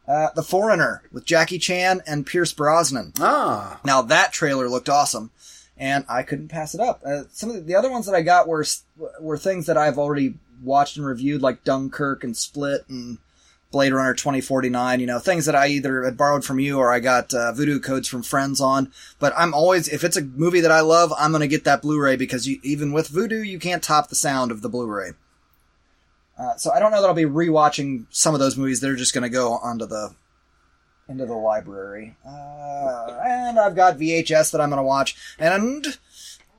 Uh, 0.06 0.28
the 0.34 0.42
Foreigner 0.42 1.02
with 1.10 1.24
Jackie 1.24 1.58
Chan 1.58 2.02
and 2.06 2.26
Pierce 2.26 2.52
Brosnan. 2.52 3.14
Ah. 3.18 3.80
Now 3.82 4.02
that 4.02 4.32
trailer 4.32 4.68
looked 4.68 4.90
awesome, 4.90 5.30
and 5.78 6.04
I 6.06 6.22
couldn't 6.22 6.48
pass 6.48 6.74
it 6.74 6.80
up. 6.80 7.00
Uh, 7.04 7.22
some 7.32 7.48
of 7.48 7.56
the, 7.56 7.62
the 7.62 7.74
other 7.74 7.90
ones 7.90 8.04
that 8.06 8.14
I 8.14 8.20
got 8.20 8.46
were 8.46 8.64
were 9.20 9.38
things 9.38 9.66
that 9.66 9.78
I've 9.78 9.98
already 9.98 10.34
watched 10.62 10.96
and 10.96 11.06
reviewed, 11.06 11.42
like 11.42 11.64
Dunkirk 11.64 12.24
and 12.24 12.36
Split 12.36 12.88
and 12.88 13.18
Blade 13.70 13.92
Runner 13.92 14.14
2049. 14.14 15.00
You 15.00 15.06
know, 15.06 15.18
things 15.18 15.46
that 15.46 15.54
I 15.54 15.68
either 15.68 16.04
had 16.04 16.16
borrowed 16.16 16.44
from 16.44 16.60
you 16.60 16.78
or 16.78 16.92
I 16.92 17.00
got 17.00 17.34
uh, 17.34 17.52
Vudu 17.52 17.82
codes 17.82 18.08
from 18.08 18.22
friends 18.22 18.60
on. 18.60 18.92
But 19.18 19.32
I'm 19.36 19.54
always, 19.54 19.88
if 19.88 20.04
it's 20.04 20.16
a 20.16 20.22
movie 20.22 20.60
that 20.60 20.72
I 20.72 20.80
love, 20.80 21.12
I'm 21.18 21.32
going 21.32 21.40
to 21.40 21.48
get 21.48 21.64
that 21.64 21.82
Blu-ray 21.82 22.16
because 22.16 22.46
you, 22.46 22.60
even 22.62 22.92
with 22.92 23.10
Vudu, 23.10 23.44
you 23.44 23.58
can't 23.58 23.82
top 23.82 24.08
the 24.08 24.14
sound 24.14 24.50
of 24.50 24.62
the 24.62 24.68
Blu-ray. 24.68 25.12
Uh, 26.38 26.56
so 26.56 26.70
I 26.70 26.78
don't 26.78 26.90
know 26.90 27.00
that 27.00 27.08
I'll 27.08 27.14
be 27.14 27.24
rewatching 27.24 28.06
some 28.10 28.34
of 28.34 28.40
those 28.40 28.56
movies. 28.56 28.80
They're 28.80 28.96
just 28.96 29.14
going 29.14 29.22
to 29.22 29.30
go 29.30 29.52
onto 29.54 29.86
the 29.86 30.14
into 31.08 31.24
the 31.24 31.34
library. 31.34 32.16
Uh, 32.26 33.20
and 33.24 33.58
I've 33.58 33.76
got 33.76 33.98
VHS 33.98 34.50
that 34.50 34.60
I'm 34.60 34.70
going 34.70 34.78
to 34.78 34.82
watch. 34.82 35.16
And 35.38 35.98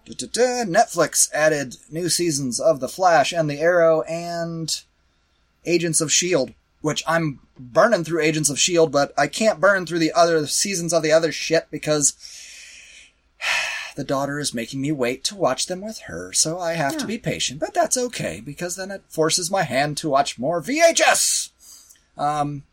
Netflix 0.07 1.29
added 1.34 1.77
new 1.89 2.09
seasons 2.09 2.59
of 2.59 2.79
The 2.79 2.88
Flash 2.88 3.34
and 3.34 3.49
The 3.49 3.59
Arrow 3.59 4.01
and 4.03 4.81
Agents 5.65 6.01
of 6.01 6.07
S.H.I.E.L.D., 6.07 6.55
which 6.81 7.03
I'm 7.07 7.39
burning 7.59 8.03
through 8.03 8.21
Agents 8.21 8.49
of 8.49 8.55
S.H.I.E.L.D., 8.55 8.91
but 8.91 9.13
I 9.17 9.27
can't 9.27 9.59
burn 9.59 9.85
through 9.85 9.99
the 9.99 10.13
other 10.13 10.47
seasons 10.47 10.93
of 10.93 11.03
the 11.03 11.11
other 11.11 11.31
shit 11.31 11.67
because 11.69 12.13
the 13.95 14.03
daughter 14.03 14.39
is 14.39 14.53
making 14.53 14.81
me 14.81 14.91
wait 14.91 15.23
to 15.25 15.35
watch 15.35 15.65
them 15.65 15.81
with 15.81 15.99
her, 16.01 16.31
so 16.34 16.59
I 16.59 16.73
have 16.73 16.97
to 16.97 17.05
be 17.05 17.17
patient. 17.17 17.59
But 17.59 17.73
that's 17.73 17.97
okay, 17.97 18.41
because 18.43 18.75
then 18.75 18.91
it 18.91 19.03
forces 19.09 19.51
my 19.51 19.63
hand 19.63 19.97
to 19.97 20.09
watch 20.09 20.39
more 20.39 20.61
VHS! 20.61 21.49
Um, 22.17 22.63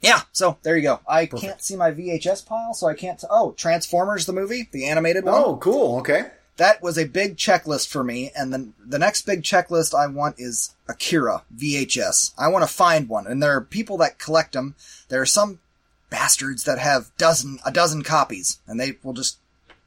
yeah, 0.00 0.22
so 0.32 0.58
there 0.62 0.76
you 0.76 0.82
go. 0.82 1.00
I 1.08 1.26
can't 1.26 1.60
see 1.62 1.76
my 1.76 1.90
VHS 1.90 2.46
pile, 2.46 2.74
so 2.74 2.86
I 2.86 2.94
can't. 2.94 3.18
T- 3.18 3.26
oh, 3.30 3.52
Transformers 3.52 4.26
the 4.26 4.32
movie, 4.32 4.68
the 4.70 4.86
animated 4.86 5.24
one. 5.24 5.34
Oh, 5.34 5.56
cool. 5.56 5.98
Okay. 5.98 6.26
That 6.56 6.82
was 6.82 6.96
a 6.96 7.04
big 7.04 7.36
checklist 7.36 7.88
for 7.88 8.02
me, 8.02 8.32
and 8.34 8.52
then 8.52 8.72
the 8.82 8.98
next 8.98 9.26
big 9.26 9.42
checklist 9.42 9.94
I 9.94 10.06
want 10.06 10.36
is 10.38 10.74
Akira 10.88 11.42
VHS. 11.54 12.32
I 12.38 12.48
want 12.48 12.66
to 12.66 12.72
find 12.72 13.08
one, 13.08 13.26
and 13.26 13.42
there 13.42 13.54
are 13.54 13.60
people 13.60 13.98
that 13.98 14.18
collect 14.18 14.54
them. 14.54 14.74
There 15.08 15.20
are 15.20 15.26
some 15.26 15.60
bastards 16.08 16.64
that 16.64 16.78
have 16.78 17.10
dozen 17.18 17.58
a 17.66 17.70
dozen 17.70 18.02
copies, 18.02 18.58
and 18.66 18.80
they 18.80 18.96
will 19.02 19.12
just 19.12 19.38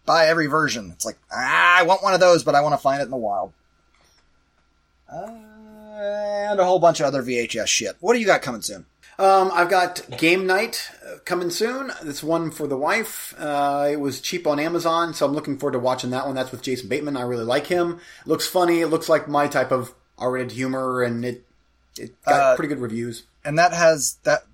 buy 0.05 0.27
every 0.27 0.45
version. 0.45 0.91
It's 0.91 1.05
like 1.05 1.17
ah, 1.31 1.79
I 1.79 1.83
want 1.83 2.03
one 2.03 2.13
of 2.13 2.19
those, 2.19 2.43
but 2.43 2.55
I 2.55 2.61
want 2.61 2.73
to 2.73 2.81
find 2.81 3.01
it 3.01 3.05
in 3.05 3.11
the 3.11 3.17
wild. 3.17 3.53
Uh, 5.11 5.31
and 5.99 6.59
a 6.59 6.65
whole 6.65 6.79
bunch 6.79 6.99
of 6.99 7.07
other 7.07 7.23
VHS 7.23 7.67
shit. 7.67 7.95
What 7.99 8.13
do 8.13 8.19
you 8.19 8.25
got 8.25 8.41
coming 8.41 8.61
soon? 8.61 8.85
Um, 9.19 9.51
I've 9.53 9.69
got 9.69 10.01
Game 10.17 10.47
Night 10.47 10.89
uh, 11.05 11.17
coming 11.25 11.49
soon. 11.49 11.91
It's 12.03 12.23
one 12.23 12.51
for 12.51 12.67
the 12.67 12.77
wife. 12.77 13.35
Uh, 13.37 13.89
it 13.91 13.99
was 13.99 14.21
cheap 14.21 14.47
on 14.47 14.59
Amazon, 14.59 15.13
so 15.13 15.25
I'm 15.25 15.33
looking 15.33 15.57
forward 15.57 15.73
to 15.73 15.79
watching 15.79 16.09
that 16.11 16.25
one. 16.25 16.35
That's 16.35 16.51
with 16.51 16.61
Jason 16.61 16.87
Bateman. 16.87 17.17
I 17.17 17.23
really 17.23 17.43
like 17.43 17.67
him. 17.67 17.99
looks 18.25 18.47
funny. 18.47 18.79
It 18.79 18.87
looks 18.87 19.09
like 19.09 19.27
my 19.27 19.47
type 19.47 19.71
of 19.71 19.93
R-rated 20.17 20.53
humor, 20.53 21.03
and 21.03 21.25
it 21.25 21.45
it 21.97 22.15
got 22.23 22.39
Uh, 22.39 22.55
pretty 22.55 22.69
good 22.69 22.79
reviews. 22.81 23.23
And 23.43 23.59
that 23.59 23.73
has 23.73 24.17
that. 24.23 24.45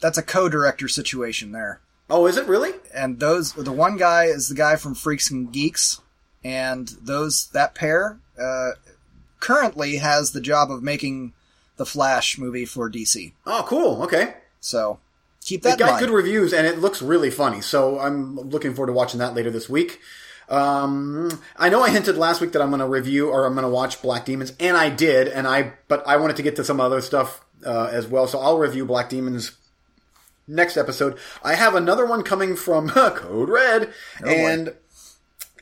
That's 0.00 0.18
a 0.18 0.22
co-director 0.22 0.86
situation 0.86 1.50
there. 1.52 1.80
Oh, 2.08 2.26
is 2.26 2.36
it 2.36 2.46
really? 2.46 2.74
and 2.94 3.18
those 3.18 3.52
the 3.54 3.72
one 3.72 3.96
guy 3.96 4.24
is 4.26 4.48
the 4.48 4.54
guy 4.54 4.76
from 4.76 4.94
Freaks 4.94 5.28
and 5.30 5.52
Geeks, 5.52 6.00
and 6.44 6.88
those 7.02 7.48
that 7.48 7.74
pair 7.74 8.20
uh, 8.40 8.72
currently 9.40 9.96
has 9.96 10.30
the 10.30 10.40
job 10.40 10.70
of 10.70 10.82
making 10.84 11.32
the 11.76 11.86
Flash 11.86 12.38
movie 12.38 12.64
for 12.64 12.90
DC. 12.90 13.32
Oh, 13.46 13.64
cool. 13.66 14.02
Okay. 14.04 14.34
So 14.60 14.98
keep 15.44 15.60
It 15.60 15.64
that 15.64 15.80
in 15.80 15.86
got 15.86 16.00
good 16.00 16.10
reviews, 16.10 16.52
and 16.52 16.66
it 16.66 16.78
looks 16.78 17.02
really 17.02 17.30
funny. 17.30 17.60
So 17.60 17.98
I'm 17.98 18.36
looking 18.36 18.74
forward 18.74 18.88
to 18.88 18.92
watching 18.92 19.20
that 19.20 19.34
later 19.34 19.50
this 19.50 19.68
week. 19.68 20.00
Um, 20.48 21.40
I 21.56 21.68
know 21.70 21.82
I 21.82 21.90
hinted 21.90 22.16
last 22.16 22.40
week 22.40 22.52
that 22.52 22.62
I'm 22.62 22.68
going 22.68 22.80
to 22.80 22.86
review 22.86 23.30
or 23.30 23.46
I'm 23.46 23.54
going 23.54 23.64
to 23.64 23.68
watch 23.70 24.02
Black 24.02 24.24
Demons, 24.24 24.52
and 24.60 24.76
I 24.76 24.90
did. 24.90 25.28
And 25.28 25.46
I, 25.46 25.72
but 25.88 26.06
I 26.06 26.16
wanted 26.16 26.36
to 26.36 26.42
get 26.42 26.56
to 26.56 26.64
some 26.64 26.80
other 26.80 27.00
stuff 27.00 27.44
uh, 27.64 27.88
as 27.90 28.06
well. 28.06 28.26
So 28.26 28.38
I'll 28.38 28.58
review 28.58 28.84
Black 28.84 29.08
Demons 29.08 29.52
next 30.46 30.76
episode. 30.76 31.18
I 31.42 31.54
have 31.54 31.74
another 31.74 32.06
one 32.06 32.22
coming 32.22 32.56
from 32.56 32.88
Code 32.90 33.48
Red, 33.48 33.92
boy. 34.20 34.28
and 34.28 34.74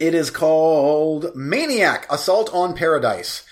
it 0.00 0.14
is 0.14 0.30
called 0.30 1.34
Maniac: 1.36 2.06
Assault 2.10 2.50
on 2.52 2.74
Paradise. 2.74 3.44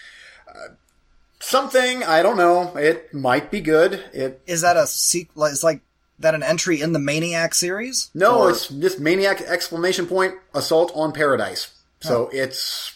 Uh, 1.41 1.45
something 1.45 2.03
I 2.05 2.23
don't 2.23 2.37
know. 2.37 2.77
It 2.77 3.13
might 3.15 3.51
be 3.51 3.61
good. 3.61 3.95
It 4.13 4.43
is 4.47 4.61
that 4.63 4.77
a 4.77 4.87
sequel? 4.87 5.45
Is 5.45 5.65
like 5.65 5.83
that 6.19 6.35
an 6.35 6.43
entry 6.43 6.81
in 6.81 6.93
the 6.93 6.99
Maniac 6.99 7.55
series? 7.55 8.11
No, 8.15 8.41
Or- 8.41 8.51
it's 8.51 8.69
just 8.69 9.01
maniac 9.01 9.41
exclamation 9.41 10.07
point 10.07 10.35
assault 10.55 10.93
on 10.95 11.13
paradise. 11.13 11.71
So 12.01 12.31
it's 12.33 12.95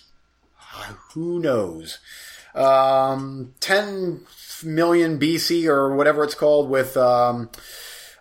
who 1.12 1.39
knows. 1.41 1.99
Um, 2.55 3.55
ten 3.61 4.21
million 4.62 5.19
BC 5.19 5.66
or 5.66 5.95
whatever 5.95 6.25
it's 6.25 6.35
called 6.35 6.71
with 6.71 6.97
um, 6.97 7.51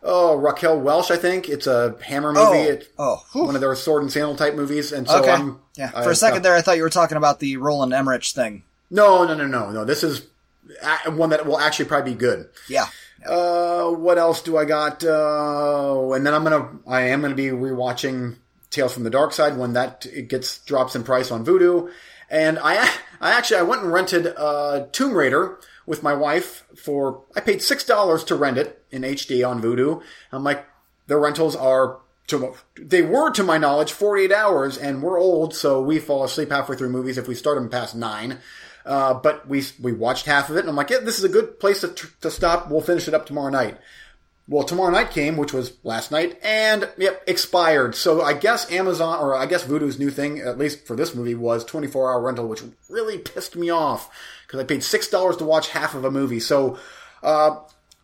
oh 0.01 0.35
Raquel 0.35 0.79
Welch, 0.79 1.09
I 1.11 1.15
think 1.17 1.47
it's 1.47 1.67
a 1.67 1.95
Hammer 2.03 2.33
movie. 2.33 2.41
oh 2.43 2.63
It- 2.63 2.93
oh 2.97 3.23
one 3.33 3.55
of 3.55 3.61
their 3.61 3.75
sword 3.75 4.03
and 4.03 4.11
sandal 4.11 4.35
type 4.35 4.55
movies. 4.55 4.91
And 4.91 5.07
so 5.07 5.19
okay. 5.21 5.31
I'm 5.31 5.59
yeah. 5.77 5.89
For 5.89 6.11
a 6.11 6.15
second 6.15 6.41
there, 6.43 6.55
I 6.55 6.61
thought 6.61 6.77
you 6.77 6.83
were 6.83 6.89
talking 6.89 7.17
about 7.17 7.39
the 7.39 7.57
Roland 7.57 7.93
Emmerich 7.93 8.25
thing. 8.31 8.63
No, 8.93 9.25
no, 9.25 9.33
no, 9.35 9.47
no, 9.47 9.71
no. 9.71 9.85
This 9.85 10.03
is 10.03 10.27
one 11.05 11.31
that 11.31 11.45
will 11.45 11.59
actually 11.59 11.85
probably 11.85 12.13
be 12.13 12.17
good. 12.17 12.47
Yeah. 12.69 12.87
Uh, 13.25 13.89
what 13.89 14.17
else 14.17 14.41
do 14.41 14.57
I 14.57 14.65
got? 14.65 15.03
Uh, 15.03 16.11
and 16.13 16.25
then 16.25 16.33
I'm 16.33 16.43
gonna, 16.43 16.69
I 16.87 17.01
am 17.07 17.21
gonna 17.21 17.35
be 17.35 17.47
rewatching 17.47 18.37
Tales 18.69 18.93
from 18.93 19.03
the 19.03 19.11
Darkside 19.11 19.57
when 19.57 19.73
that 19.73 20.05
it 20.05 20.29
gets 20.29 20.59
drops 20.59 20.95
in 20.95 21.03
price 21.03 21.31
on 21.31 21.45
Vudu. 21.45 21.91
And 22.29 22.59
I, 22.59 22.75
I 23.21 23.31
actually 23.31 23.57
I 23.57 23.63
went 23.63 23.83
and 23.83 23.91
rented 23.91 24.27
uh, 24.37 24.85
Tomb 24.91 25.13
Raider, 25.13 25.57
with 25.85 26.03
my 26.03 26.13
wife 26.13 26.65
for 26.75 27.23
I 27.35 27.41
paid 27.41 27.61
six 27.61 27.83
dollars 27.83 28.23
to 28.25 28.35
rent 28.35 28.57
it 28.57 28.83
in 28.91 29.01
HD 29.01 29.47
on 29.47 29.61
Vudu. 29.61 30.01
I'm 30.31 30.43
like, 30.43 30.65
the 31.07 31.17
rentals 31.17 31.55
are 31.55 31.99
to 32.27 32.55
they 32.77 33.01
were 33.01 33.31
to 33.31 33.43
my 33.43 33.57
knowledge 33.57 33.91
48 33.91 34.31
hours, 34.31 34.77
and 34.77 35.01
we're 35.01 35.19
old, 35.19 35.55
so 35.55 35.81
we 35.81 35.99
fall 35.99 36.23
asleep 36.23 36.51
halfway 36.51 36.77
through 36.77 36.89
movies 36.89 37.17
if 37.17 37.27
we 37.27 37.35
start 37.35 37.57
them 37.57 37.69
past 37.69 37.95
nine. 37.95 38.39
Uh, 38.85 39.13
but 39.13 39.47
we 39.47 39.63
we 39.81 39.93
watched 39.93 40.25
half 40.25 40.49
of 40.49 40.57
it, 40.57 40.61
and 40.61 40.69
I'm 40.69 40.75
like, 40.75 40.89
yeah, 40.89 40.99
this 40.99 41.17
is 41.17 41.23
a 41.23 41.29
good 41.29 41.59
place 41.59 41.81
to, 41.81 41.89
to 42.21 42.29
stop. 42.29 42.69
We'll 42.69 42.81
finish 42.81 43.07
it 43.07 43.13
up 43.13 43.25
tomorrow 43.25 43.49
night. 43.49 43.77
Well, 44.45 44.63
tomorrow 44.63 44.91
night 44.91 45.11
came, 45.11 45.37
which 45.37 45.53
was 45.53 45.77
last 45.85 46.11
night, 46.11 46.37
and 46.43 46.89
yep, 46.97 47.23
expired. 47.27 47.95
So 47.95 48.21
I 48.21 48.33
guess 48.33 48.69
Amazon, 48.69 49.19
or 49.19 49.35
I 49.35 49.45
guess 49.45 49.63
Vudu's 49.63 49.97
new 49.97 50.09
thing, 50.09 50.39
at 50.39 50.57
least 50.57 50.85
for 50.85 50.97
this 50.97 51.15
movie, 51.15 51.35
was 51.35 51.63
24 51.63 52.11
hour 52.11 52.21
rental, 52.21 52.49
which 52.49 52.61
really 52.89 53.17
pissed 53.19 53.55
me 53.55 53.69
off 53.69 54.09
because 54.45 54.59
I 54.59 54.65
paid 54.65 54.81
$6 54.81 55.37
to 55.37 55.43
watch 55.45 55.69
half 55.69 55.95
of 55.95 56.03
a 56.03 56.11
movie. 56.11 56.41
So, 56.41 56.77
uh, 57.23 57.55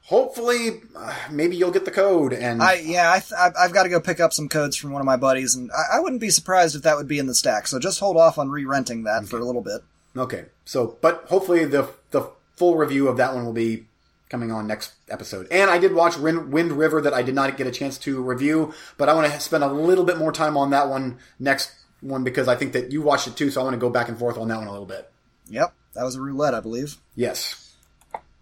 hopefully, 0.03 0.81
uh, 0.95 1.13
maybe 1.29 1.57
you'll 1.57 1.71
get 1.71 1.83
the 1.83 1.91
code. 1.91 2.31
And 2.31 2.63
I 2.63 2.75
yeah, 2.75 3.11
I 3.11 3.19
th- 3.19 3.53
I've 3.59 3.73
got 3.73 3.83
to 3.83 3.89
go 3.89 3.99
pick 3.99 4.21
up 4.21 4.31
some 4.31 4.47
codes 4.47 4.77
from 4.77 4.91
one 4.91 5.01
of 5.01 5.05
my 5.05 5.17
buddies, 5.17 5.55
and 5.55 5.69
I, 5.71 5.97
I 5.97 5.99
wouldn't 5.99 6.21
be 6.21 6.29
surprised 6.29 6.75
if 6.75 6.83
that 6.83 6.95
would 6.95 7.07
be 7.09 7.19
in 7.19 7.27
the 7.27 7.35
stack. 7.35 7.67
So 7.67 7.79
just 7.79 7.99
hold 7.99 8.15
off 8.15 8.37
on 8.37 8.49
re-renting 8.49 9.03
that 9.03 9.25
for 9.25 9.39
a 9.39 9.45
little 9.45 9.61
bit. 9.61 9.81
Okay, 10.19 10.45
so 10.65 10.97
but 11.01 11.25
hopefully 11.27 11.65
the 11.65 11.89
the 12.11 12.29
full 12.55 12.75
review 12.77 13.07
of 13.07 13.17
that 13.17 13.33
one 13.33 13.45
will 13.45 13.53
be 13.53 13.87
coming 14.29 14.51
on 14.51 14.67
next 14.67 14.93
episode. 15.09 15.47
And 15.49 15.69
I 15.69 15.79
did 15.79 15.93
watch 15.93 16.17
Wind, 16.17 16.51
Wind 16.51 16.73
River 16.73 17.01
that 17.01 17.13
I 17.13 17.23
did 17.23 17.33
not 17.33 17.57
get 17.57 17.65
a 17.65 17.71
chance 17.71 17.97
to 17.99 18.21
review, 18.21 18.73
but 18.97 19.09
I 19.09 19.13
want 19.13 19.31
to 19.31 19.39
spend 19.39 19.63
a 19.63 19.71
little 19.71 20.03
bit 20.03 20.17
more 20.17 20.31
time 20.31 20.55
on 20.55 20.69
that 20.69 20.87
one 20.87 21.17
next 21.39 21.71
one 22.01 22.23
because 22.23 22.47
I 22.47 22.55
think 22.55 22.73
that 22.73 22.91
you 22.91 23.01
watched 23.01 23.27
it 23.27 23.35
too, 23.35 23.49
so 23.49 23.61
I 23.61 23.63
want 23.63 23.73
to 23.73 23.79
go 23.79 23.89
back 23.89 24.07
and 24.07 24.17
forth 24.17 24.37
on 24.37 24.47
that 24.49 24.57
one 24.57 24.67
a 24.67 24.71
little 24.71 24.85
bit. 24.85 25.11
Yep, 25.49 25.73
that 25.93 26.03
was 26.03 26.15
a 26.15 26.21
roulette, 26.21 26.53
I 26.53 26.59
believe. 26.59 26.97
Yes. 27.15 27.65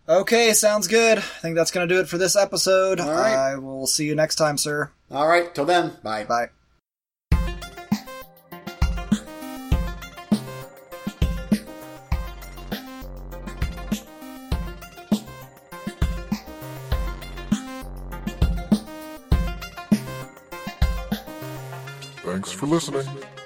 Okay, 0.10 0.54
sounds 0.54 0.88
good. 0.88 1.18
I 1.18 1.22
think 1.22 1.56
that's 1.56 1.72
going 1.72 1.88
to 1.88 1.94
do 1.94 2.00
it 2.00 2.08
for 2.08 2.18
this 2.18 2.38
episode. 2.38 3.02
All 3.02 3.12
right. 3.12 3.36
I 3.36 3.58
will 3.58 3.88
see 3.88 4.06
you 4.06 4.16
next 4.16 4.36
time, 4.36 4.58
sir. 4.58 4.90
All 5.12 5.28
right. 5.28 5.54
Till 5.54 5.66
then. 5.66 5.98
Bye. 6.02 6.24
Bye. 6.24 6.50
For 22.58 22.66
listening. 22.66 23.37